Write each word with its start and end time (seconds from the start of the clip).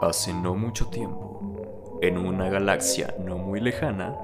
Hace 0.00 0.34
no 0.34 0.54
mucho 0.54 0.86
tiempo, 0.86 1.98
en 2.02 2.18
una 2.18 2.48
galaxia 2.50 3.14
no 3.18 3.38
muy 3.38 3.60
lejana, 3.60 4.14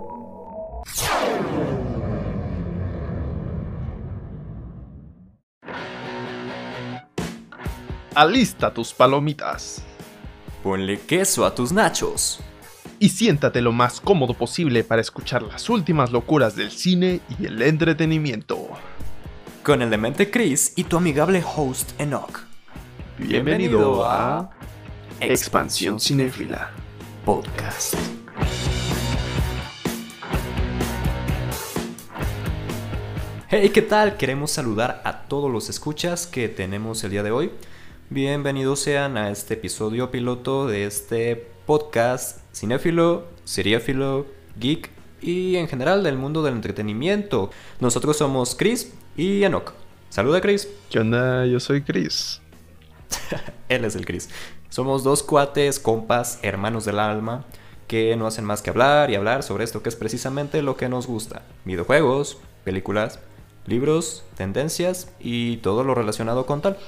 Alista 8.15 8.75
tus 8.75 8.93
palomitas 8.93 9.83
ponle 10.63 11.01
queso 11.01 11.45
a 11.45 11.55
tus 11.55 11.73
nachos. 11.73 12.41
y 12.99 13.09
siéntate 13.09 13.61
lo 13.61 13.73
más 13.73 14.01
cómodo 14.01 14.33
posible 14.33 14.85
para 14.85 15.01
escuchar 15.01 15.43
las 15.43 15.69
últimas 15.69 16.13
locuras 16.13 16.55
del 16.55 16.71
cine 16.71 17.21
y 17.37 17.47
el 17.47 17.61
entretenimiento. 17.61 18.69
Con 19.65 19.83
el 19.83 19.91
demente 19.91 20.31
Chris 20.31 20.73
y 20.77 20.85
tu 20.85 20.99
amigable 20.99 21.43
host 21.45 22.01
Enoch. 22.01 22.45
Bienvenido 23.19 24.05
a 24.05 24.51
Expansión 25.21 26.01
Cinéfila. 26.01 26.71
Podcast. 27.25 27.95
Hey, 33.49 33.71
¿qué 33.71 33.83
tal? 33.83 34.17
Queremos 34.17 34.51
saludar 34.51 35.03
a 35.05 35.23
todos 35.29 35.51
los 35.51 35.69
escuchas 35.69 36.27
que 36.27 36.49
tenemos 36.49 37.05
el 37.05 37.11
día 37.11 37.23
de 37.23 37.31
hoy. 37.31 37.51
Bienvenidos 38.11 38.81
sean 38.81 39.17
a 39.17 39.31
este 39.31 39.55
episodio 39.55 40.11
piloto 40.11 40.67
de 40.67 40.87
este 40.87 41.49
podcast 41.67 42.41
cinéfilo, 42.55 43.27
seriéfilo, 43.45 44.27
geek 44.59 44.91
y 45.21 45.57
en 45.57 45.69
general 45.69 46.03
del 46.03 46.17
mundo 46.17 46.43
del 46.43 46.55
entretenimiento. 46.55 47.51
Nosotros 47.81 48.17
somos 48.17 48.55
Chris 48.55 48.93
y 49.17 49.45
Enoch. 49.45 49.73
Saluda 50.11 50.41
Chris. 50.41 50.69
¿Qué 50.91 50.99
onda? 50.99 51.47
Yo 51.47 51.61
soy 51.61 51.83
Chris. 51.83 52.41
Él 53.69 53.85
es 53.85 53.95
el 53.95 54.05
Chris. 54.05 54.29
Somos 54.73 55.05
dos 55.05 55.23
cuates, 55.23 55.79
compas, 55.79 56.39
hermanos 56.41 56.87
del 56.87 56.99
alma, 56.99 57.45
que 57.89 58.17
no 58.17 58.27
hacen 58.27 58.47
más 58.47 58.63
que 58.63 58.71
hablar 58.71 59.11
y 59.11 59.17
hablar 59.17 59.43
sobre 59.43 59.65
esto 59.65 59.83
que 59.83 59.91
es 59.91 59.97
precisamente 59.97 60.63
lo 60.63 60.79
que 60.79 60.89
nos 60.89 61.07
gusta. 61.07 61.43
Videojuegos, 61.67 62.39
películas, 62.65 63.19
libros, 63.67 64.25
tendencias 64.35 65.13
y 65.21 65.59
todo 65.59 65.85
lo 65.85 65.95
relacionado 65.95 66.47
con 66.47 66.63
tal. 66.63 66.79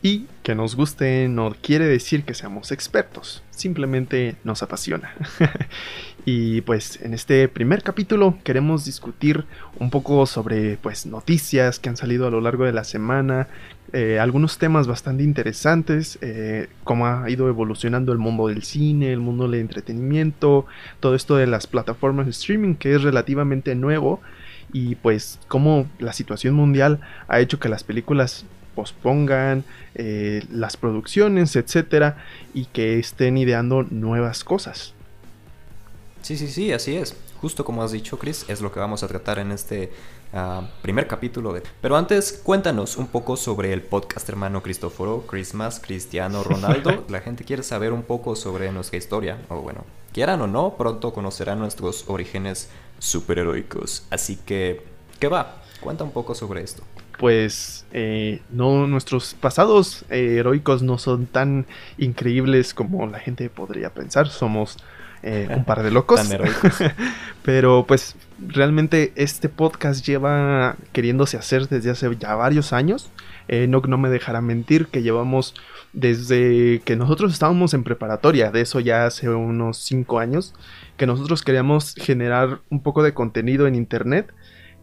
Y 0.00 0.28
que 0.42 0.54
nos 0.54 0.76
guste 0.76 1.28
no 1.28 1.54
quiere 1.60 1.84
decir 1.84 2.24
que 2.24 2.32
seamos 2.32 2.72
expertos, 2.72 3.42
simplemente 3.50 4.36
nos 4.42 4.62
apasiona. 4.62 5.14
y 6.24 6.62
pues 6.62 7.02
en 7.02 7.12
este 7.12 7.48
primer 7.48 7.82
capítulo 7.82 8.38
queremos 8.44 8.86
discutir 8.86 9.44
un 9.78 9.90
poco 9.90 10.24
sobre 10.24 10.78
pues 10.78 11.04
noticias 11.04 11.80
que 11.80 11.90
han 11.90 11.98
salido 11.98 12.26
a 12.26 12.30
lo 12.30 12.40
largo 12.40 12.64
de 12.64 12.72
la 12.72 12.84
semana, 12.84 13.48
eh, 13.92 14.18
algunos 14.18 14.58
temas 14.58 14.86
bastante 14.86 15.22
interesantes, 15.22 16.18
eh, 16.20 16.68
cómo 16.84 17.06
ha 17.06 17.30
ido 17.30 17.48
evolucionando 17.48 18.12
el 18.12 18.18
mundo 18.18 18.48
del 18.48 18.62
cine, 18.62 19.12
el 19.12 19.20
mundo 19.20 19.48
del 19.48 19.60
entretenimiento, 19.60 20.66
todo 21.00 21.14
esto 21.14 21.36
de 21.36 21.46
las 21.46 21.66
plataformas 21.66 22.26
de 22.26 22.32
streaming 22.32 22.74
que 22.74 22.94
es 22.94 23.02
relativamente 23.02 23.74
nuevo 23.74 24.20
y 24.72 24.96
pues 24.96 25.38
cómo 25.48 25.86
la 25.98 26.12
situación 26.12 26.54
mundial 26.54 27.00
ha 27.28 27.40
hecho 27.40 27.60
que 27.60 27.68
las 27.68 27.84
películas 27.84 28.44
pospongan 28.74 29.64
eh, 29.94 30.44
las 30.50 30.76
producciones, 30.76 31.56
etcétera, 31.56 32.18
y 32.54 32.66
que 32.66 32.98
estén 32.98 33.38
ideando 33.38 33.84
nuevas 33.84 34.44
cosas. 34.44 34.92
Sí, 36.22 36.36
sí, 36.36 36.48
sí, 36.48 36.72
así 36.72 36.96
es. 36.96 37.16
Justo 37.40 37.64
como 37.64 37.82
has 37.82 37.92
dicho, 37.92 38.18
Chris, 38.18 38.44
es 38.48 38.60
lo 38.60 38.72
que 38.72 38.80
vamos 38.80 39.02
a 39.02 39.08
tratar 39.08 39.38
en 39.38 39.52
este 39.52 39.90
ah, 40.32 40.62
primer 40.82 41.06
capítulo. 41.06 41.52
De... 41.52 41.62
Pero 41.80 41.96
antes, 41.96 42.40
cuéntanos 42.42 42.96
un 42.96 43.06
poco 43.06 43.36
sobre 43.36 43.72
el 43.72 43.82
podcast 43.82 44.28
hermano 44.28 44.62
Cristóforo, 44.62 45.26
Christmas, 45.26 45.80
Cristiano 45.80 46.42
Ronaldo. 46.42 47.04
La 47.08 47.20
gente 47.20 47.44
quiere 47.44 47.62
saber 47.62 47.92
un 47.92 48.02
poco 48.02 48.36
sobre 48.36 48.70
nuestra 48.72 48.98
historia. 48.98 49.38
O 49.48 49.60
bueno, 49.60 49.84
quieran 50.12 50.40
o 50.40 50.46
no, 50.46 50.74
pronto 50.76 51.12
conocerán 51.12 51.58
nuestros 51.58 52.04
orígenes 52.08 52.70
superheroicos. 52.98 54.06
Así 54.10 54.36
que, 54.36 54.84
¿qué 55.18 55.28
va? 55.28 55.62
Cuenta 55.80 56.04
un 56.04 56.10
poco 56.10 56.34
sobre 56.34 56.62
esto 56.62 56.82
pues 57.18 57.86
eh, 57.92 58.42
no 58.50 58.86
nuestros 58.86 59.34
pasados 59.34 60.04
eh, 60.10 60.36
heroicos 60.38 60.82
no 60.82 60.98
son 60.98 61.26
tan 61.26 61.66
increíbles 61.98 62.74
como 62.74 63.06
la 63.06 63.18
gente 63.18 63.48
podría 63.48 63.90
pensar. 63.90 64.28
Somos 64.28 64.76
eh, 65.22 65.48
un 65.54 65.64
par 65.64 65.82
de 65.82 65.90
locos. 65.90 66.20
Pero 67.42 67.84
pues 67.86 68.16
realmente 68.38 69.12
este 69.16 69.48
podcast 69.48 70.04
lleva 70.04 70.76
queriéndose 70.92 71.36
hacer 71.36 71.68
desde 71.68 71.90
hace 71.90 72.16
ya 72.16 72.34
varios 72.34 72.72
años. 72.72 73.10
no, 73.48 73.80
no 73.80 73.98
me 73.98 74.08
dejará 74.08 74.40
mentir 74.40 74.86
que 74.88 75.02
llevamos 75.02 75.54
desde 75.92 76.82
que 76.84 76.96
nosotros 76.96 77.32
estábamos 77.32 77.72
en 77.72 77.84
preparatoria, 77.84 78.50
de 78.50 78.60
eso 78.60 78.80
ya 78.80 79.06
hace 79.06 79.30
unos 79.30 79.78
5 79.78 80.18
años, 80.18 80.54
que 80.96 81.06
nosotros 81.06 81.42
queríamos 81.42 81.94
generar 81.94 82.60
un 82.70 82.82
poco 82.82 83.02
de 83.02 83.14
contenido 83.14 83.66
en 83.66 83.74
internet 83.74 84.32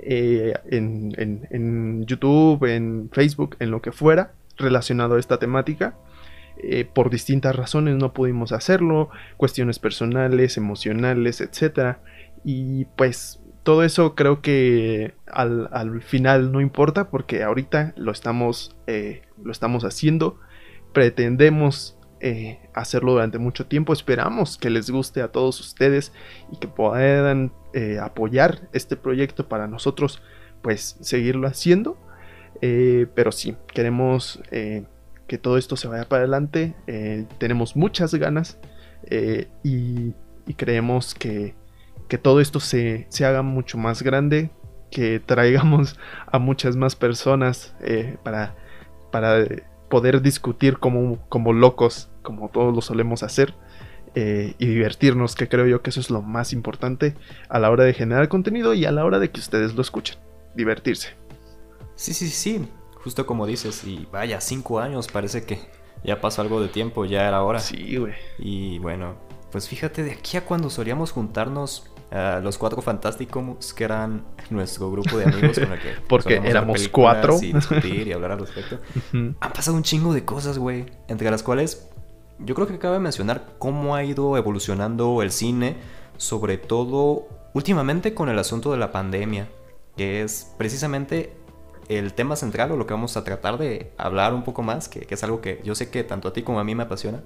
eh, 0.06 0.54
en, 0.70 2.06
YouTube, 2.06 2.66
en 2.66 3.10
Facebook, 3.12 3.56
en 3.60 3.72
lo 3.72 3.82
que 3.82 3.92
fuera 3.92 4.34
relacionado 4.58 5.16
a 5.16 5.20
esta 5.20 5.38
temática. 5.38 5.96
Eh, 6.58 6.86
por 6.86 7.10
distintas 7.10 7.56
razones 7.56 7.96
no 7.96 8.14
pudimos 8.14 8.52
hacerlo, 8.52 9.10
cuestiones 9.38 9.80
personales, 9.80 10.58
emocionales, 10.58 11.42
etc. 11.42 11.98
Y 12.44 12.86
pues 12.96 13.42
todo 13.64 13.84
eso 13.84 14.16
creo 14.16 14.42
que 14.42 15.14
al, 15.26 16.02
final 16.02 16.52
no 16.52 16.62
importa 16.62 17.10
porque 17.10 17.44
ahorita 17.44 17.94
lo 17.98 18.12
estamos, 18.12 18.76
eh, 18.88 19.24
lo 19.44 19.52
estamos 19.52 19.84
haciendo. 19.84 20.40
Pretendemos 20.94 21.98
hacerlo 22.74 23.14
durante 23.14 23.38
mucho 23.38 23.66
tiempo. 23.66 23.92
Esperamos 23.92 24.58
que 24.58 24.70
les 24.70 24.90
guste 24.90 25.22
a 25.22 25.34
todos 25.34 25.60
ustedes 25.60 26.14
y 26.54 26.58
que 26.58 26.70
puedan 26.70 27.52
eh, 27.74 27.98
apoyar 28.00 28.70
este 28.72 28.96
proyecto 28.96 29.50
para 29.50 29.68
nosotros 29.68 30.22
pues 30.62 30.96
seguirlo 31.02 31.48
haciendo. 31.48 31.98
Eh, 32.62 33.08
pero 33.16 33.32
sí, 33.32 33.56
queremos 33.74 34.42
eh, 34.52 34.86
que 35.34 35.40
todo 35.40 35.58
esto 35.58 35.76
se 35.76 35.88
vaya 35.88 36.08
para 36.08 36.20
adelante. 36.20 36.76
tenemos 37.40 37.76
muchas 37.76 38.14
ganas 38.14 38.60
y, 39.64 40.14
creemos 40.56 41.16
que, 41.16 41.56
que, 42.08 42.20
todo 42.20 42.40
esto 42.40 42.60
se, 42.60 43.08
se, 43.10 43.26
haga 43.26 43.42
mucho 43.42 43.80
más 43.80 44.04
grande, 44.04 44.52
que 44.92 45.20
traigamos 45.20 45.98
a 46.32 46.38
muchas 46.38 46.76
más 46.76 46.96
personas 46.96 47.76
para, 48.22 48.56
para 49.12 49.44
poder 49.90 50.22
discutir 50.22 50.78
como, 50.78 51.18
como 51.30 51.52
locos, 51.52 52.12
como 52.22 52.50
todos 52.50 52.76
lo 52.76 52.82
solemos 52.82 53.24
hacer. 53.24 53.56
Eh, 54.14 54.54
y 54.60 54.68
divertirnos, 54.68 55.34
que 55.34 55.50
creo 55.50 55.66
yo 55.66 55.82
que 55.82 55.90
eso 55.90 56.00
es 56.00 56.12
lo 56.12 56.22
más 56.22 56.54
importante 56.54 57.16
a 57.50 57.58
la 57.58 57.72
hora 57.72 57.86
de 57.86 57.96
generar 57.96 58.30
contenido 58.30 58.76
y 58.76 58.86
a 58.86 58.92
la 58.92 59.04
hora 59.04 59.18
de 59.18 59.32
que 59.32 59.40
ustedes 59.40 59.74
lo 59.74 59.82
escuchen. 59.82 60.18
Divertirse. 60.54 61.16
Sí, 61.96 62.14
sí, 62.14 62.28
sí, 62.28 62.68
justo 63.04 63.26
como 63.26 63.46
dices, 63.46 63.84
y 63.84 64.08
vaya, 64.12 64.40
cinco 64.42 64.80
años, 64.80 65.08
parece 65.08 65.46
que 65.46 65.60
ya 66.04 66.22
pasó 66.22 66.42
algo 66.42 66.62
de 66.62 66.68
tiempo, 66.68 67.06
ya 67.06 67.28
era 67.28 67.44
hora. 67.44 67.60
Sí, 67.60 67.98
güey. 67.98 68.14
Y 68.40 68.80
bueno, 68.80 69.16
pues 69.52 69.68
fíjate, 69.68 70.04
de 70.04 70.12
aquí 70.12 70.38
a 70.38 70.46
cuando 70.46 70.70
solíamos 70.70 71.12
juntarnos 71.12 71.92
a 72.12 72.40
los 72.40 72.58
cuatro 72.58 72.82
fantásticos, 72.82 73.74
que 73.74 73.84
eran 73.84 74.24
nuestro 74.50 74.92
grupo 74.92 75.18
de 75.18 75.26
amigos 75.26 75.60
con 75.60 75.72
el 75.72 75.80
que 75.80 75.90
porque 76.08 76.36
éramos 76.44 76.88
cuatro 76.90 77.38
y 77.42 77.54
discutir 77.54 78.08
y 78.08 78.14
hablar 78.14 78.32
al 78.32 78.40
respecto. 78.40 78.80
Han 79.14 79.54
pasado 79.54 79.76
un 79.76 79.84
chingo 79.84 80.14
de 80.14 80.24
cosas, 80.24 80.58
güey, 80.58 80.86
entre 81.08 81.30
las 81.32 81.44
cuales 81.44 81.90
yo 82.40 82.56
creo 82.56 82.68
que 82.68 82.78
cabe 82.78 83.00
mencionar 83.00 83.56
cómo 83.58 83.96
ha 83.96 84.04
ido 84.04 84.38
evolucionando 84.38 85.22
el 85.22 85.32
cine, 85.32 85.78
sobre 86.18 86.58
todo 86.58 87.28
últimamente 87.54 88.14
con 88.14 88.30
el 88.30 88.40
asunto 88.40 88.72
de 88.72 88.78
la 88.78 88.92
pandemia, 88.92 89.50
que 89.96 90.24
es 90.24 90.54
precisamente 90.58 91.34
el 91.90 92.14
tema 92.14 92.36
central 92.36 92.72
o 92.72 92.78
lo 92.78 92.88
que 92.88 92.94
vamos 92.94 93.18
a 93.18 93.24
tratar 93.24 93.58
de 93.58 93.92
hablar 93.98 94.34
un 94.34 94.44
poco 94.44 94.64
más, 94.64 94.90
que, 94.90 95.08
es 95.10 95.24
algo 95.24 95.42
que 95.42 95.62
yo 95.64 95.76
sé 95.76 95.90
que 95.90 96.04
tanto 96.04 96.28
a 96.28 96.34
ti 96.34 96.44
como 96.44 96.60
a 96.60 96.64
mí 96.64 96.76
me 96.76 96.84
apasiona, 96.84 97.22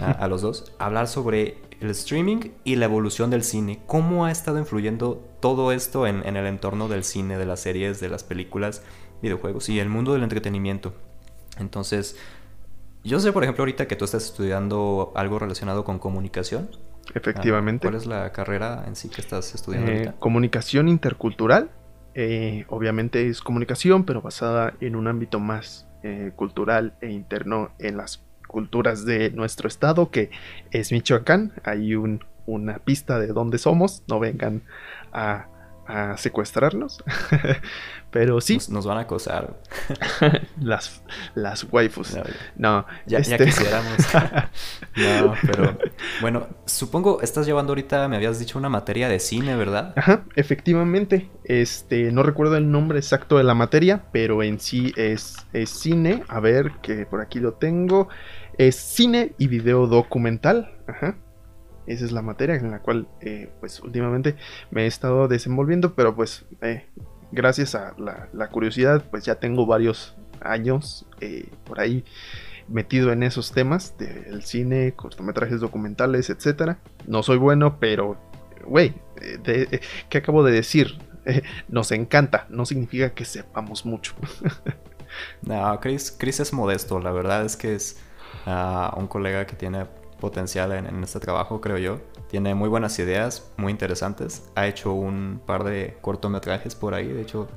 a, 0.00 0.26
los 0.28 0.42
dos, 0.42 0.72
hablar 0.78 1.08
sobre 1.08 1.58
el 1.80 1.90
streaming 1.90 2.50
y 2.64 2.76
la 2.76 2.86
evolución 2.86 3.30
del 3.30 3.44
cine, 3.44 3.80
cómo 3.86 4.24
ha 4.24 4.30
estado 4.30 4.58
influyendo 4.58 5.22
todo 5.40 5.72
esto 5.72 6.06
en, 6.06 6.26
en 6.26 6.36
el 6.36 6.46
entorno 6.46 6.88
del 6.88 7.04
cine, 7.04 7.38
de 7.38 7.46
las 7.46 7.60
series, 7.60 8.00
de 8.00 8.08
las 8.08 8.24
películas, 8.24 8.82
videojuegos 9.22 9.68
y 9.68 9.78
el 9.78 9.88
mundo 9.88 10.12
del 10.12 10.22
entretenimiento. 10.22 10.92
Entonces, 11.58 12.16
yo 13.02 13.18
sé, 13.20 13.32
por 13.32 13.42
ejemplo, 13.42 13.62
ahorita 13.62 13.88
que 13.88 13.96
tú 13.96 14.04
estás 14.04 14.24
estudiando 14.24 15.12
algo 15.14 15.38
relacionado 15.38 15.84
con 15.84 15.98
comunicación. 15.98 16.70
Efectivamente. 17.14 17.86
¿Cuál 17.86 17.96
es 17.96 18.06
la 18.06 18.30
carrera 18.32 18.84
en 18.86 18.94
sí 18.94 19.08
que 19.08 19.20
estás 19.20 19.54
estudiando? 19.54 19.90
Eh, 19.90 20.12
comunicación 20.18 20.88
intercultural. 20.88 21.70
Eh, 22.14 22.64
obviamente 22.68 23.28
es 23.28 23.40
comunicación, 23.40 24.04
pero 24.04 24.20
basada 24.20 24.74
en 24.80 24.96
un 24.96 25.06
ámbito 25.06 25.38
más 25.38 25.86
eh, 26.02 26.32
cultural 26.34 26.94
e 27.00 27.10
interno 27.10 27.70
en 27.78 27.96
las 27.96 28.22
culturas 28.46 29.04
de 29.04 29.30
nuestro 29.30 29.68
estado, 29.68 30.10
que 30.10 30.30
es 30.70 30.92
Michoacán. 30.92 31.52
Hay 31.64 31.94
un, 31.94 32.24
una 32.46 32.78
pista 32.78 33.18
de 33.18 33.28
dónde 33.28 33.58
somos. 33.58 34.02
No 34.08 34.18
vengan 34.18 34.62
a, 35.12 35.46
a 35.86 36.16
secuestrarnos. 36.16 37.04
Pero 38.10 38.40
sí. 38.40 38.58
Nos, 38.70 38.86
van 38.86 38.98
a 38.98 39.02
acosar. 39.02 39.60
las, 40.60 41.02
las 41.34 41.66
waifus. 41.70 42.16
No, 42.56 42.84
ya, 43.06 43.18
este 43.18 43.44
quisiéramos. 43.44 43.96
no, 44.96 45.34
pero 45.46 45.78
bueno, 46.20 46.48
supongo 46.64 47.22
estás 47.22 47.46
llevando 47.46 47.70
ahorita, 47.72 48.08
me 48.08 48.16
habías 48.16 48.38
dicho 48.38 48.58
una 48.58 48.68
materia 48.68 49.08
de 49.08 49.20
cine, 49.20 49.54
¿verdad? 49.56 49.92
Ajá, 49.96 50.24
efectivamente. 50.34 51.30
Este, 51.44 52.10
no 52.12 52.22
recuerdo 52.22 52.56
el 52.56 52.70
nombre 52.70 52.98
exacto 52.98 53.38
de 53.38 53.44
la 53.44 53.54
materia, 53.54 54.04
pero 54.12 54.42
en 54.42 54.58
sí 54.58 54.92
es, 54.96 55.36
es 55.52 55.70
cine. 55.70 56.24
A 56.28 56.40
ver, 56.40 56.72
que 56.82 57.06
por 57.06 57.20
aquí 57.20 57.38
lo 57.38 57.54
tengo. 57.54 58.08
Es 58.58 58.76
cine 58.76 59.32
y 59.38 59.46
video 59.46 59.86
documental. 59.86 60.72
Ajá. 60.86 61.16
Esa 61.86 62.04
es 62.04 62.12
la 62.12 62.22
materia 62.22 62.54
en 62.54 62.70
la 62.70 62.80
cual, 62.80 63.08
eh, 63.20 63.50
pues, 63.58 63.80
últimamente 63.80 64.36
me 64.70 64.84
he 64.84 64.86
estado 64.86 65.26
desenvolviendo, 65.26 65.94
pero 65.94 66.14
pues, 66.14 66.44
eh, 66.60 66.86
gracias 67.32 67.74
a 67.74 67.94
la, 67.98 68.48
curiosidad, 68.48 69.04
pues 69.10 69.24
ya 69.24 69.36
tengo 69.36 69.66
varios 69.66 70.14
años 70.40 71.06
eh, 71.20 71.48
por 71.64 71.80
ahí 71.80 72.04
metido 72.68 73.12
en 73.12 73.22
esos 73.22 73.52
temas 73.52 73.98
del 73.98 74.42
cine, 74.44 74.92
cortometrajes 74.92 75.60
documentales, 75.60 76.30
etcétera. 76.30 76.78
No 77.06 77.22
soy 77.22 77.36
bueno, 77.36 77.78
pero, 77.80 78.16
güey, 78.64 78.94
¿qué 80.08 80.18
acabo 80.18 80.44
de 80.44 80.52
decir? 80.52 80.98
nos 81.68 81.92
encanta, 81.92 82.46
no 82.48 82.66
significa 82.66 83.10
que 83.10 83.24
sepamos 83.24 83.84
mucho. 83.84 84.14
no, 85.42 85.80
Chris, 85.80 86.14
Chris 86.16 86.40
es 86.40 86.52
modesto, 86.52 87.00
la 87.00 87.12
verdad 87.12 87.44
es 87.44 87.56
que 87.56 87.74
es 87.74 87.98
uh, 88.46 88.98
un 88.98 89.06
colega 89.06 89.46
que 89.46 89.56
tiene 89.56 89.86
potencial 90.20 90.72
en, 90.72 91.02
este 91.02 91.20
trabajo, 91.20 91.60
creo 91.60 91.78
yo. 91.78 92.00
Tiene 92.30 92.54
muy 92.54 92.68
buenas 92.68 92.96
ideas, 93.00 93.50
muy 93.56 93.72
interesantes. 93.72 94.44
Ha 94.54 94.68
hecho 94.68 94.92
un 94.92 95.40
par 95.44 95.64
de 95.64 95.98
cortometrajes 96.00 96.76
por 96.76 96.94
ahí, 96.94 97.08
de 97.08 97.22
hecho, 97.22 97.48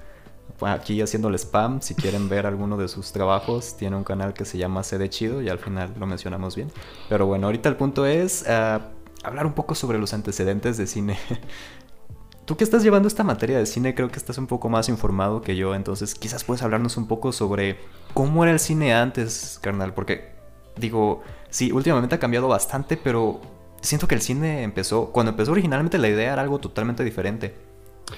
aquí 0.62 1.00
haciendo 1.00 1.28
el 1.28 1.36
spam, 1.36 1.82
si 1.82 1.94
quieren 1.94 2.28
ver 2.28 2.48
alguno 2.48 2.76
de 2.76 2.88
sus 2.88 3.12
trabajos, 3.12 3.78
tiene 3.78 3.96
un 3.96 4.04
canal 4.04 4.34
que 4.34 4.46
se 4.46 4.58
llama 4.58 4.82
CD 4.82 5.10
Chido 5.10 5.44
y 5.44 5.50
al 5.50 5.60
final 5.60 5.94
lo 6.00 6.08
mencionamos 6.08 6.56
bien. 6.56 6.72
Pero 7.08 7.28
bueno, 7.28 7.46
ahorita 7.46 7.70
el 7.70 7.76
punto 7.76 8.08
es 8.08 8.50
ah, 8.50 8.90
hablar 9.24 9.46
un 9.46 9.54
poco 9.54 9.76
sobre 9.76 10.00
los 10.00 10.12
antecedentes 10.14 10.76
de 10.78 10.88
cine. 10.88 11.20
Tú 12.46 12.58
que 12.58 12.64
estás 12.64 12.82
llevando 12.82 13.08
esta 13.08 13.24
materia 13.24 13.60
de 13.60 13.68
cine, 13.68 13.94
creo 13.94 14.10
que 14.10 14.18
estás 14.18 14.40
un 14.40 14.48
poco 14.48 14.70
más 14.70 14.90
informado 14.90 15.42
que 15.42 15.56
yo, 15.56 15.76
entonces 15.76 16.16
quizás 16.16 16.44
puedes 16.44 16.64
hablarnos 16.64 16.98
un 16.98 17.08
poco 17.08 17.32
sobre 17.32 17.78
cómo 18.16 18.44
era 18.44 18.52
el 18.52 18.60
cine 18.60 18.94
antes, 18.94 19.60
carnal, 19.62 19.94
porque 19.94 20.34
digo, 20.76 21.22
sí, 21.50 21.72
últimamente 21.72 22.16
ha 22.16 22.20
cambiado 22.20 22.48
bastante, 22.48 22.98
pero 22.98 23.40
siento 23.84 24.08
que 24.08 24.16
el 24.16 24.22
cine 24.22 24.64
empezó, 24.64 25.12
cuando 25.12 25.32
empezó 25.32 25.52
originalmente 25.52 25.98
la 25.98 26.10
idea 26.10 26.34
era 26.34 26.42
algo 26.42 26.60
totalmente 26.60 27.04
diferente. 27.04 27.54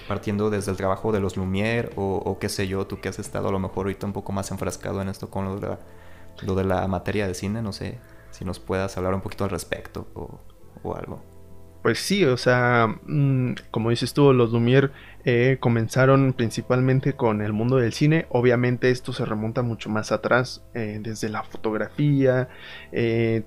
Partiendo 0.07 0.50
desde 0.50 0.71
el 0.71 0.77
trabajo 0.77 1.12
de 1.12 1.19
los 1.19 1.38
Lumière 1.38 1.91
o, 1.95 2.38
qué 2.39 2.50
sé 2.50 2.67
yo, 2.67 2.88
tú 2.88 3.00
que 3.00 3.09
has 3.09 3.19
estado 3.19 3.50
a 3.50 3.51
lo 3.51 3.59
mejor 3.59 3.85
ahorita 3.85 4.06
un 4.06 4.13
poco 4.13 4.31
más 4.31 4.51
enfrascado 4.51 5.01
en 5.01 5.09
esto 5.09 5.29
con 5.29 5.45
lo 5.45 6.56
de 6.56 6.63
la, 6.63 6.88
materia 6.88 7.27
de 7.27 7.33
cine, 7.33 7.62
no 7.62 7.71
sé 7.71 8.00
si 8.31 8.45
nos 8.45 8.59
puedas 8.59 8.97
hablar 8.97 9.13
un 9.13 9.21
poquito 9.21 9.44
al 9.44 9.51
respecto 9.51 10.07
o, 10.15 10.39
o 10.83 10.95
algo. 10.95 11.35
Pues 11.85 12.00
sí, 12.00 12.25
o 12.25 12.35
sea, 12.35 12.88
mm, 13.06 13.53
como 13.69 13.91
dices 13.91 14.12
tú, 14.15 14.33
los 14.33 14.51
Lumière 14.51 14.89
eh, 15.23 15.57
comenzaron 15.59 16.33
principalmente 16.33 17.13
con 17.13 17.44
el 17.44 17.53
mundo 17.53 17.77
del 17.77 17.94
cine. 17.94 18.25
Obviamente 18.29 18.89
esto 18.89 19.13
se 19.13 19.23
remonta 19.23 19.62
mucho 19.62 19.91
más 19.91 20.12
atrás, 20.12 20.65
eh, 20.73 20.97
desde 21.00 21.29
la 21.29 21.44
fotografía, 21.44 22.50
eh, 22.91 23.44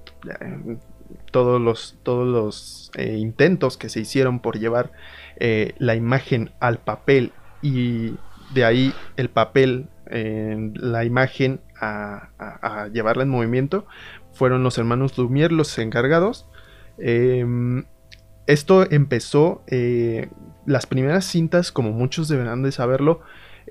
todos 1.31 1.61
los, 1.61 1.97
todos 2.03 2.27
los 2.27 2.91
intentos 2.99 3.77
que 3.77 3.89
se 3.89 4.01
hicieron 4.01 4.41
por 4.41 4.59
llevar 4.59 4.93
la 5.39 5.95
imagen 5.95 6.51
al 6.61 6.79
papel 6.79 7.33
y 7.63 8.15
de 8.55 8.65
ahí 8.65 8.95
el 9.17 9.29
papel, 9.29 9.89
la 10.11 11.05
imagen 11.05 11.61
a, 11.81 12.31
a, 12.39 12.89
llevarla 12.89 13.23
en 13.23 13.29
movimiento, 13.29 13.87
fueron 14.33 14.63
los 14.63 14.79
hermanos 14.79 15.19
Lumière 15.19 15.51
los 15.51 15.77
encargados. 15.79 16.47
Em, 16.99 17.85
esto 18.47 18.91
empezó, 18.91 19.63
eh, 19.67 20.31
las 20.65 20.87
primeras 20.87 21.25
cintas, 21.25 21.73
como 21.73 21.93
muchos 21.93 22.29
deberán 22.29 22.63
de 22.63 22.73
saberlo, 22.73 23.21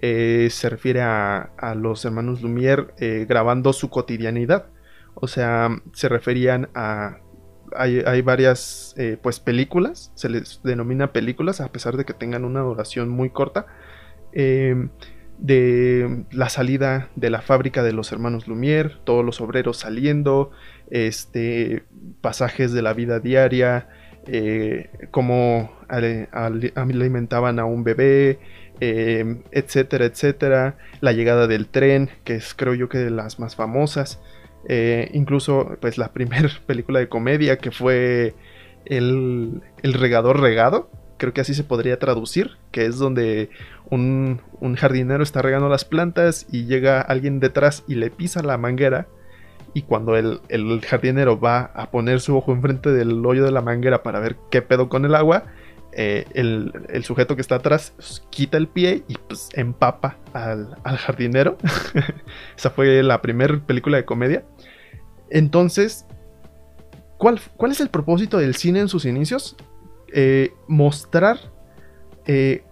eh, 0.02 0.50
se 0.52 0.70
refiere 0.70 1.02
a, 1.02 1.50
los 1.76 2.06
hermanos 2.06 2.42
Lumière 2.42 2.94
eh, 3.00 3.26
grabando 3.28 3.74
su 3.74 3.90
cotidianidad. 3.90 4.68
O 5.16 5.28
sea, 5.28 5.70
se 5.94 6.10
referían 6.10 6.70
a... 6.76 7.18
Hay, 7.78 8.22
varias 8.22 8.96
pues 9.22 9.40
películas, 9.40 10.12
se 10.16 10.30
les 10.30 10.62
denomina 10.64 11.14
películas 11.14 11.62
a 11.62 11.72
pesar 11.72 11.98
de 11.98 12.06
que 12.06 12.14
tengan 12.14 12.46
una 12.46 12.62
duración 12.62 13.10
muy 13.10 13.30
corta, 13.30 13.68
de 15.40 16.26
la 16.32 16.50
salida 16.50 17.10
de 17.16 17.30
la 17.30 17.42
fábrica 17.42 17.84
de 17.84 17.94
los 17.94 18.12
hermanos 18.12 18.48
Lumière, 18.48 19.00
todos 19.04 19.24
los 19.24 19.40
obreros 19.42 19.78
saliendo, 19.78 20.52
este, 20.90 21.84
pasajes 22.22 22.74
de 22.74 22.82
la 22.82 22.94
vida 22.94 23.20
diaria, 23.20 23.90
eh, 24.26 24.90
cómo 25.12 25.72
alimentaban 25.88 27.60
a 27.60 27.66
un 27.66 27.84
bebé, 27.84 28.40
eh, 28.80 29.42
etcétera, 29.52 30.06
etcétera. 30.06 30.78
La 31.02 31.14
llegada 31.14 31.48
del 31.48 31.68
tren, 31.68 32.10
que 32.24 32.36
es 32.36 32.54
creo 32.54 32.74
yo 32.74 32.90
que 32.90 32.98
de 32.98 33.12
las 33.12 33.40
más 33.40 33.56
famosas. 33.56 34.20
Eh, 34.68 35.10
incluso 35.14 35.78
pues 35.80 35.98
la 35.98 36.10
primera 36.14 36.50
película 36.66 37.00
de 37.00 37.10
comedia 37.10 37.58
que 37.58 37.72
fue 37.72 38.36
el, 38.86 39.62
el, 39.82 39.94
regador 39.94 40.40
regado, 40.40 40.90
creo 41.18 41.34
que 41.34 41.42
así 41.42 41.54
se 41.54 41.64
podría 41.64 42.00
traducir, 42.00 42.58
que 42.72 42.86
es 42.86 42.98
donde 42.98 43.50
un, 43.90 44.42
un 44.60 44.76
jardinero 44.76 45.24
está 45.24 45.42
regando 45.42 45.70
las 45.70 45.86
plantas 45.86 46.48
y 46.52 46.66
llega 46.66 47.02
alguien 47.02 47.40
detrás 47.40 47.84
y 47.88 47.96
le 47.96 48.10
pisa 48.10 48.44
la 48.44 48.58
manguera 48.58 49.08
y 49.74 49.84
cuando 49.84 50.16
el, 50.16 50.82
jardinero 50.82 51.40
va 51.40 51.72
a 51.76 51.92
poner 51.92 52.20
su 52.20 52.36
ojo 52.36 52.52
enfrente 52.52 52.92
del 52.92 53.24
hoyo 53.24 53.46
de 53.46 53.52
la 53.52 53.62
manguera 53.62 54.02
para 54.02 54.20
ver 54.20 54.36
qué 54.50 54.64
pedo 54.64 54.90
con 54.90 55.06
el 55.06 55.14
agua, 55.14 55.44
eh, 55.94 56.26
el, 56.34 57.04
sujeto 57.04 57.36
que 57.36 57.42
está 57.42 57.56
atrás 57.56 57.94
quita 58.30 58.58
el 58.58 58.68
pie 58.68 59.04
y 59.08 59.16
pues 59.16 59.50
empapa 59.54 60.18
al, 60.34 60.76
jardinero. 60.98 61.58
Esa 62.58 62.70
fue 62.70 63.02
la 63.04 63.22
primera 63.22 63.60
película 63.66 63.98
de 63.98 64.06
comedia. 64.06 64.46
Entonces, 65.30 66.06
¿cuál, 67.18 67.40
¿cuál, 67.56 67.72
es 67.72 67.82
el 67.82 67.90
propósito 67.90 68.38
del 68.38 68.56
cine 68.56 68.82
en 68.82 68.90
sus 68.90 69.06
inicios? 69.06 69.56
Eh, 70.14 70.54
mostrar, 70.68 71.40
eh, 72.26 72.64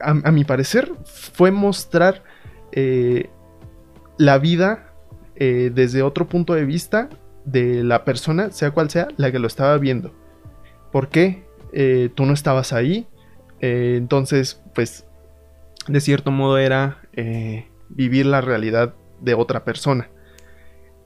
a, 0.00 0.32
mi 0.32 0.44
parecer, 0.44 0.92
fue 1.04 1.50
mostrar 1.50 2.24
la 4.18 4.38
vida 4.38 4.94
desde 5.36 6.02
otro 6.02 6.26
punto 6.26 6.54
de 6.54 6.64
vista 6.64 7.08
de 7.44 7.82
la 7.82 8.04
persona, 8.04 8.50
sea 8.50 8.70
cual 8.70 8.90
sea, 8.90 9.08
la 9.16 9.30
que 9.30 9.38
lo 9.38 9.46
estaba 9.46 9.76
viendo. 9.78 10.12
¿Por 10.90 11.08
qué? 11.08 11.44
Eh, 11.72 12.10
tú 12.14 12.26
no 12.26 12.32
estabas 12.32 12.72
ahí. 12.72 13.06
Eh, 13.60 13.94
entonces, 13.96 14.62
pues, 14.74 15.06
de 15.88 16.00
cierto 16.00 16.30
modo 16.30 16.58
era 16.58 16.98
vivir 17.88 18.26
la 18.26 18.40
realidad 18.40 18.94
de 19.20 19.34
otra 19.34 19.64
persona. 19.64 20.10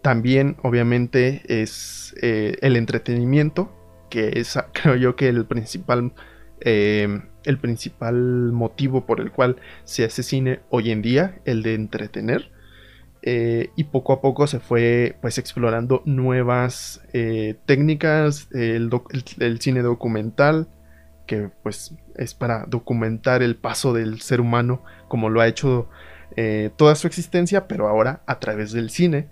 También, 0.02 0.56
obviamente, 0.62 1.42
es 1.48 2.14
el 2.20 2.76
entretenimiento, 2.76 3.72
que 4.10 4.32
es, 4.36 4.58
creo 4.72 4.96
yo, 4.96 5.16
que 5.16 5.28
el 5.28 5.46
principal, 5.46 6.12
el 6.60 7.58
principal 7.60 8.14
motivo 8.52 9.06
por 9.06 9.20
el 9.20 9.32
cual 9.32 9.56
se 9.84 10.04
hace 10.04 10.22
cine 10.22 10.60
hoy 10.70 10.90
en 10.90 11.02
día, 11.02 11.40
el 11.44 11.62
de 11.62 11.74
entretener. 11.74 12.55
Eh, 13.28 13.70
y 13.74 13.82
poco 13.82 14.12
a 14.12 14.20
poco 14.20 14.46
se 14.46 14.60
fue 14.60 15.16
pues 15.20 15.36
explorando 15.38 16.00
nuevas 16.04 17.02
eh, 17.12 17.56
técnicas, 17.66 18.46
el, 18.52 18.88
cine 19.58 19.82
documental, 19.82 20.68
que 21.26 21.50
pues 21.64 21.96
es 22.14 22.34
para 22.34 22.66
documentar 22.66 23.42
el 23.42 23.56
paso 23.56 23.92
del 23.92 24.20
ser 24.20 24.40
humano 24.40 24.84
como 25.08 25.28
lo 25.28 25.40
ha 25.40 25.48
hecho 25.48 25.88
eh, 26.36 26.70
toda 26.76 26.94
su 26.94 27.08
existencia, 27.08 27.66
pero 27.66 27.88
ahora 27.88 28.22
a 28.26 28.38
través 28.38 28.70
del 28.70 28.90
cine. 28.90 29.28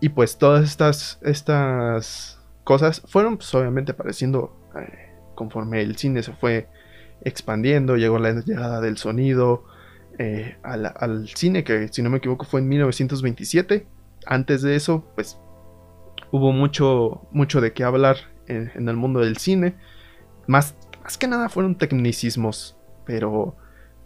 y 0.00 0.08
pues 0.08 0.36
todas 0.36 0.64
estas, 0.64 1.20
estas 1.22 2.40
cosas 2.64 3.00
fueron 3.06 3.36
pues, 3.36 3.54
obviamente 3.54 3.92
apareciendo 3.92 4.56
conforme 5.36 5.82
el 5.82 5.96
cine 5.96 6.24
se 6.24 6.32
fue 6.32 6.66
expandiendo, 7.22 7.96
llegó 7.96 8.18
la 8.18 8.32
llegada 8.32 8.80
del 8.80 8.96
sonido, 8.96 9.66
eh, 10.22 10.58
al, 10.62 11.28
cine, 11.28 11.64
que 11.64 11.88
si 11.88 12.02
no 12.02 12.10
me 12.10 12.18
equivoco 12.18 12.44
fue 12.44 12.60
en 12.60 12.68
1927. 12.68 13.86
Antes 14.26 14.60
de 14.60 14.76
eso, 14.76 15.10
pues 15.14 15.38
hubo 16.30 16.52
mucho, 16.52 17.26
mucho 17.32 17.62
de 17.62 17.72
qué 17.72 17.84
hablar 17.84 18.18
en, 18.46 18.86
el 18.86 18.96
mundo 18.96 19.20
del 19.20 19.38
cine. 19.38 19.76
Más, 20.46 20.76
más 21.02 21.16
que 21.16 21.26
nada 21.26 21.48
fueron 21.48 21.74
tecnicismos, 21.78 22.76
pero, 23.06 23.56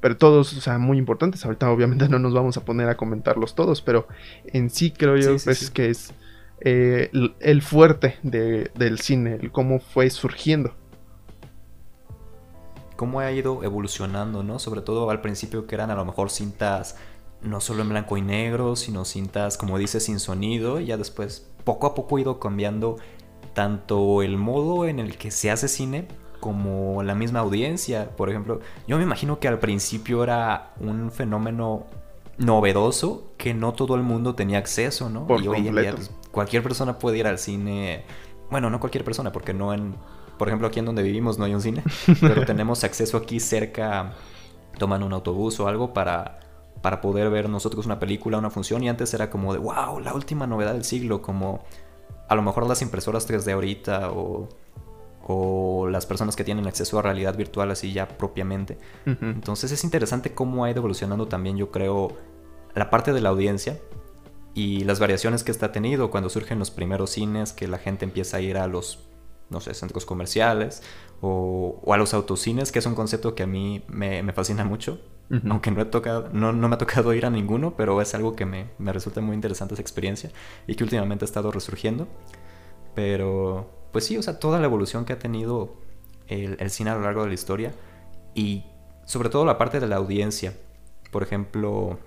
pero 0.00 0.16
todos, 0.16 0.56
o 0.56 0.60
sea, 0.60 0.78
muy 0.78 0.98
importantes. 0.98 1.44
Ahorita 1.44 1.68
obviamente 1.68 2.08
no 2.08 2.20
nos 2.20 2.32
vamos 2.32 2.56
a 2.58 2.64
poner 2.64 2.88
a 2.88 2.96
comentarlos 2.96 3.56
todos, 3.56 3.82
pero 3.82 4.06
en 4.46 4.70
sí 4.70 4.92
creo 4.92 5.16
yo 5.16 5.36
pues, 5.44 5.68
que 5.72 5.90
es 5.90 6.14
eh, 6.60 7.10
el, 7.40 7.62
fuerte 7.62 8.18
del 8.22 9.00
cine, 9.00 9.34
el 9.42 9.50
cómo 9.50 9.80
fue 9.80 10.08
surgiendo. 10.10 10.76
Cómo 12.96 13.20
ha 13.20 13.30
ido 13.32 13.62
evolucionando, 13.62 14.42
¿no? 14.42 14.58
Sobre 14.58 14.80
todo 14.80 15.10
al 15.10 15.20
principio 15.20 15.66
que 15.66 15.74
eran 15.74 15.90
a 15.90 15.94
lo 15.94 16.04
mejor 16.04 16.30
cintas 16.30 16.96
no 17.42 17.60
solo 17.60 17.82
en 17.82 17.90
blanco 17.90 18.16
y 18.16 18.22
negro, 18.22 18.74
sino 18.74 19.04
cintas, 19.04 19.58
como 19.58 19.76
dice, 19.78 20.00
sin 20.00 20.18
sonido, 20.18 20.80
y 20.80 20.86
ya 20.86 20.96
después 20.96 21.50
poco 21.64 21.86
a 21.86 21.94
poco 21.94 22.16
ha 22.16 22.20
ido 22.20 22.40
cambiando 22.40 22.96
tanto 23.52 24.22
el 24.22 24.36
modo 24.36 24.86
en 24.86 24.98
el 24.98 25.16
que 25.16 25.30
se 25.30 25.50
hace 25.50 25.68
cine 25.68 26.08
como 26.40 27.02
la 27.02 27.14
misma 27.14 27.40
audiencia. 27.40 28.10
Por 28.16 28.30
ejemplo, 28.30 28.60
yo 28.86 28.96
me 28.96 29.02
imagino 29.02 29.38
que 29.38 29.48
al 29.48 29.58
principio 29.58 30.22
era 30.24 30.74
un 30.80 31.10
fenómeno 31.10 31.86
novedoso 32.38 33.32
que 33.36 33.54
no 33.54 33.72
todo 33.74 33.94
el 33.94 34.02
mundo 34.02 34.34
tenía 34.34 34.58
acceso, 34.58 35.08
¿no? 35.08 35.26
y 35.38 35.46
hoy 35.46 35.68
en 35.68 35.76
día 35.76 35.94
pues, 35.94 36.10
cualquier 36.30 36.62
persona 36.62 36.98
puede 36.98 37.18
ir 37.18 37.26
al 37.26 37.38
cine. 37.38 38.04
Bueno, 38.50 38.70
no 38.70 38.80
cualquier 38.80 39.04
persona, 39.04 39.32
porque 39.32 39.54
no 39.54 39.72
en. 39.72 39.94
Por 40.38 40.48
ejemplo, 40.48 40.68
aquí 40.68 40.78
en 40.78 40.86
donde 40.86 41.02
vivimos 41.02 41.38
no 41.38 41.44
hay 41.44 41.54
un 41.54 41.60
cine, 41.60 41.82
pero 42.20 42.44
tenemos 42.44 42.84
acceso 42.84 43.16
aquí 43.16 43.40
cerca, 43.40 44.12
toman 44.78 45.02
un 45.02 45.12
autobús 45.12 45.60
o 45.60 45.68
algo 45.68 45.92
para, 45.92 46.40
para 46.82 47.00
poder 47.00 47.30
ver 47.30 47.48
nosotros 47.48 47.86
una 47.86 47.98
película, 47.98 48.38
una 48.38 48.50
función. 48.50 48.82
Y 48.82 48.88
antes 48.88 49.14
era 49.14 49.30
como 49.30 49.52
de, 49.52 49.58
wow, 49.58 50.00
la 50.00 50.14
última 50.14 50.46
novedad 50.46 50.72
del 50.72 50.84
siglo, 50.84 51.22
como 51.22 51.64
a 52.28 52.34
lo 52.34 52.42
mejor 52.42 52.66
las 52.66 52.82
impresoras 52.82 53.28
3D 53.28 53.52
ahorita 53.52 54.10
o, 54.10 54.48
o 55.26 55.88
las 55.88 56.06
personas 56.06 56.36
que 56.36 56.44
tienen 56.44 56.66
acceso 56.66 56.98
a 56.98 57.02
realidad 57.02 57.36
virtual 57.36 57.70
así 57.70 57.92
ya 57.92 58.08
propiamente. 58.08 58.78
Entonces 59.06 59.72
es 59.72 59.84
interesante 59.84 60.34
cómo 60.34 60.64
ha 60.64 60.70
ido 60.70 60.78
evolucionando 60.78 61.26
también, 61.28 61.56
yo 61.56 61.70
creo, 61.70 62.12
la 62.74 62.90
parte 62.90 63.12
de 63.12 63.20
la 63.20 63.30
audiencia 63.30 63.78
y 64.52 64.84
las 64.84 65.00
variaciones 65.00 65.42
que 65.42 65.50
está 65.50 65.72
tenido 65.72 66.10
cuando 66.10 66.28
surgen 66.28 66.58
los 66.58 66.70
primeros 66.70 67.10
cines, 67.10 67.52
que 67.52 67.68
la 67.68 67.78
gente 67.78 68.04
empieza 68.04 68.36
a 68.36 68.40
ir 68.40 68.58
a 68.58 68.66
los, 68.66 69.00
no 69.50 69.60
sé, 69.60 69.74
centros 69.74 70.04
comerciales 70.04 70.82
o, 71.20 71.80
a 71.92 71.96
los 71.96 72.14
autocines, 72.14 72.72
que 72.72 72.78
es 72.78 72.86
un 72.86 72.94
concepto 72.94 73.34
que 73.34 73.44
a 73.44 73.46
mí 73.46 73.84
me, 73.88 74.32
fascina 74.32 74.64
mucho. 74.64 75.00
Aunque 75.48 75.70
no, 75.70 75.80
he 75.80 75.84
tocado, 75.86 76.28
no, 76.32 76.52
me 76.52 76.74
ha 76.74 76.78
tocado 76.78 77.14
ir 77.14 77.24
a 77.24 77.30
ninguno, 77.30 77.74
pero 77.76 78.00
es 78.02 78.14
algo 78.14 78.36
que 78.36 78.44
me, 78.44 78.68
resulta 78.78 79.20
muy 79.20 79.34
interesante 79.34 79.74
esa 79.74 79.80
experiencia 79.80 80.30
y 80.66 80.74
que 80.74 80.84
últimamente 80.84 81.24
ha 81.24 81.26
estado 81.26 81.50
resurgiendo. 81.50 82.06
Pero, 82.94 83.70
pues 83.92 84.04
sí, 84.06 84.16
o 84.18 84.22
sea, 84.22 84.38
toda 84.38 84.60
la 84.60 84.66
evolución 84.66 85.04
que 85.04 85.14
ha 85.14 85.18
tenido 85.18 85.76
el, 86.28 86.56
el 86.60 86.70
cine 86.70 86.90
a 86.90 86.94
lo 86.94 87.00
largo 87.00 87.22
de 87.22 87.28
la 87.28 87.34
historia 87.34 87.72
y 88.34 88.64
sobre 89.06 89.30
todo 89.30 89.44
la 89.44 89.58
parte 89.58 89.80
de 89.80 89.88
la 89.88 89.96
audiencia. 89.96 90.54
Por 91.10 91.22
ejemplo, 91.22 91.98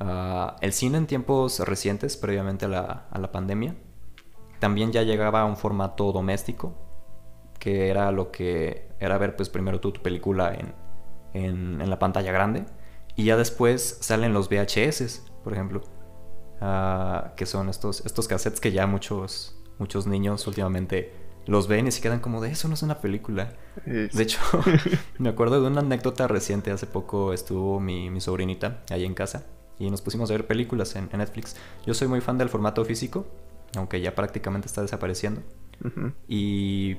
Ah, 0.00 0.56
el 0.62 0.72
cine 0.72 0.96
en 0.96 1.06
tiempos 1.06 1.60
recientes, 1.60 2.16
previamente 2.16 2.64
a 2.64 2.68
la, 2.68 3.32
pandemia, 3.32 3.74
también 4.60 4.92
ya 4.92 5.02
llegaba 5.02 5.40
a 5.40 5.44
un 5.44 5.56
formato 5.56 6.12
doméstico, 6.12 6.74
que 7.58 7.88
era 7.88 8.12
lo 8.12 8.30
que 8.30 8.88
era 9.00 9.18
ver 9.18 9.36
pues 9.36 9.48
primero 9.48 9.80
tú 9.80 9.92
tu 9.92 10.02
película 10.02 10.56
en, 11.32 11.90
la 11.90 11.98
pantalla 11.98 12.32
grande 12.32 12.64
y 13.16 13.24
ya 13.24 13.36
después 13.36 13.98
salen 14.00 14.32
los 14.32 14.48
VHS, 14.48 15.22
por 15.42 15.52
ejemplo, 15.52 15.82
ah, 16.60 17.32
que 17.36 17.46
son 17.46 17.68
estos, 17.68 18.04
estos 18.06 18.28
cassettes 18.28 18.60
que 18.60 18.72
ya 18.72 18.86
muchos, 18.86 19.56
muchos 19.78 20.06
niños 20.06 20.46
últimamente 20.46 21.12
los 21.46 21.66
ven 21.66 21.86
y 21.86 21.90
se 21.90 22.00
quedan 22.00 22.20
como 22.20 22.40
de 22.40 22.50
eso 22.50 22.68
no 22.68 22.74
es 22.74 22.82
una 22.82 22.98
película. 22.98 23.54
De 23.84 24.22
hecho, 24.22 24.40
me 25.18 25.30
acuerdo 25.30 25.60
de 25.60 25.66
una 25.66 25.80
anécdota 25.80 26.28
reciente, 26.28 26.70
hace 26.70 26.86
poco 26.86 27.32
estuvo 27.32 27.80
mi, 27.80 28.10
mi 28.10 28.20
sobrinita 28.20 28.82
ahí 28.90 29.04
en 29.04 29.14
casa 29.14 29.46
y 29.80 29.90
nos 29.90 30.02
pusimos 30.02 30.30
a 30.30 30.34
ver 30.34 30.46
películas 30.46 30.94
en, 30.94 31.08
Netflix. 31.12 31.56
Yo 31.86 31.94
soy 31.94 32.06
muy 32.06 32.20
fan 32.20 32.38
del 32.38 32.50
formato 32.50 32.84
físico, 32.84 33.26
aunque 33.76 34.00
ya 34.00 34.14
prácticamente 34.14 34.66
está 34.66 34.82
desapareciendo. 34.82 35.42
Y 36.28 36.96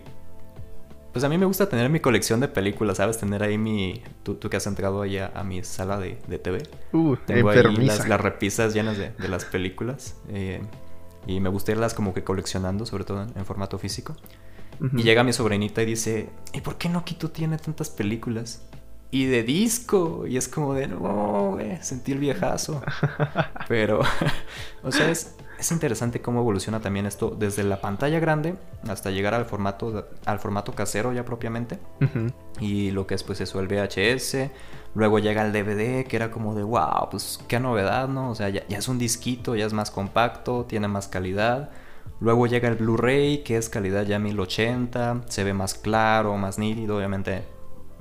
pues 1.13 1.23
a 1.23 1.29
mí 1.29 1.37
me 1.37 1.45
gusta 1.45 1.69
tener 1.69 1.89
mi 1.89 1.99
colección 1.99 2.39
de 2.39 2.47
películas, 2.47 2.97
¿sabes? 2.97 3.17
Tener 3.17 3.43
ahí 3.43 3.57
mi... 3.57 4.01
Tú, 4.23 4.35
tú 4.35 4.49
que 4.49 4.57
has 4.57 4.65
entrado 4.65 5.01
ahí 5.01 5.17
a, 5.17 5.43
mi 5.43 5.63
sala 5.63 5.99
de, 5.99 6.15
TV. 6.15 6.63
Uh, 6.93 7.15
Tengo 7.17 7.49
ahí 7.49 7.61
las, 7.63 8.21
repisas 8.21 8.73
llenas 8.73 8.97
de, 8.97 9.13
las 9.27 9.45
películas. 9.45 10.15
Eh, 10.29 10.61
y 11.27 11.39
me 11.39 11.49
gusta 11.49 11.71
irlas 11.71 11.93
como 11.93 12.13
que 12.13 12.23
coleccionando, 12.23 12.85
sobre 12.85 13.03
todo 13.03 13.23
en, 13.23 13.45
formato 13.45 13.77
físico. 13.77 14.15
Y 14.93 15.03
llega 15.03 15.23
mi 15.23 15.31
sobrinita 15.31 15.83
y 15.83 15.85
dice, 15.85 16.29
¿y 16.53 16.61
por 16.61 16.79
qué 16.79 16.89
no 16.89 17.03
tú 17.03 17.29
tiene 17.29 17.59
tantas 17.59 17.91
películas? 17.91 18.63
y 19.11 19.25
de 19.25 19.43
disco. 19.43 20.25
Y 20.25 20.37
es 20.37 20.47
como 20.47 20.73
de, 20.73 20.87
no, 20.87 21.51
güey, 21.51 21.77
sentí 21.83 22.13
el 22.13 22.19
viejazo. 22.19 22.81
Pero, 23.67 24.01
o 24.83 24.91
sea, 24.91 25.11
es, 25.11 25.35
interesante 25.69 26.21
cómo 26.21 26.39
evoluciona 26.39 26.79
también 26.79 27.05
esto 27.05 27.29
desde 27.29 27.63
la 27.63 27.81
pantalla 27.81 28.19
grande 28.19 28.55
hasta 28.87 29.11
llegar 29.11 29.35
al 29.35 29.45
formato, 29.45 30.07
al 30.25 30.39
formato 30.39 30.73
casero 30.73 31.13
ya 31.13 31.23
propiamente. 31.23 31.77
Y 32.59 32.89
lo 32.89 33.05
que 33.05 33.13
es 33.13 33.23
pues 33.23 33.41
eso, 33.41 33.59
el 33.59 33.67
VHS. 33.67 34.49
Luego 34.95 35.19
llega 35.19 35.45
el 35.45 35.53
DVD, 35.53 36.07
que 36.07 36.15
era 36.15 36.31
como 36.31 36.55
de, 36.55 36.63
wow, 36.63 37.09
pues 37.11 37.39
qué 37.47 37.59
novedad, 37.59 38.07
¿no? 38.07 38.31
O 38.31 38.35
sea, 38.35 38.49
ya, 38.49 38.65
ya 38.67 38.77
es 38.79 38.87
un 38.87 38.97
disquito, 38.97 39.55
ya 39.55 39.65
es 39.65 39.73
más 39.73 39.91
compacto, 39.91 40.65
tiene 40.65 40.87
más 40.87 41.07
calidad. 41.07 41.69
Luego 42.19 42.47
llega 42.47 42.67
el 42.67 42.75
Blu-ray, 42.75 43.43
que 43.43 43.57
es 43.57 43.69
calidad 43.69 44.03
ya 44.03 44.19
1080, 44.19 45.23
se 45.27 45.43
ve 45.43 45.53
más 45.53 45.75
claro, 45.75 46.37
más 46.37 46.57
nítido, 46.57 46.97
obviamente 46.97 47.43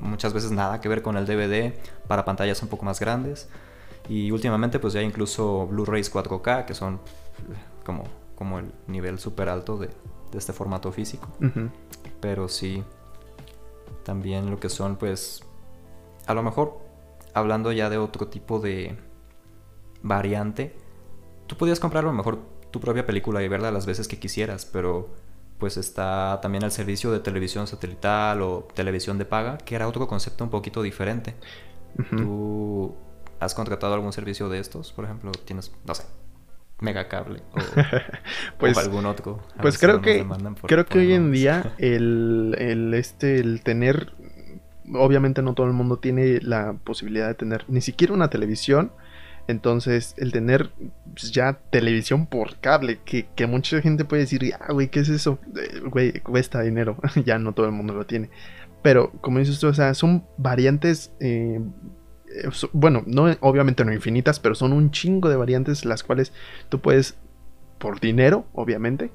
muchas 0.00 0.32
veces 0.32 0.50
nada 0.50 0.80
que 0.80 0.88
ver 0.88 1.02
con 1.02 1.16
el 1.16 1.26
DVD 1.26 1.74
para 2.08 2.24
pantallas 2.24 2.62
un 2.62 2.68
poco 2.68 2.84
más 2.84 3.00
grandes. 3.00 3.48
Y 4.08 4.30
últimamente 4.30 4.78
pues 4.78 4.92
ya 4.92 5.02
incluso 5.02 5.66
Blu-rays 5.66 6.12
4K, 6.12 6.64
que 6.64 6.74
son 6.74 7.00
como, 7.84 8.04
como 8.34 8.58
el 8.58 8.72
nivel 8.86 9.18
súper 9.18 9.48
alto 9.48 9.76
de, 9.76 9.90
este 10.34 10.52
formato 10.52 10.92
físico. 10.92 11.28
Pero 12.20 12.48
sí, 12.48 12.84
también 14.04 14.50
lo 14.50 14.60
que 14.60 14.68
son 14.68 14.96
pues, 14.96 15.42
a 16.26 16.34
lo 16.34 16.42
mejor 16.42 16.78
hablando 17.34 17.72
ya 17.72 17.90
de 17.90 17.98
otro 17.98 18.28
tipo 18.28 18.60
de 18.60 18.96
variante, 20.02 20.76
tú 21.46 21.56
podías 21.56 21.80
comprar 21.80 22.04
a 22.04 22.06
lo 22.08 22.12
mejor 22.12 22.38
tu 22.70 22.80
propia 22.80 23.06
película 23.06 23.42
y 23.42 23.48
verla 23.48 23.70
las 23.70 23.86
veces 23.86 24.08
que 24.08 24.18
quisieras, 24.18 24.64
pero 24.66 25.08
pues 25.58 25.76
está 25.76 26.38
también 26.40 26.64
el 26.64 26.72
servicio 26.72 27.12
de 27.12 27.20
televisión 27.20 27.66
satelital 27.66 28.40
o 28.42 28.68
televisión 28.74 29.18
de 29.18 29.26
paga, 29.26 29.58
que 29.58 29.74
era 29.74 29.86
otro 29.86 30.08
concepto 30.08 30.42
un 30.42 30.50
poquito 30.50 30.82
diferente. 30.82 31.34
¿Tú 32.16 32.94
has 33.40 33.54
contratado 33.54 33.92
algún 33.92 34.12
servicio 34.12 34.48
de 34.48 34.58
estos? 34.58 34.92
Por 34.92 35.04
ejemplo, 35.04 35.32
tienes, 35.44 35.70
no 35.84 35.94
sé, 35.94 36.04
Megacable 36.80 37.42
o, 37.52 37.58
pues, 38.58 38.78
algún 38.78 39.06
otro. 39.06 39.40
Pues 39.60 39.78
creo 39.78 40.00
que 40.00 40.26
creo 40.66 40.86
que 40.86 40.98
hoy 40.98 41.12
en 41.12 41.32
día 41.32 41.74
el, 41.78 42.56
el, 42.58 42.94
este 42.94 43.38
el 43.38 43.62
tener 43.62 44.12
obviamente 44.94 45.42
no 45.42 45.54
todo 45.54 45.66
el 45.66 45.72
mundo 45.72 45.98
tiene 45.98 46.40
la 46.40 46.72
posibilidad 46.72 47.28
de 47.28 47.34
tener 47.34 47.64
ni 47.68 47.80
siquiera 47.80 48.12
una 48.12 48.28
televisión 48.28 48.92
entonces, 49.50 50.14
el 50.16 50.30
tener 50.30 50.70
pues, 51.12 51.32
ya 51.32 51.58
televisión 51.70 52.26
por 52.26 52.58
cable, 52.60 53.00
que, 53.04 53.46
mucha 53.48 53.80
gente 53.82 54.04
puede 54.04 54.22
decir, 54.22 54.52
ah, 54.60 54.72
güey, 54.72 54.88
¿qué 54.88 55.00
es 55.00 55.08
eso? 55.08 55.40
Eh, 55.56 55.80
güey, 55.80 56.20
cuesta 56.20 56.62
dinero. 56.62 56.96
ya 57.24 57.38
no 57.38 57.52
todo 57.52 57.66
el 57.66 57.72
mundo 57.72 57.92
lo 57.92 58.06
tiene. 58.06 58.30
Pero, 58.82 59.10
como 59.20 59.40
dices 59.40 59.58
tú, 59.58 59.66
o 59.66 59.74
sea, 59.74 59.94
son 59.94 60.24
variantes. 60.36 61.12
Eh, 61.18 61.60
bueno, 62.72 63.02
no, 63.06 63.26
obviamente 63.40 63.84
no 63.84 63.92
infinitas, 63.92 64.40
pero 64.40 64.54
son 64.54 64.72
un 64.72 64.90
chingo 64.90 65.28
de 65.28 65.36
variantes 65.36 65.84
las 65.84 66.02
cuales 66.02 66.32
tú 66.68 66.80
puedes, 66.80 67.16
por 67.78 68.00
dinero, 68.00 68.46
obviamente. 68.52 69.10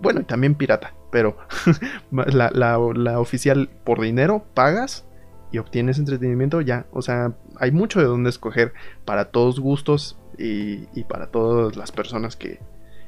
Bueno, 0.00 0.20
y 0.20 0.24
también 0.24 0.54
pirata, 0.54 0.94
pero 1.10 1.38
la, 2.10 2.50
la 2.50 3.20
oficial 3.20 3.70
por 3.84 4.00
dinero 4.00 4.44
pagas 4.54 5.06
y 5.52 5.58
obtienes 5.58 5.98
entretenimiento, 5.98 6.60
ya. 6.60 6.86
O 6.92 7.02
sea, 7.02 7.34
hay 7.58 7.70
mucho 7.70 8.00
de 8.00 8.06
dónde 8.06 8.30
escoger 8.30 8.72
para 9.04 9.26
todos 9.26 9.60
gustos 9.60 10.18
y, 10.38 11.04
para 11.04 11.28
todas 11.28 11.76
las 11.76 11.92
personas 11.92 12.36
que, 12.36 12.60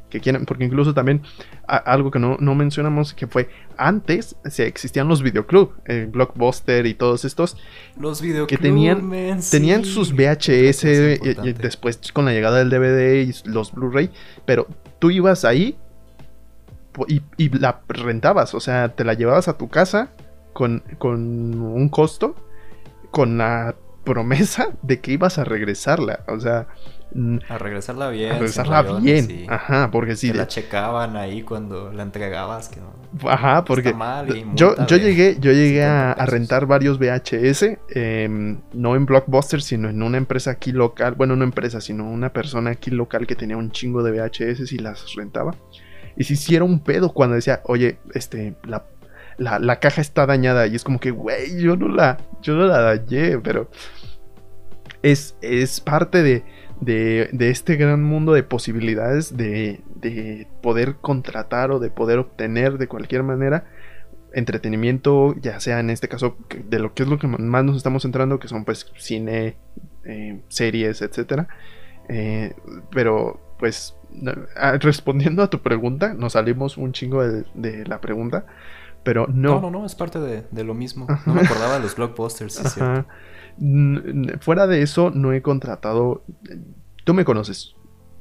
que 0.08 0.20
quieran. 0.20 0.44
Porque 0.44 0.64
incluso 0.64 0.94
también 0.94 1.22
algo 1.66 2.10
que 2.10 2.18
no, 2.18 2.36
mencionamos 2.54 3.14
que 3.14 3.26
fue 3.26 3.48
antes 3.76 4.36
se 4.44 4.66
existían 4.66 5.08
los 5.08 5.22
videoclub, 5.22 5.74
el 5.84 6.06
Blockbuster 6.06 6.86
y 6.86 6.94
todos 6.94 7.24
estos. 7.24 7.56
Los 7.98 8.20
videoclub 8.20 8.48
que 8.48 8.58
tenían, 8.58 9.40
tenían 9.50 9.84
sus 9.84 10.12
VHS 10.12 10.84
y, 10.84 11.52
después 11.52 12.00
con 12.12 12.24
la 12.24 12.32
llegada 12.32 12.58
del 12.58 12.70
DVD 12.70 13.22
y 13.22 13.48
los 13.48 13.72
Blu-ray. 13.72 14.10
Pero 14.44 14.66
tú 14.98 15.10
ibas 15.10 15.44
ahí 15.44 15.76
y, 17.06 17.22
y 17.36 17.48
la 17.50 17.80
rentabas, 17.88 18.54
o 18.54 18.60
sea, 18.60 18.88
te 18.94 19.04
la 19.04 19.14
llevabas 19.14 19.48
a 19.48 19.56
tu 19.56 19.68
casa 19.68 20.10
con, 20.98 21.62
un 21.62 21.88
costo, 21.88 22.34
con 23.10 23.38
la 23.38 23.76
promesa 24.04 24.70
de 24.82 25.00
que 25.00 25.12
ibas 25.12 25.38
a 25.38 25.44
regresarla. 25.44 26.24
O 26.28 26.40
sea. 26.40 26.66
A 27.48 27.58
regresarla 27.58 28.10
bien. 28.10 28.32
A 28.32 28.34
regresarla 28.34 28.82
bien. 29.00 29.46
Ajá, 29.48 29.90
porque 29.90 30.16
si. 30.16 30.32
la 30.32 30.46
checaban 30.46 31.16
ahí 31.16 31.42
cuando 31.42 31.92
la 31.92 32.02
entregabas. 32.02 32.68
Que 32.68 32.80
Ajá, 33.26 33.64
porque. 33.64 33.94
yo, 34.54 34.74
yo 34.86 34.96
llegué, 34.96 35.36
yo 35.40 35.52
llegué 35.52 35.84
a, 35.84 36.14
rentar 36.26 36.66
varios 36.66 36.98
VHS. 36.98 37.78
Em, 37.90 38.60
no 38.72 38.96
en 38.96 39.06
Blockbuster, 39.06 39.62
sino 39.62 39.88
en 39.88 40.02
una 40.02 40.18
empresa 40.18 40.50
aquí 40.50 40.72
local. 40.72 41.14
Bueno, 41.14 41.36
no 41.36 41.44
empresa, 41.44 41.80
sino 41.80 42.04
una 42.04 42.32
persona 42.32 42.70
aquí 42.70 42.90
local 42.90 43.26
que 43.26 43.36
tenía 43.36 43.56
un 43.56 43.70
chingo 43.70 44.02
de 44.02 44.12
VHS 44.12 44.72
y 44.72 44.78
las 44.78 45.14
rentaba. 45.14 45.54
Y 46.16 46.24
si 46.24 46.34
hiciera 46.34 46.64
un 46.64 46.80
pedo 46.80 47.12
cuando 47.12 47.36
decía, 47.36 47.60
oye, 47.64 47.98
este, 48.14 48.56
la 48.64 48.84
la, 49.38 49.78
caja 49.80 50.00
está 50.00 50.26
dañada 50.26 50.66
y 50.66 50.74
es 50.74 50.84
como 50.84 50.98
que, 50.98 51.10
güey, 51.10 51.60
yo 51.60 51.76
no 51.76 51.88
la, 51.88 52.18
yo 52.42 52.54
no 52.54 52.66
la 52.66 52.80
dañé, 52.80 53.38
pero 53.38 53.70
es, 55.02 55.36
es 55.40 55.80
parte 55.80 56.22
de, 56.22 56.44
de, 56.80 57.28
de, 57.32 57.50
este 57.50 57.76
gran 57.76 58.02
mundo 58.02 58.32
de 58.32 58.42
posibilidades 58.42 59.36
de, 59.36 59.80
de 59.96 60.46
poder 60.62 60.96
contratar 60.96 61.70
o 61.70 61.78
de 61.78 61.90
poder 61.90 62.18
obtener 62.18 62.78
de 62.78 62.88
cualquier 62.88 63.22
manera 63.22 63.64
entretenimiento, 64.32 65.34
ya 65.40 65.60
sea 65.60 65.80
en 65.80 65.90
este 65.90 66.08
caso 66.08 66.36
de 66.68 66.78
lo 66.78 66.94
que 66.94 67.02
es 67.02 67.08
lo 67.08 67.18
que 67.18 67.26
más 67.26 67.64
nos 67.64 67.76
estamos 67.76 68.02
centrando, 68.02 68.38
que 68.38 68.48
son 68.48 68.64
pues 68.64 68.90
cine, 68.96 69.56
eh, 70.04 70.40
series, 70.48 71.02
etcétera. 71.02 71.48
Eh, 72.08 72.54
pero 72.90 73.40
pues 73.58 73.96
ah, 74.56 74.72
respondiendo 74.80 75.42
a 75.42 75.50
tu 75.50 75.60
pregunta, 75.60 76.14
nos 76.14 76.34
salimos 76.34 76.76
un 76.76 76.92
chingo 76.92 77.22
de, 77.22 77.84
la 77.86 78.00
pregunta, 78.00 78.46
pero 79.02 79.26
no. 79.26 79.60
No, 79.60 79.70
no, 79.70 79.78
no, 79.80 79.86
es 79.86 79.94
parte 79.94 80.18
de, 80.18 80.64
lo 80.64 80.74
mismo. 80.74 81.06
No 81.26 81.34
me 81.34 81.42
acordaba 81.42 81.74
de 81.74 81.80
los 81.80 81.96
blockbusters, 81.96 82.78
Fuera 84.40 84.66
de 84.66 84.82
eso, 84.82 85.10
no 85.10 85.32
he 85.32 85.42
contratado. 85.42 86.24
Tú 87.04 87.14
me 87.14 87.24
conoces. 87.24 87.74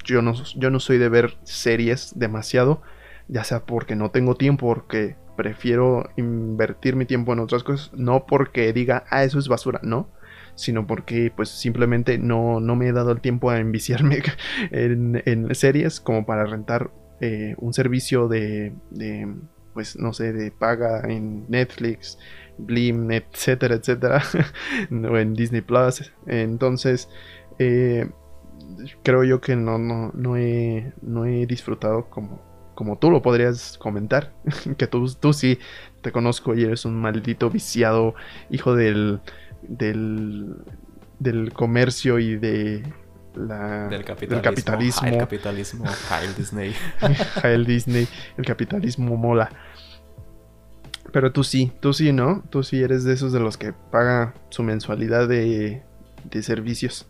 Yo 0.04 0.22
no, 0.22 0.34
yo 0.56 0.70
no 0.70 0.80
soy 0.80 0.98
de 0.98 1.10
ver 1.10 1.38
series 1.44 2.18
demasiado, 2.18 2.82
ya 3.28 3.44
sea 3.44 3.66
porque 3.66 3.96
no 3.96 4.10
tengo 4.12 4.36
tiempo, 4.36 4.68
porque 4.68 5.18
prefiero 5.38 6.10
invertir 6.18 6.96
mi 6.96 7.06
tiempo 7.06 7.32
en 7.32 7.40
otras 7.40 7.64
cosas, 7.64 7.94
no 7.94 8.26
porque 8.26 8.74
diga, 8.74 9.06
ah, 9.10 9.24
eso 9.24 9.40
es 9.40 9.48
basura, 9.48 9.80
no, 9.84 10.10
sino 10.56 10.88
porque 10.88 11.32
pues 11.34 11.50
simplemente 11.50 12.18
no, 12.18 12.60
no 12.60 12.76
me 12.76 12.88
he 12.88 12.92
dado 12.92 13.12
el 13.12 13.22
tiempo 13.22 13.50
a 13.50 13.60
enviciarme 13.60 14.22
en, 14.72 15.54
series 15.56 16.02
como 16.02 16.26
para 16.26 16.46
rentar 16.46 16.92
eh, 17.22 17.56
un 17.60 17.74
servicio 17.74 18.28
de, 18.28 18.74
pues 19.74 19.96
no 19.98 20.12
sé, 20.12 20.34
de 20.34 20.52
paga 20.52 21.02
en 21.08 21.46
Netflix, 21.48 22.18
Blim, 22.58 23.12
etcétera, 23.12 23.76
etcétera, 23.76 24.24
o 24.92 25.18
en 25.18 25.34
Disney 25.34 25.62
Plus. 25.62 26.12
Entonces, 26.26 27.10
eh, 27.60 28.10
creo 29.04 29.24
yo 29.24 29.42
que 29.42 29.56
no, 29.56 29.78
no, 29.78 30.12
no, 30.14 30.38
he, 30.38 30.94
no 31.02 31.26
he 31.26 31.46
disfrutado 31.46 32.10
como 32.10 32.48
como 32.78 33.00
tú 33.00 33.10
lo 33.10 33.24
podrías 33.24 33.76
comentar, 33.80 34.34
que 34.78 34.86
tú, 34.86 35.12
tú 35.16 35.34
sí 35.34 35.58
te 36.04 36.12
conozco 36.12 36.54
y 36.54 36.64
eres 36.64 36.86
un 36.86 36.94
maldito 36.94 37.50
viciado 37.50 38.14
hijo 38.52 38.76
del, 38.76 39.20
del, 39.64 40.58
del 41.18 41.54
comercio 41.54 42.20
y 42.20 42.36
de 42.36 42.84
la, 43.34 43.88
del 43.88 44.06
capitalismo. 44.06 45.08
El 45.08 45.18
capitalismo, 45.18 45.86
Heil 45.86 46.36
Disney. 46.36 46.76
Heil 47.44 47.66
Disney, 47.66 48.08
el 48.38 48.46
capitalismo 48.46 49.18
mola. 49.18 49.50
Pero 51.18 51.32
tú 51.32 51.44
sí, 51.44 51.72
tú 51.80 51.94
sí, 51.94 52.14
¿no? 52.14 52.44
Tú 52.52 52.62
sí 52.62 52.80
eres 52.80 53.04
de 53.04 53.12
esos 53.16 53.32
de 53.32 53.40
los 53.40 53.58
que 53.58 53.74
paga 53.74 54.36
su 54.50 54.62
mensualidad 54.62 55.28
de, 55.28 55.82
de 56.26 56.44
servicios. 56.44 57.08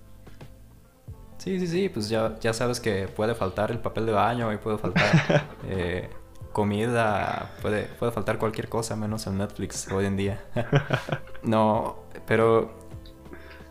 Sí, 1.38 1.60
sí, 1.60 1.68
sí, 1.68 1.90
pues 1.90 2.08
ya, 2.08 2.40
ya 2.40 2.54
sabes 2.54 2.80
que 2.80 3.10
puede 3.10 3.36
faltar 3.36 3.70
el 3.70 3.80
papel 3.80 4.06
de 4.06 4.14
baño 4.14 4.54
y 4.54 4.56
puede 4.60 4.78
faltar 4.78 5.46
eh, 5.68 6.10
comida, 6.54 7.52
puede, 7.62 7.84
puede 8.00 8.14
faltar 8.14 8.38
cualquier 8.38 8.70
cosa 8.70 8.96
menos 8.96 9.28
en 9.28 9.40
Netflix 9.40 9.92
hoy 9.92 10.06
en 10.06 10.16
día. 10.16 10.42
no, 11.44 11.98
pero 12.26 12.72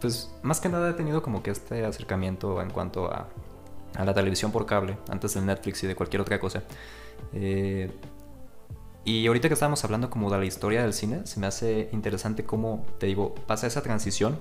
pues 0.02 0.30
más 0.42 0.60
que 0.60 0.68
nada 0.68 0.90
he 0.90 0.92
tenido 0.92 1.22
como 1.22 1.42
que 1.42 1.50
este 1.50 1.82
acercamiento 1.86 2.60
en 2.60 2.68
cuanto 2.68 3.10
a, 3.10 3.30
a 3.94 4.04
la 4.04 4.12
televisión 4.12 4.52
por 4.52 4.66
cable, 4.66 4.98
antes 5.08 5.32
del 5.32 5.46
Netflix 5.46 5.82
y 5.84 5.86
de 5.86 5.96
cualquier 5.96 6.20
otra 6.20 6.38
cosa. 6.38 6.62
Eh, 7.32 7.90
y 9.06 9.24
ahorita 9.28 9.46
que 9.46 9.54
estábamos 9.54 9.84
hablando 9.84 10.10
como 10.10 10.32
de 10.32 10.38
la 10.38 10.44
historia 10.44 10.82
del 10.82 10.92
cine, 10.92 11.20
se 11.26 11.38
me 11.38 11.46
hace 11.46 11.88
interesante 11.92 12.44
cómo, 12.44 12.84
te 12.98 13.06
digo, 13.06 13.36
pasa 13.46 13.68
esa 13.68 13.80
transición 13.80 14.40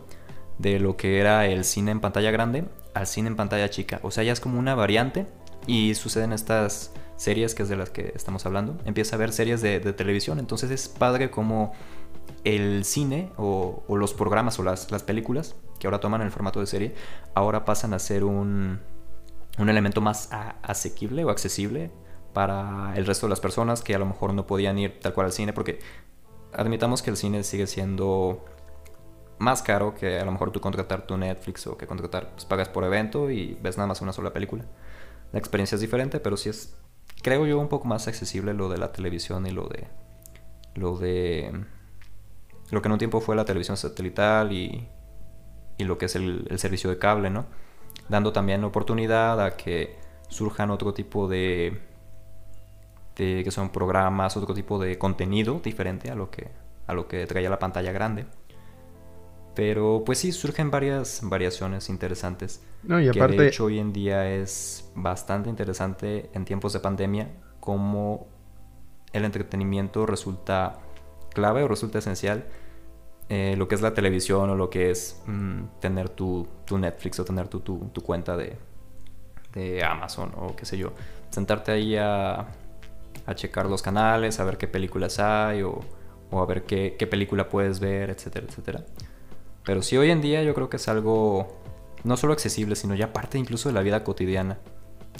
de 0.58 0.80
lo 0.80 0.98
que 0.98 1.20
era 1.20 1.46
el 1.46 1.64
cine 1.64 1.92
en 1.92 2.02
pantalla 2.02 2.32
grande 2.32 2.66
al 2.96 3.06
cine 3.06 3.28
en 3.28 3.36
pantalla 3.36 3.70
chica. 3.70 4.00
O 4.02 4.10
sea, 4.10 4.24
ya 4.24 4.34
es 4.34 4.40
como 4.40 4.58
una 4.58 4.74
variante 4.74 5.28
y 5.68 5.94
suceden 5.94 6.34
estas 6.34 6.92
series 7.16 7.54
que 7.54 7.62
es 7.62 7.70
de 7.70 7.76
las 7.76 7.92
que 7.92 8.12
estamos 8.16 8.48
hablando. 8.48 8.76
Empieza 8.86 9.18
a 9.18 9.20
ver 9.20 9.34
series 9.34 9.62
de, 9.62 9.80
televisión, 9.94 10.40
entonces 10.40 10.72
es 10.72 10.90
padre 10.90 11.30
como 11.30 11.74
el 12.44 12.86
cine 12.86 13.32
o, 13.38 13.84
los 13.88 14.16
programas 14.16 14.58
o 14.58 14.64
las, 14.64 14.90
las, 14.90 15.04
películas 15.04 15.56
que 15.78 15.86
ahora 15.86 16.00
toman 16.00 16.24
el 16.24 16.32
formato 16.32 16.60
de 16.60 16.66
serie, 16.66 16.96
ahora 17.36 17.66
pasan 17.66 17.94
a 17.94 18.00
ser 18.00 18.24
un, 18.24 18.80
un 19.60 19.70
elemento 19.70 20.02
más 20.02 20.30
asequible 20.64 21.24
o 21.24 21.30
accesible 21.30 21.92
para 22.36 22.94
el 22.98 23.06
resto 23.06 23.28
de 23.28 23.30
las 23.30 23.40
personas 23.40 23.82
que 23.82 23.96
a 23.96 23.98
lo 23.98 24.06
mejor 24.06 24.34
no 24.34 24.46
podían 24.46 24.78
ir 24.78 25.00
tal 25.00 25.14
cual 25.14 25.28
al 25.28 25.32
cine, 25.32 25.54
porque 25.54 25.80
admitamos 26.52 27.02
que 27.02 27.10
el 27.10 27.16
cine 27.16 27.46
sigue 27.46 27.66
siendo 27.66 28.44
más 29.38 29.62
caro 29.62 29.96
que 29.96 30.20
a 30.20 30.26
lo 30.26 30.34
mejor 30.34 30.52
tú 30.52 30.60
contratar 30.60 31.08
tu 31.08 31.18
Netflix 31.18 31.66
o 31.66 31.78
que 31.78 31.88
contratar, 31.88 32.32
pues 32.32 32.44
pagas 32.44 32.68
por 32.68 32.84
evento 32.84 33.32
y 33.32 33.58
ves 33.64 33.78
nada 33.78 33.88
más 33.88 34.02
una 34.02 34.12
sola 34.12 34.34
película. 34.34 34.66
La 35.32 35.40
experiencia 35.40 35.76
es 35.76 35.82
diferente, 35.82 36.20
pero 36.20 36.36
sí 36.36 36.50
es, 36.50 36.76
creo 37.24 37.48
yo, 37.48 37.58
un 37.58 37.70
poco 37.70 37.88
más 37.88 38.10
accesible 38.10 38.54
lo 38.54 38.68
de 38.68 38.80
la 38.80 38.92
televisión 38.92 39.48
y 39.48 39.52
lo 39.52 39.70
de, 39.70 39.88
lo 40.76 40.98
de, 40.98 41.64
lo 42.70 42.82
que 42.82 42.88
en 42.90 42.92
un 42.92 43.00
tiempo 43.00 43.22
fue 43.22 43.38
la 43.38 43.46
televisión 43.46 43.78
satelital 43.78 44.52
y, 44.52 44.90
y 45.78 45.86
lo 45.86 45.98
que 45.98 46.08
es 46.08 46.18
el, 46.18 46.48
el 46.50 46.60
servicio 46.60 46.90
de 46.90 46.98
cable, 46.98 47.30
¿no? 47.30 47.46
Dando 48.10 48.34
también 48.34 48.62
oportunidad 48.66 49.40
a 49.40 49.56
que 49.56 49.98
surjan 50.28 50.70
otro 50.70 50.94
tipo 50.94 51.30
de, 51.30 51.95
de 53.16 53.44
que 53.44 53.52
son 53.52 53.70
programas, 53.70 54.36
otro 54.38 54.54
tipo 54.54 54.80
de 54.80 54.98
contenido 54.98 55.60
diferente 55.64 56.12
a 56.12 56.16
lo 56.16 56.30
que, 56.30 56.50
a 56.88 56.94
lo 56.94 57.08
que 57.08 57.26
traía 57.26 57.50
la 57.50 57.60
pantalla 57.60 57.92
grande. 57.92 58.26
Pero 59.56 60.04
pues 60.06 60.20
sí, 60.20 60.32
surgen 60.34 60.70
varias 60.70 61.22
variaciones 61.24 61.90
interesantes. 61.90 62.62
No, 62.84 63.00
y 63.00 63.08
aparte... 63.08 63.38
Que 63.38 63.42
de 63.44 63.48
hecho 63.48 63.66
hoy 63.66 63.80
en 63.80 63.94
día 63.94 64.30
es 64.30 64.92
bastante 64.96 65.50
interesante 65.50 66.30
en 66.34 66.44
tiempos 66.44 66.74
de 66.74 66.82
pandemia 66.82 67.30
cómo 67.62 68.28
el 69.14 69.24
entretenimiento 69.24 70.06
resulta 70.06 70.80
clave 71.34 71.64
o 71.64 71.68
resulta 71.68 72.00
esencial. 72.00 72.46
Eh, 73.30 73.56
lo 73.58 73.68
que 73.68 73.76
es 73.76 73.82
la 73.82 73.94
televisión 73.94 74.50
o 74.50 74.56
lo 74.56 74.70
que 74.70 74.92
es 74.92 75.24
mm, 75.26 75.80
tener 75.80 76.10
tu, 76.10 76.48
tu, 76.66 76.78
Netflix 76.78 77.20
o 77.20 77.26
tener 77.26 77.48
tu, 77.48 77.60
tu, 77.62 78.04
cuenta 78.04 78.38
de, 78.38 78.56
de, 79.54 79.84
Amazon 79.84 80.32
o 80.36 80.56
qué 80.56 80.66
sé 80.66 80.78
yo. 80.78 80.92
Sentarte 81.32 81.72
ahí 81.72 81.96
a, 81.96 82.46
a 83.26 83.36
checar 83.36 83.68
los 83.68 83.82
canales, 83.82 84.40
a 84.40 84.44
ver 84.44 84.58
qué 84.58 84.68
películas 84.68 85.20
hay 85.20 85.62
o, 85.62 85.80
o 86.32 86.42
a 86.42 86.46
ver 86.46 86.64
qué, 86.64 86.96
qué 86.98 87.08
película 87.08 87.50
puedes 87.50 87.80
ver, 87.80 88.10
etcétera, 88.10 88.46
etcétera. 88.48 88.86
Pero 89.64 89.82
sí 89.82 89.98
hoy 89.98 90.12
en 90.12 90.22
día 90.22 90.44
yo 90.44 90.54
creo 90.54 90.70
que 90.70 90.78
es 90.78 90.88
algo 90.88 91.62
no 92.04 92.18
solo 92.18 92.34
accesible, 92.34 92.76
sino 92.76 92.96
ya 92.96 93.12
parte 93.12 93.38
incluso 93.38 93.68
de 93.70 93.74
la 93.74 93.82
vida 93.82 94.04
cotidiana. 94.04 94.60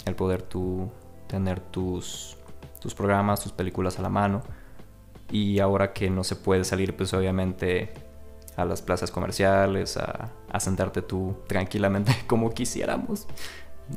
El 0.04 0.14
poder 0.14 0.42
tú 0.42 0.90
tener 1.26 1.60
tus, 1.60 2.36
tus 2.80 2.94
programas, 2.94 3.42
tus 3.42 3.52
películas 3.52 3.98
a 3.98 4.02
la 4.02 4.08
mano. 4.08 4.42
Y 5.30 5.58
ahora 5.58 5.92
que 5.92 6.08
no 6.08 6.22
se 6.22 6.36
puede 6.36 6.62
salir, 6.62 6.96
pues 6.96 7.12
obviamente 7.12 7.92
a 8.56 8.64
las 8.64 8.82
plazas 8.82 9.10
comerciales, 9.10 9.96
a, 9.96 10.30
a 10.50 10.60
sentarte 10.60 11.02
tú 11.02 11.36
tranquilamente 11.48 12.14
como 12.28 12.50
quisiéramos. 12.54 13.26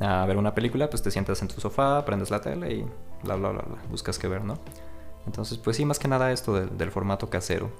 A 0.00 0.24
ver 0.26 0.36
una 0.36 0.54
película, 0.54 0.88
pues 0.88 1.02
te 1.02 1.10
sientas 1.10 1.42
en 1.42 1.48
tu 1.48 1.60
sofá, 1.60 2.04
prendes 2.04 2.30
la 2.30 2.40
tele 2.40 2.72
y 2.72 2.86
bla, 3.24 3.34
bla, 3.34 3.50
bla. 3.50 3.64
Buscas 3.90 4.18
qué 4.18 4.28
ver, 4.28 4.44
¿no? 4.44 4.58
Entonces, 5.26 5.58
pues 5.58 5.76
sí, 5.76 5.84
más 5.84 5.98
que 5.98 6.08
nada 6.08 6.30
esto 6.32 6.54
del 6.54 6.90
formato 6.90 7.28
casero. 7.28 7.70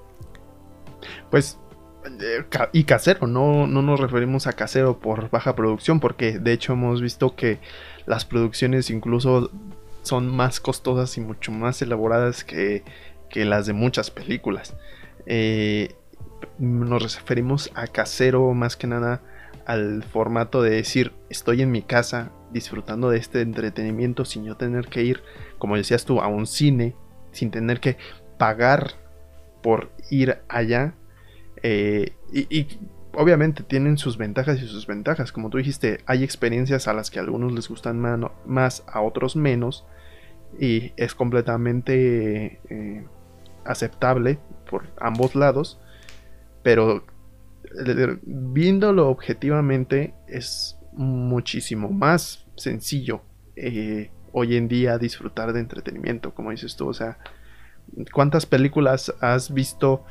Pues 1.30 1.58
eh, 2.04 2.44
y 2.72 2.84
casero, 2.84 3.26
no, 3.26 3.66
no 3.66 3.82
nos 3.82 4.00
referimos 4.00 4.46
a 4.46 4.54
casero 4.54 4.98
por 4.98 5.30
baja 5.30 5.54
producción, 5.54 6.00
porque 6.00 6.38
de 6.38 6.52
hecho 6.52 6.72
hemos 6.72 7.02
visto 7.02 7.36
que 7.36 7.58
las 8.06 8.24
producciones 8.24 8.90
incluso 8.90 9.50
son 10.02 10.28
más 10.28 10.60
costosas 10.60 11.16
y 11.18 11.20
mucho 11.20 11.52
más 11.52 11.82
elaboradas 11.82 12.44
que, 12.44 12.84
las 13.34 13.66
de 13.66 13.72
muchas 13.72 14.10
películas. 14.10 14.74
Eh, 15.26 15.94
nos 16.58 17.14
referimos 17.14 17.70
a 17.74 17.86
casero 17.86 18.52
más 18.54 18.76
que 18.76 18.86
nada 18.86 19.22
al 19.66 20.02
formato 20.02 20.62
de 20.62 20.70
decir 20.70 21.12
estoy 21.28 21.62
en 21.62 21.70
mi 21.70 21.82
casa 21.82 22.32
disfrutando 22.52 23.10
de 23.10 23.18
este 23.18 23.40
entretenimiento 23.40 24.24
sin 24.24 24.44
yo 24.44 24.56
tener 24.56 24.86
que 24.88 25.02
ir, 25.02 25.22
como 25.58 25.76
decías 25.76 26.04
tú, 26.04 26.20
a 26.20 26.26
un 26.26 26.46
cine, 26.46 26.96
sin 27.32 27.50
tener 27.50 27.80
que 27.80 27.96
pagar 28.38 28.94
por 29.62 29.92
ir 30.10 30.38
allá 30.48 30.94
eh, 31.62 32.12
y, 32.32 32.66
obviamente 33.12 33.62
tienen 33.62 33.98
sus 33.98 34.16
ventajas 34.16 34.60
y 34.62 34.66
sus 34.66 34.86
ventajas. 34.86 35.32
Como 35.32 35.50
tú 35.50 35.58
dijiste, 35.58 36.00
hay 36.06 36.24
experiencias 36.24 36.88
a 36.88 36.92
las 36.92 37.10
que 37.10 37.18
a 37.18 37.22
algunos 37.22 37.52
les 37.52 37.68
gustan 37.68 38.00
más, 38.46 38.84
a 38.86 39.00
otros 39.00 39.36
menos. 39.36 39.84
Y 40.58 40.92
es 40.96 41.14
completamente 41.14 42.60
eh, 42.68 43.04
aceptable 43.64 44.38
por 44.68 44.88
ambos 45.00 45.34
lados. 45.34 45.80
Pero 46.62 47.04
viéndolo 48.22 49.08
objetivamente 49.08 50.14
es 50.26 50.78
muchísimo 50.92 51.88
más 51.88 52.46
sencillo 52.56 53.22
hoy 54.32 54.56
en 54.56 54.68
día 54.68 54.98
disfrutar 54.98 55.52
de 55.52 55.60
entretenimiento, 55.60 56.34
como 56.34 56.50
dices 56.50 56.76
tú. 56.76 56.88
O 56.88 56.94
sea, 56.94 57.18
¿Cuántas 58.12 58.46
películas 58.46 59.14
has 59.20 59.52
visto 59.52 60.04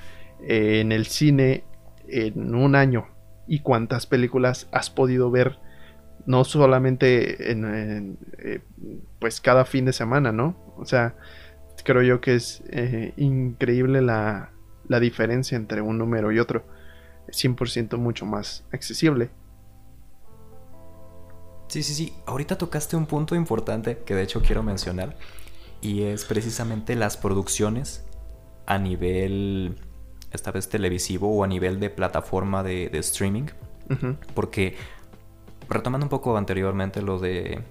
eh, 0.44 0.82
en 0.82 0.92
el 0.92 1.06
cine 1.06 1.64
en 2.08 2.56
un 2.56 2.76
año? 2.76 3.08
¿Y 3.48 3.62
cuántas 3.62 4.06
películas 4.06 4.68
has 4.72 4.90
podido 4.90 5.32
ver 5.32 5.58
no 6.26 6.44
solamente 6.44 7.52
en, 7.52 8.18
eh, 8.38 8.62
pues 9.20 9.42
cada 9.42 9.66
fin 9.66 9.86
de 9.86 9.94
semana, 9.94 10.32
¿no? 10.32 10.74
O 10.78 10.86
sea, 10.86 11.16
creo 11.84 12.04
yo 12.04 12.22
que 12.22 12.36
es 12.36 12.62
eh, 12.70 13.14
increíble 13.18 14.02
la, 14.02 14.52
la 14.88 15.00
diferencia 15.00 15.56
entre 15.56 15.82
un 15.82 15.98
número 15.98 16.32
y 16.32 16.40
otro. 16.40 16.66
100% 17.32 17.98
mucho 17.98 18.26
más 18.26 18.64
accesible. 18.72 19.30
Sí, 21.70 21.84
sí, 21.84 21.94
sí. 21.94 22.14
Ahorita 22.26 22.58
tocaste 22.58 22.96
un 22.96 23.06
punto 23.06 23.36
importante 23.36 24.00
que 24.00 24.16
de 24.16 24.24
hecho 24.24 24.42
quiero 24.42 24.64
mencionar. 24.64 25.16
Y 25.82 26.04
es 26.04 26.26
precisamente 26.26 26.96
las 26.96 27.16
producciones 27.16 28.06
a 28.66 28.78
nivel, 28.80 29.80
esta 30.32 30.52
vez 30.52 30.68
televisivo 30.68 31.34
o 31.34 31.44
a 31.44 31.48
nivel 31.48 31.80
de 31.80 31.90
plataforma 31.90 32.64
de, 32.64 32.90
streaming. 33.00 33.46
Porque, 34.34 34.76
retomando 35.70 36.06
un 36.06 36.10
poco 36.10 36.38
anteriormente 36.38 37.02
lo 37.02 37.20
de 37.20 37.64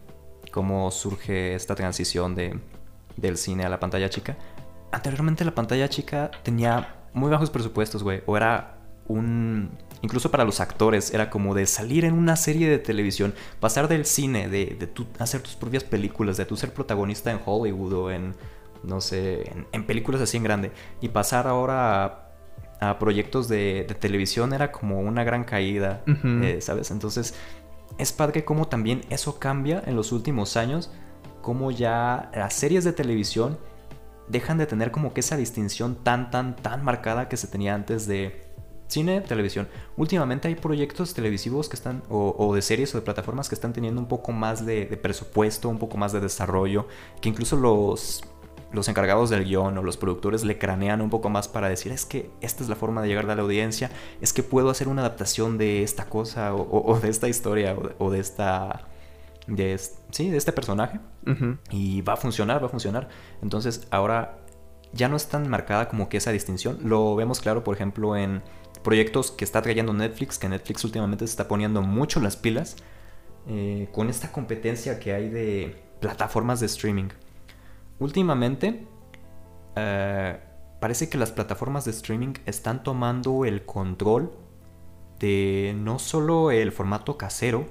cómo 0.52 0.90
surge 0.90 1.54
esta 1.54 1.74
transición 1.74 2.34
de, 2.34 2.58
del 3.16 3.36
cine 3.36 3.64
a 3.64 3.68
la 3.68 3.80
pantalla 3.80 4.08
chica. 4.08 4.36
Anteriormente 4.92 5.44
la 5.44 5.54
pantalla 5.54 5.88
chica 5.88 6.30
tenía 6.42 6.96
muy 7.12 7.30
bajos 7.30 7.50
presupuestos, 7.50 8.02
güey. 8.02 8.22
O 8.26 8.36
era 8.36 8.77
un 9.08 9.70
incluso 10.02 10.30
para 10.30 10.44
los 10.44 10.60
actores, 10.60 11.12
era 11.12 11.30
como 11.30 11.54
de 11.54 11.66
salir 11.66 12.04
en 12.04 12.14
una 12.14 12.36
serie 12.36 12.68
de 12.68 12.78
televisión, 12.78 13.34
pasar 13.60 13.88
del 13.88 14.04
cine, 14.04 14.48
de, 14.48 14.76
de 14.78 14.88
hacer 15.18 15.40
tus 15.42 15.56
propias 15.56 15.84
películas, 15.84 16.36
de 16.36 16.44
tú 16.44 16.56
ser 16.56 16.72
protagonista 16.72 17.30
en 17.30 17.40
Hollywood 17.44 17.92
o 17.94 18.10
en, 18.10 18.34
no 18.82 19.00
sé, 19.00 19.50
en, 19.72 19.86
películas 19.86 20.20
así 20.20 20.36
en 20.36 20.44
grande, 20.44 20.72
y 21.00 21.08
pasar 21.08 21.46
ahora 21.46 22.30
a, 22.80 22.98
proyectos 22.98 23.48
de, 23.48 23.86
televisión 23.98 24.52
era 24.52 24.70
como 24.70 25.00
una 25.00 25.24
gran 25.24 25.44
caída, 25.44 26.02
eh, 26.06 26.58
¿sabes? 26.60 26.90
Entonces, 26.90 27.34
es 27.98 28.12
padre 28.12 28.44
cómo 28.44 28.68
también 28.68 29.00
eso 29.10 29.40
cambia 29.40 29.82
en 29.84 29.96
los 29.96 30.12
últimos 30.12 30.56
años, 30.56 30.92
como 31.42 31.70
ya 31.70 32.30
las 32.34 32.54
series 32.54 32.84
de 32.84 32.92
televisión 32.92 33.58
dejan 34.28 34.58
de 34.58 34.66
tener 34.66 34.90
como 34.90 35.14
que 35.14 35.20
esa 35.20 35.36
distinción 35.36 35.96
tan, 36.04 36.30
tan, 36.30 36.54
tan 36.54 36.84
marcada 36.84 37.28
que 37.28 37.36
se 37.36 37.48
tenía 37.48 37.74
antes 37.74 38.06
de 38.06 38.47
cine, 38.88 39.20
televisión. 39.20 39.68
Últimamente 39.96 40.48
hay 40.48 40.54
proyectos 40.54 41.14
televisivos 41.14 41.68
que 41.68 41.76
están, 41.76 42.02
o, 42.08 42.54
de 42.54 42.62
series 42.62 42.94
o 42.94 42.98
de 42.98 43.02
plataformas 43.02 43.48
que 43.48 43.54
están 43.54 43.72
teniendo 43.72 44.00
un 44.00 44.08
poco 44.08 44.32
más 44.32 44.66
de, 44.66 44.86
presupuesto, 45.00 45.68
un 45.68 45.78
poco 45.78 45.96
más 45.96 46.12
de 46.12 46.20
desarrollo, 46.20 46.88
que 47.20 47.28
incluso 47.28 47.56
los, 47.56 48.24
los 48.72 48.88
encargados 48.88 49.30
del 49.30 49.44
guion 49.44 49.78
o 49.78 49.82
los 49.82 49.96
productores 49.96 50.44
le 50.44 50.58
cranean 50.58 51.00
un 51.02 51.10
poco 51.10 51.28
más 51.28 51.48
para 51.48 51.68
decir, 51.68 51.92
es 51.92 52.06
que 52.06 52.30
esta 52.40 52.62
es 52.62 52.68
la 52.68 52.76
forma 52.76 53.02
de 53.02 53.08
llegar 53.08 53.30
a 53.30 53.34
la 53.34 53.42
audiencia, 53.42 53.90
es 54.20 54.32
que 54.32 54.42
puedo 54.42 54.70
hacer 54.70 54.88
una 54.88 55.02
adaptación 55.02 55.58
de 55.58 55.82
esta 55.82 56.06
cosa 56.06 56.54
o, 56.54 56.98
de 56.98 57.10
esta 57.10 57.28
historia 57.28 57.76
o 57.98 58.10
de, 58.10 58.20
esta... 58.20 58.88
De, 59.46 59.78
sí, 60.10 60.30
de 60.30 60.36
este 60.36 60.52
personaje. 60.52 60.98
Y 61.70 62.00
va 62.02 62.14
a 62.14 62.16
funcionar, 62.16 62.62
va 62.62 62.66
a 62.66 62.70
funcionar. 62.70 63.08
Entonces 63.42 63.86
ahora 63.90 64.38
ya 64.92 65.08
no 65.08 65.16
es 65.16 65.28
tan 65.28 65.48
marcada 65.48 65.88
como 65.88 66.08
que 66.08 66.16
esa 66.16 66.30
distinción. 66.32 66.78
Lo 66.82 67.14
vemos 67.16 67.40
claro, 67.40 67.64
por 67.64 67.74
ejemplo, 67.74 68.16
en 68.16 68.42
proyectos 68.88 69.30
que 69.30 69.44
está 69.44 69.60
trayendo 69.60 69.92
Netflix, 69.92 70.38
que 70.38 70.48
Netflix 70.48 70.82
últimamente 70.82 71.26
se 71.26 71.32
está 71.32 71.46
poniendo 71.46 71.82
mucho 71.82 72.20
las 72.20 72.36
pilas 72.36 72.76
eh, 73.46 73.86
con 73.92 74.08
esta 74.08 74.32
competencia 74.32 74.98
que 74.98 75.12
hay 75.12 75.28
de 75.28 75.76
plataformas 76.00 76.60
de 76.60 76.66
streaming. 76.66 77.10
Últimamente, 77.98 78.86
eh, 79.76 80.38
parece 80.80 81.10
que 81.10 81.18
las 81.18 81.32
plataformas 81.32 81.84
de 81.84 81.90
streaming 81.90 82.32
están 82.46 82.82
tomando 82.82 83.44
el 83.44 83.66
control 83.66 84.32
de 85.18 85.76
no 85.76 85.98
solo 85.98 86.50
el 86.50 86.72
formato 86.72 87.18
casero, 87.18 87.66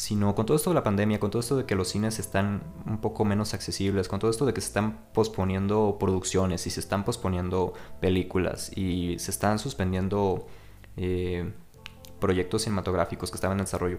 sino 0.00 0.34
con 0.34 0.46
todo 0.46 0.56
esto 0.56 0.70
de 0.70 0.74
la 0.74 0.82
pandemia, 0.82 1.20
con 1.20 1.30
todo 1.30 1.40
esto 1.40 1.58
de 1.58 1.66
que 1.66 1.74
los 1.74 1.88
cines 1.88 2.18
están 2.18 2.62
un 2.86 3.02
poco 3.02 3.26
menos 3.26 3.52
accesibles, 3.52 4.08
con 4.08 4.18
todo 4.18 4.30
esto 4.30 4.46
de 4.46 4.54
que 4.54 4.62
se 4.62 4.68
están 4.68 4.98
posponiendo 5.12 5.98
producciones 6.00 6.66
y 6.66 6.70
se 6.70 6.80
están 6.80 7.04
posponiendo 7.04 7.74
películas 8.00 8.74
y 8.74 9.18
se 9.18 9.30
están 9.30 9.58
suspendiendo 9.58 10.46
eh, 10.96 11.52
proyectos 12.18 12.62
cinematográficos 12.62 13.30
que 13.30 13.34
estaban 13.34 13.58
en 13.58 13.66
desarrollo. 13.66 13.98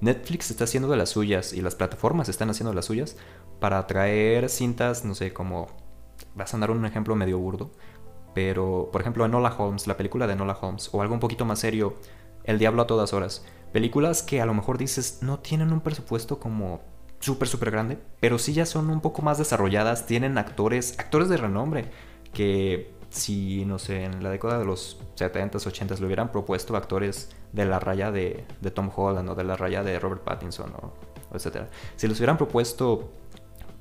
Netflix 0.00 0.50
está 0.50 0.64
haciendo 0.64 0.88
de 0.88 0.96
las 0.96 1.10
suyas 1.10 1.52
y 1.52 1.60
las 1.60 1.74
plataformas 1.74 2.30
están 2.30 2.48
haciendo 2.48 2.70
de 2.70 2.76
las 2.76 2.86
suyas 2.86 3.18
para 3.60 3.86
traer 3.86 4.48
cintas, 4.48 5.04
no 5.04 5.14
sé, 5.14 5.34
como... 5.34 5.66
Vas 6.34 6.54
a 6.54 6.58
dar 6.58 6.70
un 6.70 6.86
ejemplo 6.86 7.16
medio 7.16 7.38
burdo, 7.38 7.70
pero 8.34 8.88
por 8.90 9.02
ejemplo 9.02 9.26
Enola 9.26 9.54
Holmes, 9.58 9.86
la 9.86 9.98
película 9.98 10.26
de 10.26 10.32
Enola 10.32 10.56
Holmes, 10.58 10.88
o 10.92 11.02
algo 11.02 11.12
un 11.12 11.20
poquito 11.20 11.44
más 11.44 11.58
serio, 11.58 11.96
El 12.44 12.58
Diablo 12.58 12.80
a 12.80 12.86
todas 12.86 13.12
horas 13.12 13.44
Películas 13.74 14.22
que 14.22 14.40
a 14.40 14.46
lo 14.46 14.54
mejor 14.54 14.78
dices 14.78 15.18
no 15.22 15.40
tienen 15.40 15.72
un 15.72 15.80
presupuesto 15.80 16.38
como 16.38 16.80
súper, 17.18 17.48
súper 17.48 17.72
grande, 17.72 17.98
pero 18.20 18.38
sí 18.38 18.52
ya 18.52 18.66
son 18.66 18.88
un 18.88 19.00
poco 19.00 19.20
más 19.20 19.36
desarrolladas, 19.36 20.06
tienen 20.06 20.38
actores, 20.38 20.96
actores 20.96 21.28
de 21.28 21.38
renombre, 21.38 21.90
que 22.32 22.94
si, 23.08 23.64
no 23.64 23.80
sé, 23.80 24.04
en 24.04 24.22
la 24.22 24.30
década 24.30 24.60
de 24.60 24.64
los 24.64 25.00
70s, 25.16 25.50
80s 25.50 25.98
le 25.98 26.06
hubieran 26.06 26.30
propuesto 26.30 26.76
actores 26.76 27.30
de 27.52 27.64
la 27.64 27.80
raya 27.80 28.12
de, 28.12 28.44
Tom 28.72 28.92
Holland 28.94 29.30
o 29.30 29.34
de 29.34 29.42
la 29.42 29.56
raya 29.56 29.82
de 29.82 29.98
Robert 29.98 30.22
Pattinson 30.22 30.72
o, 30.74 30.92
etcétera. 31.34 31.68
Si 31.96 32.06
les 32.06 32.16
hubieran 32.20 32.36
propuesto 32.36 33.10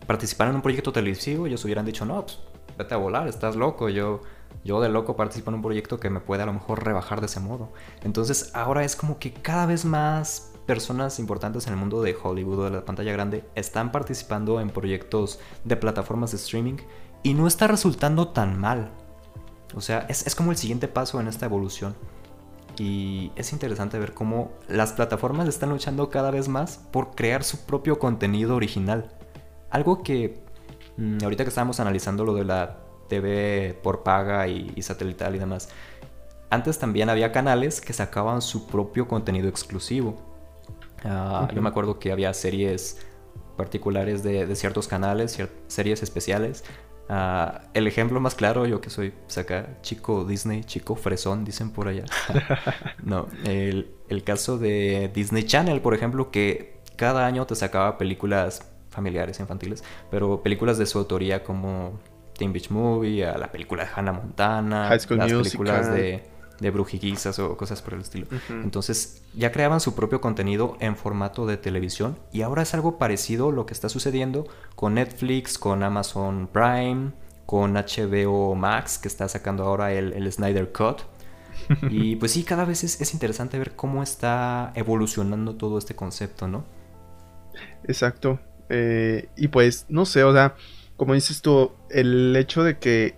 participar 0.07 0.47
en 0.47 0.55
un 0.55 0.63
proyecto 0.63 0.91
televisivo, 0.91 1.45
ellos 1.45 1.63
hubieran 1.65 1.85
dicho, 1.85 2.03
no, 2.03 2.23
pues 2.23 2.39
vete 2.79 2.95
a 2.95 2.97
volar, 2.97 3.27
estás 3.27 3.55
loco, 3.55 3.89
yo 3.89 4.21
yo 4.63 4.81
de 4.81 4.89
loco 4.89 5.15
participo 5.15 5.49
en 5.51 5.55
un 5.55 5.61
proyecto 5.61 5.99
que 5.99 6.09
me 6.09 6.19
puede 6.19 6.43
a 6.43 6.45
lo 6.45 6.53
mejor 6.53 6.83
rebajar 6.83 7.19
de 7.19 7.27
ese 7.27 7.39
modo. 7.39 7.71
Entonces 8.03 8.51
ahora 8.53 8.83
es 8.83 8.95
como 8.95 9.19
que 9.19 9.33
cada 9.33 9.65
vez 9.65 9.85
más 9.85 10.51
personas 10.65 11.19
importantes 11.19 11.67
en 11.67 11.73
el 11.73 11.79
mundo 11.79 12.01
de 12.01 12.15
Hollywood 12.21 12.59
o 12.59 12.63
de 12.65 12.71
la 12.71 12.85
pantalla 12.85 13.11
grande 13.11 13.43
están 13.55 13.91
participando 13.91 14.61
en 14.61 14.69
proyectos 14.69 15.39
de 15.63 15.75
plataformas 15.75 16.31
de 16.31 16.37
streaming 16.37 16.77
y 17.21 17.33
no 17.33 17.47
está 17.47 17.67
resultando 17.67 18.29
tan 18.29 18.59
mal. 18.59 18.91
O 19.75 19.81
sea, 19.81 20.05
es, 20.09 20.27
es 20.27 20.35
como 20.35 20.51
el 20.51 20.57
siguiente 20.57 20.87
paso 20.87 21.19
en 21.19 21.27
esta 21.27 21.45
evolución. 21.45 21.95
Y 22.77 23.31
es 23.35 23.53
interesante 23.53 23.99
ver 23.99 24.13
cómo 24.13 24.51
las 24.67 24.93
plataformas 24.93 25.47
están 25.47 25.69
luchando 25.69 26.09
cada 26.09 26.31
vez 26.31 26.47
más 26.47 26.77
por 26.91 27.15
crear 27.15 27.43
su 27.43 27.65
propio 27.65 27.99
contenido 27.99 28.55
original. 28.55 29.11
Algo 29.69 30.01
que 30.01 30.43
mm, 30.97 31.19
ahorita 31.23 31.43
que 31.43 31.49
estábamos 31.49 31.79
analizando 31.79 32.25
lo 32.25 32.33
de 32.33 32.45
la 32.45 32.82
TV 33.07 33.77
por 33.81 34.03
paga 34.03 34.47
y, 34.47 34.81
satelital 34.81 35.35
y 35.35 35.39
demás. 35.39 35.69
Antes 36.49 36.77
también 36.77 37.09
había 37.09 37.31
canales 37.31 37.81
que 37.81 37.93
sacaban 37.93 38.41
su 38.41 38.67
propio 38.67 39.07
contenido 39.07 39.49
exclusivo. 39.49 40.21
Ah, 41.03 41.49
yo 41.53 41.61
me 41.61 41.69
acuerdo 41.69 41.99
que 41.99 42.11
había 42.11 42.33
series 42.33 43.05
particulares 43.57 44.23
de, 44.23 44.55
ciertos 44.55 44.87
canales, 44.87 45.37
series 45.67 46.03
especiales. 46.03 46.63
Ah, 47.09 47.63
el 47.73 47.87
ejemplo 47.87 48.19
más 48.19 48.35
claro, 48.35 48.65
yo 48.65 48.79
que 48.79 48.89
soy 48.89 49.13
saca 49.27 49.65
pues, 49.65 49.81
chico 49.81 50.23
Disney, 50.23 50.63
chico 50.63 50.95
fresón, 50.95 51.43
dicen 51.43 51.71
por 51.71 51.87
allá. 51.87 52.05
no, 53.03 53.27
el, 53.45 53.93
el, 54.07 54.23
caso 54.23 54.57
de 54.57 55.11
Disney 55.13 55.43
Channel, 55.43 55.81
por 55.81 55.93
ejemplo, 55.93 56.31
que 56.31 56.79
cada 56.95 57.25
año 57.25 57.45
te 57.45 57.55
sacaba 57.55 57.97
películas 57.97 58.71
familiares, 58.89 59.39
infantiles, 59.39 59.83
pero 60.09 60.41
películas 60.41 60.77
de 60.77 60.85
su 60.85 60.99
autoría 60.99 61.43
como 61.43 61.99
Teen 62.43 62.51
Beach 62.51 62.69
Movie, 62.69 63.25
a 63.25 63.37
la 63.37 63.49
película 63.49 63.85
de 63.85 63.89
Hannah 63.95 64.11
Montana, 64.11 64.89
las 64.89 65.07
películas 65.07 65.93
de, 65.93 66.23
de 66.59 66.71
brujiguizas 66.71 67.39
o 67.39 67.55
cosas 67.55 67.81
por 67.81 67.93
el 67.93 68.01
estilo. 68.01 68.27
Entonces 68.49 69.23
ya 69.33 69.53
creaban 69.53 69.79
su 69.79 69.95
propio 69.95 70.19
contenido 70.19 70.75
en 70.81 70.97
formato 70.97 71.45
de 71.45 71.55
televisión 71.55 72.17
y 72.33 72.41
ahora 72.41 72.63
es 72.63 72.73
algo 72.73 72.97
parecido 72.97 73.53
lo 73.53 73.65
que 73.65 73.73
está 73.73 73.87
sucediendo 73.87 74.45
con 74.75 74.95
Netflix, 74.95 75.57
con 75.57 75.83
Amazon 75.83 76.49
Prime, 76.51 77.13
con 77.45 77.75
HBO 77.75 78.55
Max 78.55 78.97
que 78.97 79.07
está 79.07 79.29
sacando 79.29 79.63
ahora 79.63 79.93
el, 79.93 80.29
Snyder 80.29 80.73
Cut. 80.73 81.03
y 81.89 82.17
pues 82.17 82.33
sí, 82.33 82.43
cada 82.43 82.65
vez 82.65 82.83
es, 82.83 82.99
es 82.99 83.13
interesante 83.13 83.57
ver 83.57 83.73
cómo 83.77 84.03
está 84.03 84.73
evolucionando 84.75 85.55
todo 85.55 85.77
este 85.77 85.95
concepto, 85.95 86.49
¿no? 86.49 86.65
Exacto. 87.85 88.37
Eh, 88.67 89.29
y 89.37 89.47
pues, 89.47 89.85
no 89.87 90.05
sé, 90.05 90.23
o 90.23 90.33
sea, 90.33 90.55
como 91.03 91.15
dices 91.15 91.41
tú, 91.41 91.73
el 91.89 92.33
hecho 92.37 92.63
de 92.63 92.79
que 92.79 93.17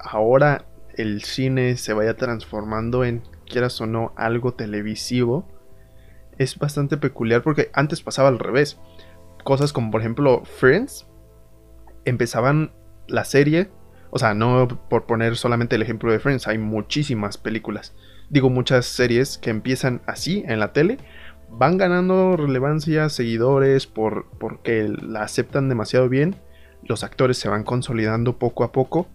ahora 0.00 0.66
el 0.96 1.22
cine 1.22 1.76
se 1.76 1.92
vaya 1.92 2.16
transformando 2.16 3.04
en, 3.04 3.22
quieras 3.48 3.80
o 3.80 3.86
no, 3.86 4.12
algo 4.16 4.54
televisivo, 4.54 5.48
es 6.38 6.58
bastante 6.58 6.96
peculiar 6.96 7.44
porque 7.44 7.70
antes 7.72 8.02
pasaba 8.02 8.30
al 8.30 8.40
revés. 8.40 8.80
Cosas 9.44 9.72
como 9.72 9.92
por 9.92 10.00
ejemplo 10.00 10.42
Friends, 10.44 11.06
empezaban 12.04 12.72
la 13.06 13.24
serie, 13.24 13.70
o 14.10 14.18
sea, 14.18 14.34
no 14.34 14.66
por 14.90 15.06
poner 15.06 15.36
solamente 15.36 15.76
el 15.76 15.82
ejemplo 15.82 16.10
de 16.10 16.18
Friends, 16.18 16.48
hay 16.48 16.58
muchísimas 16.58 17.38
películas, 17.38 17.94
digo 18.28 18.50
muchas 18.50 18.86
series 18.86 19.38
que 19.38 19.50
empiezan 19.50 20.02
así 20.08 20.42
en 20.48 20.58
la 20.58 20.72
tele, 20.72 20.98
van 21.48 21.78
ganando 21.78 22.36
relevancia, 22.36 23.08
seguidores, 23.08 23.86
por, 23.86 24.26
porque 24.40 24.88
la 24.88 25.22
aceptan 25.22 25.68
demasiado 25.68 26.08
bien 26.08 26.42
los 26.86 27.04
actores 27.04 27.38
se 27.38 27.48
van 27.48 27.64
consolidando 27.64 28.38
poco 28.38 28.64
a 28.64 28.72
poco 28.72 29.08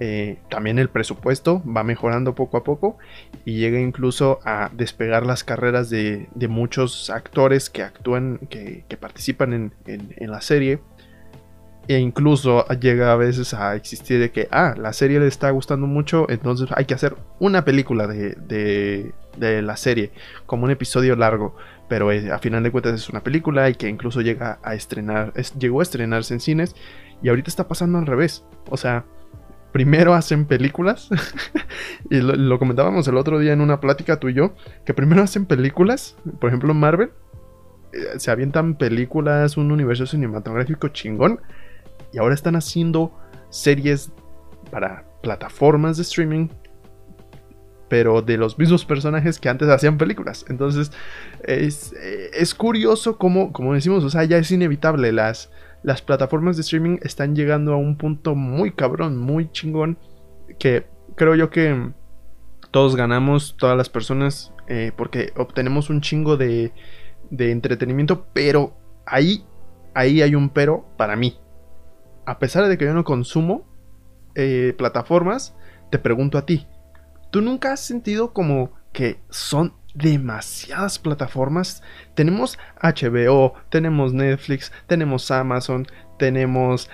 Eh, 0.00 0.38
también 0.48 0.78
el 0.78 0.88
presupuesto 0.90 1.60
va 1.64 1.82
mejorando 1.82 2.34
poco 2.36 2.56
a 2.56 2.62
poco 2.62 2.98
y 3.44 3.58
llega 3.58 3.80
incluso 3.80 4.38
a 4.44 4.70
despegar 4.72 5.26
las 5.26 5.42
carreras 5.42 5.90
de, 5.90 6.28
muchos 6.48 7.10
actores 7.10 7.68
que 7.68 7.82
actúan, 7.82 8.38
que, 8.48 8.84
participan 9.00 9.72
en, 9.86 10.30
la 10.30 10.40
serie. 10.40 10.80
E 11.88 11.98
incluso 11.98 12.66
llega 12.68 13.12
a 13.12 13.16
veces 13.16 13.54
a 13.54 13.74
existir 13.74 14.20
de 14.20 14.30
que, 14.30 14.46
ah, 14.50 14.74
la 14.76 14.92
serie 14.92 15.20
le 15.20 15.26
está 15.26 15.50
gustando 15.50 15.86
mucho, 15.86 16.26
entonces 16.28 16.68
hay 16.76 16.84
que 16.84 16.92
hacer 16.92 17.16
una 17.40 17.64
película 17.64 18.06
de, 18.06 19.12
la 19.38 19.76
serie, 19.76 20.12
como 20.46 20.64
un 20.64 20.70
episodio 20.70 21.16
largo. 21.16 21.56
Pero 21.88 22.12
eh, 22.12 22.30
a 22.30 22.38
final 22.38 22.62
de 22.62 22.70
cuentas 22.70 22.94
es 22.94 23.08
una 23.08 23.22
película 23.22 23.70
y 23.70 23.74
que 23.74 23.88
incluso 23.88 24.20
llega 24.20 24.58
a 24.62 24.74
estrenar, 24.74 25.32
llegó 25.58 25.80
a 25.80 25.82
estrenarse 25.82 26.34
en 26.34 26.40
cines. 26.40 26.76
Y 27.22 27.28
ahorita 27.28 27.50
está 27.50 27.68
pasando 27.68 27.98
al 27.98 28.06
revés. 28.06 28.44
O 28.70 28.76
sea, 28.76 29.04
primero 29.72 30.14
hacen 30.14 30.46
películas, 30.46 31.08
y 32.10 32.20
lo, 32.20 32.58
comentábamos 32.58 33.06
el 33.08 33.16
otro 33.16 33.38
día 33.38 33.52
en 33.52 33.60
una 33.60 33.80
plática 33.80 34.18
tú 34.18 34.28
y 34.28 34.34
yo, 34.34 34.54
que 34.84 34.94
primero 34.94 35.22
hacen 35.22 35.46
películas, 35.46 36.16
por 36.40 36.48
ejemplo 36.48 36.74
Marvel, 36.74 37.10
eh, 37.92 38.18
se 38.18 38.30
avientan 38.30 38.76
películas, 38.76 39.56
un 39.56 39.70
universo 39.70 40.06
cinematográfico 40.06 40.88
chingón, 40.88 41.40
y 42.12 42.18
ahora 42.18 42.34
están 42.34 42.56
haciendo 42.56 43.12
series 43.50 44.10
para 44.70 45.04
plataformas 45.22 45.96
de 45.96 46.02
streaming, 46.02 46.48
pero 47.88 48.20
de 48.20 48.36
los 48.36 48.58
mismos 48.58 48.84
personajes 48.84 49.38
que 49.38 49.48
antes 49.48 49.68
hacían 49.68 49.96
películas. 49.96 50.44
Entonces, 50.48 50.92
es, 51.44 51.94
eh, 51.94 52.30
es 52.34 52.54
curioso 52.54 53.16
como, 53.16 53.52
como 53.52 53.74
decimos, 53.74 54.04
o 54.04 54.10
sea, 54.10 54.24
ya 54.24 54.36
es 54.36 54.50
inevitable 54.50 55.12
las 55.12 55.50
las 55.82 56.02
plataformas 56.02 56.56
de 56.56 56.62
streaming 56.62 56.98
están 57.02 57.34
llegando 57.34 57.72
a 57.72 57.76
un 57.76 57.96
punto 57.96 58.34
muy 58.34 58.72
cabrón, 58.72 59.16
muy 59.16 59.50
chingón, 59.52 59.98
que 60.58 60.86
creo 61.14 61.34
yo 61.34 61.50
que 61.50 61.92
todos 62.70 62.96
ganamos, 62.96 63.56
todas 63.56 63.76
las 63.76 63.88
personas, 63.88 64.52
eh, 64.66 64.92
porque 64.96 65.32
obtenemos 65.36 65.90
un 65.90 66.00
chingo 66.00 66.36
de, 66.36 66.72
entretenimiento, 67.30 68.26
pero 68.32 68.76
ahí, 69.06 69.44
ahí 69.94 70.22
hay 70.22 70.34
un 70.34 70.50
pero 70.50 70.86
para 70.96 71.16
mí. 71.16 71.38
A 72.26 72.38
pesar 72.38 72.68
de 72.68 72.76
que 72.76 72.84
yo 72.84 72.92
no 72.92 73.04
consumo 73.04 73.66
eh, 74.34 74.74
plataformas, 74.76 75.54
te 75.90 75.98
pregunto 75.98 76.36
a 76.36 76.44
ti, 76.44 76.66
¿tú 77.30 77.40
nunca 77.40 77.72
has 77.72 77.80
sentido 77.80 78.32
como 78.32 78.72
que 78.92 79.20
son 79.30 79.74
demasiadas 79.94 80.98
plataformas. 80.98 81.82
Tenemos 82.14 82.58
HBO, 82.82 83.54
tenemos 83.68 84.12
Netflix, 84.12 84.72
tenemos 84.86 85.30
Amazon, 85.30 85.86
tenemos 86.18 86.90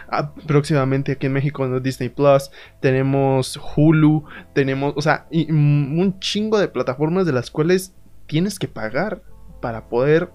próximamente 0.46 1.12
aquí 1.12 1.26
en 1.26 1.32
México 1.32 1.80
Disney 1.80 2.08
Plus, 2.08 2.50
tenemos 2.80 3.58
Hulu, 3.76 4.24
tenemos, 4.54 4.94
o 4.96 5.02
sea, 5.02 5.26
un 5.30 6.16
chingo 6.20 6.58
de 6.58 6.68
plataformas 6.68 7.26
de 7.26 7.32
las 7.32 7.50
cuales 7.50 7.94
tienes 8.26 8.58
que 8.58 8.68
pagar 8.68 9.22
para 9.60 9.88
poder 9.88 10.30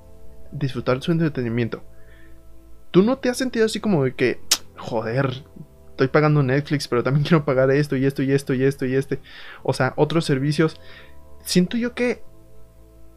disfrutar 0.52 1.02
su 1.02 1.12
entretenimiento. 1.12 1.84
¿Tú 2.92 3.04
no 3.04 3.18
te 3.18 3.30
has 3.30 3.38
sentido 3.38 3.66
así 3.66 3.80
como 3.80 4.04
de 4.04 4.16
que, 4.16 4.42
joder, 4.76 5.44
estoy 5.92 6.08
pagando 6.08 6.42
Netflix, 6.42 6.88
pero 6.88 7.04
también 7.04 7.24
quiero 7.28 7.46
pagar 7.46 7.70
esto 7.72 7.96
y 7.96 8.06
esto 8.06 8.24
y 8.24 8.32
esto 8.32 8.54
y 8.54 8.64
esto 8.64 8.86
y 8.86 8.96
este? 8.96 9.20
O 9.64 9.74
sea, 9.74 9.94
otros 9.96 10.26
servicios. 10.26 10.80
Siento 11.44 11.78
yo 11.78 11.94
que 11.94 12.24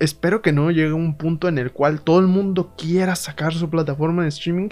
espero 0.03 0.43
que 0.43 0.51
no 0.51 0.73
llegue 0.73 0.93
un 0.93 1.17
punto 1.17 1.47
en 1.47 1.59
el 1.59 1.71
cual 1.71 2.01
todo 2.01 2.19
el 2.19 2.27
mundo 2.27 2.75
quiera 2.77 3.15
sacar 3.15 3.55
su 3.55 3.71
plataforma 3.71 4.25
de 4.25 4.31
streaming 4.31 4.71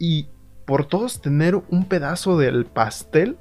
y 0.00 0.26
por 0.64 0.84
todos 0.84 1.20
tener 1.20 1.54
un 1.54 1.84
pedazo 1.84 2.36
del 2.36 2.64
pastel, 2.64 3.36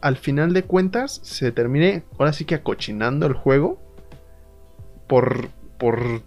al 0.00 0.16
final 0.16 0.52
de 0.52 0.62
cuentas 0.62 1.20
se 1.24 1.50
termine 1.50 2.04
ahora 2.18 2.32
sí 2.32 2.44
que 2.44 2.54
acochinando 2.54 3.26
el 3.26 3.32
juego 3.32 3.80
por, 5.08 5.48
por 5.76 6.22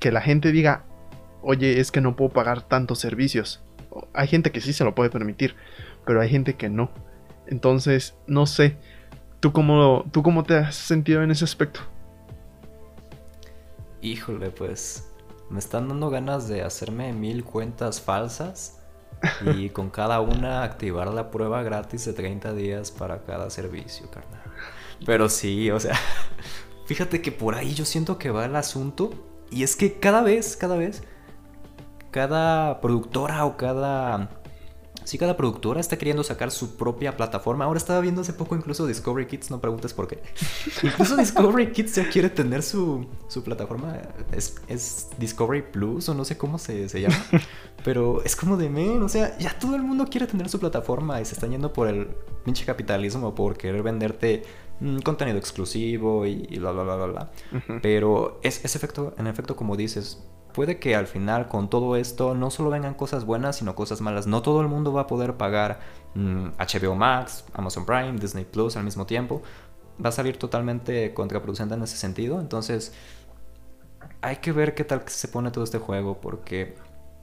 que 0.00 0.10
la 0.10 0.20
gente 0.20 0.50
diga, 0.50 0.84
oye, 1.42 1.78
es 1.78 1.92
que 1.92 2.00
no 2.00 2.16
puedo 2.16 2.32
pagar 2.32 2.62
tantos 2.62 2.98
servicios. 2.98 3.62
Hay 4.14 4.26
gente 4.26 4.50
que 4.50 4.60
sí 4.60 4.72
se 4.72 4.82
lo 4.82 4.96
puede 4.96 5.10
permitir, 5.10 5.54
pero 6.04 6.20
hay 6.20 6.28
gente 6.28 6.54
que 6.54 6.68
no. 6.68 6.90
Entonces, 7.46 8.16
no 8.26 8.46
sé, 8.46 8.76
¿tú 9.38 9.52
cómo, 9.52 10.06
tú 10.10 10.24
cómo 10.24 10.42
te 10.42 10.56
has 10.56 10.74
sentido 10.74 11.22
en 11.22 11.30
ese 11.30 11.44
aspecto? 11.44 11.93
Híjole, 14.04 14.50
pues 14.50 15.08
me 15.48 15.58
están 15.58 15.88
dando 15.88 16.10
ganas 16.10 16.46
de 16.46 16.60
hacerme 16.60 17.14
mil 17.14 17.42
cuentas 17.42 18.02
falsas 18.02 18.82
y 19.56 19.70
con 19.70 19.88
cada 19.88 20.20
una 20.20 20.62
activar 20.62 21.08
la 21.08 21.30
prueba 21.30 21.62
gratis 21.62 22.04
de 22.04 22.12
30 22.12 22.52
días 22.52 22.90
para 22.90 23.24
cada 23.24 23.48
servicio, 23.48 24.10
carnal. 24.10 24.42
Pero 25.06 25.30
sí, 25.30 25.70
o 25.70 25.80
sea, 25.80 25.96
fíjate 26.86 27.22
que 27.22 27.32
por 27.32 27.54
ahí 27.54 27.72
yo 27.72 27.86
siento 27.86 28.18
que 28.18 28.30
va 28.30 28.44
el 28.44 28.56
asunto 28.56 29.08
y 29.50 29.62
es 29.62 29.74
que 29.74 29.98
cada 29.98 30.20
vez, 30.20 30.58
cada 30.58 30.76
vez, 30.76 31.02
cada 32.10 32.82
productora 32.82 33.46
o 33.46 33.56
cada 33.56 34.28
Sí, 35.04 35.18
cada 35.18 35.36
productora 35.36 35.80
está 35.80 35.98
queriendo 35.98 36.24
sacar 36.24 36.50
su 36.50 36.76
propia 36.76 37.16
plataforma. 37.16 37.66
Ahora 37.66 37.76
estaba 37.76 38.00
viendo 38.00 38.22
hace 38.22 38.32
poco 38.32 38.56
incluso 38.56 38.86
Discovery 38.86 39.26
Kids, 39.26 39.50
no 39.50 39.60
preguntes 39.60 39.92
por 39.92 40.08
qué. 40.08 40.22
incluso 40.82 41.16
Discovery 41.16 41.72
Kids 41.72 41.94
ya 41.96 42.08
quiere 42.08 42.30
tener 42.30 42.62
su, 42.62 43.06
su 43.28 43.44
plataforma. 43.44 43.98
Es, 44.32 45.10
Discovery 45.18 45.62
Plus 45.62 46.08
o 46.08 46.14
no 46.14 46.24
sé 46.24 46.38
cómo 46.38 46.58
se, 46.58 46.88
se 46.88 47.02
llama. 47.02 47.16
Pero 47.84 48.22
es 48.24 48.34
como 48.34 48.56
de 48.56 48.70
men, 48.70 49.02
o 49.02 49.08
sea, 49.08 49.36
ya 49.38 49.58
todo 49.58 49.76
el 49.76 49.82
mundo 49.82 50.06
quiere 50.06 50.26
tener 50.26 50.48
su 50.48 50.58
plataforma 50.58 51.20
y 51.20 51.26
se 51.26 51.34
están 51.34 51.50
yendo 51.50 51.72
por 51.72 51.86
el 51.86 52.08
pinche 52.44 52.64
capitalismo, 52.64 53.34
por 53.34 53.58
querer 53.58 53.82
venderte 53.82 54.42
mm, 54.80 54.98
contenido 55.00 55.36
exclusivo 55.36 56.24
y, 56.24 56.46
bla, 56.58 56.72
bla, 56.72 56.82
bla, 56.82 56.96
bla, 56.96 57.06
bla. 57.06 57.32
Pero 57.82 58.40
es, 58.42 58.64
es 58.64 58.74
efecto, 58.74 59.14
en 59.18 59.26
efecto, 59.26 59.54
como 59.54 59.76
dices, 59.76 60.24
puede 60.54 60.78
que 60.78 60.94
al 60.94 61.06
final 61.06 61.48
con 61.48 61.68
todo 61.68 61.96
esto 61.96 62.34
no 62.34 62.50
solo 62.50 62.70
vengan 62.70 62.94
cosas 62.94 63.26
buenas, 63.26 63.56
sino 63.56 63.74
cosas 63.74 64.00
malas. 64.00 64.26
No 64.26 64.40
todo 64.40 64.62
el 64.62 64.68
mundo 64.68 64.92
va 64.92 65.02
a 65.02 65.06
poder 65.06 65.34
pagar 65.34 65.80
HBO 66.14 66.94
mm, 66.94 66.98
Max, 66.98 67.44
Amazon 67.52 67.84
Prime, 67.84 68.12
Disney 68.12 68.44
Plus 68.44 68.76
al 68.76 68.84
mismo 68.84 69.04
tiempo. 69.04 69.42
Va 70.02 70.08
a 70.08 70.12
salir 70.12 70.38
totalmente 70.38 71.12
contraproducente 71.12 71.74
en 71.74 71.82
ese 71.82 71.96
sentido. 71.96 72.40
Entonces, 72.40 72.94
hay 74.22 74.36
que 74.36 74.52
ver 74.52 74.74
qué 74.74 74.84
tal 74.84 75.02
se 75.06 75.28
pone 75.28 75.50
todo 75.50 75.64
este 75.64 75.78
juego, 75.78 76.20
porque 76.20 76.76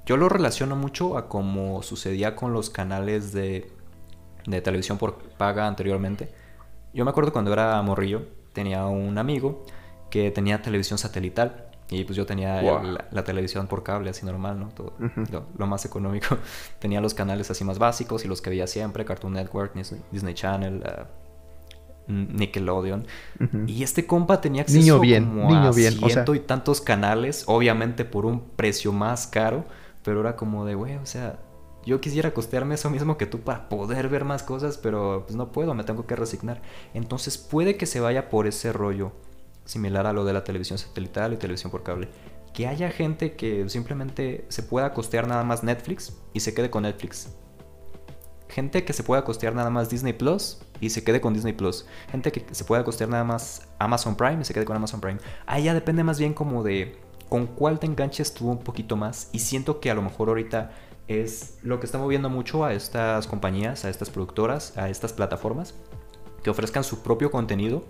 yo 0.05 0.17
lo 0.17 0.27
relaciono 0.29 0.75
mucho 0.75 1.17
a 1.17 1.29
como 1.29 1.81
sucedía 1.83 2.35
con 2.35 2.51
los 2.53 2.69
canales 2.69 3.31
de, 3.31 3.71
de 4.45 4.61
televisión 4.61 4.97
por 4.97 5.17
paga 5.37 5.67
anteriormente. 5.67 6.33
Yo 6.93 7.05
me 7.05 7.11
acuerdo 7.11 7.31
cuando 7.31 7.53
era 7.53 7.81
morrillo, 7.81 8.27
tenía 8.51 8.85
un 8.87 9.17
amigo 9.17 9.63
que 10.09 10.31
tenía 10.31 10.61
televisión 10.61 10.99
satelital 10.99 11.70
y 11.91 12.05
pues 12.05 12.15
yo 12.15 12.25
tenía 12.25 12.61
la, 12.61 13.23
televisión 13.25 13.67
por 13.67 13.83
cable, 13.83 14.09
así 14.09 14.25
normal, 14.25 14.57
¿no? 14.57 14.69
Todo, 14.69 14.93
lo, 15.57 15.67
más 15.67 15.83
económico. 15.83 16.37
tenía 16.79 17.01
los 17.01 17.13
canales 17.13 17.51
así 17.51 17.65
más 17.65 17.79
básicos 17.79 18.23
y 18.23 18.29
los 18.29 18.41
que 18.41 18.49
veía 18.49 18.65
siempre, 18.65 19.03
Cartoon 19.03 19.33
Network, 19.33 19.73
Disney, 20.09 20.33
Channel, 20.33 20.81
uh, 22.07 22.11
Nickelodeon. 22.11 23.05
Y 23.67 23.83
este 23.83 24.07
compa 24.07 24.39
tenía 24.39 24.61
acceso 24.61 24.79
niño 24.79 24.99
bien, 25.01 25.25
como 25.25 25.49
niño 25.49 25.67
a 25.67 25.71
bien, 25.71 25.99
ciento 25.99 26.33
y 26.33 26.39
tantos 26.39 26.79
canales, 26.79 27.43
obviamente 27.47 28.05
por 28.05 28.25
un 28.25 28.39
precio 28.39 28.93
más 28.93 29.27
caro, 29.27 29.65
pero 30.01 30.21
era 30.21 30.37
como 30.37 30.63
de, 30.63 30.75
güey, 30.75 30.95
o 30.95 31.05
sea, 31.05 31.39
yo 31.85 31.99
quisiera 31.99 32.33
costearme 32.33 32.75
eso 32.75 32.89
mismo 32.89 33.17
que 33.17 33.25
tú 33.25 33.41
para 33.41 33.67
poder 33.67 34.07
ver 34.07 34.23
más 34.23 34.43
cosas, 34.43 34.77
pero 34.77 35.25
pues 35.27 35.35
no 35.35 35.51
puedo, 35.51 35.73
me 35.73 35.83
tengo 35.83 36.07
que 36.07 36.15
resignar. 36.15 36.61
Entonces 36.93 37.37
puede 37.37 37.75
que 37.75 37.85
se 37.85 37.99
vaya 37.99 38.29
por 38.29 38.47
ese 38.47 38.71
rollo 38.71 39.11
similar 39.65 40.07
a 40.07 40.13
lo 40.13 40.25
de 40.25 40.33
la 40.33 40.43
televisión 40.43 40.77
satelital 40.77 41.33
y 41.33 41.37
televisión 41.37 41.71
por 41.71 41.83
cable. 41.83 42.09
Que 42.53 42.67
haya 42.67 42.89
gente 42.91 43.35
que 43.35 43.67
simplemente 43.69 44.45
se 44.49 44.63
pueda 44.63 44.93
costear 44.93 45.27
nada 45.27 45.43
más 45.43 45.63
Netflix 45.63 46.17
y 46.33 46.41
se 46.41 46.53
quede 46.53 46.69
con 46.69 46.83
Netflix. 46.83 47.35
Gente 48.49 48.83
que 48.83 48.91
se 48.91 49.03
pueda 49.03 49.23
costear 49.23 49.55
nada 49.55 49.69
más 49.69 49.89
Disney 49.89 50.11
Plus 50.11 50.59
y 50.81 50.89
se 50.89 51.05
quede 51.05 51.21
con 51.21 51.33
Disney 51.33 51.53
Plus. 51.53 51.85
Gente 52.09 52.33
que 52.33 52.45
se 52.53 52.65
pueda 52.65 52.83
costear 52.83 53.09
nada 53.09 53.23
más 53.23 53.69
Amazon 53.79 54.15
Prime 54.15 54.41
y 54.41 54.43
se 54.43 54.53
quede 54.53 54.65
con 54.65 54.75
Amazon 54.75 54.99
Prime. 54.99 55.19
Ahí 55.45 55.63
ya 55.63 55.73
depende 55.73 56.03
más 56.03 56.19
bien 56.19 56.33
como 56.33 56.61
de 56.61 56.99
con 57.29 57.47
cuál 57.47 57.79
te 57.79 57.87
enganches 57.87 58.33
tú 58.33 58.49
un 58.51 58.59
poquito 58.59 58.97
más. 58.97 59.29
Y 59.31 59.39
siento 59.39 59.79
que 59.79 59.89
a 59.89 59.93
lo 59.93 60.01
mejor 60.01 60.27
ahorita 60.27 60.71
es 61.07 61.59
lo 61.61 61.79
que 61.79 61.85
está 61.85 61.97
moviendo 61.97 62.29
mucho 62.29 62.65
a 62.65 62.73
estas 62.73 63.25
compañías, 63.27 63.85
a 63.85 63.89
estas 63.89 64.09
productoras, 64.09 64.77
a 64.77 64.89
estas 64.89 65.13
plataformas 65.13 65.73
que 66.43 66.49
ofrezcan 66.49 66.83
su 66.83 67.03
propio 67.03 67.31
contenido 67.31 67.85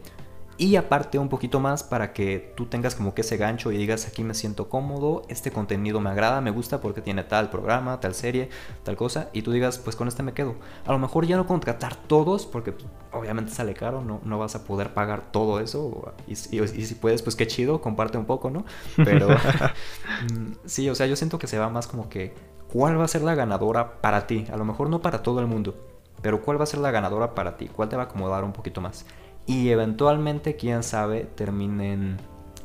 y 0.57 0.75
aparte 0.75 1.17
un 1.17 1.29
poquito 1.29 1.59
más 1.59 1.83
para 1.83 2.13
que 2.13 2.53
tú 2.55 2.65
tengas 2.65 2.95
como 2.95 3.13
que 3.13 3.21
ese 3.21 3.37
gancho 3.37 3.71
y 3.71 3.77
digas 3.77 4.07
aquí 4.07 4.23
me 4.23 4.33
siento 4.33 4.69
cómodo, 4.69 5.23
este 5.27 5.51
contenido 5.51 5.99
me 5.99 6.09
agrada, 6.09 6.41
me 6.41 6.51
gusta 6.51 6.81
porque 6.81 7.01
tiene 7.01 7.23
tal 7.23 7.49
programa, 7.49 7.99
tal 7.99 8.13
serie, 8.13 8.49
tal 8.83 8.95
cosa, 8.95 9.29
y 9.33 9.41
tú 9.41 9.51
digas 9.51 9.79
pues 9.79 9.95
con 9.95 10.07
este 10.07 10.23
me 10.23 10.33
quedo. 10.33 10.55
A 10.85 10.91
lo 10.91 10.99
mejor 10.99 11.25
ya 11.25 11.37
no 11.37 11.47
contratar 11.47 11.95
todos 11.95 12.45
porque 12.45 12.73
obviamente 13.11 13.51
sale 13.51 13.73
caro, 13.73 14.03
no, 14.03 14.21
no 14.23 14.39
vas 14.39 14.55
a 14.55 14.63
poder 14.63 14.93
pagar 14.93 15.31
todo 15.31 15.59
eso, 15.59 16.13
y, 16.27 16.35
si 16.35 16.95
puedes 16.95 17.21
pues 17.21 17.35
qué 17.35 17.47
chido, 17.47 17.81
comparte 17.81 18.17
un 18.17 18.25
poco, 18.25 18.49
¿no? 18.49 18.65
Pero 18.97 19.29
mm, 20.33 20.53
sí, 20.65 20.89
o 20.89 20.95
sea, 20.95 21.07
yo 21.07 21.15
siento 21.15 21.39
que 21.39 21.47
se 21.47 21.57
va 21.57 21.69
más 21.69 21.87
como 21.87 22.09
que 22.09 22.33
cuál 22.71 22.99
va 22.99 23.05
a 23.05 23.07
ser 23.07 23.21
la 23.21 23.35
ganadora 23.35 24.01
para 24.01 24.27
ti, 24.27 24.45
a 24.51 24.57
lo 24.57 24.65
mejor 24.65 24.89
no 24.89 25.01
para 25.01 25.23
todo 25.23 25.39
el 25.39 25.47
mundo 25.47 25.87
pero 26.21 26.41
¿cuál 26.41 26.59
va 26.59 26.63
a 26.63 26.67
ser 26.67 26.79
la 26.79 26.91
ganadora 26.91 27.33
para 27.33 27.57
ti? 27.57 27.67
¿Cuál 27.67 27.89
te 27.89 27.95
va 27.95 28.03
a 28.03 28.05
acomodar 28.05 28.43
un 28.43 28.53
poquito 28.53 28.81
más? 28.81 29.05
Y 29.45 29.69
eventualmente, 29.69 30.55
quién 30.55 30.83
sabe, 30.83 31.25
terminen 31.35 32.17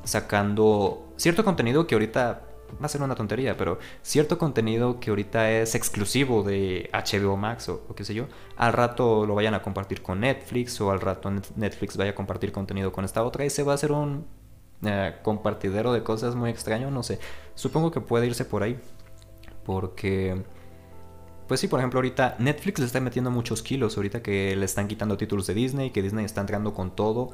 sacando 0.05 1.13
cierto 1.17 1.45
contenido 1.45 1.87
que 1.87 1.95
ahorita 1.95 2.43
va 2.81 2.87
a 2.87 2.89
ser 2.89 3.03
una 3.03 3.15
tontería, 3.15 3.57
pero 3.57 3.79
cierto 4.03 4.39
contenido 4.39 5.01
que 5.01 5.11
ahorita 5.11 5.51
es 5.51 5.75
exclusivo 5.75 6.43
de 6.43 6.91
HBO 6.93 7.37
Max 7.37 7.69
o, 7.69 7.95
qué 7.95 8.05
sé 8.05 8.15
yo, 8.15 8.27
al 8.57 8.73
rato 8.73 9.27
lo 9.27 9.35
vayan 9.35 9.55
a 9.55 9.63
compartir 9.63 10.03
con 10.03 10.21
Netflix 10.21 10.81
o 10.81 10.91
al 10.91 11.01
rato 11.01 11.31
Netflix 11.57 11.97
vaya 11.97 12.11
a 12.11 12.15
compartir 12.15 12.53
contenido 12.53 12.93
con 12.93 13.05
esta 13.05 13.23
otra 13.23 13.45
y 13.45 13.51
se 13.51 13.63
va 13.63 13.73
a 13.73 13.75
hacer 13.77 13.93
un 13.93 14.27
eh, 14.83 15.17
compartidero 15.23 15.93
de 15.93 16.03
cosas 16.03 16.35
muy 16.35 16.51
extraño, 16.51 16.91
no 16.91 17.03
sé. 17.03 17.19
Supongo 17.55 17.91
que 17.91 18.01
puede 18.01 18.27
irse 18.27 18.45
por 18.45 18.63
ahí. 18.63 18.79
Porque, 19.65 20.43
pues 21.47 21.61
sí, 21.61 21.69
por 21.69 21.81
ejemplo, 21.81 21.99
ahorita 21.99 22.37
Netflix 22.39 22.81
le 22.81 22.87
está 22.87 23.01
metiendo 23.01 23.31
muchos 23.31 23.63
kilos. 23.63 23.97
Ahorita 23.97 24.23
que 24.23 24.57
le 24.57 24.65
están 24.65 24.89
quitando 24.89 25.17
títulos 25.17 25.47
de 25.47 25.55
Disney, 25.55 25.91
que 25.91 26.03
Disney 26.03 26.25
está 26.25 26.41
entrando 26.41 26.75
con 26.75 26.95
todo. 26.95 27.31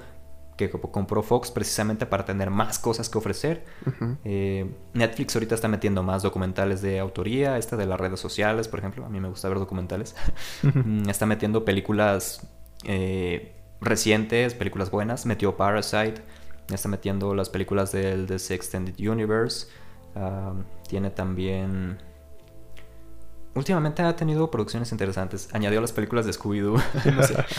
Que 0.57 0.71
compró 0.71 1.23
Fox 1.23 1.51
precisamente 1.51 2.05
para 2.05 2.27
tener 2.27 2.51
más 2.51 2.79
cosas 2.79 3.09
que 3.09 3.17
ofrecer. 3.17 3.65
Eh, 4.23 4.71
Netflix 4.93 5.35
ahorita 5.35 5.55
está 5.55 5.67
metiendo 5.67 6.03
más 6.03 6.23
documentales 6.23 6.83
de 6.83 7.01
autoría, 7.01 7.57
esta 7.57 7.77
de 7.77 7.87
las 7.87 7.99
redes 7.99 8.21
sociales, 8.21 8.69
por 8.69 8.79
ejemplo. 8.79 9.05
A 9.07 9.09
mí 9.09 9.19
me 9.19 9.29
gusta 9.29 9.49
ver 9.49 9.59
documentales. 9.59 10.15
Mm, 10.63 11.09
está 11.09 11.27
metiendo 11.27 11.65
películas 11.65 12.47
eh, 12.85 13.55
recientes, 13.81 14.55
películas 14.55 14.91
buenas. 14.91 15.27
Metió 15.27 15.57
Parasite 15.57 16.23
está 16.71 16.89
metiendo 16.89 17.35
las 17.35 17.51
películas 17.51 17.93
del 17.93 18.27
DC 18.27 18.55
Extended 18.55 18.95
Universe. 18.99 19.69
tiene 20.89 21.11
también... 21.11 21.99
Últimamente 23.55 24.03
ha 24.03 24.17
tenido 24.17 24.51
producciones 24.51 24.93
interesantes. 24.93 25.49
Añadió 25.53 25.81
las 25.81 25.93
películas 25.93 26.25
de 26.25 26.33
Scooby-Doo. 26.33 26.81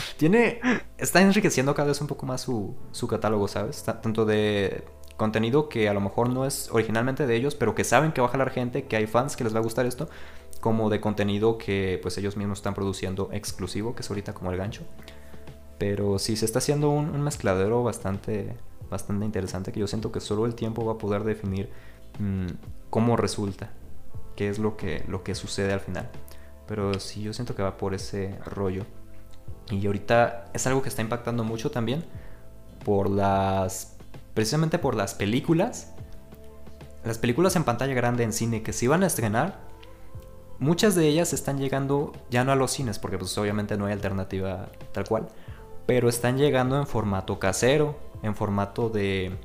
Tiene... 0.16 0.60
Está 0.98 1.20
enriqueciendo 1.20 1.74
cada 1.74 1.88
vez 1.88 2.00
un 2.00 2.08
poco 2.08 2.26
más 2.26 2.40
su, 2.40 2.74
su 2.90 3.06
catálogo, 3.06 3.46
¿sabes? 3.46 3.84
tanto 3.84 4.24
de 4.24 4.84
contenido 5.16 5.68
que 5.68 5.88
a 5.88 5.94
lo 5.94 6.00
mejor 6.00 6.28
no 6.28 6.44
es 6.44 6.68
originalmente 6.72 7.26
de 7.26 7.36
ellos, 7.36 7.54
pero 7.54 7.74
que 7.74 7.84
saben 7.84 8.12
que 8.12 8.20
va 8.20 8.26
a 8.26 8.30
jalar 8.30 8.50
gente, 8.50 8.86
que 8.86 8.96
hay 8.96 9.06
fans 9.06 9.36
que 9.36 9.44
les 9.44 9.54
va 9.54 9.60
a 9.60 9.62
gustar 9.62 9.86
esto, 9.86 10.08
como 10.60 10.90
de 10.90 11.00
contenido 11.00 11.58
que 11.58 11.98
pues 12.02 12.18
ellos 12.18 12.36
mismos 12.36 12.58
están 12.58 12.74
produciendo 12.74 13.28
exclusivo, 13.32 13.94
que 13.94 14.02
es 14.02 14.10
ahorita 14.10 14.34
como 14.34 14.50
el 14.50 14.56
gancho. 14.56 14.82
Pero 15.78 16.18
sí, 16.18 16.36
se 16.36 16.44
está 16.44 16.58
haciendo 16.58 16.90
un, 16.90 17.20
mezcladero 17.22 17.82
bastante, 17.82 18.56
bastante 18.90 19.24
interesante 19.24 19.72
que 19.72 19.80
yo 19.80 19.86
siento 19.86 20.10
que 20.10 20.20
solo 20.20 20.46
el 20.46 20.54
tiempo 20.54 20.84
va 20.84 20.94
a 20.94 20.98
poder 20.98 21.24
definir 21.24 21.68
mm, 22.18 22.46
cómo 22.90 23.16
resulta, 23.16 23.70
qué 24.36 24.48
es 24.48 24.58
lo 24.58 24.76
que, 24.76 25.04
lo 25.08 25.22
que 25.22 25.34
sucede 25.34 25.72
al 25.72 25.80
final. 25.80 26.10
Pero 26.66 26.98
sí, 27.00 27.22
yo 27.22 27.32
siento 27.32 27.54
que 27.54 27.62
va 27.62 27.76
por 27.76 27.94
ese 27.94 28.38
rollo. 28.44 28.84
Y 29.70 29.86
ahorita 29.86 30.50
es 30.52 30.66
algo 30.66 30.82
que 30.82 30.88
está 30.88 31.02
impactando 31.02 31.44
mucho 31.44 31.70
también 31.70 32.04
por 32.84 33.10
las... 33.10 33.96
Precisamente 34.34 34.78
por 34.78 34.94
las 34.94 35.14
películas. 35.14 35.92
Las 37.04 37.18
películas 37.18 37.56
en 37.56 37.64
pantalla 37.64 37.94
grande 37.94 38.24
en 38.24 38.32
cine 38.32 38.62
que 38.62 38.72
se 38.72 38.86
iban 38.86 39.02
a 39.02 39.06
estrenar. 39.06 39.60
Muchas 40.58 40.94
de 40.94 41.06
ellas 41.06 41.32
están 41.32 41.58
llegando 41.58 42.12
ya 42.30 42.44
no 42.44 42.52
a 42.52 42.56
los 42.56 42.70
cines, 42.70 42.98
porque 42.98 43.18
pues 43.18 43.36
obviamente 43.38 43.76
no 43.76 43.86
hay 43.86 43.92
alternativa 43.92 44.68
tal 44.92 45.04
cual. 45.06 45.28
Pero 45.86 46.08
están 46.08 46.38
llegando 46.38 46.78
en 46.78 46.86
formato 46.86 47.38
casero 47.38 47.98
en 48.24 48.34
formato 48.34 48.88
de, 48.88 49.36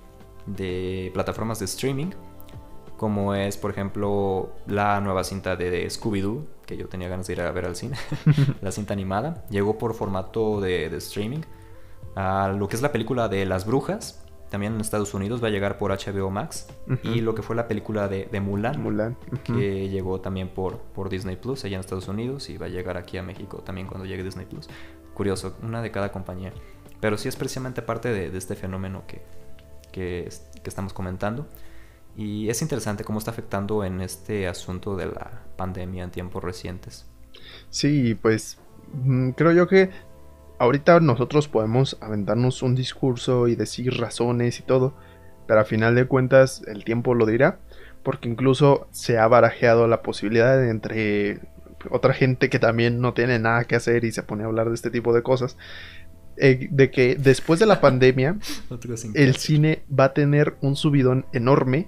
de 0.45 1.12
plataformas 1.13 1.60
de 1.60 1.65
streaming, 1.65 2.12
como 2.99 3.33
es, 3.33 3.55
por 3.55 3.71
ejemplo, 3.71 4.51
la 4.67 4.99
nueva 4.99 5.23
cinta 5.23 5.55
de, 5.55 5.88
Scooby-Doo, 5.89 6.43
que 6.65 6.75
yo 6.75 6.89
tenía 6.89 7.07
ganas 7.07 7.27
de 7.27 7.33
ir 7.33 7.41
a 7.41 7.49
ver 7.53 7.65
al 7.65 7.77
cine, 7.77 7.95
la 8.62 8.73
cinta 8.73 8.91
animada, 8.91 9.45
llegó 9.49 9.77
por 9.77 9.93
formato 9.93 10.59
de, 10.59 10.85
streaming. 10.97 11.39
A 12.15 12.49
lo 12.49 12.67
que 12.67 12.75
es 12.75 12.81
la 12.81 12.91
película 12.91 13.29
de 13.29 13.45
Las 13.45 13.65
Brujas, 13.65 14.25
también 14.49 14.73
en 14.73 14.81
Estados 14.81 15.13
Unidos 15.13 15.41
va 15.41 15.47
a 15.47 15.51
llegar 15.51 15.77
por 15.77 15.91
HBO 15.91 16.29
Max. 16.29 16.67
Y 17.03 17.21
lo 17.21 17.35
que 17.35 17.41
fue 17.41 17.55
la 17.55 17.69
película 17.69 18.09
de, 18.09 18.27
Mulan, 18.41 18.81
Mulan. 18.81 19.15
que 19.45 19.88
llegó 19.88 20.19
también 20.19 20.49
por, 20.49 20.79
por 20.79 21.07
Disney 21.07 21.38
Plus 21.38 21.63
allá 21.63 21.75
en 21.75 21.79
Estados 21.79 22.09
Unidos 22.09 22.49
y 22.49 22.57
va 22.57 22.65
a 22.65 22.69
llegar 22.69 22.97
aquí 22.97 23.17
a 23.17 23.23
México 23.23 23.59
también 23.59 23.88
cuando 23.88 24.05
llegue 24.05 24.23
Disney 24.23 24.45
Plus. 24.45 24.67
Curioso, 25.13 25.55
una 25.63 25.81
de 25.81 25.91
cada 25.91 26.12
compañía. 26.12 26.51
Pero 26.99 27.17
sí 27.17 27.29
es 27.29 27.38
precisamente 27.38 27.81
parte 27.81 28.12
de, 28.12 28.35
este 28.38 28.55
fenómeno 28.55 29.03
que, 29.07 29.21
que, 29.93 30.27
estamos 30.65 30.91
comentando. 30.91 31.47
Y 32.19 32.49
es 32.49 32.62
interesante 32.62 33.05
cómo 33.05 33.17
está 33.17 33.32
afectando 33.32 33.86
en 33.86 34.01
este 34.01 34.49
asunto 34.49 34.97
de 34.97 35.05
la 35.05 35.41
pandemia 35.55 36.03
en 36.03 36.12
tiempos 36.12 36.43
recientes. 36.43 37.05
Sí, 37.69 38.13
pues 38.13 38.58
mm, 38.91 39.29
creo 39.29 39.53
yo 39.53 39.69
que 39.69 39.89
ahorita 40.58 40.99
nosotros 40.99 41.47
podemos 41.47 41.97
aventarnos 42.01 42.62
un 42.62 42.75
discurso 42.75 43.47
y 43.47 43.55
decir 43.55 43.97
razones 43.97 44.60
y 44.60 44.63
todo, 44.63 44.95
pero 45.47 45.62
a 45.62 45.63
final 45.63 45.95
de 45.95 46.08
cuentas 46.08 46.62
el 46.67 46.84
tiempo 46.84 47.15
lo 47.15 47.25
dirá, 47.25 47.60
porque 48.03 48.27
incluso 48.27 48.89
se 48.91 49.17
ha 49.17 49.25
barajeado 49.29 49.88
la 49.88 50.01
posibilidad 50.01 50.58
de 50.58 50.71
entre 50.71 51.39
otra 51.89 52.13
gente 52.13 52.49
que 52.49 52.60
también 52.60 52.99
no 52.99 53.13
tiene 53.13 53.39
nada 53.39 53.63
que 53.63 53.77
hacer 53.77 54.03
y 54.03 54.12
se 54.12 54.23
pone 54.23 54.43
a 54.43 54.47
hablar 54.47 54.67
de 54.67 54.75
este 54.75 54.91
tipo 54.91 55.13
de 55.13 55.23
cosas, 55.23 55.55
eh, 56.36 56.67
de 56.69 56.91
que 56.91 57.15
después 57.15 57.62
de 57.62 57.65
la 57.65 57.79
pandemia 57.82 58.38
el 59.13 59.38
cine 59.38 59.84
va 59.97 60.03
a 60.03 60.13
tener 60.13 60.58
un 60.60 60.75
subidón 60.75 61.25
enorme 61.32 61.88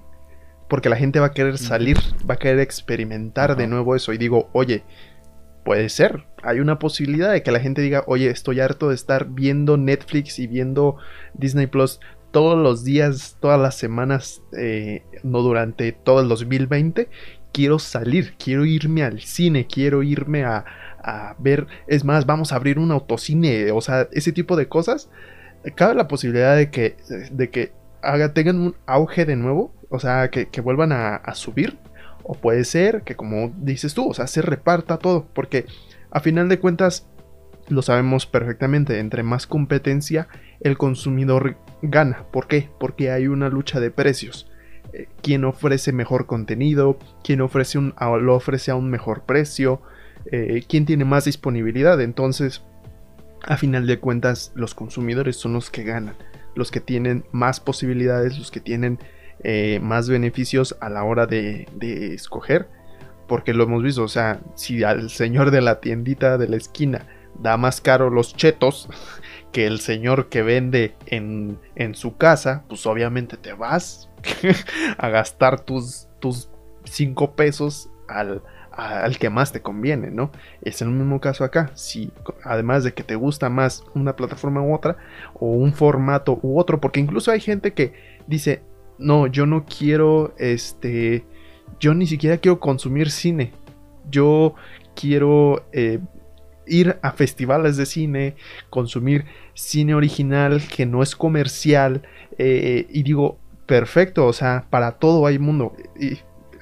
porque 0.72 0.88
la 0.88 0.96
gente 0.96 1.20
va 1.20 1.26
a 1.26 1.34
querer 1.34 1.58
salir, 1.58 1.98
va 2.28 2.36
a 2.36 2.38
querer 2.38 2.60
experimentar 2.60 3.58
de 3.58 3.68
nuevo 3.68 3.94
eso 3.94 4.14
y 4.14 4.18
digo, 4.18 4.50
oye, 4.54 4.86
puede 5.66 5.90
ser, 5.90 6.24
hay 6.44 6.62
una 6.62 6.80
posibilidad 6.80 7.30
de 7.34 7.44
que 7.44 7.52
la 7.52 7.60
gente 7.60 7.82
diga, 7.82 8.06
oye, 8.08 8.30
estoy 8.30 8.62
harto 8.62 8.88
de 8.88 8.96
estar 8.96 9.28
viendo 9.28 9.76
Netflix 9.76 10.40
y 10.40 10.48
viendo 10.48 10.96
Disney 11.34 11.68
Plus 11.68 12.00
todos 12.32 12.58
los 12.58 12.86
días, 12.86 13.36
todas 13.42 13.60
las 13.60 13.76
semanas, 13.76 14.44
eh, 14.58 15.04
no 15.24 15.42
durante 15.42 15.92
todo 15.92 16.22
el 16.22 16.30
2020, 16.30 17.10
quiero 17.52 17.78
salir, 17.78 18.36
quiero 18.42 18.64
irme 18.64 19.04
al 19.04 19.20
cine, 19.20 19.68
quiero 19.68 20.04
irme 20.04 20.46
a, 20.46 20.64
a 21.04 21.36
ver, 21.38 21.68
es 21.88 22.06
más, 22.06 22.26
vamos 22.26 22.54
a 22.54 22.56
abrir 22.56 22.80
un 22.80 22.94
autocine, 22.94 23.74
o 23.74 23.82
sea, 23.82 24.08
ese 24.14 24.32
tipo 24.32 24.56
de 24.56 24.70
cosas, 24.70 25.10
cabe 25.76 25.96
la 25.96 26.08
posibilidad 26.08 26.56
de 26.56 26.72
que, 26.72 26.96
de 27.30 27.50
que 27.50 27.81
haga, 28.02 28.34
tengan 28.34 28.60
un 28.60 28.76
auge 28.86 29.26
de 29.26 29.36
nuevo, 29.36 29.74
o 29.90 30.00
sea, 30.00 30.30
que, 30.30 30.62
vuelvan 30.62 30.92
a, 30.92 31.22
subir, 31.34 31.78
o 32.24 32.34
puede 32.34 32.64
ser 32.64 33.02
que 33.04 33.16
como 33.16 33.52
dices 33.58 33.94
tú, 33.94 34.10
o 34.10 34.14
sea, 34.14 34.28
se 34.28 34.42
reparta 34.42 34.98
todo, 34.98 35.28
porque 35.34 35.66
a 36.12 36.20
final 36.20 36.50
de 36.50 36.60
cuentas, 36.60 37.08
lo 37.68 37.82
sabemos 37.82 38.26
perfectamente, 38.26 39.00
entre 39.00 39.24
más 39.24 39.48
competencia, 39.48 40.28
el 40.60 40.78
consumidor 40.78 41.58
gana. 41.82 42.26
¿Por 42.32 42.48
qué? 42.48 42.70
Porque 42.80 43.12
hay 43.12 43.28
una 43.28 43.50
lucha 43.50 43.80
de 43.80 43.92
precios. 43.92 44.52
Eh, 44.94 45.08
quien 45.22 45.46
ofrece 45.46 45.94
mejor 45.94 46.26
contenido, 46.26 46.98
quien 47.24 47.40
ofrece 47.40 47.78
un, 47.78 47.94
lo 48.22 48.36
ofrece 48.36 48.72
a 48.72 48.76
un 48.76 48.90
mejor 48.90 49.24
precio, 49.24 49.82
eh, 50.26 50.64
quién 50.68 50.86
tiene 50.86 51.06
más 51.06 51.26
disponibilidad. 51.26 52.02
Entonces, 52.02 52.62
a 53.44 53.58
final 53.58 53.88
de 53.88 54.00
cuentas, 54.00 54.52
los 54.56 54.76
consumidores 54.76 55.38
son 55.38 55.54
los 55.54 55.70
que 55.70 55.84
ganan, 55.84 56.16
los 56.56 56.72
que 56.72 56.80
tienen 56.80 57.26
más 57.32 57.60
posibilidades, 57.60 58.38
los 58.38 58.52
que 58.52 58.60
tienen 58.60 59.00
eh, 59.44 59.80
más 59.82 60.10
beneficios 60.10 60.76
a 60.82 60.90
la 60.90 61.04
hora 61.04 61.26
de, 61.26 61.68
escoger. 62.14 62.68
Porque 63.28 63.54
lo 63.54 63.64
hemos 63.64 63.82
visto, 63.82 64.04
o 64.04 64.10
sea, 64.10 64.42
si 64.56 64.84
al 64.84 65.10
señor 65.10 65.52
de 65.52 65.62
la 65.62 65.80
tiendita 65.80 66.38
de 66.38 66.50
la 66.50 66.58
esquina 66.58 67.08
da 67.40 67.56
más 67.56 67.80
caro 67.80 68.10
los 68.10 68.36
chetos 68.36 68.90
que 69.54 69.66
el 69.66 69.80
señor 69.80 70.28
que 70.28 70.42
vende 70.42 70.96
en, 71.06 71.58
en 71.76 71.96
su 71.96 72.18
casa, 72.18 72.66
pues 72.68 72.86
obviamente 72.86 73.38
te 73.38 73.54
vas 73.54 74.10
a 74.98 75.10
gastar 75.10 75.62
tus, 75.62 76.08
tus 76.20 76.50
5 76.84 77.36
pesos 77.36 77.90
al, 78.08 78.42
al 78.72 79.18
que 79.18 79.30
más 79.30 79.52
te 79.52 79.62
conviene, 79.62 80.12
¿no? 80.12 80.32
Es 80.62 80.82
el 80.82 80.90
mismo 80.90 81.20
caso 81.20 81.44
acá. 81.44 81.72
Si 81.76 82.12
además 82.44 82.84
de 82.84 82.94
que 82.94 83.04
te 83.04 83.16
gusta 83.16 83.50
más 83.50 83.84
una 83.94 84.16
plataforma 84.16 84.62
u 84.62 84.74
otra, 84.74 84.98
o 85.34 85.48
un 85.48 85.74
formato 85.74 86.40
u 86.42 86.60
otro, 86.60 86.80
porque 86.80 87.00
incluso 87.00 87.32
hay 87.32 87.42
gente 87.42 87.74
que 87.74 87.94
dice, 88.28 88.62
no, 88.98 89.28
yo 89.28 89.46
no 89.46 89.66
quiero, 89.66 90.34
este, 90.38 91.26
yo 91.80 91.94
ni 91.94 92.08
siquiera 92.08 92.38
quiero 92.38 92.60
consumir 92.60 93.12
cine. 93.12 93.52
Yo 94.10 94.56
quiero 94.96 95.66
eh, 95.74 96.00
ir 96.66 96.98
a 97.02 97.12
festivales 97.12 97.78
de 97.78 97.86
cine, 97.86 98.36
consumir 98.70 99.26
cine 99.54 99.96
original 99.96 100.62
que 100.68 100.86
no 100.86 101.04
es 101.04 101.16
comercial. 101.16 102.04
Eh, 102.38 102.88
y 102.90 103.04
digo, 103.04 103.38
perfecto, 103.66 104.26
o 104.28 104.34
sea, 104.34 104.66
para 104.70 104.94
todo 104.94 105.26
hay 105.26 105.40
mundo. 105.40 105.74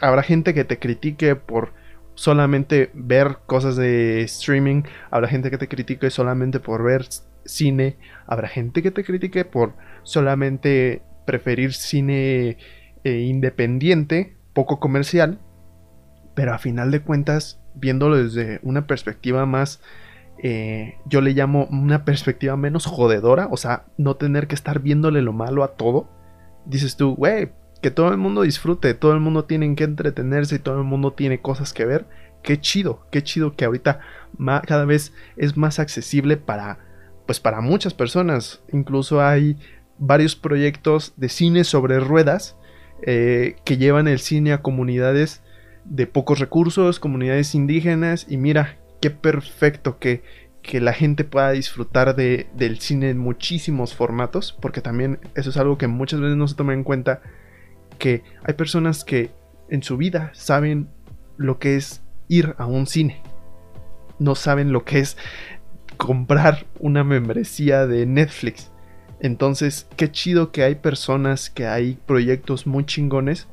Habrá 0.01 0.23
gente 0.23 0.53
que 0.53 0.63
te 0.63 0.79
critique 0.79 1.35
por 1.35 1.77
solamente 2.19 2.91
ver 2.93 3.37
cosas 3.45 3.77
de 3.77 4.23
streaming, 4.23 4.83
habrá 5.09 5.29
gente 5.29 5.49
que 5.49 5.57
te 5.57 5.69
critique 5.69 6.09
solamente 6.09 6.59
por 6.59 6.83
ver 6.83 7.05
cine, 7.45 7.95
habrá 8.27 8.49
gente 8.49 8.83
que 8.83 8.91
te 8.91 9.05
critique 9.05 9.45
por 9.45 9.73
solamente 10.03 11.01
preferir 11.25 11.73
cine 11.73 12.57
eh, 13.05 13.19
independiente, 13.21 14.35
poco 14.51 14.81
comercial, 14.81 15.39
pero 16.35 16.53
a 16.53 16.57
final 16.57 16.91
de 16.91 16.99
cuentas, 16.99 17.61
viéndolo 17.73 18.21
desde 18.21 18.59
una 18.63 18.85
perspectiva 18.85 19.45
más 19.45 19.79
eh, 20.43 20.97
yo 21.05 21.21
le 21.21 21.31
llamo 21.31 21.67
una 21.71 22.03
perspectiva 22.03 22.57
menos 22.57 22.85
jodedora, 22.85 23.47
o 23.49 23.55
sea, 23.55 23.85
no 23.97 24.17
tener 24.17 24.47
que 24.47 24.55
estar 24.55 24.81
viéndole 24.81 25.21
lo 25.21 25.31
malo 25.31 25.63
a 25.63 25.75
todo. 25.77 26.09
Dices 26.65 26.97
tú, 26.97 27.15
güey, 27.15 27.53
que 27.81 27.91
todo 27.91 28.11
el 28.11 28.17
mundo 28.17 28.41
disfrute, 28.41 28.93
todo 28.93 29.13
el 29.13 29.19
mundo 29.19 29.45
tiene 29.45 29.73
que 29.75 29.83
entretenerse 29.83 30.55
y 30.55 30.59
todo 30.59 30.77
el 30.77 30.83
mundo 30.83 31.13
tiene 31.13 31.39
cosas 31.39 31.73
que 31.73 31.85
ver. 31.85 32.05
Qué 32.43 32.59
chido, 32.59 33.05
qué 33.11 33.21
chido 33.23 33.55
que 33.55 33.65
ahorita 33.65 33.99
cada 34.65 34.85
vez 34.85 35.13
es 35.35 35.57
más 35.57 35.79
accesible 35.79 36.37
para, 36.37 36.79
pues 37.25 37.39
para 37.39 37.61
muchas 37.61 37.93
personas. 37.93 38.61
Incluso 38.71 39.21
hay 39.21 39.57
varios 39.97 40.35
proyectos 40.35 41.13
de 41.17 41.29
cine 41.29 41.63
sobre 41.63 41.99
ruedas 41.99 42.55
eh, 43.01 43.55
que 43.65 43.77
llevan 43.77 44.07
el 44.07 44.19
cine 44.19 44.53
a 44.53 44.61
comunidades 44.61 45.41
de 45.85 46.07
pocos 46.07 46.39
recursos, 46.39 46.99
comunidades 46.99 47.55
indígenas 47.55 48.25
y 48.29 48.37
mira, 48.37 48.77
qué 49.01 49.09
perfecto 49.09 49.99
que, 49.99 50.23
que 50.61 50.81
la 50.81 50.93
gente 50.93 51.23
pueda 51.23 51.51
disfrutar 51.51 52.15
de, 52.15 52.47
del 52.55 52.79
cine 52.79 53.09
en 53.09 53.17
muchísimos 53.17 53.95
formatos, 53.95 54.57
porque 54.61 54.81
también 54.81 55.19
eso 55.35 55.49
es 55.49 55.57
algo 55.57 55.77
que 55.77 55.87
muchas 55.87 56.19
veces 56.19 56.37
no 56.37 56.47
se 56.47 56.55
toma 56.55 56.73
en 56.73 56.83
cuenta, 56.83 57.21
que 57.99 58.23
hay 58.43 58.55
personas 58.55 59.03
que 59.03 59.29
en 59.69 59.83
su 59.83 59.97
vida 59.97 60.31
saben 60.33 60.89
lo 61.37 61.59
que 61.59 61.75
es 61.75 62.01
ir 62.27 62.55
a 62.57 62.65
un 62.65 62.87
cine, 62.87 63.21
no 64.17 64.33
saben 64.33 64.71
lo 64.71 64.83
que 64.83 64.99
es 64.99 65.17
comprar 65.97 66.65
una 66.79 67.03
membresía 67.03 67.85
de 67.85 68.05
Netflix. 68.05 68.71
Entonces, 69.19 69.87
qué 69.97 70.11
chido 70.11 70.51
que 70.51 70.63
hay 70.63 70.75
personas, 70.75 71.49
que 71.49 71.67
hay 71.67 71.99
proyectos 72.05 72.65
muy 72.65 72.85
chingones 72.85 73.47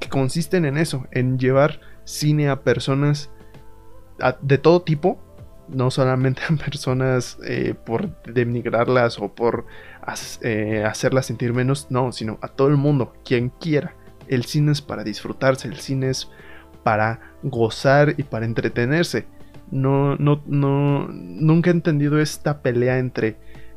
que 0.00 0.08
consisten 0.08 0.64
en 0.64 0.76
eso, 0.76 1.06
en 1.12 1.38
llevar 1.38 1.80
cine 2.04 2.48
a 2.48 2.62
personas 2.62 3.30
de 4.40 4.58
todo 4.58 4.82
tipo, 4.82 5.18
no 5.68 5.90
solamente 5.90 6.42
a 6.48 6.56
personas 6.56 7.38
eh, 7.46 7.74
por 7.74 8.22
denigrarlas 8.24 9.18
o 9.18 9.32
por 9.34 9.66
eh, 10.42 10.84
hacerlas 10.86 11.26
sentir 11.26 11.52
menos, 11.52 11.88
no, 11.90 12.12
sino 12.12 12.38
a 12.42 12.48
todo 12.48 12.68
el 12.68 12.76
mundo, 12.76 13.12
quien 13.24 13.50
quiera. 13.50 13.94
El 14.28 14.44
cine 14.44 14.72
es 14.72 14.82
para 14.82 15.04
disfrutarse, 15.04 15.68
el 15.68 15.78
cine 15.78 16.10
es 16.10 16.30
para 16.82 17.20
gozar 17.42 18.14
y 18.16 18.22
para 18.24 18.46
entretenerse. 18.46 19.26
No, 19.70 20.16
no, 20.16 20.42
no, 20.46 21.08
nunca 21.08 21.70
he 21.70 21.72
entendido 21.72 22.20
esta 22.20 22.62
pelea 22.62 22.98
entre 22.98 23.36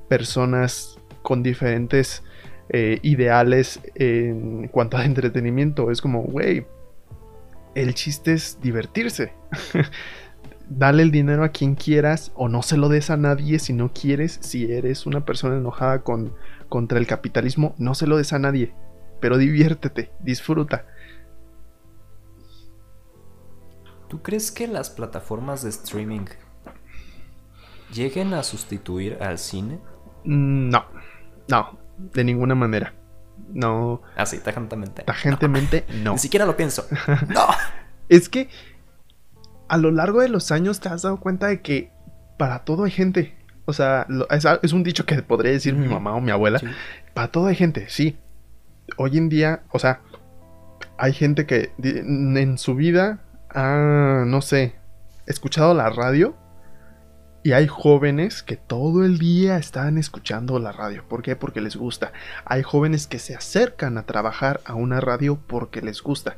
personas 0.09 0.99
con 1.21 1.41
diferentes 1.41 2.23
eh, 2.69 2.99
ideales 3.01 3.79
en 3.95 4.67
cuanto 4.67 4.97
a 4.97 5.05
entretenimiento. 5.05 5.91
Es 5.91 6.01
como, 6.01 6.23
güey, 6.23 6.65
el 7.75 7.93
chiste 7.93 8.33
es 8.33 8.59
divertirse. 8.61 9.33
dale 10.69 11.03
el 11.03 11.11
dinero 11.11 11.43
a 11.43 11.49
quien 11.49 11.75
quieras 11.75 12.31
o 12.35 12.47
no 12.49 12.61
se 12.61 12.77
lo 12.77 12.89
des 12.89 13.09
a 13.09 13.17
nadie 13.17 13.59
si 13.59 13.73
no 13.73 13.91
quieres. 13.93 14.39
Si 14.41 14.71
eres 14.71 15.05
una 15.05 15.25
persona 15.25 15.57
enojada 15.57 16.03
con, 16.03 16.33
contra 16.69 16.99
el 16.99 17.07
capitalismo, 17.07 17.75
no 17.77 17.95
se 17.95 18.07
lo 18.07 18.17
des 18.17 18.33
a 18.33 18.39
nadie. 18.39 18.73
Pero 19.19 19.37
diviértete, 19.37 20.11
disfruta. 20.19 20.85
¿Tú 24.09 24.21
crees 24.21 24.51
que 24.51 24.67
las 24.67 24.89
plataformas 24.89 25.63
de 25.63 25.69
streaming 25.69 26.25
lleguen 27.91 28.33
a 28.33 28.43
sustituir 28.43 29.17
al 29.21 29.39
cine? 29.39 29.79
Mm, 30.23 30.69
no, 30.69 30.85
no, 31.47 31.79
de 31.97 32.23
ninguna 32.23 32.55
manera. 32.55 32.93
No. 33.49 34.01
Así, 34.15 34.37
ah, 34.39 34.43
tajantemente. 34.43 35.03
Tajantemente, 35.03 35.85
no. 36.03 36.11
Ni 36.13 36.19
siquiera 36.19 36.45
lo 36.45 36.55
pienso. 36.55 36.85
no. 37.27 37.47
Es 38.07 38.29
que 38.29 38.49
a 39.67 39.77
lo 39.77 39.91
largo 39.91 40.21
de 40.21 40.29
los 40.29 40.51
años 40.51 40.79
te 40.79 40.89
has 40.89 41.01
dado 41.01 41.19
cuenta 41.19 41.47
de 41.47 41.61
que 41.61 41.91
para 42.37 42.59
todo 42.63 42.83
hay 42.83 42.91
gente. 42.91 43.35
O 43.65 43.73
sea, 43.73 44.07
es, 44.61 44.73
un 44.73 44.83
dicho 44.83 45.05
que 45.05 45.21
podría 45.23 45.51
decir 45.51 45.73
mi 45.73 45.87
mamá 45.87 46.13
o 46.13 46.21
mi 46.21 46.31
abuela. 46.31 46.61
Para 47.13 47.29
todo 47.29 47.47
hay 47.47 47.55
gente, 47.55 47.87
sí. 47.89 48.17
Hoy 48.97 49.17
en 49.17 49.29
día, 49.29 49.63
o 49.71 49.79
sea, 49.79 50.01
hay 50.97 51.13
gente 51.13 51.45
que 51.45 51.71
en 51.81 52.57
su 52.57 52.75
vida 52.75 53.23
ha, 53.49 54.23
no 54.27 54.41
sé, 54.41 54.75
escuchado 55.25 55.73
la 55.73 55.89
radio. 55.89 56.35
Y 57.43 57.53
hay 57.53 57.67
jóvenes 57.67 58.41
que 58.41 58.57
todo 58.57 59.05
el 59.05 59.19
día 59.19 59.57
están 59.57 59.99
escuchando 59.99 60.57
la 60.57 60.71
radio. 60.71 61.07
¿Por 61.07 61.21
qué? 61.21 61.35
Porque 61.35 61.61
les 61.61 61.75
gusta. 61.75 62.11
Hay 62.43 62.63
jóvenes 62.63 63.05
que 63.05 63.19
se 63.19 63.35
acercan 63.35 63.99
a 63.99 64.07
trabajar 64.07 64.61
a 64.65 64.73
una 64.73 64.99
radio 64.99 65.39
porque 65.45 65.81
les 65.81 66.01
gusta. 66.01 66.37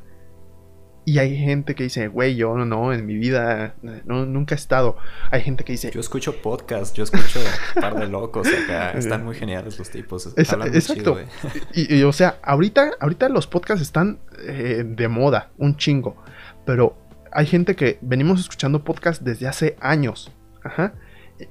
Y 1.08 1.18
hay 1.20 1.38
gente 1.38 1.74
que 1.74 1.84
dice, 1.84 2.08
güey, 2.08 2.36
yo 2.36 2.54
no, 2.54 2.66
no, 2.66 2.92
en 2.92 3.06
mi 3.06 3.16
vida 3.16 3.74
no, 4.04 4.26
nunca 4.26 4.54
he 4.54 4.58
estado. 4.58 4.98
Hay 5.30 5.40
gente 5.40 5.64
que 5.64 5.72
dice... 5.72 5.90
Yo 5.90 6.00
escucho 6.00 6.42
podcast, 6.42 6.94
yo 6.94 7.04
escucho 7.04 7.40
un 7.74 7.80
par 7.80 7.98
de 7.98 8.08
locos 8.08 8.46
acá. 8.46 8.90
Están 8.94 9.24
muy 9.24 9.34
geniales 9.34 9.78
los 9.78 9.88
tipos. 9.88 10.26
exacto. 10.36 11.16
y, 11.72 12.02
o 12.02 12.12
sea, 12.12 12.38
ahorita, 12.42 12.90
ahorita 13.00 13.30
los 13.30 13.46
podcasts 13.46 13.80
están 13.80 14.18
eh, 14.46 14.84
de 14.86 15.08
moda, 15.08 15.50
un 15.56 15.78
chingo. 15.78 16.22
Pero 16.66 16.94
hay 17.32 17.46
gente 17.46 17.74
que 17.74 17.98
venimos 18.02 18.40
escuchando 18.40 18.84
podcasts 18.84 19.24
desde 19.24 19.48
hace 19.48 19.76
años. 19.80 20.30
Ajá. 20.62 20.92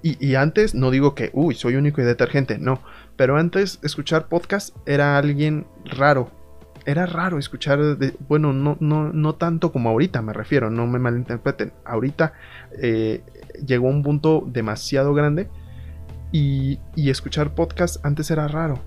Y, 0.03 0.23
y, 0.23 0.35
antes, 0.35 0.75
no 0.75 0.91
digo 0.91 1.15
que, 1.15 1.31
uy, 1.33 1.55
soy 1.55 1.77
único 1.77 1.99
y 1.99 2.03
detergente, 2.03 2.59
no. 2.59 2.83
Pero 3.15 3.37
antes 3.37 3.79
escuchar 3.81 4.27
podcast 4.27 4.75
era 4.85 5.17
alguien 5.17 5.65
raro, 5.83 6.29
era 6.87 7.05
raro 7.05 7.37
escuchar, 7.37 7.79
bueno, 8.29 8.53
no, 8.53 8.77
no, 8.79 9.11
no 9.11 9.35
tanto 9.35 9.73
como 9.73 9.89
ahorita 9.89 10.21
me 10.21 10.31
refiero, 10.31 10.69
no 10.69 10.87
me 10.87 10.99
malinterpreten. 10.99 11.73
Ahorita 11.83 12.31
eh, 12.81 13.23
llegó 13.65 13.89
un 13.89 14.03
punto 14.03 14.45
demasiado 14.47 15.13
grande 15.13 15.49
y, 16.31 16.79
escuchar 16.95 17.53
podcast 17.53 18.03
antes 18.05 18.31
era 18.31 18.47
raro 18.47 18.79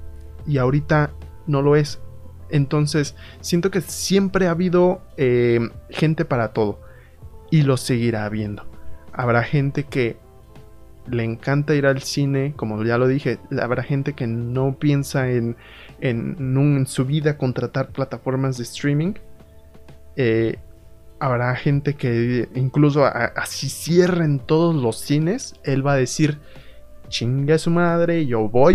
y 0.46 0.56
ahorita 0.56 1.10
no 1.46 1.60
lo 1.60 1.76
es. 1.76 2.00
Entonces, 2.48 3.16
siento 3.42 3.70
que 3.70 3.82
siempre 3.82 4.46
ha 4.46 4.52
habido 4.52 5.02
eh, 5.18 5.60
gente 5.90 6.24
para 6.24 6.54
todo 6.54 6.80
y 7.50 7.64
lo 7.64 7.76
seguirá 7.76 8.24
habiendo. 8.24 8.64
Habrá 9.12 9.42
gente 9.42 9.84
que 9.84 10.16
le 11.06 11.24
encanta 11.24 11.74
ir 11.74 11.84
al 11.84 12.00
cine, 12.00 12.54
como 12.56 12.82
ya 12.82 12.96
lo 12.96 13.08
dije, 13.08 13.38
habrá 13.60 13.82
gente 13.82 14.14
que 14.14 14.26
no 14.26 14.78
piensa 14.78 15.30
en, 15.30 15.56
en, 16.00 16.86
su 16.86 17.04
vida 17.04 17.36
contratar 17.36 17.90
plataformas 17.90 18.56
de 18.56 18.64
streaming. 18.64 19.14
Eh, 20.16 20.58
habrá 21.18 21.54
gente 21.54 21.94
que 21.94 22.48
incluso 22.54 23.04
así 23.04 23.68
cierren 23.68 24.38
todos 24.38 24.74
los 24.74 24.98
cines, 24.98 25.54
él 25.64 25.86
va 25.86 25.92
a 25.92 25.96
decir, 25.96 26.38
chinga 27.08 27.58
su 27.58 27.70
madre, 27.70 28.26
yo 28.26 28.48
voy 28.48 28.74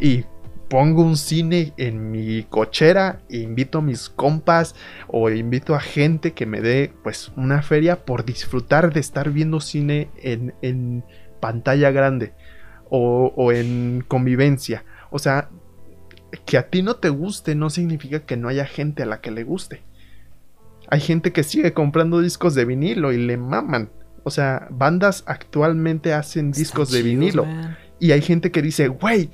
y 0.00 0.24
pongo 0.72 1.02
un 1.02 1.18
cine 1.18 1.74
en 1.76 2.10
mi 2.10 2.44
cochera 2.44 3.20
invito 3.28 3.78
a 3.78 3.82
mis 3.82 4.08
compas 4.08 4.74
o 5.06 5.28
invito 5.28 5.74
a 5.74 5.80
gente 5.80 6.32
que 6.32 6.46
me 6.46 6.62
dé 6.62 6.94
pues 7.02 7.30
una 7.36 7.60
feria 7.60 8.06
por 8.06 8.24
disfrutar 8.24 8.90
de 8.94 9.00
estar 9.00 9.30
viendo 9.30 9.60
cine 9.60 10.08
en, 10.16 10.54
en 10.62 11.04
pantalla 11.40 11.90
grande 11.90 12.32
o, 12.88 13.34
o 13.36 13.52
en 13.52 14.02
convivencia. 14.08 14.84
O 15.10 15.18
sea, 15.18 15.50
que 16.44 16.58
a 16.58 16.68
ti 16.68 16.82
no 16.82 16.96
te 16.96 17.08
guste 17.08 17.54
no 17.54 17.70
significa 17.70 18.20
que 18.20 18.36
no 18.36 18.48
haya 18.48 18.64
gente 18.66 19.02
a 19.02 19.06
la 19.06 19.20
que 19.20 19.30
le 19.30 19.44
guste. 19.44 19.82
Hay 20.88 21.00
gente 21.00 21.32
que 21.32 21.42
sigue 21.42 21.72
comprando 21.72 22.20
discos 22.20 22.54
de 22.54 22.64
vinilo 22.64 23.12
y 23.12 23.18
le 23.18 23.36
maman. 23.36 23.90
O 24.24 24.30
sea, 24.30 24.68
bandas 24.70 25.24
actualmente 25.26 26.12
hacen 26.12 26.52
discos 26.52 26.90
de 26.90 27.02
vinilo. 27.02 27.46
Y 27.98 28.12
hay 28.12 28.20
gente 28.20 28.50
que 28.50 28.62
dice, 28.62 28.88
güey, 28.88 29.30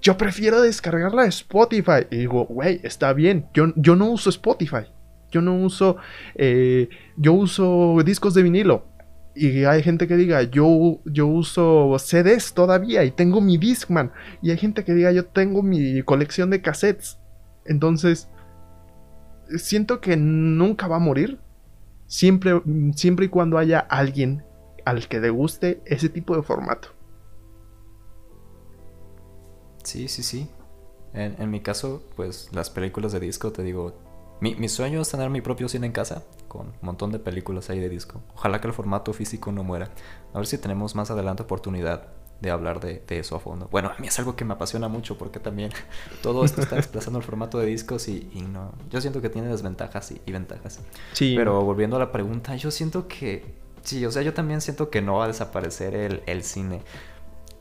yo 0.00 0.16
prefiero 0.16 0.60
descargarla 0.60 1.22
de 1.22 1.28
Spotify. 1.28 2.06
Y 2.10 2.16
digo, 2.18 2.46
güey, 2.46 2.80
está 2.82 3.12
bien. 3.12 3.46
Yo, 3.54 3.72
yo 3.76 3.96
no 3.96 4.10
uso 4.10 4.30
Spotify. 4.30 4.86
Yo 5.30 5.42
no 5.42 5.56
uso. 5.56 5.96
Eh, 6.34 6.88
yo 7.16 7.32
uso 7.32 7.96
discos 8.04 8.34
de 8.34 8.42
vinilo. 8.42 8.86
Y 9.38 9.64
hay 9.64 9.82
gente 9.82 10.08
que 10.08 10.16
diga, 10.16 10.42
yo, 10.44 11.00
yo 11.04 11.26
uso 11.26 11.94
CDs 11.98 12.54
todavía 12.54 13.04
y 13.04 13.10
tengo 13.10 13.42
mi 13.42 13.58
Discman. 13.58 14.10
Y 14.40 14.50
hay 14.50 14.56
gente 14.56 14.82
que 14.82 14.94
diga, 14.94 15.12
yo 15.12 15.26
tengo 15.26 15.62
mi 15.62 16.02
colección 16.02 16.48
de 16.48 16.62
cassettes. 16.62 17.18
Entonces, 17.66 18.30
siento 19.58 20.00
que 20.00 20.16
nunca 20.16 20.88
va 20.88 20.96
a 20.96 21.00
morir. 21.00 21.38
Siempre, 22.06 22.62
siempre 22.94 23.26
y 23.26 23.28
cuando 23.28 23.58
haya 23.58 23.80
alguien 23.80 24.42
al 24.86 25.06
que 25.06 25.20
le 25.20 25.28
guste 25.28 25.82
ese 25.84 26.08
tipo 26.08 26.34
de 26.34 26.42
formato. 26.42 26.88
Sí, 29.84 30.08
sí, 30.08 30.22
sí. 30.22 30.48
En, 31.12 31.36
en 31.38 31.50
mi 31.50 31.60
caso, 31.60 32.02
pues 32.16 32.48
las 32.52 32.70
películas 32.70 33.12
de 33.12 33.20
disco, 33.20 33.52
te 33.52 33.62
digo, 33.62 33.98
mi, 34.40 34.68
sueño 34.68 35.00
es 35.00 35.10
tener 35.10 35.30
mi 35.30 35.40
propio 35.40 35.68
cine 35.68 35.86
en 35.86 35.92
casa, 35.92 36.24
con 36.48 36.68
un 36.68 36.74
montón 36.82 37.12
de 37.12 37.18
películas 37.18 37.70
ahí 37.70 37.78
de 37.78 37.88
disco. 37.88 38.22
Ojalá 38.34 38.60
que 38.60 38.68
el 38.68 38.74
formato 38.74 39.12
físico 39.12 39.52
no 39.52 39.64
muera. 39.64 39.90
A 40.34 40.38
ver 40.38 40.46
si 40.46 40.58
tenemos 40.58 40.94
más 40.94 41.10
adelante 41.10 41.42
oportunidad 41.42 42.08
de 42.40 42.50
hablar 42.50 42.80
de, 42.80 43.02
eso 43.08 43.36
a 43.36 43.40
fondo. 43.40 43.68
Bueno, 43.70 43.90
a 43.96 43.98
mí 43.98 44.08
es 44.08 44.18
algo 44.18 44.36
que 44.36 44.44
me 44.44 44.52
apasiona 44.52 44.88
mucho 44.88 45.16
porque 45.16 45.40
también 45.40 45.70
todo 46.22 46.44
esto 46.44 46.60
está 46.60 46.76
desplazando 46.76 47.18
el 47.18 47.24
formato 47.24 47.58
de 47.58 47.66
discos 47.66 48.08
y, 48.08 48.28
no. 48.52 48.74
Yo 48.90 49.00
siento 49.00 49.22
que 49.22 49.30
tiene 49.30 49.48
desventajas 49.48 50.12
y, 50.12 50.32
ventajas. 50.32 50.80
Sí. 51.12 51.34
Pero 51.36 51.62
volviendo 51.62 51.96
a 51.96 51.98
la 51.98 52.12
pregunta, 52.12 52.54
yo 52.56 52.70
siento 52.70 53.08
que 53.08 53.66
Sí, 53.86 54.04
o 54.04 54.10
sea, 54.10 54.22
yo 54.22 54.34
también 54.34 54.60
siento 54.60 54.90
que 54.90 55.00
no 55.00 55.18
va 55.18 55.26
a 55.26 55.28
desaparecer 55.28 55.94
el, 55.94 56.20
el 56.26 56.42
cine. 56.42 56.82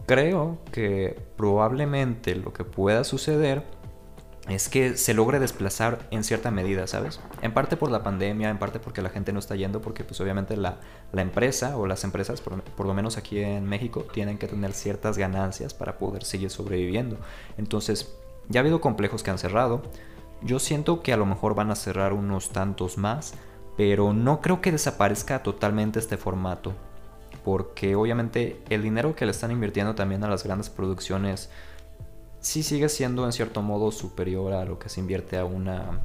Creo 0.07 0.57
que 0.71 1.19
probablemente 1.38 2.34
lo 2.34 2.51
que 2.51 2.63
pueda 2.63 3.03
suceder 3.03 3.63
es 4.48 4.70
que 4.70 4.96
se 4.96 5.14
logre 5.14 5.39
desplazar 5.39 6.08
en 6.12 6.24
cierta 6.24 6.52
medida, 6.52 6.86
¿sabes? 6.86 7.20
En 7.41 7.54
parte 7.54 7.78
por 7.78 7.89
la 7.89 8.04
pandemia, 8.04 8.50
en 8.50 8.60
parte 8.60 8.80
porque 8.80 9.02
la 9.02 9.10
gente 9.10 9.34
no 9.34 9.39
está 9.39 9.56
yendo, 9.56 9.82
porque 9.82 10.04
pues 10.04 10.22
obviamente 10.22 10.56
la, 10.56 10.78
la 11.14 11.24
empresa 11.24 11.78
o 11.78 11.88
las 11.88 12.04
empresas, 12.04 12.41
por, 12.41 12.62
por, 12.62 12.86
lo 12.86 12.93
menos 12.93 13.18
aquí 13.18 13.39
en 13.39 13.66
México, 13.66 14.06
tienen 14.14 14.38
que 14.38 14.48
tener 14.48 14.74
ciertas 14.74 15.18
ganancias 15.18 15.74
para 15.74 15.98
poder 15.98 16.24
seguir 16.24 16.52
sobreviviendo. 16.52 17.18
Entonces, 17.58 18.16
ya 18.48 18.60
ha 18.60 18.62
habido 18.62 18.82
complejos 18.82 19.24
que 19.24 19.32
han 19.32 19.39
cerrado. 19.39 19.82
Yo 20.43 20.60
siento 20.60 21.02
que 21.02 21.12
a 21.12 21.18
lo 21.18 21.26
mejor 21.26 21.56
van 21.56 21.72
a 21.72 21.76
cerrar 21.76 22.14
unos 22.14 22.50
tantos 22.50 23.00
más, 23.00 23.34
pero 23.78 24.14
no 24.14 24.41
creo 24.41 24.62
que 24.62 24.72
desaparezca 24.72 25.41
totalmente 25.41 25.98
este 25.98 26.18
formato. 26.18 26.74
Porque 27.43 27.96
obviamente 27.96 28.62
el 28.70 28.84
dinero 28.84 29.16
que 29.16 29.26
le 29.26 29.32
están 29.32 29.52
invirtiendo 29.52 29.96
también 29.96 30.24
a 30.24 30.30
las 30.30 30.43
grandes 30.43 30.70
producciones 30.70 31.50
sí 32.46 32.62
sigue 32.62 32.89
siendo 32.89 33.26
en 33.26 33.34
cierto 33.34 33.64
modo 33.64 33.91
superior 33.91 34.54
a 34.54 34.66
lo 34.66 34.78
que 34.78 34.88
se 34.88 35.00
invierte 35.00 35.38
a 35.38 35.46
una, 35.46 36.02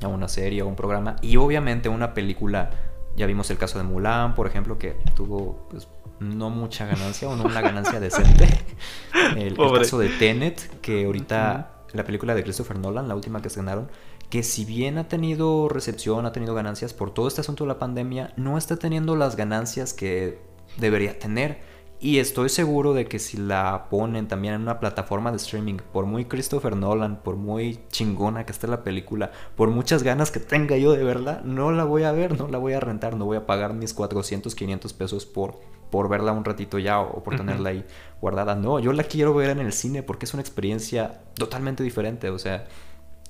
a 0.00 0.08
una 0.08 0.28
serie 0.28 0.62
o 0.62 0.66
un 0.66 0.76
programa. 0.76 1.16
Y 1.20 1.36
obviamente 1.36 1.90
una 1.90 2.14
película, 2.14 2.70
ya 3.16 3.26
vimos 3.26 3.50
el 3.50 3.58
caso 3.58 3.76
de 3.76 3.84
Mulan, 3.84 4.34
por 4.34 4.46
ejemplo, 4.46 4.78
que 4.78 4.96
tuvo 5.14 5.68
pues, 5.68 5.86
no 6.20 6.48
mucha 6.48 6.86
ganancia 6.86 7.28
o 7.28 7.36
no 7.36 7.44
una 7.44 7.60
ganancia 7.60 8.00
decente. 8.00 8.48
El, 9.36 9.56
caso 9.56 9.98
de 9.98 10.08
Tenet, 10.08 10.80
que 10.80 11.04
ahorita 11.04 11.70
la 11.92 12.04
película 12.04 12.34
de 12.34 12.42
Christopher 12.42 12.78
Nolan, 12.78 13.06
la 13.06 13.14
última 13.14 13.42
que 13.42 13.50
se 13.50 13.60
ganaron, 13.60 13.90
que 14.30 14.42
si 14.42 14.64
bien 14.64 14.96
ha 14.96 15.06
tenido 15.06 15.68
recepción, 15.68 16.24
ha 16.24 16.32
tenido 16.32 16.54
ganancias 16.54 16.94
por 16.94 17.12
todo 17.12 17.28
este 17.28 17.42
asunto 17.42 17.64
de 17.64 17.68
la 17.68 17.78
pandemia, 17.78 18.32
no 18.36 18.56
está 18.56 18.76
teniendo 18.76 19.16
las 19.16 19.36
ganancias 19.36 19.92
que 19.92 20.38
debería 20.78 21.18
tener. 21.18 21.73
Y 22.04 22.18
estoy 22.18 22.50
seguro 22.50 22.92
de 22.92 23.06
que 23.06 23.18
si 23.18 23.38
la 23.38 23.86
ponen 23.88 24.28
también 24.28 24.52
en 24.52 24.60
una 24.60 24.78
plataforma 24.78 25.30
de 25.30 25.38
streaming, 25.38 25.78
por 25.90 26.04
muy 26.04 26.26
Christopher 26.26 26.76
Nolan, 26.76 27.22
por 27.22 27.36
muy 27.36 27.80
chingona 27.88 28.44
que 28.44 28.52
esté 28.52 28.66
la 28.66 28.84
película, 28.84 29.32
por 29.56 29.70
muchas 29.70 30.02
ganas 30.02 30.30
que 30.30 30.38
tenga 30.38 30.76
yo 30.76 30.92
de 30.92 31.02
verla, 31.02 31.40
no 31.46 31.72
la 31.72 31.84
voy 31.84 32.02
a 32.02 32.12
ver, 32.12 32.38
no 32.38 32.46
la 32.46 32.58
voy 32.58 32.74
a 32.74 32.80
rentar, 32.80 33.16
no 33.16 33.24
voy 33.24 33.38
a 33.38 33.46
pagar 33.46 33.72
mis 33.72 33.94
400, 33.94 34.54
500 34.54 34.92
pesos 34.92 35.24
por, 35.24 35.60
por 35.90 36.10
verla 36.10 36.32
un 36.32 36.44
ratito 36.44 36.78
ya 36.78 37.00
o 37.00 37.24
por 37.24 37.36
tenerla 37.36 37.70
ahí 37.70 37.86
guardada. 38.20 38.54
No, 38.54 38.78
yo 38.80 38.92
la 38.92 39.04
quiero 39.04 39.32
ver 39.32 39.48
en 39.48 39.60
el 39.60 39.72
cine 39.72 40.02
porque 40.02 40.26
es 40.26 40.34
una 40.34 40.42
experiencia 40.42 41.22
totalmente 41.32 41.82
diferente. 41.82 42.28
O 42.28 42.38
sea, 42.38 42.66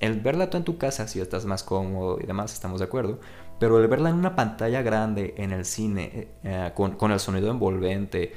el 0.00 0.18
verla 0.18 0.50
tú 0.50 0.56
en 0.56 0.64
tu 0.64 0.78
casa, 0.78 1.06
si 1.06 1.20
estás 1.20 1.44
más 1.44 1.62
cómodo 1.62 2.18
y 2.20 2.26
demás, 2.26 2.52
estamos 2.52 2.80
de 2.80 2.86
acuerdo. 2.86 3.20
Pero 3.60 3.78
el 3.78 3.86
verla 3.86 4.10
en 4.10 4.16
una 4.16 4.34
pantalla 4.34 4.82
grande, 4.82 5.34
en 5.38 5.52
el 5.52 5.64
cine, 5.64 6.10
eh, 6.12 6.28
eh, 6.42 6.72
con, 6.74 6.96
con 6.96 7.12
el 7.12 7.20
sonido 7.20 7.52
envolvente, 7.52 8.32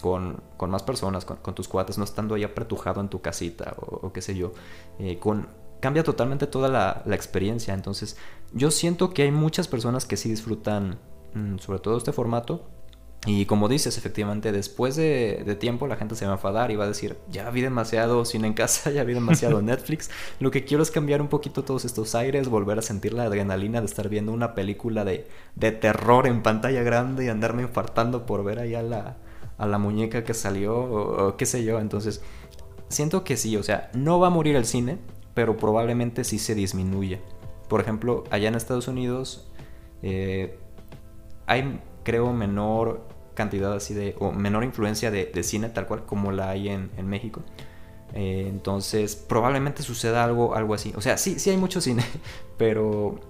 con, 0.00 0.42
más 0.70 0.82
personas, 0.82 1.24
con, 1.24 1.54
tus 1.54 1.68
cuates, 1.68 1.98
no 1.98 2.04
estando 2.04 2.34
ahí 2.34 2.44
apretujado 2.44 3.00
en 3.00 3.08
tu 3.08 3.20
casita 3.20 3.74
o, 3.78 4.12
qué 4.12 4.22
sé 4.22 4.34
yo. 4.34 4.52
Eh, 4.98 5.18
con, 5.18 5.48
cambia 5.80 6.02
totalmente 6.02 6.46
toda 6.46 6.68
la, 6.68 7.14
experiencia. 7.14 7.74
Entonces, 7.74 8.16
yo 8.52 8.70
siento 8.70 9.12
que 9.12 9.22
hay 9.22 9.30
muchas 9.30 9.68
personas 9.68 10.06
que 10.06 10.16
sí 10.16 10.30
disfrutan, 10.30 10.98
mm, 11.34 11.58
sobre 11.58 11.80
todo 11.80 11.98
este 11.98 12.12
formato. 12.12 12.68
Y 13.26 13.46
como 13.46 13.68
dices, 13.68 13.98
efectivamente, 13.98 14.52
después 14.52 14.94
de, 14.94 15.56
tiempo 15.58 15.86
la 15.86 15.96
gente 15.96 16.14
se 16.14 16.24
va 16.24 16.32
a 16.32 16.34
enfadar 16.36 16.70
y 16.70 16.76
va 16.76 16.84
a 16.84 16.88
decir, 16.88 17.16
ya 17.30 17.50
vi 17.50 17.60
demasiado 17.60 18.24
cine 18.24 18.46
en 18.46 18.54
casa, 18.54 18.90
ya 18.92 19.04
vi 19.04 19.12
demasiado 19.12 19.60
Netflix. 19.62 20.10
Lo 20.38 20.50
que 20.50 20.64
quiero 20.64 20.82
es 20.82 20.90
cambiar 20.90 21.20
un 21.20 21.28
poquito 21.28 21.64
todos 21.64 21.84
estos 21.84 22.14
aires, 22.14 22.48
volver 22.48 22.78
a 22.78 22.82
sentir 22.82 23.12
la 23.12 23.24
adrenalina 23.24 23.80
de 23.80 23.86
estar 23.86 24.08
viendo 24.08 24.32
una 24.32 24.54
película 24.54 25.04
de, 25.04 25.26
de 25.56 25.72
terror 25.72 26.26
en 26.26 26.42
pantalla 26.42 26.82
grande 26.82 27.24
y 27.24 27.28
andarme 27.28 27.62
infartando 27.62 28.24
por 28.24 28.44
ver 28.44 28.60
ahí 28.60 28.74
a 28.74 28.82
la, 28.82 29.16
a 29.58 29.66
la 29.66 29.78
muñeca 29.78 30.22
que 30.22 30.32
salió 30.32 30.76
o, 30.78 31.36
qué 31.36 31.44
sé 31.44 31.64
yo. 31.64 31.80
Entonces, 31.80 32.22
siento 32.88 33.24
que 33.24 33.36
sí, 33.36 33.56
o 33.56 33.64
sea, 33.64 33.90
no 33.94 34.20
va 34.20 34.28
a 34.28 34.30
morir 34.30 34.54
el 34.54 34.64
cine, 34.64 34.98
pero 35.34 35.56
probablemente 35.56 36.22
sí 36.22 36.38
se 36.38 36.54
disminuye. 36.54 37.20
Por 37.68 37.80
ejemplo, 37.80 38.24
allá 38.30 38.48
en 38.48 38.54
Estados 38.54 38.86
Unidos 38.88 39.50
eh, 40.02 40.56
hay 41.46 41.80
creo, 42.08 42.32
menor 42.32 43.06
cantidad 43.38 43.72
así 43.72 43.94
de, 43.94 44.16
o 44.18 44.32
menor 44.32 44.64
influencia 44.64 45.12
de, 45.12 45.42
cine 45.44 45.68
tal 45.68 45.86
cual 45.86 46.04
como 46.04 46.32
la 46.32 46.50
hay 46.50 46.68
en, 46.68 47.08
México. 47.08 47.40
Eh, 48.12 48.46
entonces, 48.48 49.14
probablemente 49.14 49.84
suceda 49.84 50.24
algo, 50.24 50.56
algo 50.56 50.74
así. 50.74 50.92
O 50.96 51.00
sea, 51.00 51.16
sí, 51.16 51.38
sí 51.38 51.50
hay 51.50 51.56
mucho 51.56 51.80
cine, 51.80 52.04
pero 52.58 53.20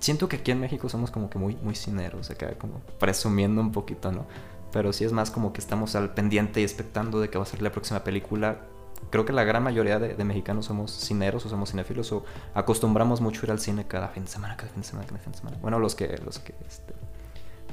siento 0.00 0.28
que 0.28 0.36
aquí 0.36 0.50
en 0.50 0.60
México 0.60 0.90
somos 0.90 1.10
como 1.10 1.30
que 1.30 1.38
muy, 1.38 1.56
muy 1.62 1.74
cineros, 1.74 2.30
acá 2.30 2.52
como 2.58 2.80
presumiendo 3.00 3.62
un 3.62 3.72
poquito, 3.72 4.12
¿no? 4.12 4.26
Pero 4.70 4.92
sí 4.92 5.04
es 5.04 5.12
más 5.12 5.30
como 5.30 5.54
que 5.54 5.60
estamos 5.60 5.94
al 5.94 6.12
pendiente 6.12 6.60
y 6.60 6.64
expectando 6.64 7.18
de 7.20 7.30
que 7.30 7.38
va 7.38 7.44
a 7.44 7.46
ser 7.46 7.62
la 7.62 7.72
próxima 7.72 8.04
película. 8.04 8.60
Creo 9.08 9.24
que 9.24 9.32
la 9.32 9.44
gran 9.44 9.62
mayoría 9.62 9.98
de, 9.98 10.22
mexicanos 10.24 10.66
somos 10.66 10.90
cineros 10.90 11.46
o 11.46 11.48
somos 11.48 11.70
cinéfilos 11.70 12.12
o 12.12 12.22
acostumbramos 12.52 13.22
mucho 13.22 13.46
ir 13.46 13.50
al 13.50 13.60
cine 13.60 13.86
cada 13.86 14.08
fin 14.08 14.24
de 14.24 14.30
semana, 14.30 14.58
cada 14.58 14.68
fin 14.70 14.82
de 14.82 14.88
semana, 14.88 15.06
cada 15.06 15.20
fin 15.20 15.32
de 15.32 15.38
semana. 15.38 15.56
Bueno, 15.62 15.78
los 15.78 15.94
que, 15.94 16.18
los 16.18 16.38
que 16.38 16.54
este, 16.66 16.92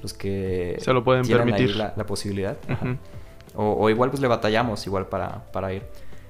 los 0.06 0.14
que 0.14 0.78
se 0.80 0.94
lo 0.94 1.04
pueden 1.04 1.26
permitir 1.26 1.76
la, 1.76 1.96
posibilidad. 2.06 2.58
o, 3.56 3.90
igual 3.90 4.12
pues 4.12 4.22
le 4.22 4.28
batallamos 4.28 4.86
igual 4.86 5.08
para, 5.08 5.52
para, 5.52 5.74
ir. 5.74 5.82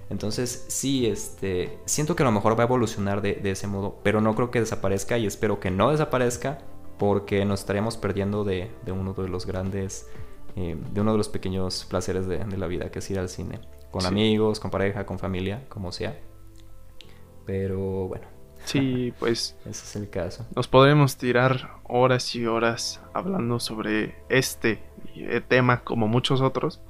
Entonces 0.09 0.65
sí, 0.69 1.07
este, 1.07 1.78
siento 1.84 2.15
que 2.15 2.23
a 2.23 2.26
lo 2.26 2.32
mejor 2.32 2.57
va 2.57 2.63
a 2.63 2.67
evolucionar 2.67 3.21
de, 3.21 3.39
ese 3.43 3.67
modo, 3.67 3.99
pero 4.01 4.21
no 4.21 4.34
creo 4.34 4.49
que 4.49 4.61
desaparezca 4.61 5.17
y 5.17 5.26
espero 5.26 5.59
que 5.59 5.71
no 5.71 5.91
desaparezca 5.91 6.59
porque 6.97 7.43
nos 7.43 7.59
estaríamos 7.59 7.97
perdiendo 7.97 8.45
de, 8.45 8.71
uno 8.88 9.13
de 9.13 9.28
los 9.28 9.45
grandes, 9.45 10.07
eh, 10.55 10.78
de 10.93 11.01
uno 11.01 11.11
de 11.11 11.17
los 11.17 11.28
pequeños 11.28 11.86
placeres 11.89 12.28
de, 12.28 12.45
la 12.57 12.67
vida, 12.67 12.91
que 12.91 12.99
es 12.99 13.11
ir 13.11 13.19
al 13.19 13.28
cine. 13.28 13.59
Con 13.91 14.05
amigos, 14.05 14.61
con 14.61 14.71
pareja, 14.71 15.05
con 15.05 15.19
familia, 15.19 15.65
como 15.67 15.91
sea. 15.91 16.17
Pero 17.45 18.07
bueno, 18.07 18.26
Sí, 18.66 19.13
pues. 19.20 19.55
Ese 19.61 19.70
es 19.86 19.95
el 19.95 20.09
caso. 20.09 20.45
Nos 20.55 20.68
podremos 20.68 21.18
tirar 21.18 21.70
horas 21.84 22.36
y 22.36 22.45
horas 22.45 23.01
hablando 23.13 23.59
sobre 23.59 24.16
este 24.30 24.84
eh, 25.16 25.41
tema, 25.47 25.84
como 25.84 26.07
muchos 26.07 26.41
otros. 26.41 26.82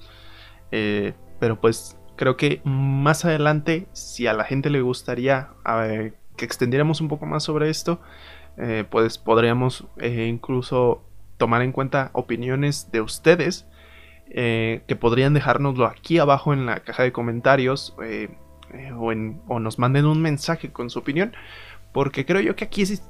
Eh, 0.72 1.14
pero 1.40 1.60
pues 1.60 1.98
creo 2.16 2.38
que 2.38 2.62
más 2.64 3.26
adelante, 3.26 3.88
si 3.94 4.26
a 4.28 4.34
la 4.34 4.46
gente 4.46 4.70
le 4.70 4.82
gustaría 4.82 5.50
que 6.38 6.46
extendiéramos 6.46 7.02
un 7.02 7.10
poco 7.10 7.26
más 7.26 7.44
sobre 7.44 7.70
esto, 7.70 8.00
eh, 8.58 8.86
pues 8.90 9.18
podríamos 9.18 9.86
incluso 10.02 11.04
tomar 11.38 11.62
en 11.62 11.72
cuenta 11.72 12.10
opiniones 12.14 12.92
de 12.92 13.02
ustedes. 13.02 13.68
que 14.28 14.98
podrían 15.00 15.34
dejárnoslo 15.34 15.86
aquí 15.86 16.18
abajo 16.18 16.54
en 16.54 16.66
la 16.66 16.80
caja 16.80 17.04
de 17.04 17.12
comentarios 17.12 17.96
o, 18.96 19.14
o, 19.48 19.60
nos 19.60 19.80
manden 19.80 20.06
un 20.06 20.22
mensaje 20.22 20.72
con 20.72 20.90
su 20.90 21.00
opinión 21.00 21.34
porque 21.96 22.26
creo 22.26 22.42
yo 22.42 22.58
que 22.58 22.66
aquí 22.66 22.82
es, 22.82 23.02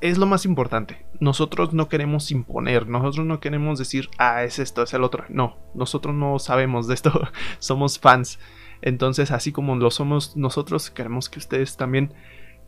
es, 0.00 0.18
lo 0.18 0.26
más 0.26 0.44
importante. 0.44 1.06
Nosotros 1.20 1.72
no 1.72 1.88
queremos 1.88 2.32
imponer, 2.32 2.88
nosotros 2.88 3.24
no 3.24 3.38
queremos 3.38 3.78
decir, 3.78 4.08
ah, 4.18 4.42
es 4.42 4.58
esto, 4.58 4.82
es 4.82 4.92
el 4.92 5.04
otro. 5.04 5.24
No, 5.28 5.56
nosotros 5.72 6.16
no 6.16 6.40
sabemos 6.40 6.88
de 6.88 6.94
esto, 6.94 7.12
somos 7.60 8.00
fans. 8.00 8.40
Entonces, 8.82 9.30
así 9.30 9.52
como 9.52 9.76
lo 9.76 9.92
somos 9.92 10.36
nosotros, 10.36 10.90
queremos 10.90 11.28
que 11.28 11.38
ustedes 11.38 11.76
también, 11.76 12.12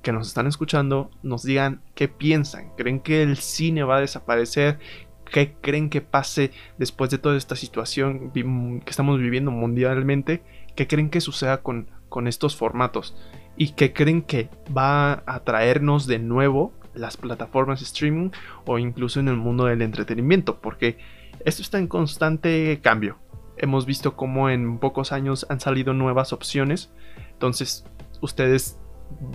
que 0.02 0.12
nos 0.12 0.28
están 0.28 0.46
escuchando, 0.46 1.10
nos 1.24 1.42
digan 1.42 1.82
qué 1.96 2.06
piensan. 2.06 2.70
¿Creen 2.76 3.00
que 3.00 3.24
el 3.24 3.36
cine 3.36 3.82
va 3.82 3.96
a 3.96 4.02
desaparecer? 4.02 4.78
¿Qué 5.24 5.56
creen 5.60 5.90
que 5.90 6.00
pase 6.00 6.52
después 6.78 7.10
de 7.10 7.18
toda 7.18 7.36
esta 7.36 7.56
situación 7.56 8.30
que 8.30 8.90
estamos 8.90 9.18
viviendo 9.18 9.50
mundialmente? 9.50 10.44
¿Qué 10.76 10.86
creen 10.86 11.10
que 11.10 11.20
suceda 11.20 11.60
con, 11.62 11.90
con 12.08 12.26
estos 12.26 12.56
formatos? 12.56 13.14
y 13.56 13.70
que 13.70 13.92
creen 13.92 14.22
que 14.22 14.50
va 14.76 15.22
a 15.26 15.40
traernos 15.40 16.06
de 16.06 16.18
nuevo 16.18 16.72
las 16.94 17.16
plataformas 17.16 17.82
streaming 17.82 18.30
o 18.64 18.78
incluso 18.78 19.20
en 19.20 19.28
el 19.28 19.36
mundo 19.36 19.64
del 19.64 19.82
entretenimiento, 19.82 20.60
porque 20.60 20.98
esto 21.44 21.62
está 21.62 21.78
en 21.78 21.88
constante 21.88 22.80
cambio. 22.82 23.18
Hemos 23.58 23.86
visto 23.86 24.16
cómo 24.16 24.50
en 24.50 24.78
pocos 24.78 25.12
años 25.12 25.46
han 25.48 25.60
salido 25.60 25.94
nuevas 25.94 26.32
opciones, 26.32 26.90
entonces 27.32 27.84
ustedes, 28.20 28.78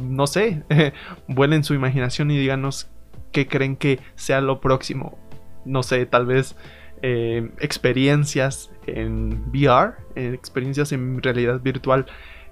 no 0.02 0.28
sé, 0.28 0.64
vuelen 1.28 1.64
su 1.64 1.74
imaginación 1.74 2.32
y 2.32 2.38
díganos 2.38 2.90
qué 3.32 3.48
creen 3.48 3.76
que 3.76 4.00
sea 4.16 4.42
lo 4.42 4.60
próximo. 4.60 5.18
No 5.66 5.84
sé, 5.84 6.06
tal 6.06 6.26
vez 6.26 6.56
eh, 7.04 7.52
experiencias 7.60 8.72
en 8.88 9.50
VR, 9.52 9.94
eh, 10.16 10.32
experiencias 10.34 10.92
en 10.92 11.22
realidad 11.22 11.62
virtual 11.62 12.08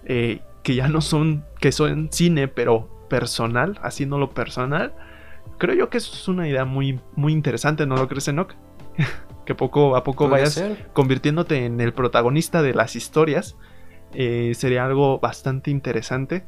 eh, 0.06 0.42
que 0.64 0.76
ya 0.76 0.88
no 0.88 1.02
son, 1.02 1.46
que 1.60 1.72
son 1.72 2.10
cine, 2.12 2.48
pero 2.48 3.08
personal, 3.10 3.80
haciéndolo 3.82 4.32
personal, 4.32 4.94
creo 5.58 5.76
yo 5.76 5.90
que 5.90 5.98
eso 5.98 6.14
es 6.14 6.28
una 6.28 6.48
idea 6.48 6.66
muy, 6.66 7.00
muy 7.16 7.34
interesante, 7.34 7.86
¿no 7.86 7.96
lo 7.96 8.08
crees, 8.08 8.28
Enoch? 8.28 8.54
que 9.46 9.56
poco 9.56 9.96
a 9.96 10.04
poco 10.04 10.30
vayas 10.30 10.64
convirtiéndote 10.94 11.66
en 11.66 11.82
el 11.82 11.94
protagonista 11.94 12.62
de 12.62 12.74
las 12.74 12.96
historias. 12.96 13.56
Eh, 14.14 14.54
sería 14.56 14.86
algo 14.86 15.20
bastante 15.20 15.72
interesante. 15.72 16.46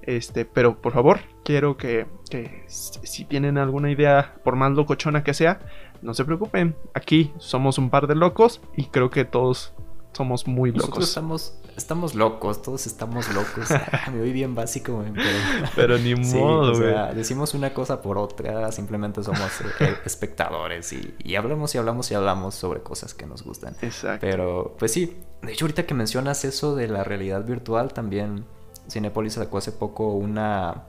Este, 0.00 0.46
pero 0.46 0.80
por 0.80 0.94
favor, 0.94 1.20
quiero 1.44 1.76
que, 1.76 2.06
que 2.30 2.64
si 2.66 3.26
tienen 3.26 3.58
alguna 3.58 3.90
idea, 3.90 4.36
por 4.42 4.56
más 4.56 4.72
locochona 4.72 5.22
que 5.22 5.34
sea, 5.34 5.60
no 6.00 6.14
se 6.14 6.24
preocupen. 6.24 6.74
Aquí 6.94 7.32
somos 7.36 7.76
un 7.76 7.90
par 7.90 8.06
de 8.06 8.14
locos 8.14 8.62
y 8.74 8.86
creo 8.86 9.10
que 9.10 9.26
todos 9.26 9.74
somos 10.12 10.46
muy 10.46 10.70
locos. 10.70 10.88
Nosotros 10.88 11.08
estamos, 11.08 11.60
estamos 11.78 12.14
locos, 12.14 12.60
todos 12.60 12.86
estamos 12.86 13.32
locos. 13.32 13.70
Ah, 13.70 14.10
me 14.12 14.20
oí 14.20 14.32
bien 14.32 14.54
básico, 14.54 15.02
pero... 15.14 15.28
pero 15.74 15.98
ni 15.98 16.14
modo, 16.34 16.72
o 16.72 16.74
sea, 16.74 17.14
decimos 17.14 17.54
una 17.54 17.72
cosa 17.72 18.02
por 18.02 18.18
otra, 18.18 18.70
simplemente 18.72 19.22
somos 19.22 19.60
eh, 19.80 19.96
espectadores 20.04 20.92
y, 20.92 21.14
y, 21.18 21.36
hablamos 21.36 21.74
y 21.74 21.78
hablamos 21.78 22.10
y 22.10 22.14
hablamos 22.14 22.54
sobre 22.54 22.80
cosas 22.80 23.14
que 23.14 23.26
nos 23.26 23.42
gustan. 23.42 23.74
Exacto. 23.80 24.18
Pero, 24.20 24.76
pues 24.78 24.92
sí, 24.92 25.16
de 25.42 25.52
hecho 25.52 25.64
ahorita 25.64 25.86
que 25.86 25.94
mencionas 25.94 26.44
eso 26.44 26.74
de 26.74 26.88
la 26.88 27.04
realidad 27.04 27.44
virtual, 27.44 27.92
también 27.92 28.44
Cinepolis 28.90 29.34
sacó 29.34 29.58
hace 29.58 29.72
poco 29.72 30.12
una 30.12 30.84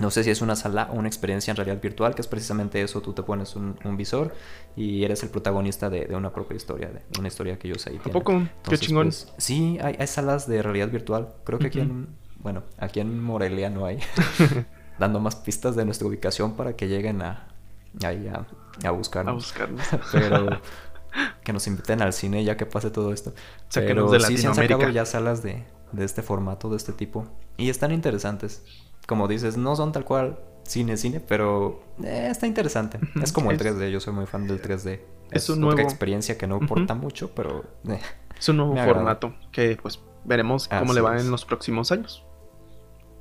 no 0.00 0.10
sé 0.10 0.24
si 0.24 0.30
es 0.30 0.40
una 0.40 0.56
sala 0.56 0.88
o 0.90 0.94
una 0.94 1.08
experiencia 1.08 1.50
en 1.50 1.56
realidad 1.56 1.80
virtual, 1.80 2.14
que 2.14 2.22
es 2.22 2.26
precisamente 2.26 2.80
eso, 2.82 3.02
tú 3.02 3.12
te 3.12 3.22
pones 3.22 3.54
un, 3.54 3.76
visor 3.96 4.34
y 4.74 5.04
eres 5.04 5.22
el 5.22 5.28
protagonista 5.28 5.90
de, 5.90 6.06
una 6.14 6.32
propia 6.32 6.56
historia, 6.56 6.88
de 6.88 7.02
una 7.18 7.28
historia 7.28 7.58
que 7.58 7.68
ellos 7.68 7.86
ahí 7.86 7.98
tienen. 7.98 8.10
¿A 8.10 8.12
poco? 8.12 8.42
Qué 8.68 8.78
chingón. 8.78 9.08
Pues, 9.08 9.32
sí, 9.36 9.78
hay, 9.82 10.06
salas 10.06 10.48
de 10.48 10.62
realidad 10.62 10.88
virtual. 10.88 11.34
Creo 11.44 11.58
que 11.58 11.66
aquí 11.66 11.80
en, 11.80 12.08
bueno, 12.38 12.62
aquí 12.78 13.00
en 13.00 13.22
Morelia 13.22 13.68
no 13.68 13.84
hay. 13.84 13.98
Dando 14.98 15.20
más 15.20 15.36
pistas 15.36 15.76
de 15.76 15.84
nuestra 15.84 16.08
ubicación 16.08 16.56
para 16.56 16.74
que 16.74 16.88
lleguen 16.88 17.22
a, 17.22 17.48
ahí 18.02 18.26
a, 18.28 18.46
a 18.86 18.90
buscarnos. 18.92 19.32
A 19.32 19.34
buscarnos. 19.34 19.86
Pero 20.12 20.60
que 21.42 21.52
nos 21.52 21.66
inviten 21.66 22.00
al 22.00 22.12
cine 22.12 22.44
ya 22.44 22.56
que 22.56 22.64
pase 22.64 22.90
todo 22.90 23.12
esto. 23.12 23.34
Pero 23.74 24.18
sí 24.20 24.38
se 24.38 24.46
han 24.46 24.54
sacado 24.54 24.88
ya 24.88 25.04
salas 25.04 25.42
de, 25.42 25.64
de 25.92 26.04
este 26.04 26.22
formato, 26.22 26.70
de 26.70 26.76
este 26.76 26.92
tipo. 26.92 27.26
Y 27.56 27.68
están 27.68 27.92
interesantes 27.92 28.62
como 29.06 29.28
dices, 29.28 29.56
no 29.56 29.76
son 29.76 29.92
tal 29.92 30.04
cual 30.04 30.38
cine, 30.64 30.96
cine, 30.96 31.20
pero 31.20 31.82
eh, 32.02 32.28
está 32.30 32.46
interesante. 32.46 32.98
Es 33.22 33.32
como 33.32 33.50
el 33.50 33.58
3D, 33.58 33.90
yo 33.90 34.00
soy 34.00 34.12
muy 34.12 34.26
fan 34.26 34.46
del 34.46 34.62
3D. 34.62 35.00
Es, 35.30 35.48
una 35.48 35.66
nueva 35.66 35.82
experiencia 35.82 36.36
que 36.36 36.46
no 36.46 36.58
importa 36.58 36.94
mucho, 36.94 37.32
pero... 37.34 37.64
Eh, 37.88 38.00
es 38.38 38.48
un 38.48 38.56
nuevo 38.56 38.76
formato 38.76 39.34
que 39.52 39.78
pues 39.80 40.00
veremos 40.24 40.68
cómo 40.68 40.92
le 40.92 41.00
va 41.00 41.18
en 41.20 41.30
los 41.30 41.44
próximos 41.44 41.92
años. 41.92 42.24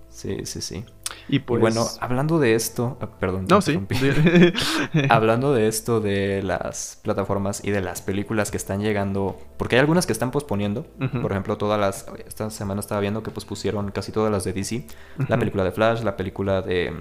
Sí, 0.09 0.45
sí, 0.45 0.61
sí. 0.61 0.85
Y, 1.27 1.39
pues... 1.39 1.61
bueno, 1.61 1.85
hablando 1.99 2.39
de 2.39 2.55
esto, 2.55 2.97
ah, 3.01 3.09
perdón. 3.19 3.45
No, 3.49 3.61
sí. 3.61 3.79
hablando 5.09 5.53
de 5.53 5.67
esto 5.67 6.01
de 6.01 6.41
las 6.43 6.99
plataformas 7.03 7.63
y 7.63 7.71
de 7.71 7.81
las 7.81 8.01
películas 8.01 8.51
que 8.51 8.57
están 8.57 8.81
llegando, 8.81 9.39
porque 9.57 9.75
hay 9.75 9.81
algunas 9.81 10.05
que 10.05 10.13
están 10.13 10.31
posponiendo. 10.31 10.85
Por 11.21 11.31
ejemplo, 11.31 11.57
todas 11.57 11.79
las. 11.79 12.05
Esta 12.27 12.49
semana 12.49 12.79
estaba 12.79 13.01
viendo 13.01 13.23
que 13.23 13.31
pospusieron 13.31 13.91
casi 13.91 14.11
todas 14.11 14.31
las 14.31 14.43
de 14.43 14.53
DC: 14.53 14.87
la 15.27 15.37
película 15.37 15.63
de 15.63 15.71
Flash, 15.71 16.01
la 16.01 16.17
película 16.17 16.61
de. 16.61 16.93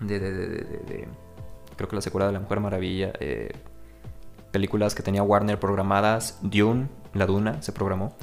de, 0.00 0.20
de, 0.20 0.30
de 0.30 1.08
creo 1.76 1.88
que 1.88 1.96
la 1.96 2.02
secuela 2.02 2.26
de 2.26 2.32
la 2.32 2.40
Mujer 2.40 2.60
Maravilla. 2.60 3.12
Eh, 3.20 3.52
películas 4.54 4.94
que 4.94 5.02
tenía 5.02 5.24
Warner 5.24 5.58
programadas, 5.58 6.38
Dune, 6.40 6.86
La 7.12 7.26
Duna 7.26 7.60
se 7.60 7.72
programó, 7.72 8.14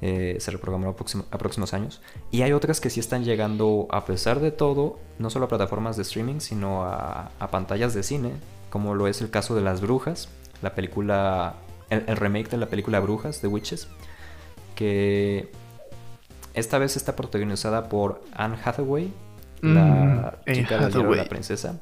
eh, 0.00 0.36
se 0.38 0.52
reprogramó 0.52 0.90
a, 0.90 1.38
próximos 1.38 1.74
años. 1.74 2.00
Y 2.30 2.42
hay 2.42 2.52
otras 2.52 2.80
que 2.80 2.88
sí 2.88 3.00
están 3.00 3.24
llegando, 3.24 3.88
a 3.90 4.04
pesar 4.04 4.38
de 4.38 4.52
todo, 4.52 5.00
no 5.18 5.28
solo 5.28 5.46
a 5.46 5.48
plataformas 5.48 5.96
de 5.96 6.02
streaming, 6.02 6.38
sino 6.38 6.84
a, 6.84 7.32
pantallas 7.50 7.94
de 7.94 8.04
cine, 8.04 8.30
como 8.70 8.94
lo 8.94 9.08
es 9.08 9.22
el 9.22 9.30
caso 9.30 9.56
de 9.56 9.62
Las 9.62 9.80
Brujas, 9.80 10.28
la 10.62 10.72
película, 10.76 11.54
el, 11.90 12.16
remake 12.16 12.48
de 12.48 12.58
la 12.58 12.66
película 12.66 13.00
Brujas 13.00 13.42
de 13.42 13.48
Witches, 13.48 13.88
que 14.76 15.50
esta 16.54 16.78
vez 16.78 16.96
está 16.96 17.16
protagonizada 17.16 17.88
por 17.88 18.22
Anne 18.34 18.56
Hathaway, 18.64 19.12
la 19.62 20.38
mm, 20.46 20.52
chica 20.52 20.78
de 20.88 21.16
la 21.16 21.24
princesa. 21.24 21.80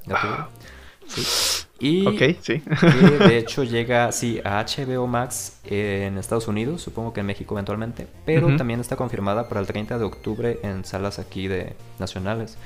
Sí. 1.06 1.59
Y 1.80 2.04
sí. 2.42 2.62
de 3.18 3.38
hecho 3.38 3.64
llega, 3.64 4.12
sí, 4.12 4.40
a 4.44 4.62
HBO 4.64 5.06
Max 5.06 5.58
en 5.64 6.18
Estados 6.18 6.46
Unidos, 6.46 6.82
supongo 6.82 7.14
que 7.14 7.20
en 7.20 7.26
México 7.26 7.54
eventualmente, 7.54 8.06
pero 8.26 8.54
también 8.56 8.80
está 8.80 8.96
confirmada 8.96 9.48
para 9.48 9.62
el 9.62 9.66
30 9.66 9.98
de 9.98 10.04
octubre 10.04 10.58
en 10.62 10.84
salas 10.84 11.18
aquí 11.18 11.48
de 11.48 11.74
nacionales. 11.98 12.58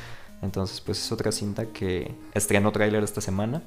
Entonces, 0.43 0.81
pues 0.81 1.03
es 1.03 1.11
otra 1.13 1.33
cinta 1.33 1.67
que 1.67 2.11
estrenó 2.35 2.73
tráiler 2.73 3.03
esta 3.03 3.21
semana, 3.21 3.63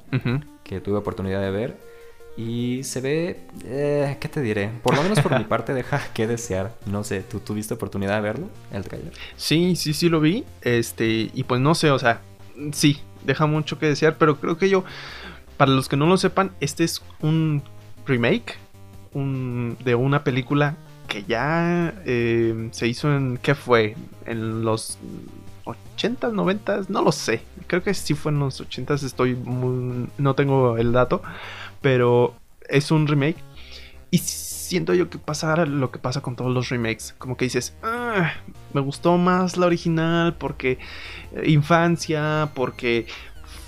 que 0.62 0.80
tuve 0.80 0.98
oportunidad 0.98 1.40
de 1.40 1.50
ver. 1.50 1.76
Y 2.36 2.84
se 2.84 3.00
ve, 3.00 3.40
eh, 3.64 4.16
¿qué 4.20 4.28
te 4.28 4.40
diré? 4.40 4.70
Por 4.84 4.94
lo 4.94 5.02
menos 5.02 5.18
por 5.18 5.36
mi 5.36 5.42
parte 5.48 5.74
deja 5.74 6.00
que 6.14 6.28
desear. 6.28 6.72
No 6.86 7.02
sé, 7.02 7.22
¿tú 7.22 7.40
tuviste 7.40 7.74
oportunidad 7.74 8.14
de 8.14 8.20
verlo, 8.20 8.48
el 8.70 8.84
tráiler? 8.84 9.12
Sí, 9.36 9.74
sí, 9.74 9.92
sí 9.92 10.08
lo 10.08 10.20
vi. 10.20 10.44
Este, 10.62 11.30
y 11.34 11.42
pues 11.42 11.60
no 11.60 11.74
sé, 11.74 11.90
o 11.90 11.98
sea, 11.98 12.20
sí, 12.70 13.00
deja 13.24 13.46
mucho 13.46 13.80
que 13.80 13.86
desear, 13.86 14.18
pero 14.18 14.38
creo 14.38 14.56
que 14.56 14.68
yo 14.68 14.84
para 15.58 15.72
los 15.72 15.88
que 15.88 15.96
no 15.96 16.06
lo 16.06 16.16
sepan, 16.16 16.52
este 16.60 16.84
es 16.84 17.02
un 17.20 17.62
remake 18.06 18.56
de 19.12 19.94
una 19.94 20.22
película 20.22 20.76
que 21.08 21.24
ya 21.24 21.94
eh, 22.04 22.68
se 22.70 22.86
hizo 22.86 23.14
en. 23.14 23.38
¿Qué 23.38 23.54
fue? 23.54 23.96
En 24.26 24.62
los 24.62 24.98
80s, 25.64 26.32
90s, 26.32 26.88
no 26.88 27.02
lo 27.02 27.12
sé. 27.12 27.42
Creo 27.66 27.82
que 27.82 27.92
sí 27.94 28.14
fue 28.14 28.32
en 28.32 28.38
los 28.38 28.60
80s, 28.60 29.02
estoy 29.04 29.36
no 29.36 30.34
tengo 30.34 30.76
el 30.76 30.92
dato, 30.92 31.22
pero 31.80 32.34
es 32.68 32.90
un 32.90 33.06
remake. 33.06 33.38
Y 34.10 34.18
siento 34.18 34.94
yo 34.94 35.10
que 35.10 35.18
pasa 35.18 35.66
lo 35.66 35.90
que 35.90 35.98
pasa 35.98 36.20
con 36.20 36.36
todos 36.36 36.52
los 36.52 36.68
remakes. 36.68 37.14
Como 37.18 37.36
que 37.36 37.46
dices, 37.46 37.74
ah, 37.82 38.32
me 38.72 38.80
gustó 38.80 39.16
más 39.16 39.56
la 39.56 39.66
original 39.66 40.36
porque 40.36 40.78
eh, 41.34 41.50
infancia, 41.50 42.50
porque 42.54 43.06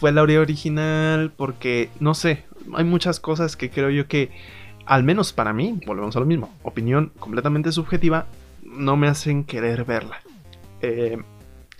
fue 0.01 0.13
la 0.13 0.23
original, 0.23 1.31
porque 1.37 1.91
no 2.01 2.15
sé, 2.15 2.45
hay 2.75 2.85
muchas 2.85 3.21
cosas 3.21 3.55
que 3.55 3.69
creo 3.69 3.91
yo 3.91 4.09
que, 4.09 4.31
al 4.87 5.05
menos 5.05 5.35
para 5.35 5.53
mí, 5.53 5.79
volvemos 5.85 6.17
a 6.17 6.21
lo 6.21 6.27
mismo, 6.27 6.51
opinión 6.63 7.13
completamente 7.19 7.71
subjetiva, 7.71 8.27
no 8.63 8.97
me 8.97 9.09
hacen 9.09 9.45
querer 9.45 9.85
verla. 9.85 10.23
Eh, 10.81 11.19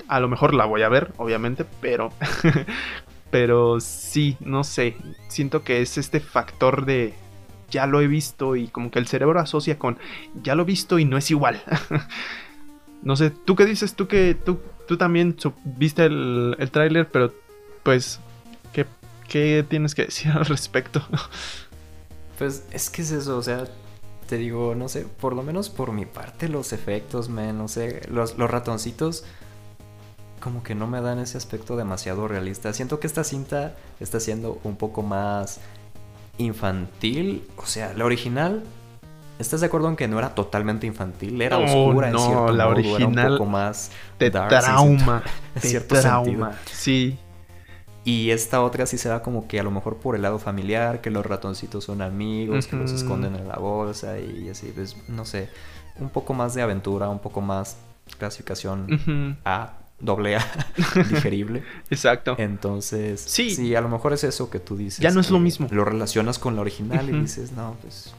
a 0.07 0.21
lo 0.21 0.29
mejor 0.29 0.53
la 0.53 0.67
voy 0.67 0.83
a 0.83 0.91
ver, 0.91 1.15
obviamente, 1.17 1.65
pero, 1.81 2.13
pero 3.31 3.81
sí, 3.81 4.37
no 4.41 4.65
sé, 4.65 4.97
siento 5.29 5.65
que 5.65 5.81
es 5.81 5.97
este 5.97 6.21
factor 6.21 6.85
de 6.85 7.15
ya 7.71 7.87
lo 7.87 8.03
he 8.03 8.07
visto 8.07 8.55
y 8.55 8.69
como 8.69 8.91
que 8.91 8.99
el 8.99 9.07
cerebro 9.07 9.41
asocia 9.41 9.79
con 9.79 9.97
ya 10.43 10.55
lo 10.55 10.65
he 10.65 10.67
visto 10.67 10.99
y 10.99 11.07
no 11.07 11.17
es 11.17 11.31
igual. 11.31 11.63
no 13.03 13.17
sé, 13.17 13.31
¿tú 13.31 13.57
qué 13.57 13.65
dices? 13.65 13.95
Tú 13.95 14.09
que 14.09 14.35
tú, 14.35 14.61
tú 14.87 14.99
también 14.99 15.37
viste 15.65 16.05
el, 16.05 16.55
el 16.59 16.71
tráiler, 16.71 17.09
pero 17.09 17.33
pues, 17.83 18.21
¿qué, 18.73 18.87
¿qué 19.29 19.65
tienes 19.69 19.95
que 19.95 20.07
decir 20.07 20.33
al 20.35 20.47
respecto? 20.47 21.03
pues 22.39 22.65
es 22.71 22.89
que 22.89 23.03
es 23.03 23.11
eso, 23.11 23.37
o 23.37 23.43
sea, 23.43 23.65
te 24.27 24.37
digo, 24.37 24.75
no 24.75 24.89
sé, 24.89 25.05
por 25.05 25.35
lo 25.35 25.43
menos 25.43 25.69
por 25.69 25.93
mi 25.93 26.07
parte 26.07 26.49
los 26.49 26.73
efectos, 26.73 27.29
me, 27.29 27.53
no 27.53 27.69
sé, 27.69 28.03
los, 28.09 28.39
los 28.39 28.51
ratoncitos 28.51 29.25
como 30.41 30.63
que 30.63 30.75
no 30.75 30.87
me 30.87 31.03
dan 31.03 31.19
ese 31.19 31.37
aspecto 31.37 31.77
demasiado 31.77 32.27
realista. 32.27 32.73
Siento 32.73 32.99
que 32.99 33.07
esta 33.07 33.25
cinta 33.25 33.77
está 34.01 34.21
siendo 34.21 34.59
un 34.65 34.77
poco 34.77 35.03
más 35.03 35.61
infantil, 36.39 37.47
o 37.59 37.67
sea, 37.67 37.93
la 37.93 38.07
original 38.07 38.65
¿Estás 39.41 39.61
de 39.61 39.69
acuerdo 39.69 39.89
en 39.89 39.97
que 39.97 40.07
no 40.07 40.19
era 40.19 40.35
totalmente 40.35 40.87
infantil? 40.87 41.41
Era 41.41 41.57
oscura 41.57 42.11
en 42.11 42.19
cierto 42.19 42.53
la 42.53 42.69
original 42.69 43.13
era 43.13 43.31
un 43.31 43.39
poco 43.39 43.47
más 43.47 43.91
de 44.19 44.31
trauma, 44.31 45.23
de 45.63 45.81
trauma. 45.81 46.53
Sí. 46.71 47.19
Y 48.05 48.31
esta 48.31 48.63
otra 48.63 48.87
sí 48.87 48.97
se 48.97 49.09
va 49.09 49.23
como 49.23 49.47
que 49.47 49.61
a 49.61 49.63
lo 49.63 49.71
mejor 49.71 49.99
por 49.99 50.17
el 50.17 50.23
lado 50.23 50.39
familiar, 50.39 51.01
que 51.01 51.11
los 51.11 51.25
ratoncitos 51.27 51.85
son 51.85 52.01
amigos, 52.01 52.67
que 52.67 52.77
los 52.77 52.93
esconden 52.93 53.37
en 53.37 53.47
la 53.47 53.57
bolsa 53.57 54.19
y 54.19 54.49
así, 54.49 54.73
pues 54.75 54.97
no 55.09 55.25
sé, 55.25 55.51
un 55.99 56.09
poco 56.09 56.33
más 56.33 56.55
de 56.55 56.63
aventura, 56.63 57.09
un 57.11 57.19
poco 57.19 57.41
más 57.43 57.77
clasificación 58.19 59.37
A, 59.45 59.75
doble 60.01 60.37
A, 60.37 60.47
digerible. 61.11 61.63
Exacto. 61.91 62.37
Entonces, 62.39 63.21
sí. 63.21 63.51
sí, 63.51 63.75
a 63.75 63.83
lo 63.83 63.91
mejor 63.91 64.15
es 64.15 64.25
eso 64.25 64.49
que 64.49 64.61
tú 64.61 64.77
dices. 64.77 65.01
Ya 65.01 65.11
no 65.11 65.21
es 65.21 65.31
lo 65.31 65.39
mismo. 65.39 65.69
Lo 65.71 65.85
relacionas 65.85 66.39
con 66.39 66.57
la 66.57 66.63
original 66.63 67.09
y 67.11 67.13
dices, 67.13 67.53
no, 67.53 67.77
pues 67.83 68.15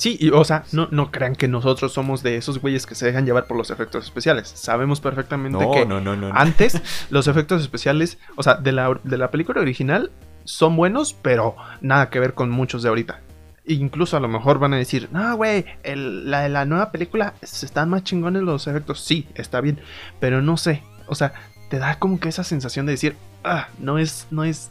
Sí, 0.00 0.16
y, 0.18 0.30
o 0.30 0.42
sea, 0.44 0.64
no, 0.72 0.88
no 0.90 1.10
crean 1.10 1.36
que 1.36 1.46
nosotros 1.46 1.92
somos 1.92 2.22
de 2.22 2.36
esos 2.36 2.58
güeyes 2.58 2.86
que 2.86 2.94
se 2.94 3.04
dejan 3.04 3.26
llevar 3.26 3.46
por 3.46 3.58
los 3.58 3.68
efectos 3.68 4.02
especiales. 4.02 4.48
Sabemos 4.48 4.98
perfectamente 4.98 5.58
que 5.58 5.86
antes 6.32 6.80
los 7.10 7.28
efectos 7.28 7.60
especiales, 7.60 8.16
o 8.34 8.42
sea, 8.42 8.54
de 8.54 8.72
la, 8.72 8.98
de 9.04 9.18
la 9.18 9.30
película 9.30 9.60
original 9.60 10.10
son 10.44 10.74
buenos, 10.74 11.12
pero 11.12 11.54
nada 11.82 12.08
que 12.08 12.18
ver 12.18 12.32
con 12.32 12.48
muchos 12.50 12.82
de 12.82 12.88
ahorita. 12.88 13.20
Incluso 13.66 14.16
a 14.16 14.20
lo 14.20 14.28
mejor 14.28 14.58
van 14.58 14.72
a 14.72 14.78
decir, 14.78 15.10
no, 15.12 15.36
güey, 15.36 15.66
la 15.84 16.40
de 16.40 16.48
la 16.48 16.64
nueva 16.64 16.92
película 16.92 17.34
están 17.42 17.90
más 17.90 18.02
chingones 18.02 18.42
los 18.42 18.68
efectos. 18.68 19.00
Sí, 19.00 19.28
está 19.34 19.60
bien, 19.60 19.80
pero 20.18 20.40
no 20.40 20.56
sé. 20.56 20.82
O 21.08 21.14
sea, 21.14 21.34
te 21.68 21.78
da 21.78 21.98
como 21.98 22.18
que 22.20 22.30
esa 22.30 22.42
sensación 22.42 22.86
de 22.86 22.92
decir, 22.92 23.16
ah, 23.44 23.68
no 23.78 23.98
es, 23.98 24.26
no 24.30 24.44
es, 24.44 24.70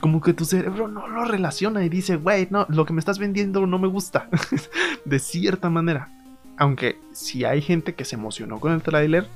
como 0.00 0.20
que 0.20 0.32
tu 0.32 0.44
cerebro 0.44 0.88
no 0.88 1.08
lo 1.08 1.24
relaciona 1.24 1.84
y 1.84 1.88
dice, 1.88 2.16
güey, 2.16 2.48
no, 2.50 2.66
lo 2.68 2.84
que 2.84 2.92
me 2.92 3.00
estás 3.00 3.18
vendiendo 3.18 3.66
no 3.66 3.78
me 3.78 3.88
gusta. 3.88 4.28
de 5.04 5.18
cierta 5.18 5.70
manera. 5.70 6.08
Aunque 6.56 6.98
si 7.12 7.44
hay 7.44 7.62
gente 7.62 7.94
que 7.94 8.04
se 8.04 8.16
emocionó 8.16 8.60
con 8.60 8.72
el 8.72 8.82
tráiler, 8.82 9.26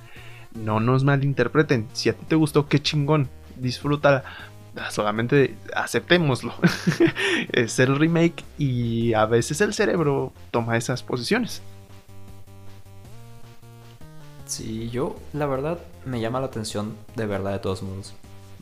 no 0.55 0.81
nos 0.81 1.05
malinterpreten. 1.05 1.89
Si 1.93 2.09
a 2.09 2.13
ti 2.13 2.25
te 2.27 2.37
gustó, 2.37 2.69
qué 2.69 2.81
chingón. 2.81 3.29
Disfruta. 3.57 4.25
Solamente 4.91 5.57
aceptémoslo. 5.75 6.53
es 7.53 7.79
el 7.79 7.97
remake 7.97 8.45
y 8.59 9.15
a 9.15 9.25
veces 9.27 9.61
el 9.61 9.73
cerebro 9.73 10.33
toma 10.51 10.77
esas 10.77 11.03
posiciones. 11.03 11.63
Sí, 14.47 14.91
yo 14.91 15.17
la 15.33 15.47
verdad 15.47 15.79
me 16.05 16.21
llama 16.21 16.41
la 16.41 16.47
atención 16.47 16.95
de 17.17 17.27
verdad 17.27 17.53
de 17.53 17.59
todos 17.61 17.83
modos. 17.83 18.15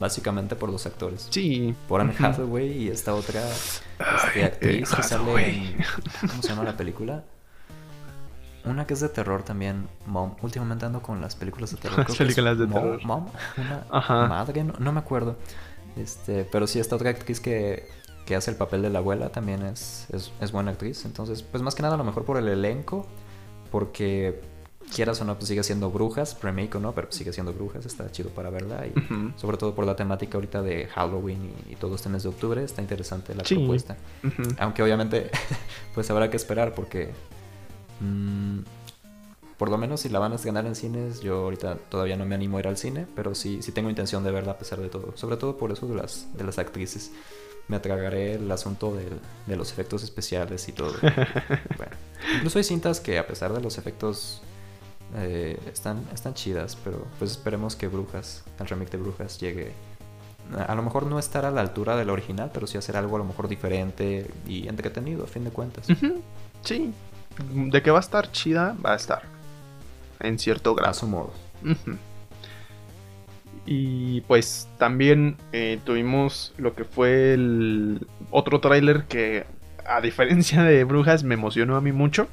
Básicamente 0.02 0.56
por 0.56 0.68
los 0.68 0.84
actores. 0.84 1.28
Sí. 1.30 1.76
Por 1.86 2.00
Anne 2.00 2.12
Hathaway 2.18 2.72
y 2.72 2.88
esta 2.88 3.14
otra 3.14 3.40
este, 3.48 4.44
actriz 4.44 4.90
que 4.90 5.00
sale 5.00 5.48
en... 5.48 5.76
¿Cómo 6.28 6.42
se 6.42 6.48
llama 6.48 6.64
la 6.64 6.76
película? 6.76 7.22
Una 8.64 8.84
que 8.84 8.94
es 8.94 9.00
de 9.00 9.08
terror 9.10 9.44
también, 9.44 9.86
Mom. 10.06 10.34
Últimamente 10.42 10.86
ando 10.86 11.02
con 11.02 11.20
las 11.20 11.36
películas 11.36 11.70
de 11.70 11.76
terror. 11.76 11.98
Las 12.08 12.16
películas 12.16 12.58
de 12.58 12.66
terror. 12.66 13.00
Mom, 13.04 13.26
una 13.56 14.26
madre, 14.26 14.64
no, 14.64 14.92
me 14.92 14.98
acuerdo. 14.98 15.36
Este, 15.94 16.48
pero 16.50 16.66
sí, 16.66 16.80
esta 16.80 16.96
otra 16.96 17.10
actriz 17.10 17.38
que, 17.38 17.88
que 18.26 18.34
hace 18.34 18.50
el 18.50 18.56
papel 18.56 18.82
de 18.82 18.90
la 18.90 18.98
abuela 18.98 19.28
también 19.28 19.62
es, 19.62 20.08
es, 20.12 20.32
es, 20.40 20.50
buena 20.50 20.72
actriz. 20.72 21.04
Entonces, 21.04 21.44
pues 21.44 21.62
más 21.62 21.76
que 21.76 21.82
nada 21.82 21.94
a 21.94 21.98
lo 21.98 22.02
mejor 22.02 22.24
por 22.24 22.38
el 22.38 22.48
elenco, 22.48 23.06
porque 23.70 24.40
quieras 24.92 25.20
o 25.20 25.24
no, 25.24 25.36
pues 25.36 25.48
sigue 25.48 25.62
siendo 25.62 25.90
brujas, 25.90 26.36
remake 26.42 26.76
o 26.76 26.80
no, 26.80 26.92
pero 26.92 27.10
sigue 27.10 27.32
siendo 27.32 27.52
brujas, 27.52 27.86
está 27.86 28.10
chido 28.12 28.30
para 28.30 28.50
verla. 28.50 28.86
Y 28.86 28.92
sobre 29.38 29.56
todo 29.56 29.74
por 29.74 29.86
la 29.86 29.96
temática 29.96 30.36
ahorita 30.36 30.62
de 30.62 30.86
Halloween 30.86 31.52
y, 31.68 31.76
todo 31.76 31.96
este 31.96 32.08
mes 32.08 32.22
de 32.22 32.28
octubre, 32.28 32.62
está 32.62 32.82
interesante 32.82 33.34
la 33.34 33.42
propuesta. 33.42 33.96
Aunque 34.58 34.82
obviamente, 34.82 35.30
pues 35.94 36.10
habrá 36.10 36.30
que 36.30 36.36
esperar 36.36 36.74
porque... 36.74 37.10
Mm, 38.00 38.60
por 39.58 39.70
lo 39.70 39.78
menos 39.78 40.00
si 40.00 40.08
la 40.08 40.18
van 40.18 40.32
a 40.32 40.36
ganar 40.38 40.66
en 40.66 40.74
cines, 40.74 41.20
yo 41.20 41.44
ahorita 41.44 41.76
todavía 41.88 42.16
no 42.16 42.26
me 42.26 42.34
animo 42.34 42.56
a 42.56 42.60
ir 42.60 42.66
al 42.66 42.76
cine, 42.76 43.06
pero 43.14 43.32
sí, 43.32 43.62
sí 43.62 43.70
tengo 43.70 43.90
intención 43.90 44.24
de 44.24 44.32
verla 44.32 44.52
a 44.52 44.58
pesar 44.58 44.80
de 44.80 44.88
todo. 44.88 45.16
Sobre 45.16 45.36
todo 45.36 45.56
por 45.56 45.70
eso 45.70 45.86
de 45.86 45.94
las, 45.94 46.26
de 46.36 46.42
las 46.42 46.58
actrices. 46.58 47.12
Me 47.68 47.76
atragaré 47.76 48.34
el 48.34 48.50
asunto 48.50 48.92
de, 48.92 49.06
de 49.46 49.56
los 49.56 49.70
efectos 49.70 50.02
especiales 50.02 50.68
y 50.68 50.72
todo. 50.72 50.94
bueno, 51.76 51.92
incluso 52.34 52.58
hay 52.58 52.64
cintas 52.64 52.98
que 52.98 53.20
a 53.20 53.26
pesar 53.28 53.52
de 53.52 53.60
los 53.60 53.78
efectos 53.78 54.42
eh, 55.16 55.58
están, 55.72 56.02
están 56.14 56.34
chidas, 56.34 56.76
pero 56.82 57.06
pues 57.18 57.32
esperemos 57.32 57.76
que 57.76 57.88
Brujas, 57.88 58.44
el 58.58 58.66
remake 58.66 58.90
de 58.92 58.98
Brujas, 58.98 59.38
llegue. 59.38 59.72
A 60.66 60.74
lo 60.74 60.82
mejor 60.82 61.06
no 61.06 61.18
estar 61.18 61.44
a 61.44 61.50
la 61.50 61.60
altura 61.60 61.96
del 61.96 62.10
original, 62.10 62.50
pero 62.52 62.66
sí 62.66 62.76
hacer 62.76 62.96
algo 62.96 63.16
a 63.16 63.18
lo 63.20 63.24
mejor 63.24 63.48
diferente 63.48 64.30
y 64.46 64.68
entretenido, 64.68 65.24
a 65.24 65.26
fin 65.26 65.44
de 65.44 65.50
cuentas. 65.50 65.86
Sí, 66.62 66.92
de 67.54 67.82
que 67.82 67.90
va 67.90 67.98
a 67.98 68.00
estar 68.00 68.30
chida, 68.32 68.76
va 68.84 68.92
a 68.92 68.96
estar. 68.96 69.22
En 70.20 70.38
cierto 70.38 70.74
grado. 70.74 70.90
A 70.90 70.94
su 70.94 71.06
modo. 71.06 71.32
Y 73.64 74.22
pues 74.22 74.68
también 74.78 75.36
eh, 75.52 75.78
tuvimos 75.84 76.52
lo 76.58 76.74
que 76.74 76.84
fue 76.84 77.34
el 77.34 78.06
otro 78.30 78.60
tráiler 78.60 79.04
que, 79.04 79.46
a 79.86 80.00
diferencia 80.00 80.62
de 80.64 80.84
Brujas, 80.84 81.22
me 81.22 81.34
emocionó 81.34 81.76
a 81.76 81.80
mí 81.80 81.92
mucho. 81.92 82.28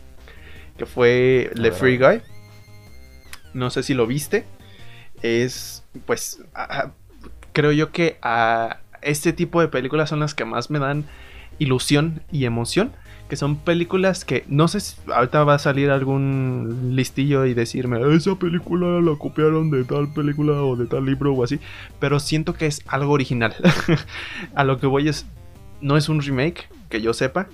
Que 0.77 0.86
fue 0.86 1.51
The 1.55 1.71
Free 1.71 1.97
Guy. 1.97 2.21
No 3.54 3.70
sé 3.70 3.84
si 3.84 3.93
lo 3.93 4.08
viste. 4.08 4.45
Es, 5.22 5.84
pues, 6.06 6.41
creo 7.54 7.72
yo 7.72 7.91
que 7.91 8.18
a 8.22 8.80
este 9.02 9.34
tipo 9.34 9.62
de 9.62 9.68
películas 9.68 10.10
son 10.10 10.20
las 10.20 10.34
que 10.34 10.45
más 10.45 10.70
me 10.70 10.80
dan 10.80 11.06
ilusión 11.58 12.22
y 12.32 12.45
emoción. 12.45 12.91
Que 13.28 13.36
son 13.36 13.58
películas 13.58 14.26
que 14.26 14.43
no 14.47 14.68
sé 14.68 14.80
si 14.80 14.95
ahorita 15.14 15.43
va 15.43 15.54
a 15.54 15.60
salir 15.60 15.91
algún 15.91 16.93
listillo 16.95 17.45
y 17.45 17.54
decirme, 17.54 18.00
esa 18.16 18.34
película 18.36 19.00
la 19.02 19.16
copiaron 19.20 19.70
de 19.70 19.84
tal 19.84 20.12
película 20.12 20.54
o 20.64 20.76
de 20.76 20.88
tal 20.88 21.06
libro 21.06 21.34
o 21.34 21.43
así. 21.43 21.60
Pero 22.00 22.20
siento 22.20 22.56
que 22.56 22.66
es 22.66 22.82
algo 22.88 23.14
original. 23.14 23.56
a 24.56 24.64
lo 24.64 24.80
que 24.80 24.88
voy 24.88 25.10
es, 25.10 25.28
no 25.80 25.95
es 25.95 26.10
un 26.10 26.22
remake, 26.22 26.70
que 26.89 27.02
yo 27.02 27.14
sepa. 27.14 27.47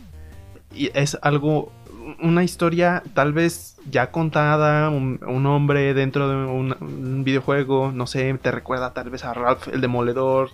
Y 0.73 0.91
es 0.93 1.17
algo 1.21 1.73
una 2.21 2.43
historia 2.43 3.03
tal 3.13 3.33
vez 3.33 3.77
ya 3.89 4.11
contada, 4.11 4.89
un, 4.89 5.45
hombre 5.45 5.93
dentro 5.93 6.29
de 6.29 6.35
un, 6.35 7.23
videojuego, 7.23 7.91
no 7.91 8.07
sé, 8.07 8.33
te 8.41 8.51
recuerda 8.51 8.93
tal 8.93 9.09
vez 9.09 9.23
a 9.23 9.33
Ralph 9.33 9.67
el 9.67 9.81
Demoledor, 9.81 10.49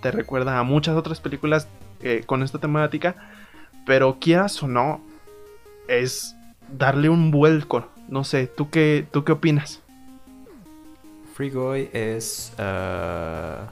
te 0.00 0.10
recuerda 0.10 0.58
a 0.58 0.62
muchas 0.62 0.96
otras 0.96 1.20
películas 1.20 1.68
eh, 2.00 2.22
con 2.26 2.42
esta 2.42 2.58
temática, 2.58 3.16
pero 3.86 4.18
quieras 4.20 4.62
o 4.62 4.68
no, 4.68 5.00
es 5.88 6.36
darle 6.72 7.08
un 7.08 7.30
vuelco, 7.30 7.88
no 8.08 8.24
sé, 8.24 8.46
¿tú 8.46 8.70
qué, 8.70 9.06
tú 9.10 9.24
qué 9.24 9.32
opinas? 9.32 9.80
Free 11.34 11.50
Guy 11.50 11.90
es... 11.92 12.52
Uh, 12.58 13.66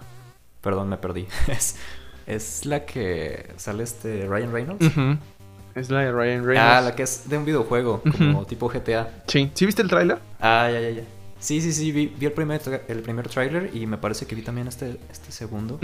perdón, 0.61 0.89
me 0.89 0.97
perdí. 0.97 1.29
es, 1.49 1.77
es 2.27 2.67
la 2.67 2.85
que 2.85 3.53
sale 3.57 3.85
este 3.85 4.27
Ryan 4.27 4.53
Reynolds. 4.53 4.85
Es 5.75 5.91
la 5.91 6.01
de 6.01 6.13
Ryan 6.13 6.45
Reynolds. 6.45 6.71
Ah, 6.71 6.81
la 6.81 6.95
que 6.95 7.03
es 7.03 7.29
de 7.29 7.39
un 7.39 7.45
videojuego, 7.45 8.03
como 8.17 8.45
tipo 8.47 8.69
GTA. 8.69 9.09
Sí. 9.27 9.51
¿Sí 9.55 9.67
viste 9.67 9.83
el 9.83 9.89
tráiler? 9.89 10.19
Ah, 10.41 10.69
ya, 10.71 10.81
ya, 10.81 10.91
ya. 10.91 11.03
Sí, 11.43 11.61
sí, 11.61 11.73
sí, 11.73 11.91
vi, 11.91 12.13
el 12.21 12.33
primer, 12.33 12.61
el 12.87 13.01
primer 13.01 13.29
tráiler 13.29 13.71
y 13.75 13.87
me 13.87 13.99
parece 13.99 14.27
que 14.27 14.37
vi 14.37 14.43
también 14.43 14.69
este, 14.69 14.97
este 15.11 15.33
segundo. 15.33 15.81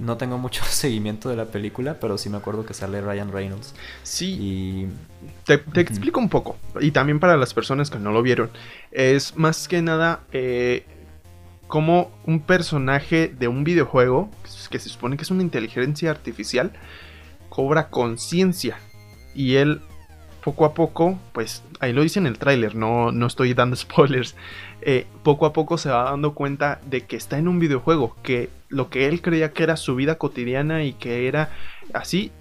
No 0.00 0.16
tengo 0.16 0.38
mucho 0.38 0.64
seguimiento 0.68 1.28
de 1.28 1.36
la 1.36 1.44
película, 1.44 1.98
pero 2.00 2.16
sí 2.16 2.30
me 2.30 2.38
acuerdo 2.38 2.64
que 2.64 2.72
sale 2.72 3.02
Ryan 3.02 3.30
Reynolds. 3.30 3.74
Sí. 4.02 4.38
Y... 4.40 4.88
Te, 5.44 5.62
explico 5.80 6.18
un 6.18 6.30
poco, 6.30 6.56
y 6.80 6.92
también 6.92 7.20
para 7.20 7.36
las 7.36 7.52
personas 7.52 7.90
que 7.90 7.98
no 7.98 8.10
lo 8.10 8.22
vieron. 8.22 8.50
Es 8.90 9.36
más 9.36 9.68
que 9.68 9.82
nada 9.82 10.20
eh, 10.32 10.86
como 11.66 12.10
un 12.24 12.40
personaje 12.40 13.28
de 13.28 13.48
un 13.48 13.64
videojuego, 13.64 14.30
que 14.70 14.78
se 14.78 14.88
supone 14.88 15.18
que 15.18 15.24
es 15.24 15.30
una 15.30 15.42
inteligencia 15.42 16.10
artificial, 16.10 16.72
cobra 17.50 17.90
conciencia 17.90 18.78
y 19.36 19.56
él 19.56 19.80
poco 20.42 20.64
a 20.64 20.74
poco, 20.74 21.18
pues 21.32 21.62
ahí 21.80 21.92
lo 21.92 22.02
dice 22.02 22.18
en 22.18 22.26
el 22.26 22.38
tráiler, 22.38 22.74
no, 22.74 23.12
no 23.12 23.26
estoy 23.26 23.52
dando 23.52 23.76
spoilers, 23.76 24.34
eh, 24.80 25.06
poco 25.22 25.46
a 25.46 25.52
poco 25.52 25.78
se 25.78 25.90
va 25.90 26.04
dando 26.04 26.34
cuenta 26.34 26.80
de 26.86 27.02
que 27.02 27.16
está 27.16 27.38
en 27.38 27.48
un 27.48 27.58
videojuego, 27.58 28.16
que 28.22 28.48
lo 28.68 28.88
que 28.88 29.06
él 29.06 29.20
creía 29.22 29.52
que 29.52 29.62
era 29.62 29.76
su 29.76 29.94
vida 29.94 30.16
cotidiana 30.16 30.84
y 30.84 30.92
que 30.92 31.28
era 31.28 31.50
así, 31.92 32.32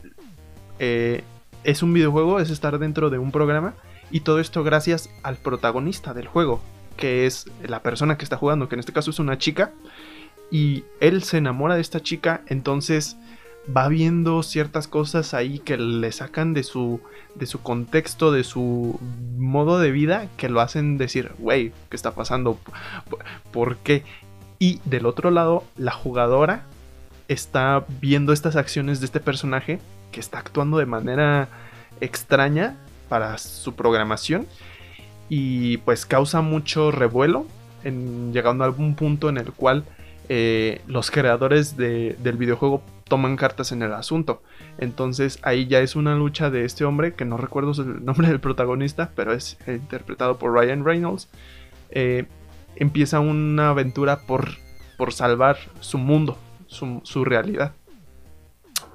eh, 0.80 1.24
es 1.64 1.84
un 1.84 1.93
videojuego, 1.93 2.39
es 2.39 2.50
estar 2.50 2.78
dentro 2.80 3.10
de 3.10 3.18
un 3.18 3.32
programa 3.32 3.74
y 4.12 4.20
todo 4.20 4.39
esto 4.39 4.64
gracias 4.64 5.10
al 5.24 5.38
protagonista 5.38 6.14
del 6.14 6.28
juego, 6.28 6.62
que 6.98 7.26
es 7.26 7.48
la 7.64 7.82
persona 7.82 8.18
que 8.18 8.24
está 8.24 8.38
jugando, 8.38 8.70
que 8.70 8.76
en 8.76 8.80
este 8.80 8.93
caso 8.93 9.10
es 9.10 9.20
una 9.20 9.38
chica, 9.38 9.72
y 10.52 10.84
él 11.00 11.24
se 11.24 11.38
enamora 11.38 11.76
de 11.76 11.82
esta 11.82 12.02
chica, 12.02 12.41
entonces 12.48 13.18
va 13.76 13.88
viendo 13.88 14.43
ciertas 14.43 14.88
cosas 14.88 15.34
ahí 15.34 15.59
que 15.59 15.78
le 15.78 16.11
sacan 16.11 16.53
de 16.53 16.63
su, 16.63 17.01
de 17.36 17.45
su 17.45 17.61
contexto, 17.61 18.32
de 18.32 18.43
su 18.43 18.99
modo 19.38 19.80
de 19.80 19.91
vida, 19.91 20.28
que 20.38 20.49
lo 20.49 20.61
hacen 20.61 20.97
decir, 20.97 21.32
wey, 21.39 21.72
¿qué 21.89 21.95
está 21.95 22.11
pasando? 22.13 22.59
¿Por 23.51 23.78
qué? 23.78 24.03
Y 24.59 24.80
del 24.86 25.05
otro 25.05 25.32
lado, 25.32 25.63
la 25.78 25.91
jugadora 25.91 26.63
está 27.28 27.86
viendo 28.01 28.34
estas 28.34 28.55
acciones 28.55 28.99
de 28.99 29.07
este 29.07 29.20
personaje 29.20 29.80
que 30.11 30.20
está 30.20 30.39
actuando 30.39 30.78
de 30.78 30.86
manera 30.86 31.49
extraña 32.01 32.78
para 33.09 33.38
su 33.38 33.74
programación 33.74 34.47
y 35.28 35.78
pues 35.78 36.05
causa 36.05 36.41
mucho 36.41 36.91
revuelo 36.91 37.47
en, 37.84 38.32
llegando 38.32 38.63
a 38.63 38.68
algún 38.68 38.95
punto 38.95 39.30
en 39.30 39.38
el 39.38 39.51
cual 39.53 39.84
eh, 40.30 40.82
los 40.88 41.11
creadores 41.11 41.78
del 41.78 42.38
videojuego 42.38 42.84
toman 43.08 43.38
cartas 43.38 43.72
en 43.72 43.82
el 43.82 43.93
asunto. 43.93 44.43
Entonces 44.78 45.39
ahí 45.43 45.68
ya 45.68 45.80
es 45.80 45.95
una 45.95 46.16
lucha 46.16 46.49
de 46.49 46.66
este 46.66 46.86
hombre, 46.86 47.14
que 47.14 47.26
no 47.26 47.38
recuerdo 47.38 47.72
el 47.82 48.03
nombre 48.03 48.28
del 48.28 48.39
protagonista, 48.39 49.12
pero 49.16 49.34
es 49.34 49.58
interpretado 49.68 50.38
por 50.38 50.53
Ryan 50.53 50.84
Reynolds. 50.84 51.30
Eh, 51.91 52.26
empieza 52.76 53.20
una 53.20 53.70
aventura 53.70 54.22
por, 54.22 54.49
por 54.97 55.14
salvar 55.14 55.58
su 55.80 55.97
mundo, 55.97 56.38
su, 56.68 57.01
su 57.03 57.24
realidad. 57.24 57.74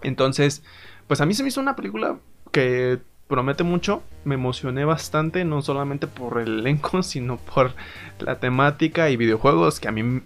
Entonces, 0.02 0.62
pues 1.06 1.20
a 1.20 1.26
mí 1.26 1.34
se 1.34 1.42
me 1.42 1.48
hizo 1.48 1.60
una 1.60 1.76
película 1.76 2.18
que 2.52 3.00
promete 3.30 3.62
mucho. 3.62 4.02
Me 4.24 4.34
emocioné 4.34 4.84
bastante, 4.84 5.44
no 5.46 5.62
solamente 5.62 6.06
por 6.06 6.38
el 6.40 6.58
elenco, 6.58 7.02
sino 7.04 7.38
por 7.38 7.72
la 8.18 8.38
temática 8.38 9.08
y 9.08 9.16
videojuegos, 9.16 9.80
que 9.80 9.88
a 9.88 9.92
mí, 9.92 10.20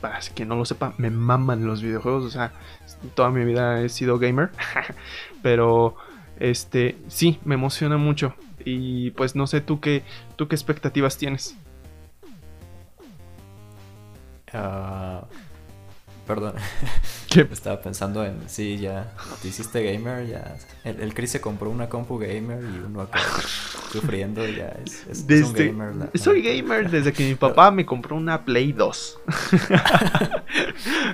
para 0.00 0.20
quien 0.34 0.48
no 0.48 0.56
lo 0.56 0.64
sepa, 0.64 0.94
me 0.96 1.10
maman 1.10 1.66
los 1.66 1.82
videojuegos. 1.82 2.24
O 2.24 2.30
sea, 2.30 2.52
toda 3.14 3.30
mi 3.30 3.44
vida 3.44 3.82
he 3.82 3.88
sido 3.88 4.18
gamer. 4.18 4.50
Pero, 5.42 5.96
este, 6.38 6.96
sí, 7.08 7.38
me 7.44 7.54
emociona 7.54 7.96
mucho. 7.96 8.34
Y 8.64 9.10
pues 9.12 9.34
no 9.36 9.46
sé 9.46 9.60
tú 9.60 9.80
qué, 9.80 10.02
tú 10.36 10.48
qué 10.48 10.54
expectativas 10.54 11.16
tienes. 11.16 11.56
Ah, 14.52 15.26
perdón. 16.28 16.52
Estaba 17.50 17.80
pensando 17.80 18.24
en, 18.24 18.48
sí, 18.48 18.78
ya 18.78 19.12
te 19.40 19.48
hiciste 19.48 19.82
gamer, 19.82 20.26
ya. 20.26 20.56
El, 20.84 21.14
Chris 21.14 21.30
se 21.32 21.40
compró 21.40 21.70
una 21.70 21.88
compu 21.88 22.18
gamer 22.18 22.62
y 22.62 22.84
uno 22.86 23.02
acá 23.02 23.20
sufriendo, 23.92 24.46
ya 24.46 24.76
es, 24.84 25.06
es, 25.08 25.44
un 25.44 25.52
gamer. 25.52 26.10
soy 26.14 26.42
gamer 26.42 26.90
desde 26.90 27.12
que 27.12 27.28
mi 27.28 27.34
papá 27.34 27.70
me 27.70 27.86
compró 27.86 28.16
una 28.16 28.44
Play 28.44 28.72
2. 28.72 29.20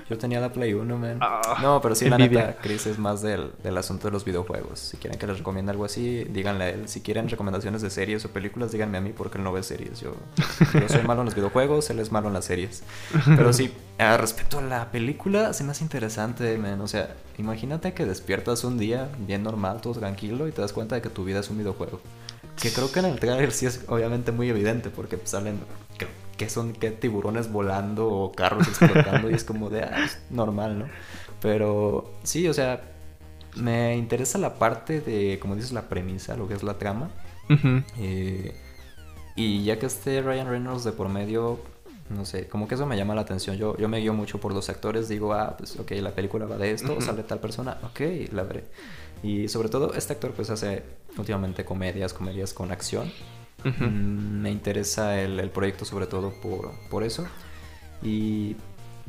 Yo 0.08 0.18
tenía 0.18 0.40
la 0.40 0.52
Play 0.52 0.74
1, 0.74 0.98
man. 0.98 1.18
Ah, 1.20 1.58
no, 1.62 1.80
pero 1.80 1.94
sí, 1.94 2.08
la 2.08 2.18
neta, 2.18 2.56
Chris 2.60 2.86
es 2.86 2.98
más 2.98 3.22
del, 3.22 3.52
del, 3.62 3.76
asunto 3.76 4.08
de 4.08 4.12
los 4.12 4.24
videojuegos. 4.24 4.78
Si 4.80 4.96
quieren 4.96 5.18
que 5.18 5.26
les 5.26 5.38
recomiende 5.38 5.72
algo 5.72 5.84
así, 5.84 6.24
díganle 6.24 6.64
a 6.64 6.70
él. 6.70 6.88
Si 6.88 7.00
quieren 7.00 7.28
recomendaciones 7.28 7.82
de 7.82 7.90
series 7.90 8.24
o 8.24 8.30
películas, 8.30 8.72
díganme 8.72 8.98
a 8.98 9.00
mí 9.00 9.12
porque 9.14 9.38
él 9.38 9.44
no 9.44 9.52
ve 9.52 9.62
series. 9.62 10.00
Yo, 10.00 10.14
yo 10.72 10.88
soy 10.88 11.02
malo 11.02 11.20
en 11.20 11.26
los 11.26 11.34
videojuegos, 11.34 11.90
él 11.90 12.00
es 12.00 12.10
malo 12.10 12.28
en 12.28 12.34
las 12.34 12.46
series. 12.46 12.82
Pero 13.36 13.52
sí, 13.52 13.72
respecto 13.98 14.58
a 14.58 14.62
la 14.62 14.90
película, 14.90 15.52
se 15.52 15.64
me 15.64 15.70
hace 15.70 15.84
interesante, 15.84 16.56
man. 16.58 16.80
O 16.80 16.88
sea, 16.88 17.14
imagínate 17.38 17.92
que 17.94 18.04
despiertas 18.04 18.64
un 18.64 18.78
día 18.78 19.08
bien 19.18 19.42
normal, 19.42 19.80
todo 19.80 19.94
tranquilo, 19.94 20.48
y 20.48 20.52
te 20.52 20.60
das 20.60 20.72
cuenta 20.72 20.96
de 20.96 21.02
que 21.02 21.10
tu 21.10 21.24
vida 21.24 21.40
es 21.40 21.50
un 21.50 21.58
videojuego. 21.58 22.00
Que 22.60 22.72
creo 22.72 22.90
que 22.90 23.00
en 23.00 23.06
el 23.06 23.20
trailer 23.20 23.52
sí 23.52 23.66
es 23.66 23.84
obviamente 23.88 24.32
muy 24.32 24.48
evidente, 24.48 24.90
porque 24.90 25.18
salen 25.24 25.58
que, 26.36 26.48
son 26.48 26.72
que 26.72 26.90
tiburones 26.90 27.50
volando 27.50 28.08
o 28.08 28.32
carros 28.32 28.66
explotando, 28.68 29.30
y 29.30 29.34
es 29.34 29.44
como 29.44 29.70
de 29.70 29.82
ah, 29.82 30.08
normal, 30.30 30.78
¿no? 30.78 30.88
Pero 31.40 32.12
sí, 32.22 32.48
o 32.48 32.54
sea, 32.54 32.82
me 33.56 33.96
interesa 33.96 34.38
la 34.38 34.58
parte 34.58 35.00
de, 35.00 35.38
como 35.40 35.54
dices, 35.54 35.72
la 35.72 35.88
premisa, 35.88 36.36
lo 36.36 36.48
que 36.48 36.54
es 36.54 36.62
la 36.62 36.78
trama. 36.78 37.10
Eh, 37.98 38.56
y 39.36 39.64
ya 39.64 39.78
que 39.78 39.86
esté 39.86 40.22
Ryan 40.22 40.48
Reynolds 40.48 40.84
de 40.84 40.92
por 40.92 41.08
medio, 41.08 41.60
no 42.10 42.24
sé, 42.24 42.48
como 42.48 42.68
que 42.68 42.74
eso 42.74 42.86
me 42.86 42.96
llama 42.96 43.14
la 43.14 43.22
atención. 43.22 43.56
Yo, 43.56 43.76
yo 43.76 43.88
me 43.88 43.98
guío 43.98 44.12
mucho 44.12 44.38
por 44.38 44.52
los 44.52 44.68
actores, 44.68 45.08
digo, 45.08 45.32
ah, 45.32 45.56
pues 45.56 45.78
ok, 45.78 45.92
la 45.92 46.14
película 46.14 46.46
va 46.46 46.56
de 46.56 46.72
esto, 46.72 47.00
sale 47.00 47.22
tal 47.22 47.40
persona, 47.40 47.78
ok, 47.82 48.32
la 48.32 48.42
veré. 48.42 48.64
Y 49.22 49.48
sobre 49.48 49.68
todo, 49.68 49.94
este 49.94 50.12
actor 50.12 50.32
pues 50.32 50.50
hace 50.50 50.82
últimamente 51.16 51.64
comedias, 51.64 52.12
comedias 52.12 52.52
con 52.52 52.70
acción. 52.70 53.10
Mm, 53.64 54.42
me 54.42 54.50
interesa 54.50 55.18
el, 55.18 55.40
el, 55.40 55.48
proyecto 55.50 55.86
sobre 55.86 56.06
todo 56.06 56.34
por, 56.42 56.72
por 56.90 57.02
eso. 57.02 57.26
Y 58.02 58.56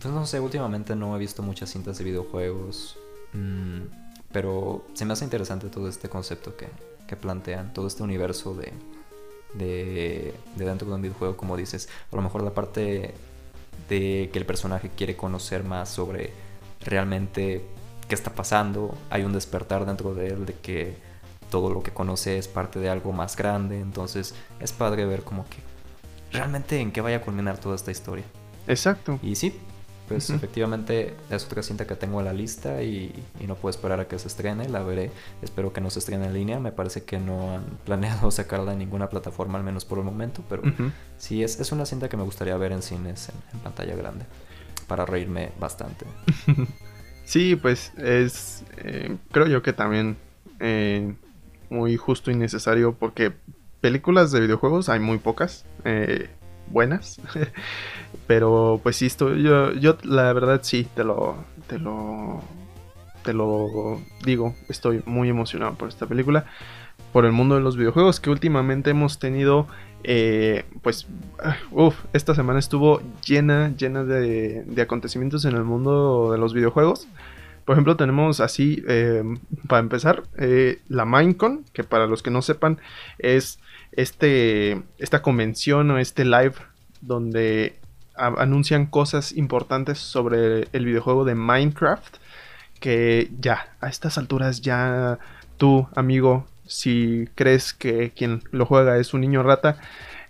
pues 0.01 0.13
no 0.13 0.25
sé, 0.25 0.39
últimamente 0.39 0.95
no 0.95 1.15
he 1.15 1.19
visto 1.19 1.43
muchas 1.43 1.69
cintas 1.69 1.97
de 1.97 2.05
videojuegos. 2.05 2.97
Mm, 3.33 3.81
pero 4.31 4.85
se 4.93 5.05
me 5.05 5.13
hace 5.13 5.25
interesante 5.25 5.67
todo 5.67 5.89
este 5.89 6.07
concepto 6.07 6.55
que, 6.55 6.67
que 7.07 7.15
plantean, 7.15 7.73
todo 7.73 7.87
este 7.87 8.03
universo 8.03 8.53
de, 8.53 8.71
de, 9.57 10.33
dentro 10.55 10.87
de 10.87 10.95
un 10.95 11.01
videojuego, 11.01 11.37
como 11.37 11.57
dices. 11.57 11.89
A 12.11 12.15
lo 12.15 12.21
mejor 12.21 12.43
la 12.43 12.53
parte 12.53 13.13
de 13.89 14.29
que 14.31 14.39
el 14.39 14.45
personaje 14.45 14.89
quiere 14.95 15.15
conocer 15.15 15.63
más 15.63 15.89
sobre 15.89 16.31
realmente 16.81 17.65
qué 18.07 18.15
está 18.15 18.31
pasando. 18.33 18.95
Hay 19.09 19.23
un 19.23 19.33
despertar 19.33 19.85
dentro 19.85 20.13
de 20.13 20.27
él 20.27 20.45
de 20.45 20.53
que 20.53 20.97
todo 21.49 21.69
lo 21.69 21.83
que 21.83 21.91
conoce 21.91 22.37
es 22.37 22.47
parte 22.47 22.79
de 22.79 22.89
algo 22.89 23.11
más 23.11 23.35
grande. 23.35 23.79
Entonces 23.79 24.35
es 24.59 24.71
padre 24.71 25.05
ver 25.05 25.23
como 25.23 25.45
que 25.45 25.57
realmente 26.31 26.79
en 26.79 26.91
qué 26.91 27.01
vaya 27.01 27.17
a 27.17 27.21
culminar 27.21 27.57
toda 27.57 27.75
esta 27.75 27.91
historia. 27.91 28.25
Exacto. 28.67 29.19
Y 29.21 29.35
sí, 29.35 29.59
pues 30.07 30.29
efectivamente 30.29 31.15
es 31.29 31.45
otra 31.45 31.63
cinta 31.63 31.87
que 31.87 31.95
tengo 31.95 32.19
en 32.19 32.25
la 32.25 32.33
lista 32.33 32.83
y, 32.83 33.13
no 33.47 33.55
puedo 33.55 33.69
esperar 33.71 33.99
a 33.99 34.07
que 34.07 34.17
se 34.19 34.27
estrene, 34.27 34.69
la 34.69 34.83
veré, 34.83 35.11
espero 35.41 35.71
que 35.71 35.81
no 35.81 35.89
se 35.89 35.99
estrene 35.99 36.25
en 36.25 36.33
línea, 36.33 36.59
me 36.59 36.71
parece 36.71 37.03
que 37.03 37.19
no 37.19 37.55
han 37.55 37.63
planeado 37.85 38.31
sacarla 38.31 38.73
en 38.73 38.79
ninguna 38.79 39.09
plataforma, 39.09 39.57
al 39.57 39.63
menos 39.63 39.85
por 39.85 39.97
el 39.97 40.03
momento, 40.03 40.43
pero 40.49 40.63
sí, 41.17 41.43
es, 41.43 41.59
es, 41.59 41.71
una 41.71 41.85
cinta 41.85 42.09
que 42.09 42.17
me 42.17 42.23
gustaría 42.23 42.55
ver 42.57 42.71
en 42.71 42.81
cines, 42.81 43.29
en, 43.53 43.59
pantalla 43.59 43.95
grande, 43.95 44.25
para 44.87 45.05
reírme 45.05 45.51
bastante. 45.59 46.05
sí, 47.25 47.55
pues 47.55 47.91
es, 47.97 48.63
eh, 48.77 49.17
creo 49.31 49.47
yo 49.47 49.61
que 49.61 49.73
también 49.73 50.17
eh, 50.59 51.15
muy 51.69 51.97
justo 51.97 52.31
y 52.31 52.35
necesario 52.35 52.93
porque 52.93 53.33
películas 53.81 54.31
de 54.31 54.41
videojuegos 54.41 54.89
hay 54.89 54.99
muy 54.99 55.17
pocas. 55.19 55.65
Eh, 55.83 56.29
buenas. 56.67 57.19
Pero 58.27 58.79
pues 58.81 58.95
sí, 58.95 59.05
estoy, 59.05 59.43
yo, 59.43 59.73
yo 59.73 59.97
la 60.03 60.33
verdad 60.33 60.61
sí, 60.63 60.87
te 60.95 61.03
lo, 61.03 61.35
te 61.67 61.79
lo, 61.79 62.41
te 63.23 63.33
lo 63.33 63.99
digo, 64.23 64.55
estoy 64.69 65.01
muy 65.05 65.29
emocionado 65.29 65.75
por 65.75 65.89
esta 65.89 66.07
película, 66.07 66.45
por 67.11 67.25
el 67.25 67.31
mundo 67.31 67.55
de 67.55 67.61
los 67.61 67.77
videojuegos 67.77 68.19
que 68.19 68.29
últimamente 68.29 68.89
hemos 68.89 69.19
tenido, 69.19 69.67
eh, 70.03 70.65
pues, 70.81 71.07
uff, 71.71 71.95
esta 72.13 72.35
semana 72.35 72.59
estuvo 72.59 73.01
llena, 73.25 73.75
llena 73.75 74.03
de, 74.03 74.63
de, 74.63 74.81
acontecimientos 74.81 75.45
en 75.45 75.55
el 75.55 75.63
mundo 75.63 76.31
de 76.31 76.37
los 76.37 76.53
videojuegos. 76.53 77.07
Por 77.65 77.73
ejemplo, 77.73 77.95
tenemos 77.97 78.41
así, 78.41 78.83
eh, 78.87 79.23
para 79.67 79.79
empezar, 79.79 80.23
eh, 80.37 80.79
la 80.87 81.05
Minecon, 81.05 81.65
que 81.73 81.83
para 81.83 82.05
los 82.05 82.21
que 82.21 82.29
no 82.29 82.43
sepan 82.43 82.79
es 83.17 83.59
este, 83.95 84.83
esta 84.97 85.21
convención 85.21 85.91
o 85.91 85.97
este 85.97 86.25
live 86.25 86.55
donde 87.01 87.79
anuncian 88.15 88.85
cosas 88.85 89.33
importantes 89.33 89.99
sobre 89.99 90.67
el 90.71 90.85
videojuego 90.85 91.25
de 91.25 91.35
Minecraft. 91.35 92.17
Que 92.79 93.31
ya, 93.39 93.75
a 93.81 93.87
estas 93.87 94.17
alturas 94.17 94.61
ya 94.61 95.17
tú, 95.57 95.87
amigo, 95.95 96.45
si 96.65 97.29
crees 97.35 97.73
que 97.73 98.11
quien 98.11 98.43
lo 98.51 98.65
juega 98.65 98.97
es 98.97 99.13
un 99.13 99.21
niño 99.21 99.43
rata, 99.43 99.77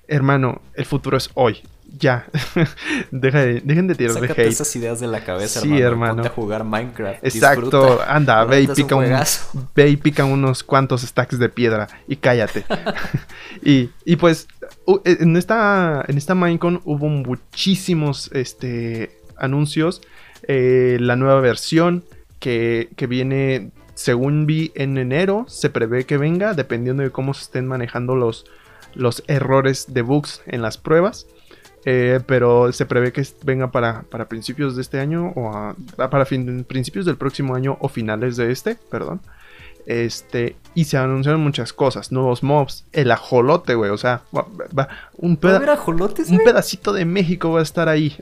hermano, 0.07 0.61
el 0.76 0.86
futuro 0.86 1.18
es 1.18 1.32
hoy 1.34 1.63
ya. 1.98 2.28
dejen 3.12 3.88
de 3.88 3.96
tirar 3.96 4.20
de 4.20 4.28
hate. 4.28 4.48
esas 4.48 4.76
ideas 4.76 5.00
de 5.00 5.08
la 5.08 5.24
cabeza, 5.24 5.62
sí, 5.62 5.80
hermano. 5.80 6.16
Ponte 6.16 6.28
a 6.28 6.32
jugar 6.32 6.64
Minecraft. 6.64 7.24
Exacto. 7.24 8.02
Anda, 8.08 8.43
ve 8.46 8.62
y, 8.62 8.68
pica 8.68 8.96
un, 8.96 9.06
ve 9.76 9.89
y 9.89 9.98
pica 9.98 10.26
unos 10.26 10.64
cuantos 10.64 11.02
stacks 11.02 11.39
de 11.39 11.50
piedra 11.50 11.88
y 12.08 12.18
cállate. 12.18 12.66
y, 13.64 13.89
y, 14.04 14.16
pues, 14.18 14.48
en 15.06 15.38
esta, 15.38 16.04
en 16.08 16.18
esta 16.18 16.36
Minecon 16.36 16.82
hubo 16.86 17.08
muchísimos 17.08 18.30
este, 18.34 19.18
anuncios. 19.38 20.02
Eh, 20.48 20.98
la 21.00 21.16
nueva 21.16 21.39
versión 21.39 22.04
que, 22.39 22.89
que 22.96 23.08
viene, 23.08 23.72
según 23.93 24.46
vi 24.46 24.72
en 24.76 24.98
enero, 24.98 25.46
se 25.48 25.70
prevé 25.70 26.06
que 26.06 26.18
venga, 26.18 26.54
dependiendo 26.54 27.04
de 27.04 27.12
cómo 27.12 27.34
se 27.34 27.43
estén 27.43 27.66
manejando 27.68 28.16
los, 28.16 28.46
los 28.93 29.24
errores 29.28 29.93
de 29.93 30.02
bugs 30.02 30.41
en 30.46 30.62
las 30.62 30.78
pruebas. 30.78 31.28
Eh, 31.88 32.19
pero 32.25 32.73
se 32.73 32.88
prevé 32.88 33.13
que 33.13 33.23
venga 33.43 33.71
para, 33.71 34.01
para 34.03 34.27
principios 34.27 34.75
de 34.75 34.81
este 34.81 34.99
año 34.99 35.31
o 35.36 35.75
para 35.95 36.25
principios 36.25 37.05
del 37.05 37.15
próximo 37.15 37.53
año 37.53 37.77
o 37.79 37.89
finales 37.89 38.38
de 38.38 38.51
este, 38.51 38.75
perdón. 38.75 39.21
Este, 39.86 40.55
y 40.73 40.86
se 40.86 40.97
anunciaron 40.97 41.41
muchas 41.41 41.71
cosas, 41.71 42.11
nuevos 42.11 42.41
mobs, 42.41 42.86
el 42.91 43.11
ajolote, 43.11 43.75
güey, 43.75 43.91
o 43.91 43.97
sea, 43.99 44.23
va, 44.36 44.47
un, 45.15 45.38
un 45.38 46.39
pedacito 46.43 46.91
de 46.91 47.05
México 47.05 47.51
va 47.51 47.59
a 47.59 47.63
estar 47.63 47.88
ahí. 47.88 48.17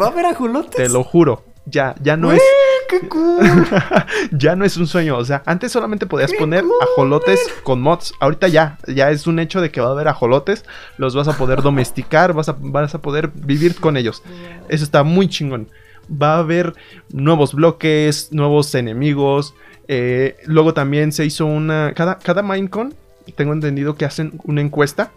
¿Va 0.00 0.06
a 0.06 0.08
haber 0.08 0.24
ajolotes? 0.24 0.76
Te 0.76 0.88
lo 0.88 1.04
juro, 1.04 1.44
ya, 1.70 1.94
ya 2.02 2.16
no 2.16 2.32
es. 2.32 2.42
ya 4.32 4.56
no 4.56 4.64
es 4.64 4.76
un 4.76 4.86
sueño. 4.86 5.16
O 5.18 5.24
sea, 5.24 5.42
antes 5.46 5.72
solamente 5.72 6.06
podías 6.06 6.32
poner 6.32 6.64
ajolotes 6.80 7.40
con 7.62 7.80
mods. 7.80 8.12
Ahorita 8.20 8.48
ya, 8.48 8.78
ya 8.86 9.10
es 9.10 9.26
un 9.26 9.38
hecho 9.38 9.60
de 9.60 9.70
que 9.70 9.80
va 9.80 9.88
a 9.88 9.92
haber 9.92 10.08
ajolotes. 10.08 10.64
Los 10.96 11.14
vas 11.14 11.28
a 11.28 11.36
poder 11.36 11.62
domesticar, 11.62 12.32
vas 12.32 12.48
a, 12.48 12.56
vas 12.58 12.94
a 12.94 13.00
poder 13.00 13.30
vivir 13.34 13.76
con 13.76 13.96
ellos. 13.96 14.22
Eso 14.68 14.84
está 14.84 15.02
muy 15.02 15.28
chingón. 15.28 15.68
Va 16.10 16.36
a 16.36 16.38
haber 16.38 16.74
nuevos 17.12 17.54
bloques, 17.54 18.28
nuevos 18.32 18.74
enemigos. 18.74 19.54
Eh, 19.88 20.36
luego 20.46 20.74
también 20.74 21.12
se 21.12 21.24
hizo 21.26 21.46
una. 21.46 21.92
Cada, 21.94 22.18
cada 22.18 22.42
Minecon, 22.42 22.94
tengo 23.36 23.52
entendido 23.52 23.96
que 23.96 24.06
hacen 24.06 24.40
una 24.44 24.62
encuesta 24.62 25.10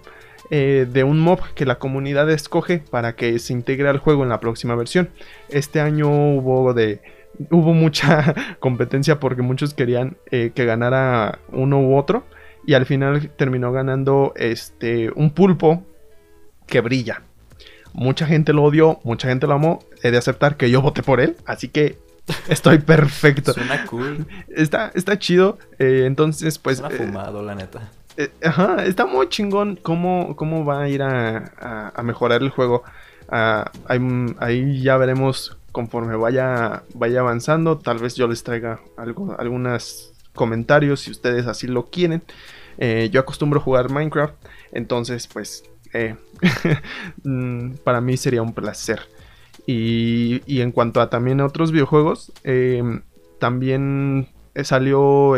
eh, 0.54 0.86
de 0.92 1.06
un 1.06 1.20
mob 1.20 1.40
que 1.56 1.66
la 1.66 1.80
comunidad 1.80 2.30
escoge 2.30 2.80
para 2.80 3.16
que 3.16 3.40
se 3.40 3.54
integre 3.54 3.88
al 3.88 4.00
juego 4.00 4.24
en 4.24 4.30
la 4.30 4.42
próxima 4.42 4.76
versión. 4.76 5.10
Este 5.48 5.80
año 5.80 6.10
hubo 6.10 6.74
de 6.74 7.02
hubo 7.50 7.74
mucha 7.74 8.36
competencia 8.60 9.18
porque 9.18 9.42
muchos 9.42 9.74
querían 9.74 10.18
eh, 10.30 10.52
que 10.54 10.66
ganara 10.66 11.40
uno 11.54 11.80
u 11.80 11.98
otro 11.98 12.26
y 12.68 12.74
al 12.74 12.86
final 12.86 13.32
terminó 13.38 13.72
ganando 13.72 14.34
este 14.36 15.10
un 15.16 15.32
pulpo 15.32 15.86
que 16.68 16.82
brilla. 16.82 17.22
Mucha 17.94 18.26
gente 18.26 18.52
lo 18.52 18.64
odió, 18.64 19.00
mucha 19.06 19.30
gente 19.30 19.48
lo 19.48 19.54
amó. 19.54 19.80
He 20.04 20.12
de 20.12 20.18
aceptar 20.18 20.58
que 20.58 20.70
yo 20.70 20.82
voté 20.82 21.02
por 21.02 21.22
él, 21.22 21.38
así 21.46 21.70
que 21.70 21.98
estoy 22.50 22.80
perfecto. 22.80 23.54
Suena 23.54 23.86
cool. 23.86 24.28
Está, 24.50 24.92
está 24.96 25.18
chido. 25.18 25.58
Eh, 25.80 26.04
entonces, 26.06 26.58
pues. 26.58 26.80
Suena 26.80 26.94
fumado, 26.94 27.42
la 27.42 27.56
neta. 27.56 27.90
Eh, 28.18 28.30
ajá, 28.44 28.86
está 28.86 29.06
muy 29.06 29.30
chingón 29.30 29.78
cómo, 29.82 30.36
cómo 30.36 30.66
va 30.66 30.84
a 30.84 30.90
ir 30.90 31.02
a, 31.02 31.94
mejorar 32.04 32.42
el 32.42 32.50
juego. 32.50 32.84
Ah, 33.30 33.72
ahí, 33.88 34.82
ya 34.82 34.98
veremos 34.98 35.58
conforme 35.72 36.16
vaya, 36.16 36.84
vaya 36.94 37.22
avanzando. 37.22 37.78
Tal 37.78 38.00
vez 38.00 38.16
yo 38.16 38.28
les 38.28 38.44
traiga 38.44 38.82
algunos 38.98 40.14
comentarios 40.34 41.02
si 41.02 41.12
ustedes 41.12 41.48
así 41.48 41.68
lo 41.68 41.90
quieren. 41.90 42.24
Eh, 42.78 43.10
yo 43.12 43.20
acostumbro 43.20 43.60
jugar 43.60 43.92
Minecraft, 43.92 44.34
entonces 44.72 45.28
pues 45.28 45.64
eh, 45.94 46.16
mm, 47.24 47.76
para 47.84 48.02
mí 48.02 48.18
sería 48.18 48.42
un 48.42 48.54
placer. 48.54 49.02
Y, 49.68 50.42
y 50.46 50.62
en 50.62 50.72
cuanto 50.72 51.02
a 51.02 51.10
también 51.10 51.40
otros 51.40 51.72
videojuegos, 51.72 52.34
también 53.40 54.28
salió 54.64 55.36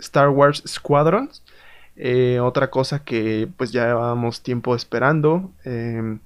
Star 0.00 0.28
Wars 0.30 0.62
Squadrons. 0.66 1.43
Eh, 1.96 2.40
otra 2.40 2.70
cosa 2.70 3.04
que 3.04 3.48
pues 3.56 3.72
ya 3.72 3.86
llevábamos 3.86 4.42
tiempo 4.42 4.74
esperando. 4.74 5.50
Em, 5.64 6.20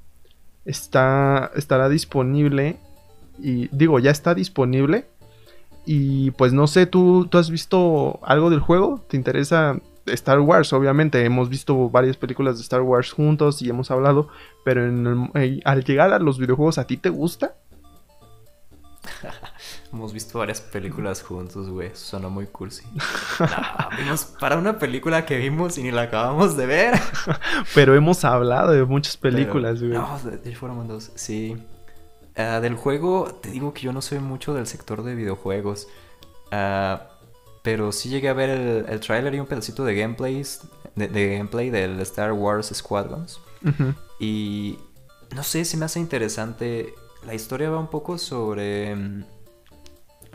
está, 0.64 1.50
estará 1.56 1.88
disponible. 1.88 2.78
Y 3.38 3.68
digo, 3.68 3.98
ya 3.98 4.10
está 4.10 4.34
disponible. 4.34 5.06
Y 5.86 6.32
pues 6.32 6.52
no 6.52 6.66
sé, 6.66 6.86
¿tú, 6.86 7.26
¿tú 7.30 7.38
has 7.38 7.50
visto 7.50 8.20
algo 8.22 8.50
del 8.50 8.60
juego? 8.60 9.02
¿Te 9.08 9.16
interesa 9.16 9.80
Star 10.06 10.40
Wars? 10.40 10.72
Obviamente 10.72 11.24
hemos 11.24 11.48
visto 11.48 11.88
varias 11.88 12.16
películas 12.16 12.56
de 12.56 12.62
Star 12.62 12.82
Wars 12.82 13.12
juntos 13.12 13.62
y 13.62 13.70
hemos 13.70 13.90
hablado. 13.90 14.28
Pero 14.64 14.86
eh, 15.34 15.60
al 15.64 15.84
llegar 15.84 16.12
a 16.12 16.18
los 16.18 16.38
videojuegos, 16.38 16.78
¿a 16.78 16.86
ti 16.86 16.96
te 16.96 17.10
gusta? 17.10 17.54
Hemos 19.92 20.12
visto 20.12 20.38
varias 20.38 20.60
películas 20.60 21.22
juntos, 21.22 21.70
güey. 21.70 21.90
Suena 21.94 22.28
muy 22.28 22.46
cursi. 22.46 22.84
vimos 23.98 24.24
para 24.38 24.56
una 24.56 24.78
película 24.78 25.24
que 25.24 25.38
vimos 25.38 25.78
y 25.78 25.82
ni 25.82 25.90
la 25.90 26.02
acabamos 26.02 26.56
de 26.58 26.66
ver. 26.66 27.00
Pero 27.74 27.94
hemos 27.94 28.24
hablado 28.24 28.72
de 28.72 28.84
muchas 28.84 29.16
películas, 29.16 29.80
güey. 29.80 29.92
No, 29.94 30.18
de, 30.18 30.54
fueron 30.54 30.86
dos. 30.86 31.10
Sí. 31.14 31.56
Ah, 32.36 32.60
del 32.60 32.74
juego, 32.74 33.38
te 33.42 33.50
digo 33.50 33.72
que 33.72 33.80
yo 33.80 33.92
no 33.92 34.02
soy 34.02 34.18
mucho 34.18 34.52
del 34.52 34.66
sector 34.66 35.02
de 35.02 35.14
videojuegos. 35.14 35.88
Uh, 36.52 36.98
pero 37.62 37.92
sí 37.92 38.08
llegué 38.08 38.28
a 38.28 38.32
ver 38.32 38.50
el, 38.50 38.86
el 38.88 39.00
trailer 39.00 39.34
y 39.34 39.40
un 39.40 39.46
pedacito 39.46 39.84
de 39.84 39.94
gameplays. 39.94 40.62
De, 40.94 41.36
gameplay 41.36 41.70
del 41.70 42.00
Star 42.00 42.32
Wars 42.32 42.70
Squadrons. 42.74 43.40
Y 44.18 44.78
no 45.34 45.42
sé, 45.42 45.64
se 45.64 45.76
me 45.76 45.84
hace 45.84 46.00
interesante. 46.00 46.94
La 47.24 47.34
historia 47.34 47.70
va 47.70 47.78
un 47.78 47.88
poco 47.88 48.18
sobre 48.18 48.94
mm, 48.94 49.24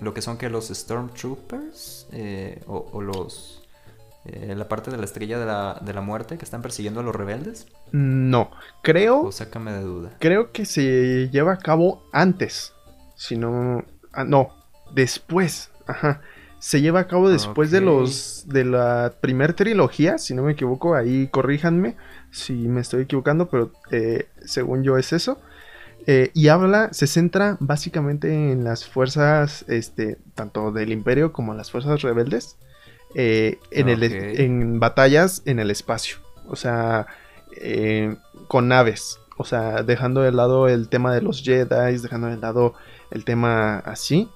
lo 0.03 0.13
que 0.13 0.21
son 0.21 0.37
que 0.37 0.49
los 0.49 0.67
Stormtroopers 0.67 2.07
eh, 2.11 2.61
o, 2.67 3.01
los... 3.01 3.61
Eh, 4.25 4.53
la 4.55 4.69
parte 4.69 4.89
de 4.89 4.97
la 4.97 5.03
estrella 5.03 5.37
de 5.37 5.45
la, 5.45 5.81
de 5.81 5.93
la, 5.93 5.99
muerte 5.99 6.37
que 6.37 6.45
están 6.45 6.61
persiguiendo 6.61 7.01
a 7.01 7.03
los 7.03 7.15
rebeldes? 7.15 7.67
No, 7.91 8.51
creo... 8.81 9.23
O 9.23 9.31
sácame 9.31 9.73
de 9.73 9.81
duda. 9.81 10.11
Creo 10.19 10.51
que 10.51 10.65
se 10.65 11.29
lleva 11.29 11.53
a 11.53 11.57
cabo 11.57 12.03
antes. 12.13 12.73
Si 13.15 13.35
no... 13.35 13.83
Ah, 14.13 14.23
no, 14.23 14.49
después. 14.93 15.71
Ajá. 15.87 16.21
Se 16.59 16.79
lleva 16.79 17.01
a 17.01 17.07
cabo 17.07 17.29
después 17.29 17.71
de 17.71 17.81
los... 17.81 18.45
de 18.47 18.63
la 18.63 19.13
primer 19.19 19.53
trilogía, 19.53 20.17
si 20.17 20.33
no 20.33 20.43
me 20.43 20.53
equivoco, 20.53 20.95
ahí 20.95 21.27
corríjanme 21.27 21.97
si 22.31 22.53
me 22.53 22.81
estoy 22.81 23.03
equivocando, 23.03 23.49
pero 23.49 23.71
eh, 23.91 24.29
según 24.45 24.83
yo 24.83 24.97
es 24.97 25.11
eso. 25.13 25.39
Eh, 26.05 26.31
y 26.33 26.49
habla, 26.49 26.89
se 26.91 27.07
centra 27.07 27.57
básicamente 27.59 28.51
en 28.51 28.63
las 28.63 28.85
fuerzas, 28.85 29.63
este, 29.67 30.17
tanto 30.35 30.71
del 30.71 30.91
imperio 30.91 31.31
como 31.31 31.53
las 31.53 31.71
fuerzas 31.71 32.01
rebeldes, 32.01 32.57
eh, 33.15 33.59
en, 33.71 33.89
el, 33.89 34.03
en 34.03 34.79
batallas 34.79 35.43
en 35.45 35.59
el 35.59 35.71
espacio. 35.71 36.17
O 36.47 36.55
sea, 36.55 37.07
eh, 37.55 38.15
con 38.47 38.67
naves. 38.67 39.19
O 39.37 39.45
sea, 39.45 39.83
dejando 39.83 40.21
de 40.21 40.31
lado 40.31 40.67
el 40.67 40.89
tema 40.89 41.13
de 41.13 41.21
los 41.21 41.41
Jedi, 41.41 41.97
dejando 41.97 42.27
de 42.27 42.37
lado 42.37 42.73
el 43.11 43.25
tema 43.25 43.77
así. 43.79 44.29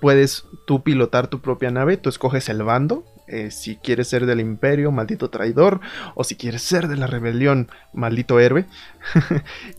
Puedes 0.00 0.46
tú 0.64 0.82
pilotar 0.82 1.28
tu 1.28 1.40
propia 1.40 1.70
nave, 1.70 1.96
tú 1.96 2.08
escoges 2.08 2.48
el 2.48 2.62
bando, 2.62 3.04
eh, 3.30 3.50
si 3.50 3.76
quieres 3.76 4.08
ser 4.08 4.26
del 4.26 4.40
imperio, 4.40 4.90
maldito 4.90 5.30
traidor, 5.30 5.80
o 6.14 6.24
si 6.24 6.34
quieres 6.34 6.62
ser 6.62 6.88
de 6.88 6.96
la 6.96 7.06
rebelión, 7.06 7.68
maldito 7.92 8.40
héroe. 8.40 8.64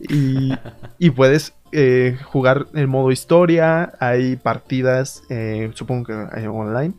y, 0.00 1.10
puedes 1.10 1.54
eh, 1.70 2.18
jugar 2.24 2.66
en 2.74 2.88
modo 2.88 3.10
historia, 3.12 3.92
hay 4.00 4.36
partidas, 4.36 5.22
eh, 5.28 5.70
supongo 5.74 6.06
que 6.06 6.48
online, 6.48 6.94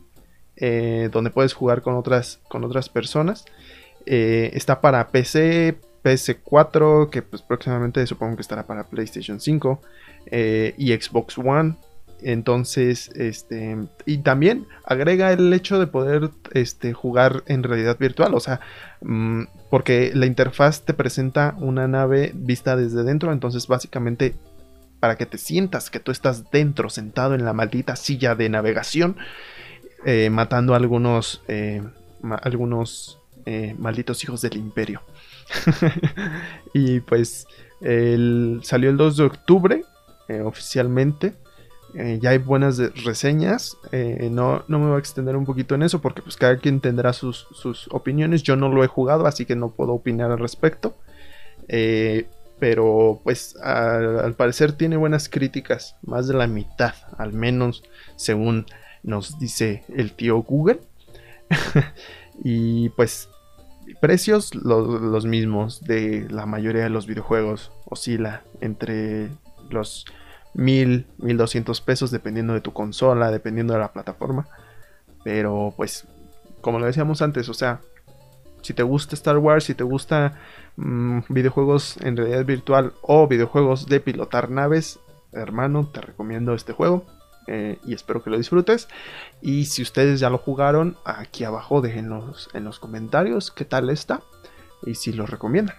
donde 1.12 1.32
puedes 1.32 1.54
jugar 1.54 1.82
con 1.82 1.96
otras, 1.96 2.40
con 2.48 2.64
otras 2.64 2.88
personas. 2.88 3.46
está 4.06 4.80
para 4.80 5.08
PC, 5.08 5.78
PS4, 6.04 7.10
que 7.10 7.22
pues 7.24 7.42
próximamente 7.42 8.06
supongo 8.06 8.36
que 8.36 8.44
estará 8.44 8.68
para 8.68 8.88
PlayStation 8.88 9.40
5 9.40 9.82
y 10.78 10.94
Xbox 10.94 11.38
One. 11.38 11.76
Entonces, 12.24 13.10
este, 13.16 13.78
y 14.06 14.20
también 14.20 14.66
agrega 14.86 15.32
el 15.34 15.52
hecho 15.54 15.80
de 15.80 15.88
poder 15.88 16.30
este, 16.54 16.94
jugar 16.94 17.44
en 17.48 17.64
realidad 17.64 17.98
virtual, 18.00 18.34
o 18.34 18.40
sea, 18.40 18.60
mm, 19.02 19.44
porque 19.70 20.12
la 20.14 20.26
interfaz 20.26 20.82
te 20.82 20.94
presenta 20.94 21.56
una 21.60 21.88
nave 21.88 22.32
vista 22.34 22.76
desde 22.76 23.04
dentro, 23.04 23.32
entonces 23.32 23.68
básicamente 23.68 24.36
para 25.04 25.18
que 25.18 25.26
te 25.26 25.38
sientas 25.38 25.90
que 25.90 26.00
tú 26.00 26.14
estás 26.14 26.50
dentro, 26.50 26.90
sentado 26.90 27.36
en 27.36 27.44
la 27.44 27.52
maldita 27.52 27.98
silla 27.98 28.36
de 28.36 28.48
navegación, 28.48 29.18
eh, 30.06 30.30
matando 30.30 30.74
a 30.74 30.78
algunos, 30.78 31.42
eh, 31.50 31.84
algunos 32.42 33.20
eh, 33.46 33.76
malditos 33.78 34.24
hijos 34.24 34.42
del 34.42 34.56
imperio. 34.56 35.02
y 36.74 37.02
pues 37.02 37.48
salió 37.82 38.90
el 38.90 38.96
2 38.96 39.18
de 39.18 39.24
octubre 39.26 39.84
oficialmente. 40.46 41.34
Eh, 41.96 42.20
ya 42.22 42.32
hay 42.32 42.38
buenas 42.40 42.78
reseñas. 43.04 43.78
Eh, 43.92 44.30
no, 44.32 44.64
no 44.68 44.80
me 44.80 44.88
voy 44.88 44.96
a 44.96 45.00
extender 45.00 45.36
un 45.36 45.46
poquito 45.46 45.76
en 45.76 45.84
eso 45.84 46.02
porque 46.02 46.22
pues 46.22 46.38
cada 46.38 46.58
quien 46.58 46.80
tendrá 46.80 47.14
sus, 47.14 47.48
opiniones. 47.92 48.44
Yo 48.44 48.56
no 48.56 48.70
lo 48.70 48.84
he 48.84 48.88
jugado, 48.88 49.28
así 49.28 49.46
que 49.46 49.56
no 49.56 49.72
puedo 49.72 49.94
opinar 49.94 50.32
al 50.32 50.40
respecto. 50.40 50.96
Eh, 51.68 52.28
pero 52.60 53.22
pues 53.24 53.56
al 53.58 54.34
parecer 54.36 54.74
tiene 54.74 54.98
buenas 54.98 55.30
críticas. 55.30 55.98
Más 56.02 56.28
de 56.28 56.34
la 56.34 56.48
mitad, 56.48 56.94
al 57.18 57.34
menos 57.34 57.84
según 58.16 58.66
nos 59.04 59.38
dice 59.40 59.84
el 59.96 60.14
tío 60.14 60.42
Google. 60.42 60.80
y 62.44 62.90
pues 62.90 63.30
precios 64.02 64.56
los 64.56 65.26
mismos 65.26 65.82
de 65.82 66.28
la 66.30 66.46
mayoría 66.46 66.84
de 66.84 66.90
los 66.90 67.06
videojuegos. 67.06 67.72
Oscila 67.86 68.44
entre 68.62 69.30
los 69.70 70.06
mil, 70.54 71.08
mil 71.18 71.38
doscientos 71.38 71.82
pesos 71.82 72.12
dependiendo 72.12 72.54
de 72.54 72.62
tu 72.62 72.74
consola, 72.74 73.32
dependiendo 73.32 73.74
de 73.74 73.80
la 73.80 73.94
plataforma. 73.94 74.48
Pero 75.24 75.74
pues, 75.76 76.08
como 76.62 76.80
lo 76.80 76.86
decíamos 76.86 77.22
antes, 77.22 77.50
o 77.50 77.54
sea, 77.54 77.82
si 78.62 78.74
te 78.74 78.84
gusta 78.84 79.16
Star 79.16 79.38
Wars, 79.38 79.66
si 79.66 79.76
te 79.76 79.84
gusta 79.84 80.40
mm, 80.78 81.20
videojuegos 81.30 81.98
en 81.98 82.18
realidad 82.18 82.46
virtual 82.46 82.94
o 83.02 83.28
videojuegos 83.28 83.88
de 83.88 84.00
pilotar 84.00 84.50
naves, 84.50 85.00
hermano, 85.32 85.88
te 85.88 86.02
recomiendo 86.02 86.54
este 86.54 86.74
juego. 86.74 87.06
Eh, 87.48 87.78
y 87.84 87.94
espero 87.94 88.24
que 88.24 88.30
lo 88.30 88.38
disfrutes. 88.38 88.88
Y 89.42 89.66
si 89.66 89.82
ustedes 89.82 90.20
ya 90.20 90.30
lo 90.30 90.38
jugaron, 90.38 90.96
aquí 91.04 91.44
abajo 91.44 91.82
déjenlos 91.82 92.50
en 92.54 92.64
los 92.64 92.80
comentarios 92.80 93.52
qué 93.52 93.66
tal 93.66 93.90
está 93.90 94.22
y 94.86 94.96
si 94.96 95.12
lo 95.12 95.26
recomiendan. 95.26 95.76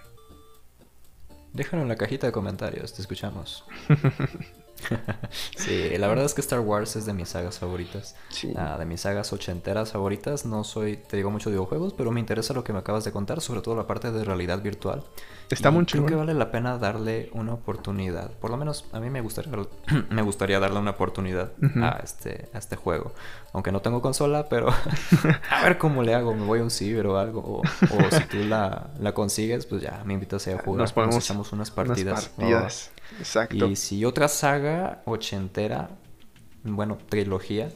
Déjalo 1.53 1.83
en 1.83 1.87
la 1.87 1.95
cajita 1.95 2.27
de 2.27 2.33
comentarios, 2.33 2.93
te 2.93 3.01
escuchamos. 3.01 3.65
sí, 5.57 5.97
la 5.97 6.07
verdad 6.07 6.25
es 6.25 6.33
que 6.33 6.41
Star 6.41 6.59
Wars 6.59 6.95
es 6.95 7.05
de 7.05 7.13
mis 7.13 7.29
sagas 7.29 7.59
favoritas. 7.59 8.15
Ah, 8.55 8.77
de 8.77 8.85
mis 8.85 9.01
sagas 9.01 9.31
ochenteras 9.33 9.91
favoritas. 9.91 10.45
No 10.45 10.63
soy, 10.63 10.97
te 10.97 11.17
digo 11.17 11.31
mucho 11.31 11.49
de 11.49 11.55
videojuegos, 11.55 11.93
pero 11.93 12.11
me 12.11 12.19
interesa 12.19 12.53
lo 12.53 12.63
que 12.63 12.73
me 12.73 12.79
acabas 12.79 13.03
de 13.03 13.11
contar, 13.11 13.41
sobre 13.41 13.61
todo 13.61 13.75
la 13.75 13.87
parte 13.87 14.11
de 14.11 14.23
realidad 14.23 14.61
virtual. 14.61 15.03
Está 15.49 15.71
muy 15.71 15.85
Creo 15.85 16.05
que 16.05 16.15
vale 16.15 16.33
la 16.33 16.51
pena 16.51 16.77
darle 16.77 17.29
una 17.33 17.53
oportunidad. 17.53 18.31
Por 18.31 18.49
lo 18.49 18.57
menos 18.57 18.85
a 18.91 18.99
mí 18.99 19.09
me 19.09 19.21
gustaría, 19.21 19.51
me 20.09 20.21
gustaría 20.21 20.59
darle 20.59 20.79
una 20.79 20.91
oportunidad 20.91 21.51
a, 21.81 21.99
este, 22.03 22.49
a 22.53 22.57
este 22.57 22.75
juego. 22.75 23.13
Aunque 23.53 23.71
no 23.71 23.81
tengo 23.81 24.01
consola, 24.01 24.49
pero 24.49 24.69
a 25.49 25.63
ver 25.63 25.77
cómo 25.77 26.03
le 26.03 26.15
hago. 26.15 26.33
Me 26.33 26.45
voy 26.45 26.59
a 26.59 26.63
un 26.63 26.71
ciber 26.71 27.07
o 27.07 27.17
algo. 27.17 27.61
O, 27.61 27.61
si 28.11 28.23
tú 28.25 28.37
la, 28.37 28.87
la, 28.99 29.13
consigues, 29.13 29.65
pues 29.65 29.81
ya 29.81 30.01
me 30.05 30.13
invitas 30.13 30.47
a 30.47 30.57
jugar. 30.57 30.81
Nos, 30.81 30.93
podemos, 30.93 31.17
echamos 31.17 31.51
unas 31.53 31.71
partidas. 31.71 32.31
Exacto. 33.19 33.67
Y 33.67 33.75
si 33.75 34.05
otra 34.05 34.27
saga 34.27 35.01
ochentera, 35.05 35.89
bueno, 36.63 36.97
trilogía. 37.09 37.69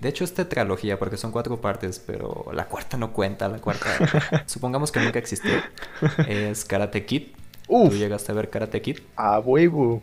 De 0.00 0.08
hecho, 0.08 0.24
es 0.24 0.34
tetralogía 0.34 0.98
porque 0.98 1.16
son 1.16 1.30
cuatro 1.30 1.60
partes, 1.60 2.02
pero 2.04 2.46
la 2.52 2.66
cuarta 2.66 2.96
no 2.96 3.12
cuenta. 3.12 3.48
La 3.48 3.58
cuarta, 3.58 3.86
supongamos 4.46 4.90
que 4.90 5.00
nunca 5.00 5.18
existió. 5.18 5.52
Es 6.26 6.64
Karate 6.64 7.04
Kid. 7.04 7.28
¿Tú 7.68 7.90
llegaste 7.90 8.32
a 8.32 8.34
ver 8.34 8.48
Karate 8.48 8.80
Kid? 8.80 8.98
Ah, 9.16 9.38
huevo. 9.40 10.02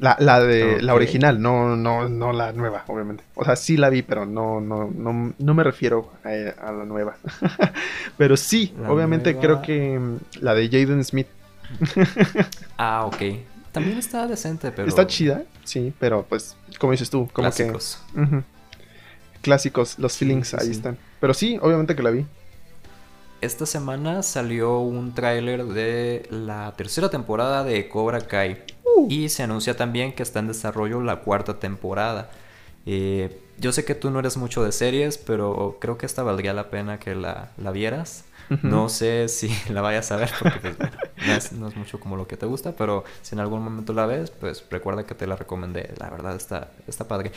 La, 0.00 0.16
la 0.18 0.40
de 0.40 0.80
la 0.80 0.94
original, 0.94 1.42
no, 1.42 1.76
no, 1.76 2.08
no 2.08 2.32
la 2.32 2.52
nueva, 2.52 2.84
obviamente. 2.86 3.22
O 3.34 3.44
sea, 3.44 3.54
sí 3.54 3.76
la 3.76 3.90
vi, 3.90 4.00
pero 4.00 4.24
no, 4.24 4.58
no, 4.58 4.90
no, 4.90 5.34
no 5.38 5.54
me 5.54 5.62
refiero 5.62 6.10
a, 6.24 6.72
la 6.72 6.86
nueva. 6.86 7.16
pero 8.16 8.38
sí, 8.38 8.74
obviamente 8.88 9.36
creo 9.36 9.60
que 9.60 9.98
mm, 9.98 10.16
la 10.40 10.54
de 10.54 10.70
Jaden 10.70 11.04
Smith. 11.04 11.26
ah, 12.78 13.04
ok. 13.04 13.22
También 13.72 13.98
está 13.98 14.26
decente, 14.26 14.72
pero. 14.72 14.88
Está 14.88 15.06
chida, 15.06 15.44
sí, 15.64 15.92
pero 15.98 16.24
pues, 16.28 16.56
como 16.78 16.92
dices 16.92 17.10
tú, 17.10 17.28
como 17.32 17.48
Clásicos. 17.48 18.00
que. 18.14 18.42
Clásicos, 19.42 19.98
los 19.98 20.16
feelings 20.16 20.54
ahí 20.54 20.70
están. 20.70 20.98
Pero 21.20 21.34
sí, 21.34 21.58
obviamente 21.62 21.96
que 21.96 22.02
la 22.02 22.10
vi. 22.10 22.26
Esta 23.40 23.64
semana 23.64 24.22
salió 24.22 24.80
un 24.80 25.14
tráiler 25.14 25.64
de 25.64 26.26
la 26.30 26.74
tercera 26.76 27.08
temporada 27.08 27.64
de 27.64 27.88
Cobra 27.88 28.20
Kai. 28.20 28.62
Y 29.08 29.30
se 29.30 29.42
anuncia 29.42 29.76
también 29.76 30.12
que 30.12 30.22
está 30.22 30.40
en 30.40 30.48
desarrollo 30.48 31.00
la 31.00 31.20
cuarta 31.20 31.58
temporada. 31.58 32.30
Eh, 32.84 33.40
yo 33.58 33.72
sé 33.72 33.84
que 33.86 33.94
tú 33.94 34.10
no 34.10 34.18
eres 34.18 34.36
mucho 34.36 34.62
de 34.62 34.72
series, 34.72 35.16
pero 35.16 35.78
creo 35.80 35.96
que 35.96 36.04
esta 36.04 36.22
valdría 36.22 36.52
la 36.52 36.68
pena 36.70 36.98
que 36.98 37.14
la, 37.14 37.50
la 37.56 37.70
vieras. 37.70 38.24
No 38.62 38.88
sé 38.88 39.28
si 39.28 39.48
la 39.72 39.80
vayas 39.80 40.10
a 40.10 40.16
ver 40.16 40.30
porque 40.38 40.70
pues, 40.70 41.52
no, 41.52 41.68
es, 41.68 41.76
mucho 41.76 42.00
como 42.00 42.16
lo 42.16 42.26
que 42.26 42.36
te 42.36 42.46
gusta, 42.46 42.72
pero 42.72 43.04
si 43.22 43.34
en 43.34 43.40
algún 43.40 43.62
momento 43.62 43.92
la 43.92 44.06
ves, 44.06 44.30
pues 44.30 44.64
recuerda 44.70 45.06
que 45.06 45.14
te 45.14 45.26
la 45.26 45.36
recomendé. 45.36 45.94
La 45.98 46.10
verdad 46.10 46.34
está, 46.34 46.72
está 46.88 47.06
padre. 47.06 47.32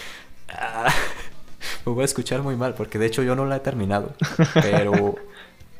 Ah, 0.49 0.91
me 1.85 1.93
voy 1.93 2.01
a 2.01 2.05
escuchar 2.05 2.41
muy 2.41 2.55
mal 2.55 2.73
porque 2.73 2.97
de 2.97 3.05
hecho 3.05 3.23
yo 3.23 3.35
no 3.35 3.45
la 3.45 3.57
he 3.57 3.59
terminado, 3.59 4.13
pero 4.55 5.15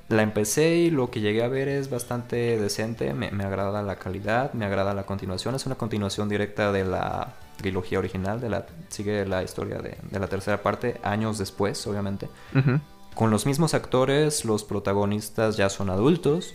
la 0.10 0.22
empecé 0.22 0.76
y 0.76 0.92
lo 0.92 1.10
que 1.10 1.22
llegué 1.22 1.44
a 1.44 1.48
ver 1.48 1.68
es 1.68 1.90
bastante 1.90 2.60
decente, 2.60 3.14
me, 3.14 3.32
me 3.32 3.44
agrada 3.44 3.82
la 3.82 3.96
calidad, 3.96 4.54
me 4.54 4.66
agrada 4.66 4.94
la 4.94 5.06
continuación, 5.06 5.56
es 5.56 5.66
una 5.66 5.76
continuación 5.76 6.30
directa 6.30 6.72
de 6.72 6.86
la 6.86 7.34
trilogía 7.58 8.00
original, 8.00 8.40
de 8.40 8.50
la, 8.50 8.66
sigue 8.90 9.26
la 9.26 9.44
historia 9.44 9.80
de, 9.80 9.98
de 10.12 10.20
la 10.20 10.28
tercera 10.28 10.62
parte, 10.62 11.00
años 11.04 11.38
después, 11.38 11.86
obviamente. 11.88 12.30
Con 13.16 13.30
los 13.30 13.46
mismos 13.46 13.74
actores, 13.74 14.44
los 14.44 14.64
protagonistas 14.64 15.56
ya 15.56 15.70
son 15.70 15.90
adultos. 15.90 16.54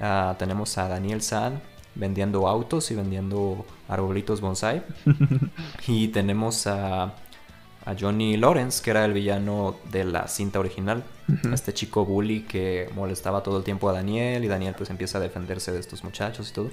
Ah, 0.00 0.36
tenemos 0.38 0.78
a 0.78 0.88
Daniel 0.88 1.20
San 1.22 1.60
vendiendo 1.94 2.46
autos 2.48 2.90
y 2.90 2.94
vendiendo 2.94 3.66
arbolitos 3.88 4.40
bonsai. 4.40 4.82
y 5.86 6.08
tenemos 6.08 6.66
a, 6.66 7.14
a, 7.84 7.96
Johnny 7.98 8.36
Lawrence, 8.36 8.82
que 8.82 8.90
era 8.90 9.04
el 9.04 9.12
villano 9.12 9.76
de 9.90 10.04
la 10.04 10.28
cinta 10.28 10.60
original. 10.60 11.04
Este 11.52 11.74
chico 11.74 12.06
bully 12.06 12.42
que 12.42 12.88
molestaba 12.94 13.42
todo 13.42 13.58
el 13.58 13.64
tiempo 13.64 13.90
a 13.90 13.92
Daniel 13.92 14.44
y 14.44 14.48
Daniel 14.48 14.74
pues 14.78 14.88
empieza 14.88 15.18
a 15.18 15.20
defenderse 15.20 15.72
de 15.72 15.80
estos 15.80 16.04
muchachos 16.04 16.50
y 16.50 16.52
todo. 16.54 16.70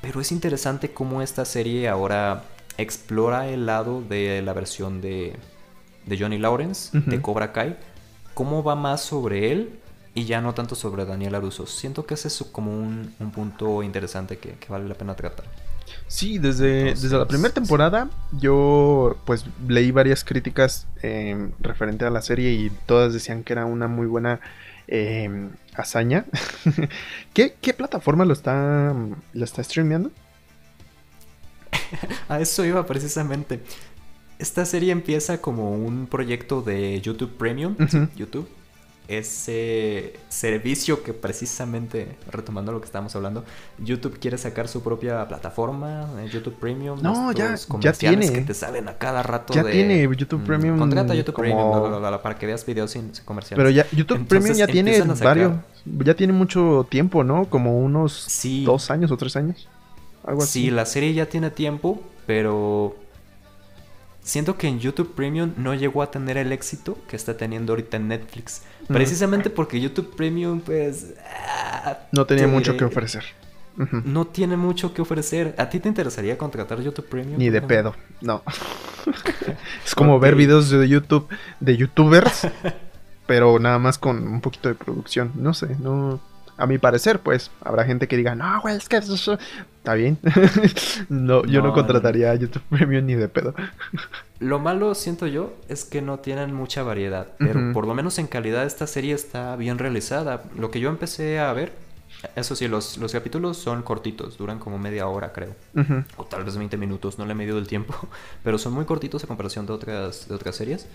Pero 0.00 0.22
es 0.22 0.32
interesante 0.32 0.92
cómo 0.92 1.20
esta 1.20 1.44
serie 1.44 1.88
ahora 1.88 2.44
explora 2.78 3.48
el 3.48 3.66
lado 3.66 4.00
de 4.00 4.40
la 4.40 4.54
versión 4.54 5.02
de, 5.02 5.36
de 6.06 6.18
Johnny 6.18 6.38
Lawrence, 6.38 6.98
de 6.98 7.20
Cobra 7.20 7.52
Kai 7.52 7.76
cómo 8.34 8.62
va 8.62 8.74
más 8.74 9.02
sobre 9.02 9.52
él 9.52 9.80
y 10.14 10.24
ya 10.24 10.40
no 10.40 10.54
tanto 10.54 10.74
sobre 10.74 11.04
Daniel 11.04 11.34
Aruso. 11.34 11.66
Siento 11.66 12.06
que 12.06 12.14
ese 12.14 12.28
es 12.28 12.44
como 12.50 12.72
un, 12.72 13.14
punto 13.34 13.82
interesante 13.82 14.38
que, 14.38 14.56
vale 14.68 14.88
la 14.88 14.94
pena 14.94 15.14
tratar. 15.14 15.46
Sí, 16.06 16.38
desde, 16.38 16.94
desde 16.94 17.18
la 17.18 17.26
primera 17.26 17.52
temporada 17.52 18.08
yo 18.32 19.16
pues 19.24 19.44
leí 19.66 19.90
varias 19.90 20.24
críticas 20.24 20.86
eh, 21.02 21.50
referente 21.58 22.04
a 22.04 22.10
la 22.10 22.22
serie 22.22 22.52
y 22.52 22.70
todas 22.86 23.12
decían 23.12 23.42
que 23.42 23.52
era 23.52 23.64
una 23.64 23.88
muy 23.88 24.06
buena 24.06 24.40
em, 24.86 25.50
hazaña. 25.74 26.26
¿Qué, 27.34 27.74
plataforma 27.76 28.24
lo 28.24 28.32
está, 28.32 28.94
lo 29.32 29.44
está 29.44 29.62
streameando? 29.64 30.10
a 32.28 32.40
eso 32.40 32.64
iba 32.64 32.84
precisamente. 32.86 33.60
Esta 34.40 34.64
serie 34.64 34.90
empieza 34.90 35.42
como 35.42 35.72
un 35.72 36.06
proyecto 36.06 36.62
de 36.62 36.98
YouTube 37.02 37.30
Premium, 37.36 37.76
YouTube. 38.16 38.48
Ese 39.06 40.14
servicio 40.30 41.02
que 41.02 41.12
precisamente, 41.12 42.16
retomando 42.30 42.72
lo 42.72 42.80
que 42.80 42.86
estábamos 42.86 43.14
hablando, 43.14 43.44
YouTube 43.78 44.18
quiere 44.18 44.38
sacar 44.38 44.66
su 44.66 44.82
propia 44.82 45.28
plataforma, 45.28 46.08
eh, 46.20 46.30
YouTube 46.32 46.54
Premium. 46.54 47.02
No, 47.02 47.32
ya, 47.32 47.54
ya 47.80 47.92
tiene. 47.92 48.32
que 48.32 48.40
te 48.40 48.54
salen 48.54 48.88
a 48.88 48.96
cada 48.96 49.22
rato. 49.22 49.52
Ya 49.52 49.62
tiene 49.62 50.00
YouTube 50.00 50.40
mm, 50.40 50.46
Premium. 50.46 50.78
contrata 50.78 51.14
YouTube 51.14 51.34
Premium 51.34 52.00
para 52.22 52.38
que 52.38 52.46
veas 52.46 52.64
videos 52.64 52.92
sin, 52.92 53.12
comerciales. 53.26 53.62
Pero 53.62 53.68
ya 53.68 53.84
YouTube 53.90 54.26
Premium 54.26 54.56
ya 54.56 54.66
tiene 54.66 55.02
varios, 55.02 55.52
ya 55.84 56.14
tiene 56.14 56.32
mucho 56.32 56.86
tiempo, 56.88 57.24
¿no? 57.24 57.44
Como 57.44 57.78
unos 57.78 58.26
dos 58.64 58.90
años 58.90 59.10
o 59.10 59.18
tres 59.18 59.36
años. 59.36 59.68
Algo 60.24 60.44
así. 60.44 60.62
Sí, 60.62 60.70
la 60.70 60.86
serie 60.86 61.12
ya 61.12 61.26
tiene 61.26 61.50
tiempo, 61.50 62.00
pero 62.26 62.96
siento 64.22 64.56
que 64.56 64.68
en 64.68 64.80
YouTube 64.80 65.14
Premium 65.14 65.52
no 65.56 65.74
llegó 65.74 66.02
a 66.02 66.10
tener 66.10 66.36
el 66.36 66.52
éxito 66.52 66.98
que 67.08 67.16
está 67.16 67.36
teniendo 67.36 67.72
ahorita 67.72 67.96
en 67.96 68.08
Netflix. 68.08 68.62
Precisamente 68.88 69.50
porque 69.50 69.80
YouTube 69.80 70.14
Premium, 70.16 70.60
pues... 70.60 71.14
Ah, 71.24 71.98
no 72.12 72.26
tenía 72.26 72.46
mucho 72.46 72.76
que 72.76 72.84
ofrecer. 72.84 73.24
No 74.04 74.26
tiene 74.26 74.56
mucho 74.56 74.92
que 74.92 75.00
ofrecer. 75.00 75.54
¿A 75.56 75.70
ti 75.70 75.80
te 75.80 75.88
interesaría 75.88 76.36
contratar 76.36 76.80
YouTube 76.80 77.08
Premium? 77.08 77.38
Ni 77.38 77.48
de 77.48 77.62
pedo, 77.62 77.94
no. 78.20 78.42
es 79.84 79.94
como 79.94 80.18
ver 80.20 80.34
videos 80.34 80.68
de 80.68 80.86
YouTube 80.86 81.28
de 81.60 81.76
youtubers, 81.76 82.46
pero 83.26 83.58
nada 83.58 83.78
más 83.78 83.96
con 83.96 84.26
un 84.26 84.40
poquito 84.40 84.68
de 84.68 84.74
producción. 84.74 85.32
No 85.34 85.54
sé, 85.54 85.76
no 85.78 86.20
a 86.60 86.66
mi 86.66 86.76
parecer, 86.76 87.20
pues, 87.20 87.50
habrá 87.62 87.84
gente 87.84 88.06
que 88.06 88.18
diga, 88.18 88.34
no, 88.34 88.60
güey, 88.60 88.76
es 88.76 88.88
que 88.88 88.98
eso 88.98 89.38
está 89.80 89.94
bien. 89.94 90.18
no, 91.08 91.44
yo 91.46 91.62
no 91.62 91.72
contrataría 91.72 92.30
a 92.30 92.34
YouTube 92.34 92.62
Premium 92.68 93.06
ni 93.06 93.14
de 93.14 93.28
pedo. 93.28 93.54
lo 94.38 94.58
malo, 94.58 94.94
siento 94.94 95.26
yo, 95.26 95.54
es 95.68 95.84
que 95.84 96.02
no 96.02 96.18
tienen 96.18 96.54
mucha 96.54 96.82
variedad, 96.82 97.28
pero 97.38 97.72
por 97.72 97.86
lo 97.86 97.94
menos 97.94 98.18
en 98.18 98.26
calidad 98.26 98.64
esta 98.66 98.86
serie 98.86 99.14
está 99.14 99.56
bien 99.56 99.78
realizada. 99.78 100.44
Lo 100.58 100.70
que 100.70 100.80
yo 100.80 100.90
empecé 100.90 101.38
a 101.38 101.52
ver, 101.54 101.72
eso 102.36 102.54
sí, 102.54 102.68
los, 102.68 102.98
los 102.98 103.12
capítulos 103.12 103.56
son 103.56 103.82
cortitos, 103.82 104.36
duran 104.36 104.58
como 104.58 104.78
media 104.78 105.06
hora, 105.06 105.32
creo. 105.32 105.54
O 106.18 106.24
tal 106.24 106.44
vez 106.44 106.58
20 106.58 106.76
minutos, 106.76 107.18
no 107.18 107.24
le 107.24 107.32
he 107.32 107.34
medido 107.34 107.58
el 107.58 107.66
tiempo. 107.66 107.94
Pero 108.44 108.58
son 108.58 108.74
muy 108.74 108.84
cortitos 108.84 109.24
a 109.24 109.26
comparación 109.26 109.64
de 109.64 109.72
otras, 109.72 110.28
de 110.28 110.34
otras 110.34 110.56
series. 110.56 110.86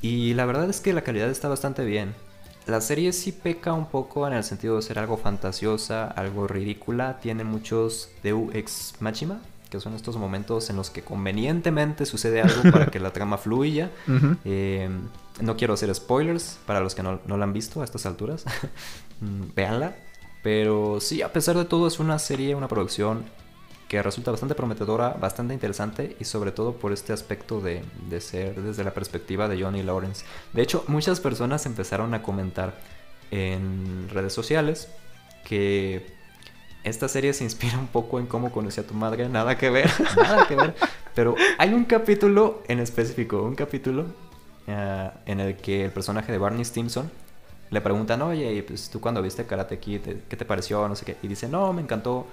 Y 0.00 0.32
la 0.32 0.46
verdad 0.46 0.70
es 0.70 0.80
que 0.80 0.94
la 0.94 1.02
calidad 1.02 1.28
está 1.28 1.48
bastante 1.48 1.84
bien. 1.84 2.14
La 2.66 2.80
serie 2.80 3.12
sí 3.12 3.32
peca 3.32 3.74
un 3.74 3.86
poco 3.86 4.26
en 4.26 4.32
el 4.32 4.42
sentido 4.42 4.76
de 4.76 4.82
ser 4.82 4.98
algo 4.98 5.18
fantasiosa, 5.18 6.06
algo 6.06 6.46
ridícula. 6.46 7.18
Tiene 7.20 7.44
muchos 7.44 8.08
Deu 8.22 8.50
ex 8.54 8.94
machina, 9.00 9.38
que 9.68 9.80
son 9.80 9.94
estos 9.94 10.16
momentos 10.16 10.70
en 10.70 10.76
los 10.76 10.88
que 10.88 11.02
convenientemente 11.02 12.06
sucede 12.06 12.40
algo 12.40 12.62
para 12.72 12.86
que 12.86 13.00
la 13.00 13.12
trama 13.12 13.36
fluya. 13.36 13.90
Eh, 14.46 14.88
no 15.40 15.56
quiero 15.56 15.74
hacer 15.74 15.94
spoilers 15.94 16.58
para 16.66 16.80
los 16.80 16.94
que 16.94 17.02
no, 17.02 17.20
no 17.26 17.36
la 17.36 17.44
han 17.44 17.52
visto 17.52 17.82
a 17.82 17.84
estas 17.84 18.06
alturas. 18.06 18.44
Mm, 19.20 19.54
véanla. 19.54 19.94
Pero 20.42 20.98
sí, 21.00 21.22
a 21.22 21.32
pesar 21.32 21.56
de 21.56 21.64
todo, 21.64 21.86
es 21.86 22.00
una 22.00 22.18
serie, 22.18 22.56
una 22.56 22.66
producción 22.66 23.24
que 23.88 24.02
resulta 24.02 24.30
bastante 24.30 24.54
prometedora, 24.54 25.10
bastante 25.10 25.54
interesante 25.54 26.16
y 26.18 26.24
sobre 26.24 26.52
todo 26.52 26.74
por 26.74 26.92
este 26.92 27.12
aspecto 27.12 27.60
de, 27.60 27.82
ser 28.20 28.60
desde 28.60 28.84
la 28.84 28.94
perspectiva 28.94 29.48
de 29.48 29.62
Johnny 29.62 29.82
Lawrence. 29.82 30.24
De 30.52 30.62
hecho, 30.62 30.84
muchas 30.88 31.20
personas 31.20 31.66
empezaron 31.66 32.14
a 32.14 32.22
comentar 32.22 32.74
en 33.30 34.08
redes 34.08 34.32
sociales 34.32 34.88
que 35.44 36.06
esta 36.82 37.08
serie 37.08 37.32
se 37.32 37.44
inspira 37.44 37.78
un 37.78 37.86
poco 37.86 38.18
en 38.18 38.26
cómo 38.26 38.52
conocí 38.52 38.80
a 38.80 38.86
tu 38.86 38.94
madre, 38.94 39.28
nada 39.28 39.56
que 39.56 39.70
ver, 39.70 39.90
nada 40.16 40.46
que 40.46 40.56
ver, 40.56 40.74
pero 41.14 41.34
hay 41.58 41.72
un 41.72 41.84
capítulo 41.84 42.62
en 42.68 42.80
específico, 42.80 43.42
un 43.42 43.54
capítulo 43.54 44.06
eh, 44.66 45.10
en 45.26 45.40
el 45.40 45.56
que 45.56 45.84
el 45.84 45.90
personaje 45.92 46.32
de 46.32 46.38
Barney 46.38 46.64
Stinson 46.64 47.10
le 47.70 47.80
preguntan, 47.80 48.22
oye, 48.22 48.62
pues 48.62 48.88
tú 48.88 49.00
cuando 49.00 49.20
viste 49.20 49.44
Karate 49.46 49.78
Kid, 49.78 50.00
¿qué 50.28 50.36
te 50.36 50.44
pareció? 50.44 50.86
No 50.88 50.94
sé 50.94 51.04
qué. 51.04 51.16
Y 51.22 51.28
dice, 51.28 51.48
no, 51.48 51.72
me 51.72 51.82
encantó 51.82 52.26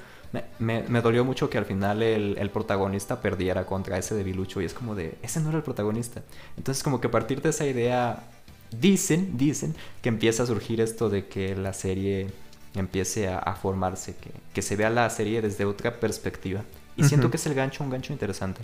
me, 0.60 0.84
me, 0.84 1.02
dolió 1.02 1.26
mucho 1.26 1.50
que 1.50 1.58
al 1.58 1.66
final 1.66 2.02
el, 2.02 2.38
el, 2.38 2.50
protagonista 2.50 3.22
perdiera 3.22 3.66
contra 3.66 3.98
ese 3.98 4.16
debilucho 4.16 4.62
y 4.62 4.66
es 4.66 4.74
como 4.74 4.96
de, 4.96 5.18
ese 5.22 5.42
no 5.42 5.50
era 5.50 5.58
el 5.58 5.64
protagonista. 5.64 6.22
Entonces 6.58 6.84
como 6.84 7.02
que 7.02 7.08
a 7.08 7.12
partir 7.12 7.42
de 7.42 7.50
esa 7.50 7.66
idea, 7.66 8.24
dicen, 8.72 9.38
dicen 9.38 9.76
que 10.02 10.10
empieza 10.10 10.44
a 10.44 10.46
surgir 10.46 10.80
esto 10.80 11.10
de 11.10 11.28
que 11.28 11.56
la 11.56 11.74
serie 11.74 12.30
empiece 12.76 13.28
a, 13.28 13.54
formarse, 13.56 14.16
que, 14.16 14.32
que, 14.54 14.62
se 14.62 14.78
vea 14.78 14.90
la 14.90 15.10
serie 15.10 15.42
desde 15.42 15.66
otra 15.66 16.00
perspectiva. 16.00 16.64
Y 16.96 17.04
siento 17.04 17.30
que 17.30 17.38
es 17.38 17.46
el 17.46 17.54
gancho, 17.54 17.84
un 17.84 17.90
gancho 17.90 18.14
interesante, 18.14 18.62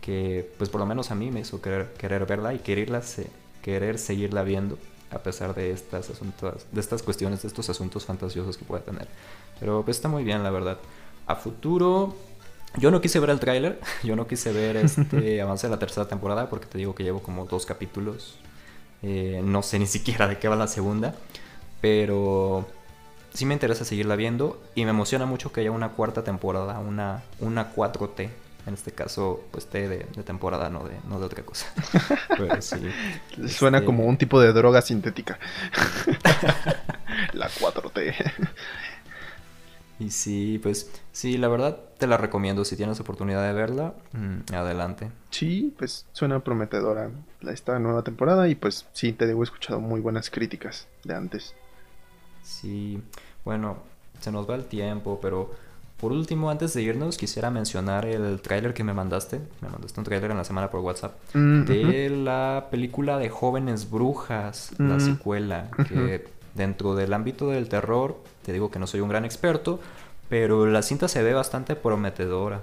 que 0.00 0.48
pues 0.58 0.70
por 0.70 0.80
lo 0.80 0.86
menos 0.86 1.10
a 1.10 1.14
mí 1.16 1.30
me 1.30 1.40
hizo 1.40 1.60
querer, 1.60 1.92
querer 1.94 2.26
verla 2.26 2.54
y 2.54 2.58
quererla, 2.58 3.02
querer 3.62 3.98
seguirla 3.98 4.42
viendo 4.42 4.78
a 5.10 5.18
pesar 5.18 5.54
de 5.54 5.72
estas 5.72 6.10
asuntos, 6.10 6.66
de 6.70 6.80
estas 6.80 7.02
cuestiones, 7.02 7.42
de 7.42 7.48
estos 7.48 7.68
asuntos 7.68 8.04
fantasiosos 8.04 8.56
que 8.56 8.64
pueda 8.64 8.84
tener. 8.84 9.08
Pero 9.58 9.82
pues 9.84 9.96
está 9.96 10.08
muy 10.08 10.22
bien, 10.22 10.44
la 10.44 10.50
verdad 10.50 10.78
a 11.30 11.36
futuro. 11.36 12.16
Yo 12.76 12.90
no 12.90 13.00
quise 13.00 13.18
ver 13.18 13.30
el 13.30 13.40
tráiler, 13.40 13.80
yo 14.02 14.16
no 14.16 14.26
quise 14.26 14.52
ver 14.52 14.76
este 14.76 15.40
avance 15.42 15.66
de 15.66 15.72
la 15.72 15.78
tercera 15.78 16.06
temporada 16.06 16.48
porque 16.48 16.66
te 16.66 16.78
digo 16.78 16.94
que 16.94 17.02
llevo 17.02 17.22
como 17.22 17.46
dos 17.46 17.66
capítulos. 17.66 18.38
Eh, 19.02 19.40
no 19.44 19.62
sé 19.62 19.78
ni 19.78 19.86
siquiera 19.86 20.28
de 20.28 20.38
qué 20.38 20.48
va 20.48 20.56
la 20.56 20.66
segunda, 20.66 21.14
pero 21.80 22.66
sí 23.32 23.46
me 23.46 23.54
interesa 23.54 23.84
seguirla 23.84 24.16
viendo 24.16 24.62
y 24.74 24.84
me 24.84 24.90
emociona 24.90 25.26
mucho 25.26 25.52
que 25.52 25.60
haya 25.60 25.70
una 25.70 25.90
cuarta 25.90 26.22
temporada, 26.22 26.78
una, 26.78 27.22
una 27.40 27.74
4T. 27.74 28.30
En 28.66 28.74
este 28.74 28.92
caso, 28.92 29.42
pues 29.50 29.66
T 29.66 29.88
de, 29.88 30.04
temporada, 30.22 30.68
no 30.68 30.84
de, 30.84 30.94
no 31.08 31.18
de 31.18 31.24
otra 31.24 31.42
cosa. 31.42 31.66
Suena 32.60 33.78
este 33.78 33.86
como 33.86 34.04
un 34.04 34.18
tipo 34.18 34.38
de 34.38 34.52
droga 34.52 34.82
sintética. 34.82 35.38
la 37.32 37.48
4T. 37.48 38.14
Y 40.00 40.10
sí, 40.10 40.58
pues 40.62 40.90
sí, 41.12 41.38
la 41.38 41.48
verdad 41.48 41.78
te 41.98 42.06
la 42.06 42.16
recomiendo. 42.16 42.64
Si 42.64 42.76
tienes 42.76 43.00
oportunidad 43.00 43.46
de 43.46 43.52
verla, 43.52 43.94
mm, 44.12 44.54
adelante. 44.54 45.10
Sí, 45.30 45.74
pues 45.78 46.06
suena 46.12 46.40
prometedora 46.40 47.10
esta 47.42 47.78
nueva 47.78 48.02
temporada 48.02 48.48
y 48.48 48.54
pues 48.54 48.86
sí, 48.92 49.12
te 49.12 49.26
debo 49.26 49.42
he 49.42 49.44
escuchado 49.44 49.80
muy 49.80 50.00
buenas 50.00 50.30
críticas 50.30 50.88
de 51.04 51.14
antes. 51.14 51.54
Sí, 52.42 53.02
bueno, 53.44 53.78
se 54.20 54.32
nos 54.32 54.48
va 54.48 54.54
el 54.54 54.64
tiempo, 54.64 55.18
pero 55.20 55.50
por 56.00 56.12
último, 56.12 56.50
antes 56.50 56.72
de 56.72 56.80
irnos, 56.80 57.18
quisiera 57.18 57.50
mencionar 57.50 58.06
el 58.06 58.40
tráiler 58.40 58.72
que 58.72 58.82
me 58.82 58.94
mandaste. 58.94 59.38
Me 59.60 59.68
mandaste 59.68 60.00
un 60.00 60.04
tráiler 60.04 60.30
en 60.30 60.38
la 60.38 60.44
semana 60.44 60.70
por 60.70 60.80
WhatsApp. 60.80 61.12
Mm, 61.34 61.64
de 61.64 62.08
la 62.08 62.68
película 62.70 63.18
de 63.18 63.28
Jóvenes 63.28 63.90
Brujas, 63.90 64.72
la 64.78 64.96
mm, 64.96 65.00
secuela. 65.00 65.68
Que 65.86 66.26
dentro 66.54 66.94
del 66.94 67.12
ámbito 67.12 67.50
del 67.50 67.68
terror, 67.68 68.18
te 68.42 68.52
digo 68.52 68.70
que 68.70 68.78
no 68.78 68.86
soy 68.86 69.00
un 69.00 69.10
gran 69.10 69.26
experto, 69.26 69.78
pero 70.30 70.64
la 70.64 70.80
cinta 70.80 71.08
se 71.08 71.22
ve 71.22 71.34
bastante 71.34 71.76
prometedora. 71.76 72.62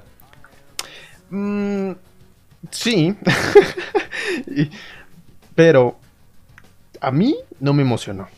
Mm, 1.29 1.91
sí. 2.71 3.15
pero 5.55 5.99
a 7.01 7.11
mí 7.11 7.35
no 7.59 7.73
me 7.73 7.83
emocionó. 7.83 8.29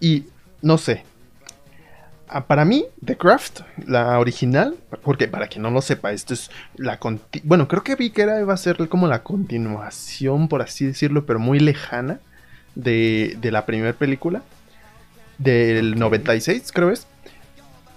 Y 0.00 0.24
no 0.62 0.78
sé. 0.78 1.04
Para 2.46 2.64
mí, 2.64 2.86
The 3.04 3.16
Craft, 3.16 3.60
la 3.86 4.18
original, 4.18 4.76
porque 5.02 5.28
para 5.28 5.48
quien 5.48 5.62
no 5.62 5.70
lo 5.70 5.82
sepa, 5.82 6.12
esto 6.12 6.32
es 6.32 6.50
la... 6.76 6.98
Bueno, 7.42 7.66
creo 7.68 7.82
que 7.82 7.96
vi 7.96 8.10
que 8.10 8.22
era, 8.22 8.40
iba 8.40 8.54
a 8.54 8.56
ser 8.56 8.88
como 8.88 9.06
la 9.06 9.24
continuación, 9.24 10.48
por 10.48 10.62
así 10.62 10.86
decirlo, 10.86 11.26
pero 11.26 11.40
muy 11.40 11.58
lejana 11.58 12.20
de, 12.74 13.36
la 13.42 13.66
primera 13.66 13.92
película. 13.92 14.42
Del 15.38 15.98
96, 15.98 16.70
creo 16.72 16.90
es. 16.90 17.06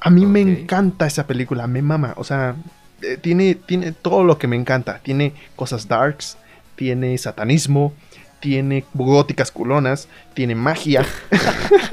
A 0.04 0.10
mí 0.10 0.26
me 0.26 0.42
encanta 0.42 1.08
esa 1.08 1.26
película, 1.26 1.66
me 1.66 1.82
mama. 1.82 2.14
O 2.18 2.26
sea, 2.26 2.56
eh, 3.02 3.18
tiene, 3.18 3.56
tiene 3.56 3.94
todo 3.94 4.26
lo 4.26 4.38
que 4.38 4.48
me 4.48 4.58
encanta. 4.58 5.00
Tiene 5.00 5.34
cosas 5.56 5.88
darks, 5.88 6.38
tiene 6.76 7.18
satanismo, 7.18 7.94
tiene 8.42 8.84
góticas 8.94 9.50
culonas, 9.50 10.10
tiene 10.34 10.56
magia. 10.56 11.06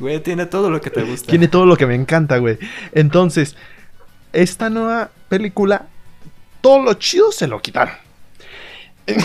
Güey, 0.00 0.20
tiene 0.20 0.46
todo 0.46 0.68
lo 0.68 0.80
que 0.80 0.90
te 0.90 1.02
gusta. 1.02 1.30
Tiene 1.30 1.48
todo 1.48 1.64
lo 1.64 1.76
que 1.76 1.86
me 1.86 1.94
encanta, 1.94 2.38
güey. 2.38 2.58
Entonces, 2.92 3.56
esta 4.32 4.68
nueva 4.68 5.10
película, 5.28 5.86
todo 6.60 6.82
lo 6.82 6.94
chido 6.94 7.32
se 7.32 7.46
lo 7.46 7.62
quitaron. 7.62 7.94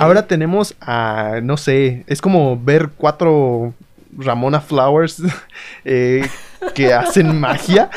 Ahora 0.00 0.26
tenemos 0.26 0.74
a, 0.80 1.40
no 1.42 1.56
sé, 1.56 2.04
es 2.06 2.20
como 2.20 2.58
ver 2.58 2.90
cuatro 2.96 3.74
Ramona 4.16 4.60
Flowers 4.60 5.22
eh, 5.84 6.26
que 6.74 6.92
hacen 6.92 7.38
magia. 7.38 7.90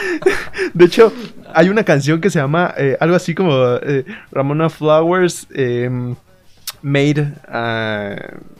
De 0.73 0.86
hecho, 0.86 1.14
hay 1.53 1.69
una 1.69 1.84
canción 1.84 2.22
que 2.22 2.30
se 2.30 2.40
llama 2.40 2.73
eh, 2.77 2.98
algo 2.99 3.15
así 3.15 3.36
como 3.36 3.53
eh, 3.81 4.06
Ramona 4.31 4.69
Flowers. 4.69 5.48
Em, 5.53 6.15
Made, 6.81 7.34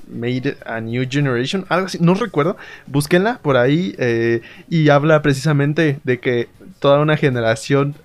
Made 0.10 0.58
a 0.66 0.82
New 0.82 1.08
Generation, 1.10 1.66
algo 1.70 1.86
así, 1.86 2.00
no 2.02 2.16
recuerdo, 2.16 2.58
búsquenla 2.88 3.40
por 3.42 3.58
ahí 3.58 3.96
eh, 3.98 4.42
y 4.70 4.90
habla 4.90 5.22
precisamente 5.22 6.00
de 6.04 6.20
que 6.20 6.50
toda 6.80 7.00
una 7.00 7.16
generación 7.16 7.96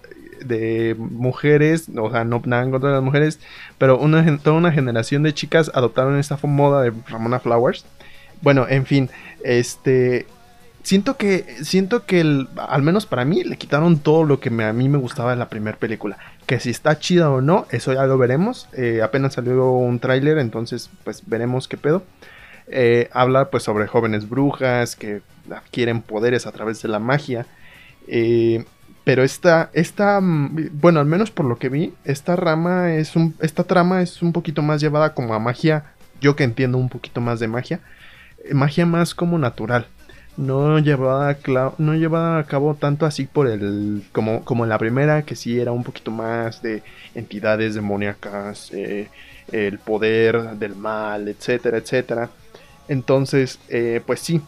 de 0.45 0.95
mujeres, 0.99 1.89
o 1.97 2.11
sea, 2.11 2.25
no 2.25 2.43
nada 2.45 2.63
en 2.63 2.71
contra 2.71 2.91
de 2.91 2.97
las 2.97 3.05
mujeres, 3.05 3.41
pero 3.79 3.99
una, 3.99 4.39
toda 4.39 4.57
una 4.57 4.73
generación 4.73 5.23
de 5.23 5.33
chicas 5.33 5.71
adoptaron 5.75 6.19
esta 6.19 6.39
moda 6.43 6.83
de 6.83 6.93
Ramona 7.09 7.41
Flowers. 7.41 7.87
Bueno, 8.43 8.67
en 8.69 8.85
fin, 8.85 9.11
este 9.43 10.27
siento 10.85 11.17
que 11.17 11.65
siento 11.65 12.05
que 12.05 12.21
al 12.57 12.83
menos 12.83 13.07
para 13.07 13.25
mí 13.25 13.43
le 13.43 13.57
quitaron 13.57 13.99
todo 13.99 14.23
lo 14.25 14.39
que 14.39 14.51
a 14.51 14.73
mí 14.73 14.89
me 14.89 14.99
gustaba 14.99 15.31
de 15.31 15.37
la 15.37 15.49
primera 15.49 15.77
película. 15.77 16.19
Que 16.47 16.61
si 16.61 16.71
está 16.71 16.99
chida 16.99 17.31
o 17.31 17.41
no 17.41 17.67
eso 17.71 17.93
ya 17.93 18.05
lo 18.05 18.17
veremos. 18.19 18.69
Eh, 18.75 19.01
apenas 19.03 19.35
salió 19.35 19.73
un 19.73 19.99
tráiler 19.99 20.39
entonces 20.39 20.91
pues 21.03 21.23
veremos 21.27 21.67
qué 21.67 21.77
pedo. 21.77 22.05
Eh, 22.69 23.11
habla 23.13 23.51
pues 23.51 23.63
sobre 23.65 23.87
jóvenes 23.87 24.29
brujas 24.29 24.95
que 24.95 25.23
adquieren 25.51 26.03
poderes 26.03 26.47
a 26.47 26.53
través 26.53 26.81
de 26.83 26.89
la 26.89 26.99
magia. 26.99 27.47
Eh, 28.07 28.65
pero 29.05 29.23
esta, 29.23 29.71
esta, 29.73 30.21
mm, 30.21 30.71
bueno, 30.75 31.01
al 31.01 31.07
menos 31.07 31.31
por 31.31 31.47
lo 31.47 31.59
que 31.59 31.69
vi, 31.71 31.95
esta 32.05 32.37
rama 32.37 32.95
es 32.95 33.17
un, 33.17 33.35
esta 33.41 33.65
trama 33.65 34.03
es 34.03 34.23
un 34.23 34.33
poquito 34.33 34.63
más 34.63 34.81
llevada 34.81 35.15
como 35.15 35.35
a 35.35 35.39
magia, 35.39 35.93
yo 36.21 36.37
que 36.37 36.45
entiendo 36.45 36.79
un 36.79 36.89
poquito 36.89 37.21
más 37.21 37.39
de 37.41 37.49
magia, 37.49 37.81
magia 38.53 38.87
más 38.87 39.15
como 39.15 39.39
natural 39.39 39.89
no 40.37 40.79
llevaba 40.79 41.31
a, 41.31 41.73
no 41.79 42.37
a 42.39 42.45
cabo 42.45 42.75
tanto 42.75 43.07
así 43.07 43.27
por 43.27 43.47
el 43.47 44.03
como, 44.13 44.45
como 44.45 44.65
en 44.65 44.71
la 44.71 44.79
primera 44.79 45.23
que 45.23 45.37
sí 45.37 45.59
era 45.61 45.73
un 45.73 45.85
poquito 45.85 46.11
más 46.11 46.63
de 46.63 46.83
entidades 47.15 47.75
demoníacas 47.75 48.71
eh, 48.73 49.09
el 49.53 49.79
poder 49.79 50.57
del 50.57 50.75
mal 50.75 51.29
etcétera 51.29 51.79
etcétera. 51.79 52.31
Entonces 52.89 53.59
eh, 53.69 54.01
pues 54.05 54.21
sí 54.21 54.41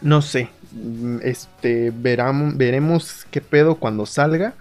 no 0.00 0.22
sé 0.22 0.48
mm, 0.72 1.18
este 1.22 1.92
veremos 1.94 3.26
qué 3.30 3.40
pedo 3.40 3.76
cuando 3.76 4.06
salga 4.06 4.54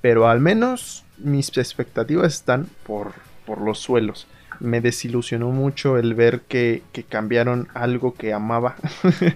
pero 0.00 0.28
al 0.28 0.40
menos 0.40 1.04
mis 1.18 1.48
expectativas 1.56 2.34
están 2.34 2.68
por 2.86 3.12
por 3.46 3.60
los 3.60 3.78
suelos 3.78 4.26
me 4.64 4.80
desilusionó 4.80 5.50
mucho 5.50 5.98
el 5.98 6.14
ver 6.14 6.40
que, 6.48 6.82
cambiaron 7.08 7.68
algo 7.74 8.14
que 8.14 8.32
amaba. 8.32 8.76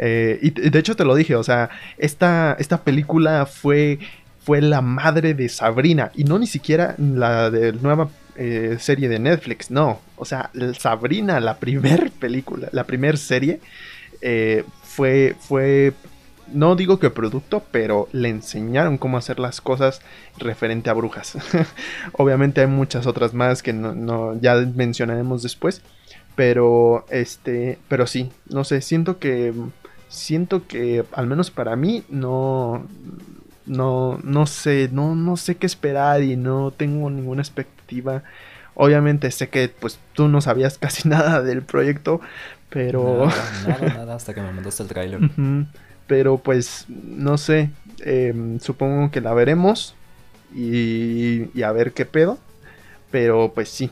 Eh, 0.00 0.38
y 0.42 0.50
de 0.50 0.78
hecho 0.78 0.94
te 0.94 1.04
lo 1.04 1.16
dije, 1.16 1.34
o 1.34 1.42
sea, 1.42 1.70
esta, 1.96 2.56
esta 2.60 2.84
película 2.84 3.46
fue, 3.46 3.98
fue 4.44 4.62
la 4.62 4.80
madre 4.80 5.34
de 5.34 5.48
Sabrina 5.48 6.12
y 6.14 6.22
no 6.22 6.38
ni 6.38 6.46
siquiera 6.46 6.94
la 6.98 7.50
de 7.50 7.72
nueva 7.72 8.08
eh, 8.36 8.76
serie 8.78 9.08
de 9.08 9.18
Netflix, 9.18 9.72
no. 9.72 10.00
O 10.14 10.24
sea, 10.24 10.50
Sabrina, 10.78 11.40
la 11.40 11.58
primer 11.58 12.10
película, 12.20 12.68
la 12.70 12.84
primer 12.84 13.18
serie, 13.18 13.58
eh, 14.20 14.62
fue, 14.84 15.34
fue 15.40 15.92
no 16.52 16.76
digo 16.76 16.98
que 16.98 17.10
producto, 17.10 17.62
pero 17.70 18.08
le 18.12 18.28
enseñaron 18.28 18.98
cómo 18.98 19.16
hacer 19.18 19.38
las 19.38 19.60
cosas 19.60 20.00
referente 20.38 20.90
a 20.90 20.94
brujas. 20.94 21.36
Obviamente 22.12 22.60
hay 22.60 22.66
muchas 22.66 23.06
otras 23.06 23.34
más 23.34 23.62
que 23.62 23.72
no, 23.72 24.38
ya 24.40 24.54
mencionaremos 24.54 25.42
después, 25.42 25.82
pero 26.34 27.04
este, 27.10 27.78
pero 27.88 28.06
sí, 28.06 28.30
no 28.48 28.64
sé, 28.64 28.80
siento 28.80 29.18
que 29.18 29.52
siento 30.08 30.66
que 30.66 31.04
al 31.12 31.26
menos 31.26 31.50
para 31.50 31.76
mí 31.76 32.04
no 32.08 32.86
no 33.66 34.18
no 34.22 34.46
sé, 34.46 34.88
no 34.90 35.14
no 35.14 35.36
sé 35.36 35.56
qué 35.56 35.66
esperar 35.66 36.22
y 36.22 36.36
no 36.36 36.70
tengo 36.70 37.10
ninguna 37.10 37.42
expectativa. 37.42 38.22
Obviamente 38.74 39.30
sé 39.32 39.48
que 39.48 39.68
pues 39.68 39.98
tú 40.12 40.28
no 40.28 40.40
sabías 40.40 40.78
casi 40.80 41.08
nada 41.08 41.42
del 41.42 41.62
proyecto, 41.62 42.20
pero 42.70 43.26
nada, 43.66 43.94
nada, 43.94 44.14
hasta 44.14 44.34
que 44.34 44.40
me 44.40 44.52
mandaste 44.52 44.82
el 44.82 44.88
tráiler. 44.88 45.20
Pero 46.08 46.38
pues 46.38 46.86
no 46.88 47.38
sé, 47.38 47.70
em, 48.00 48.58
supongo 48.58 49.12
que 49.12 49.20
la 49.20 49.34
veremos 49.34 49.94
y, 50.54 51.62
a 51.62 51.70
ver 51.70 51.92
qué 51.92 52.04
pedo. 52.04 52.38
Pero 53.10 53.52
pues 53.54 53.68
sí. 53.68 53.90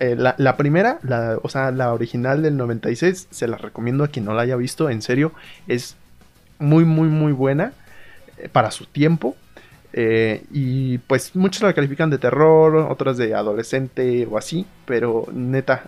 Eh, 0.00 0.16
la, 0.16 0.56
primera, 0.56 0.98
la, 1.02 1.38
o 1.42 1.48
sea, 1.48 1.70
la 1.70 1.92
original 1.92 2.42
del 2.42 2.56
96, 2.56 3.28
se 3.30 3.48
la 3.48 3.56
recomiendo 3.58 4.04
a 4.04 4.08
quien 4.08 4.24
no 4.24 4.34
la 4.34 4.42
haya 4.42 4.56
visto, 4.56 4.88
en 4.88 5.02
serio, 5.02 5.32
es 5.66 5.96
muy, 6.58 6.84
muy, 6.84 7.08
muy 7.08 7.32
buena 7.32 7.72
eh, 8.38 8.48
para 8.50 8.70
su 8.70 8.86
tiempo. 8.86 9.36
Eh, 9.92 10.44
y 10.50 10.98
pues 10.98 11.34
muchos 11.34 11.62
la 11.62 11.72
califican 11.72 12.10
de 12.10 12.18
terror, 12.18 12.76
otras 12.76 13.16
de 13.16 13.34
adolescente 13.34 14.26
o 14.30 14.36
así, 14.38 14.66
pero 14.84 15.26
neta, 15.32 15.84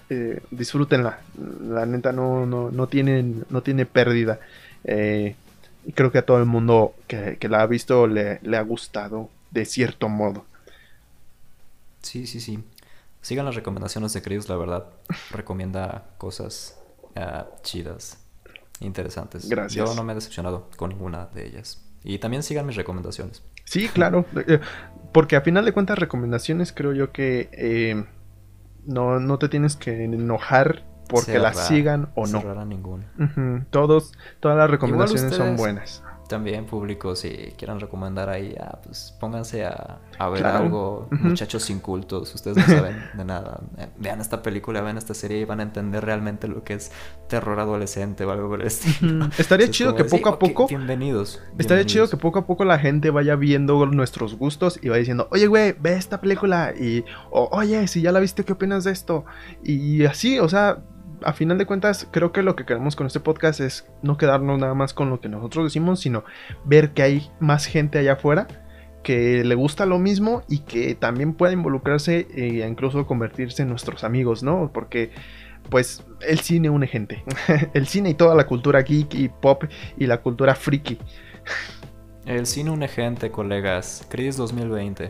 disfrútenla. 0.51 1.20
La 1.68 1.86
neta 1.86 2.12
no, 2.12 2.47
no, 2.47 2.70
no, 2.70 2.86
tienen, 2.86 3.44
no 3.51 3.62
tiene 3.62 3.86
pérdida. 3.86 4.40
Eh, 4.85 5.35
y 5.85 5.93
creo 5.93 6.12
que 6.12 6.19
a 6.19 6.27
todo 6.27 6.39
el 6.39 6.47
mundo 6.47 6.94
que, 7.07 7.39
la 7.48 7.62
ha 7.62 7.66
visto 7.66 8.07
le, 8.07 8.40
ha 8.57 8.62
gustado 8.62 9.31
de 9.51 9.65
cierto 9.65 10.09
modo. 10.09 10.44
Sí, 12.02 12.27
sí, 12.27 12.40
sí. 12.40 12.62
Sigan 13.23 13.44
las 13.44 13.55
recomendaciones 13.55 14.12
de 14.12 14.23
Chris, 14.23 14.48
la 14.48 14.57
verdad. 14.57 14.86
Recomienda 15.31 16.07
cosas 16.19 16.78
ah, 17.16 17.47
chidas, 17.62 18.19
interesantes. 18.81 19.48
Gracias. 19.48 19.89
Yo 19.89 19.94
no 19.94 20.05
me 20.05 20.12
he 20.12 20.15
decepcionado 20.15 20.69
con 20.77 20.90
ninguna 20.90 21.27
de 21.27 21.47
ellas. 21.47 21.82
Y 22.02 22.19
también 22.19 22.43
sigan 22.43 22.66
mis 22.66 22.77
recomendaciones. 22.77 23.43
Sí, 23.65 23.89
claro. 23.89 24.24
Eh, 24.47 24.61
porque 25.12 25.36
a 25.36 25.43
final 25.43 25.65
de 25.65 25.73
cuentas, 25.73 25.98
recomendaciones 25.98 26.73
creo 26.73 26.93
yo 26.93 27.12
que 27.12 27.51
eh, 27.52 28.05
no, 28.86 29.20
no 29.20 29.39
te 29.39 29.48
tienes 29.48 29.77
que 29.77 30.05
enojar 30.05 30.85
porque 31.11 31.39
la 31.39 31.55
sigan 31.55 32.11
o 32.15 32.27
no. 32.27 32.43
Todos, 33.70 34.12
todas 34.41 34.57
las 34.57 34.70
recomendaciones 34.70 35.35
son 35.35 35.57
buenas. 35.57 36.03
También 36.31 36.65
público, 36.65 37.16
si 37.16 37.53
quieran 37.59 37.81
recomendar 37.81 38.28
ahí, 38.28 38.55
ah, 38.61 38.78
pues 38.85 39.16
pónganse 39.19 39.65
a, 39.65 39.99
ver 40.32 40.47
algo, 40.47 41.09
muchachos 41.11 41.69
incultos, 41.70 42.32
ustedes 42.32 42.57
no 42.57 42.62
saben 42.62 43.03
de 43.15 43.24
nada. 43.24 43.61
Vean 43.99 44.20
esta 44.20 44.41
película, 44.41 44.81
vean 44.81 44.97
esta 44.97 45.12
serie 45.12 45.41
y 45.41 45.45
van 45.45 45.59
a 45.59 45.65
entender 45.65 46.05
realmente 46.05 46.47
lo 46.47 46.62
que 46.62 46.74
es 46.74 46.93
terror 47.28 47.59
adolescente 47.59 48.24
o 48.24 48.31
algo 48.31 48.49
por 48.49 48.61
el 48.61 48.69
estilo. 48.69 49.28
Estaría 49.39 49.69
chido 49.70 49.97
que 49.97 50.05
poco 50.05 50.28
a 50.28 50.39
poco... 50.39 50.69
bienvenidos, 50.69 51.43
Estaría 51.59 51.85
chido 51.85 52.09
que 52.09 52.16
poco 52.16 52.39
a 52.39 52.47
poco 52.47 52.65
la 52.65 52.78
gente 52.78 53.11
vaya 53.11 53.35
viendo 53.35 53.85
nuestros 53.87 54.37
gustos 54.37 54.78
y 54.81 54.89
vaya 54.89 55.01
diciendo, 55.01 55.27
oye, 55.32 55.49
güey, 55.49 55.73
ve 55.81 55.95
esta 55.95 56.20
película 56.20 56.73
y, 56.78 57.05
oye, 57.32 57.89
si 57.89 58.03
ya 58.03 58.12
la 58.12 58.20
viste, 58.20 58.45
¿qué 58.45 58.53
opinas 58.53 58.85
de 58.85 58.93
esto? 58.93 59.24
Y 59.65 60.05
así, 60.05 60.39
o 60.39 60.49
sea, 60.49 60.78
a 61.24 61.32
final 61.32 61.59
de 61.59 61.66
cuentas, 61.66 62.09
creo 62.10 62.32
que 62.32 62.42
lo 62.42 62.56
que 62.56 62.64
queremos 62.64 62.97
con 62.97 63.06
este 63.06 63.20
podcast 63.20 63.60
es 63.60 63.86
no 64.02 64.16
quedarnos 64.16 64.59
nada 64.59 64.74
más 64.74 64.94
con 64.94 65.10
lo 65.10 65.20
que 65.20 65.28
nosotros 65.28 65.64
decimos, 65.66 66.01
sino 66.01 66.24
ver 66.64 66.90
que 66.90 67.02
hay 67.02 67.30
más 67.40 67.66
gente 67.66 67.98
allá 67.98 68.14
afuera 68.14 68.47
que 69.02 69.44
le 69.44 69.55
gusta 69.55 69.86
lo 69.86 69.98
mismo 69.98 70.42
y 70.48 70.59
que 70.60 70.94
también 70.94 71.34
puede 71.34 71.55
involucrarse 71.55 72.28
e 72.34 72.66
incluso 72.66 73.06
convertirse 73.06 73.62
en 73.62 73.68
nuestros 73.68 74.05
amigos, 74.05 74.42
¿no? 74.42 74.70
Porque 74.72 75.10
pues 75.68 76.05
el 76.20 76.40
cine 76.40 76.70
une 76.70 76.86
gente. 76.86 77.24
el 77.74 77.86
cine 77.86 78.10
y 78.10 78.14
toda 78.14 78.34
la 78.34 78.47
cultura 78.47 78.82
geek 78.82 79.14
y 79.14 79.28
pop 79.28 79.64
y 79.97 80.06
la 80.06 80.18
cultura 80.18 80.55
friki. 80.55 80.98
El 82.26 82.47
cine 82.47 82.70
une 82.70 82.88
gente, 82.88 83.30
colegas. 83.30 84.06
Crisis 84.10 84.36
2020. 84.36 85.09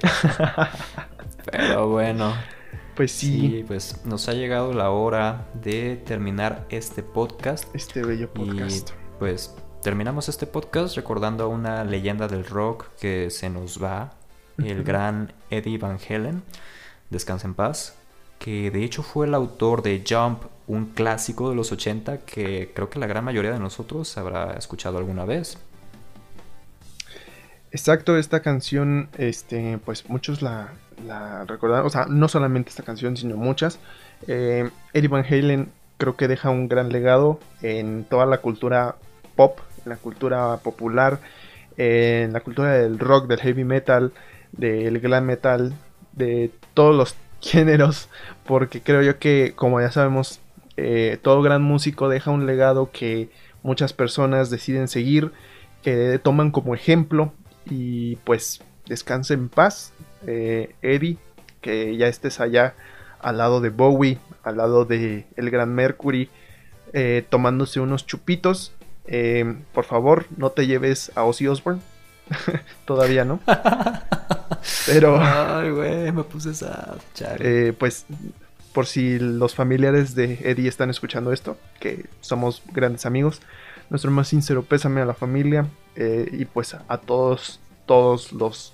Pero 1.50 1.88
bueno. 1.88 2.32
Pues 3.00 3.12
sí. 3.12 3.64
pues 3.66 4.04
nos 4.04 4.28
ha 4.28 4.34
llegado 4.34 4.74
la 4.74 4.90
hora 4.90 5.48
de 5.54 5.96
terminar 5.96 6.66
este 6.68 7.02
podcast. 7.02 7.74
Este 7.74 8.04
bello 8.04 8.30
podcast. 8.30 8.90
Y 8.90 8.92
pues 9.18 9.56
terminamos 9.80 10.28
este 10.28 10.46
podcast 10.46 10.96
recordando 10.96 11.44
a 11.44 11.46
una 11.46 11.82
leyenda 11.84 12.28
del 12.28 12.44
rock 12.44 12.88
que 13.00 13.30
se 13.30 13.48
nos 13.48 13.82
va, 13.82 14.12
el 14.58 14.84
gran 14.84 15.32
Eddie 15.48 15.78
Van 15.78 15.98
Halen. 16.10 16.42
Descansa 17.08 17.48
en 17.48 17.54
paz. 17.54 17.96
Que 18.38 18.70
de 18.70 18.84
hecho 18.84 19.02
fue 19.02 19.26
el 19.26 19.32
autor 19.32 19.80
de 19.80 20.04
Jump, 20.06 20.42
un 20.66 20.84
clásico 20.84 21.48
de 21.48 21.56
los 21.56 21.72
80 21.72 22.18
que 22.26 22.70
creo 22.74 22.90
que 22.90 22.98
la 22.98 23.06
gran 23.06 23.24
mayoría 23.24 23.52
de 23.52 23.60
nosotros 23.60 24.18
habrá 24.18 24.58
escuchado 24.58 24.98
alguna 24.98 25.24
vez. 25.24 25.56
Exacto, 27.72 28.16
esta 28.16 28.40
canción, 28.40 29.08
este, 29.16 29.78
pues 29.84 30.08
muchos 30.10 30.42
la, 30.42 30.72
la 31.06 31.44
recordaron, 31.44 31.86
o 31.86 31.90
sea, 31.90 32.06
no 32.06 32.26
solamente 32.28 32.70
esta 32.70 32.82
canción, 32.82 33.16
sino 33.16 33.36
muchas. 33.36 33.78
Eh, 34.26 34.68
Eddie 34.92 35.08
Van 35.08 35.24
Halen 35.24 35.70
creo 35.96 36.16
que 36.16 36.26
deja 36.26 36.50
un 36.50 36.68
gran 36.68 36.90
legado 36.90 37.38
en 37.62 38.04
toda 38.04 38.26
la 38.26 38.38
cultura 38.38 38.96
pop, 39.36 39.60
en 39.84 39.90
la 39.90 39.96
cultura 39.96 40.56
popular, 40.58 41.20
en 41.76 42.32
la 42.32 42.40
cultura 42.40 42.72
del 42.72 42.98
rock, 42.98 43.28
del 43.28 43.40
heavy 43.40 43.64
metal, 43.64 44.12
del 44.50 44.98
glam 44.98 45.24
metal, 45.24 45.72
de 46.12 46.50
todos 46.74 46.96
los 46.96 47.16
géneros, 47.40 48.08
porque 48.46 48.82
creo 48.82 49.02
yo 49.02 49.18
que, 49.20 49.52
como 49.54 49.80
ya 49.80 49.92
sabemos, 49.92 50.40
eh, 50.76 51.18
todo 51.22 51.40
gran 51.40 51.62
músico 51.62 52.08
deja 52.08 52.32
un 52.32 52.46
legado 52.46 52.90
que 52.90 53.30
muchas 53.62 53.92
personas 53.92 54.50
deciden 54.50 54.88
seguir, 54.88 55.30
que 55.82 56.18
toman 56.18 56.50
como 56.50 56.74
ejemplo 56.74 57.32
y 57.66 58.16
pues 58.16 58.62
descanse 58.86 59.34
en 59.34 59.48
paz, 59.48 59.92
eh, 60.26 60.74
Eddie, 60.82 61.16
que 61.60 61.96
ya 61.96 62.08
estés 62.08 62.40
allá 62.40 62.74
al 63.20 63.38
lado 63.38 63.60
de 63.60 63.70
Bowie, 63.70 64.18
al 64.42 64.56
lado 64.56 64.84
de 64.84 65.26
el 65.36 65.50
Gran 65.50 65.74
Mercury, 65.74 66.30
eh, 66.92 67.24
tomándose 67.28 67.80
unos 67.80 68.06
chupitos. 68.06 68.72
Eh, 69.06 69.56
por 69.72 69.84
favor, 69.84 70.26
no 70.36 70.50
te 70.50 70.66
lleves 70.66 71.12
a 71.14 71.24
Ozzy 71.24 71.46
Osbourne. 71.48 71.80
Todavía 72.84 73.24
no. 73.24 73.40
Pero. 74.86 75.18
Ay, 75.20 75.70
güey, 75.70 76.12
me 76.12 76.24
puse 76.24 76.50
esa. 76.50 76.96
pues, 77.78 78.06
por 78.72 78.86
si 78.86 79.18
los 79.18 79.54
familiares 79.54 80.14
de 80.14 80.38
Eddie 80.42 80.68
están 80.68 80.90
escuchando 80.90 81.32
esto, 81.32 81.56
que 81.80 82.06
somos 82.20 82.62
grandes 82.72 83.04
amigos, 83.06 83.40
nuestro 83.90 84.10
más 84.10 84.28
sincero 84.28 84.62
pésame 84.62 85.00
a 85.00 85.04
la 85.04 85.14
familia 85.14 85.66
y 85.96 86.44
pues 86.46 86.74
a 86.74 86.98
todos 86.98 87.60
todos 87.90 88.32
los, 88.32 88.72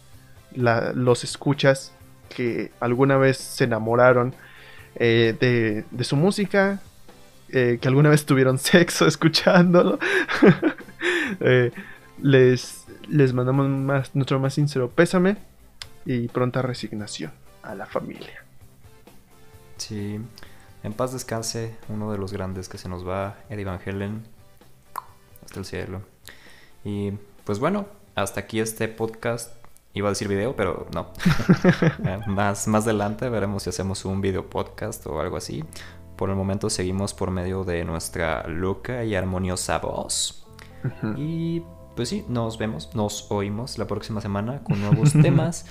los 0.52 1.24
escuchas 1.24 1.90
que 2.28 2.70
alguna 2.80 3.16
vez 3.16 3.38
se 3.38 3.64
enamoraron 3.64 4.34
eh, 4.96 5.34
de, 5.90 6.04
su 6.04 6.16
música, 6.16 6.82
eh, 7.48 7.78
que 7.80 7.88
alguna 7.88 8.10
vez 8.10 8.26
tuvieron 8.26 8.58
sexo 8.72 9.06
escuchándolo. 9.06 9.98
Eh, 11.40 11.72
les, 12.22 12.84
les 13.08 13.32
mandamos 13.32 14.14
nuestro 14.14 14.38
más 14.38 14.54
sincero 14.54 14.88
pésame 14.88 15.36
y 16.04 16.28
pronta 16.28 16.62
resignación 16.62 17.32
a 17.64 17.74
la 17.74 17.84
familia. 17.86 18.44
Sí, 19.76 20.20
en 20.84 20.92
paz 20.92 21.12
descanse 21.12 21.74
uno 21.88 22.12
de 22.12 22.18
los 22.18 22.32
grandes 22.32 22.68
que 22.68 22.78
se 22.78 22.88
nos 22.88 23.06
va, 23.06 23.36
Eddie 23.50 23.64
Van 23.64 23.80
Helen, 23.84 24.22
hasta 25.56 25.60
el 25.60 25.64
cielo. 25.64 26.02
Y 26.84 27.12
pues 27.44 27.58
bueno, 27.58 27.86
hasta 28.14 28.40
aquí 28.40 28.60
este 28.60 28.88
podcast. 28.88 29.54
Iba 29.94 30.08
a 30.08 30.10
decir 30.10 30.28
video, 30.28 30.54
pero 30.54 30.86
no. 30.94 31.08
Eh, 32.04 32.18
más, 32.26 32.68
más 32.68 32.84
adelante 32.84 33.28
veremos 33.28 33.62
si 33.62 33.70
hacemos 33.70 34.04
un 34.04 34.20
video 34.20 34.48
podcast 34.50 35.06
o 35.06 35.20
algo 35.20 35.36
así. 35.36 35.64
Por 36.16 36.30
el 36.30 36.36
momento 36.36 36.70
seguimos 36.70 37.14
por 37.14 37.30
medio 37.30 37.64
de 37.64 37.84
nuestra 37.84 38.46
loca 38.46 39.04
y 39.04 39.14
armoniosa 39.14 39.78
voz. 39.78 40.46
Y 41.16 41.62
pues 41.96 42.10
sí, 42.10 42.24
nos 42.28 42.58
vemos, 42.58 42.94
nos 42.94 43.30
oímos 43.30 43.78
la 43.78 43.86
próxima 43.86 44.20
semana 44.20 44.62
con 44.62 44.80
nuevos 44.80 45.12
temas 45.22 45.66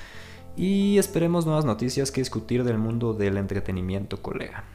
y 0.57 0.97
esperemos 0.97 1.45
nuevas 1.45 1.65
noticias 1.65 2.11
que 2.11 2.21
discutir 2.21 2.63
del 2.63 2.77
mundo 2.77 3.13
del 3.13 3.37
entretenimiento, 3.37 4.21
colega. 4.21 4.65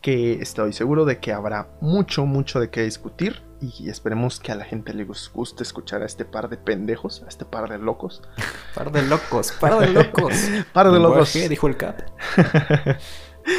Que 0.00 0.34
estoy 0.34 0.72
seguro 0.72 1.04
de 1.04 1.18
que 1.18 1.32
habrá 1.32 1.68
mucho, 1.80 2.26
mucho 2.26 2.60
de 2.60 2.70
qué 2.70 2.82
discutir 2.82 3.45
y 3.60 3.88
esperemos 3.88 4.40
que 4.40 4.52
a 4.52 4.54
la 4.54 4.64
gente 4.64 4.92
le 4.92 5.04
guste 5.04 5.62
escuchar 5.62 6.02
a 6.02 6.06
este 6.06 6.24
par 6.24 6.48
de 6.48 6.56
pendejos, 6.56 7.22
a 7.24 7.28
este 7.28 7.44
par 7.44 7.68
de 7.68 7.78
locos. 7.78 8.22
par 8.74 8.92
de 8.92 9.02
locos, 9.02 9.52
par 9.52 9.78
de 9.78 9.88
locos. 9.92 10.34
par 10.72 10.90
de 10.90 10.98
locos. 10.98 11.32
¿Qué 11.32 11.48
dijo 11.48 11.66
el 11.66 11.76
Cap? 11.76 12.02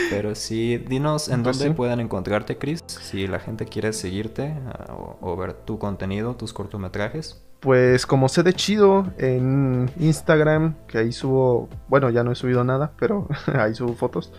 Pero 0.09 0.35
sí, 0.35 0.77
dinos 0.77 1.29
en 1.29 1.43
pues 1.43 1.59
dónde 1.59 1.73
pueden 1.73 1.99
encontrarte, 1.99 2.57
Chris, 2.57 2.83
si 2.87 3.25
la 3.25 3.39
gente 3.39 3.65
quiere 3.65 3.93
seguirte 3.93 4.53
ah, 4.65 4.93
o, 5.21 5.35
ver 5.37 5.53
tu 5.53 5.79
contenido, 5.79 6.35
tus 6.35 6.51
cortometrajes. 6.51 7.41
Pues 7.61 8.05
como 8.05 8.27
sé 8.27 8.43
de 8.43 8.53
chido 8.53 9.07
en 9.17 9.89
Instagram, 9.97 10.75
que 10.87 10.99
ahí 10.99 11.11
subo, 11.11 11.69
bueno, 11.87 12.09
ya 12.09 12.23
no 12.23 12.31
he 12.31 12.35
subido 12.35 12.63
nada, 12.63 12.91
pero 12.99 13.27
ahí 13.57 13.73
subo 13.73 13.93
fotos. 13.93 14.31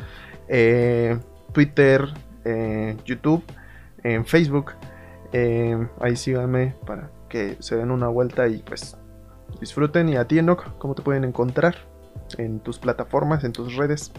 Eh, 0.49 1.19
Twitter, 1.53 2.07
eh, 2.45 2.97
YouTube, 3.05 3.43
en 4.03 4.27
Facebook. 4.27 4.73
Eh, 5.33 5.89
ahí 6.01 6.17
síganme 6.17 6.75
para 6.87 7.11
que 7.29 7.57
se 7.61 7.77
den 7.77 7.91
una 7.91 8.09
vuelta 8.09 8.49
y 8.49 8.63
pues 8.63 8.97
disfruten. 9.61 10.09
Y 10.09 10.17
a 10.17 10.27
ti, 10.27 10.39
Enoch, 10.39 10.77
¿cómo 10.79 10.95
te 10.95 11.03
pueden 11.03 11.25
encontrar? 11.25 11.77
En 12.37 12.61
tus 12.61 12.79
plataformas, 12.79 13.45
en 13.45 13.53
tus 13.53 13.77
redes. 13.77 14.13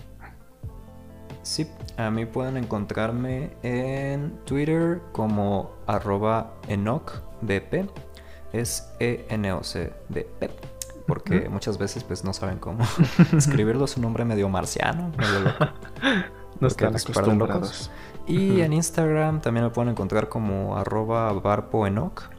Sí, 1.41 1.68
a 1.98 2.11
mí 2.11 2.26
pueden 2.26 2.57
encontrarme 2.57 3.52
en 3.64 4.38
Twitter 4.45 5.02
como 5.11 5.72
arroba 5.88 6.53
EnochBP. 6.68 7.90
Es 8.53 8.91
E-N-O-C-B-P. 8.99 10.49
Porque 11.07 11.49
muchas 11.49 11.80
veces 11.80 12.03
pues 12.03 12.23
no 12.23 12.34
saben 12.34 12.60
cómo 12.60 12.84
escribirlo. 13.36 13.86
Es 13.86 13.98
un 13.98 14.03
nombre 14.03 14.26
medio 14.26 14.48
marciano, 14.48 15.11
medio 15.18 15.40
loco. 15.40 15.65
no 16.60 16.68
están 16.68 16.91
pues, 16.91 17.03
acostumbrados. 17.03 17.90
Y 18.30 18.61
en 18.61 18.73
Instagram 18.73 19.41
también 19.41 19.65
me 19.65 19.72
pueden 19.72 19.89
encontrar 19.89 20.30
como 20.30 20.77
arroba 20.77 21.34
barpoenoc. 21.34 22.30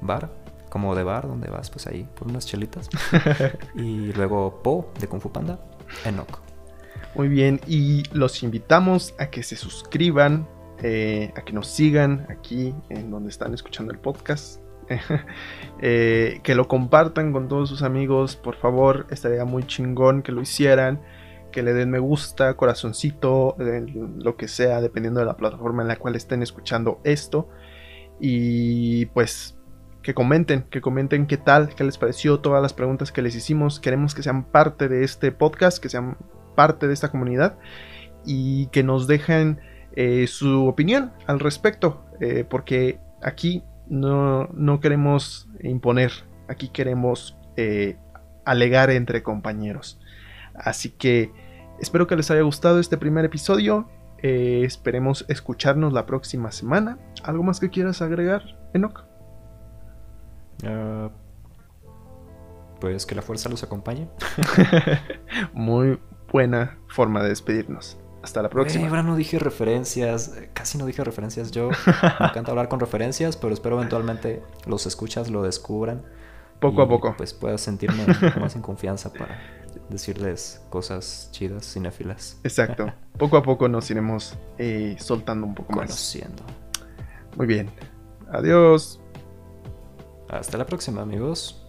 Bar, 0.00 0.30
como 0.70 0.94
de 0.94 1.02
bar, 1.02 1.28
donde 1.28 1.50
vas 1.50 1.68
pues 1.68 1.86
ahí 1.86 2.08
por 2.14 2.28
unas 2.28 2.46
chelitas. 2.46 2.88
y 3.74 4.12
luego 4.14 4.62
Po 4.62 4.90
de 4.98 5.06
Kung 5.06 5.20
Fu 5.20 5.30
Panda, 5.30 5.58
Enoch. 6.06 6.40
Muy 7.14 7.28
bien, 7.28 7.60
y 7.66 8.04
los 8.12 8.42
invitamos 8.42 9.14
a 9.18 9.26
que 9.26 9.42
se 9.42 9.56
suscriban, 9.56 10.48
eh, 10.82 11.32
a 11.36 11.42
que 11.42 11.52
nos 11.52 11.66
sigan 11.66 12.26
aquí 12.30 12.74
en 12.88 13.10
donde 13.10 13.28
están 13.28 13.52
escuchando 13.52 13.92
el 13.92 13.98
podcast. 13.98 14.60
Eh, 15.80 16.40
que 16.42 16.56
lo 16.56 16.66
compartan 16.66 17.32
con 17.32 17.46
todos 17.46 17.68
sus 17.68 17.82
amigos, 17.82 18.34
por 18.34 18.56
favor, 18.56 19.06
estaría 19.10 19.44
muy 19.44 19.64
chingón 19.64 20.22
que 20.22 20.32
lo 20.32 20.40
hicieran 20.40 21.00
que 21.50 21.62
le 21.62 21.72
den 21.72 21.90
me 21.90 21.98
gusta, 21.98 22.54
corazoncito, 22.54 23.56
lo 23.58 24.36
que 24.36 24.48
sea, 24.48 24.80
dependiendo 24.80 25.20
de 25.20 25.26
la 25.26 25.36
plataforma 25.36 25.82
en 25.82 25.88
la 25.88 25.96
cual 25.96 26.16
estén 26.16 26.42
escuchando 26.42 27.00
esto. 27.04 27.48
Y 28.20 29.06
pues 29.06 29.56
que 30.02 30.14
comenten, 30.14 30.62
que 30.70 30.80
comenten 30.80 31.26
qué 31.26 31.36
tal, 31.36 31.74
qué 31.74 31.84
les 31.84 31.98
pareció, 31.98 32.40
todas 32.40 32.62
las 32.62 32.72
preguntas 32.72 33.12
que 33.12 33.22
les 33.22 33.34
hicimos. 33.34 33.80
Queremos 33.80 34.14
que 34.14 34.22
sean 34.22 34.44
parte 34.44 34.88
de 34.88 35.04
este 35.04 35.32
podcast, 35.32 35.78
que 35.78 35.88
sean 35.88 36.16
parte 36.54 36.86
de 36.86 36.94
esta 36.94 37.10
comunidad 37.10 37.58
y 38.24 38.66
que 38.68 38.82
nos 38.82 39.06
dejen 39.06 39.60
eh, 39.94 40.26
su 40.26 40.66
opinión 40.66 41.12
al 41.26 41.40
respecto, 41.40 42.04
eh, 42.20 42.44
porque 42.48 43.00
aquí 43.22 43.62
no, 43.88 44.48
no, 44.52 44.80
queremos 44.80 45.48
imponer, 45.62 46.12
aquí 46.48 46.68
queremos 46.68 47.36
eh, 47.56 47.96
alegar 48.44 48.90
entre 48.90 49.22
compañeros. 49.22 50.00
Así 50.58 50.90
que 50.90 51.32
espero 51.80 52.06
que 52.06 52.16
les 52.16 52.30
haya 52.30 52.42
gustado 52.42 52.78
este 52.80 52.96
primer 52.96 53.24
episodio. 53.24 53.88
Eh, 54.22 54.62
esperemos 54.64 55.24
escucharnos 55.28 55.92
la 55.92 56.06
próxima 56.06 56.50
semana. 56.50 56.98
¿Algo 57.22 57.42
más 57.42 57.60
que 57.60 57.70
quieras 57.70 58.02
agregar, 58.02 58.58
Enoch? 58.74 59.04
Ah, 60.64 61.10
pues 62.80 63.06
que 63.06 63.14
la 63.14 63.22
fuerza 63.22 63.48
los 63.48 63.62
acompañe. 63.62 64.08
Muy 65.52 65.98
buena 66.32 66.78
forma 66.88 67.22
de 67.22 67.30
despedirnos. 67.30 67.98
Hasta 68.22 68.42
la 68.42 68.50
próxima. 68.50 68.88
ahora 68.88 69.04
no 69.04 69.16
dije 69.16 69.38
referencias, 69.38 70.34
casi 70.52 70.76
no 70.76 70.86
dije 70.86 71.04
referencias 71.04 71.52
yo. 71.52 71.70
Me 72.20 72.26
encanta 72.26 72.50
hablar 72.50 72.68
con 72.68 72.80
referencias, 72.80 73.36
pero 73.36 73.54
espero 73.54 73.76
eventualmente 73.76 74.42
los 74.66 74.86
escuchas 74.86 75.30
lo 75.30 75.42
descubran. 75.42 76.02
Poco 76.60 76.82
a 76.82 76.88
poco. 76.88 77.14
Pues 77.16 77.32
pueda 77.32 77.56
sentirme 77.58 78.04
más 78.40 78.56
en 78.56 78.62
confianza 78.62 79.12
para 79.12 79.38
decirles 79.88 80.60
cosas 80.70 81.28
chidas, 81.32 81.64
cinéfilas. 81.72 82.38
Exacto. 82.44 82.92
Poco 83.18 83.36
a 83.36 83.42
poco 83.42 83.68
nos 83.68 83.90
iremos 83.90 84.38
eh, 84.58 84.96
soltando 85.00 85.44
un 85.44 85.54
poco 85.54 85.72
más. 85.72 85.86
Conociendo. 85.86 86.44
Muy 87.36 87.46
bien. 87.46 87.68
Adiós. 88.30 89.00
Hasta 90.28 90.56
la 90.56 90.66
próxima, 90.66 91.02
amigos. 91.02 91.67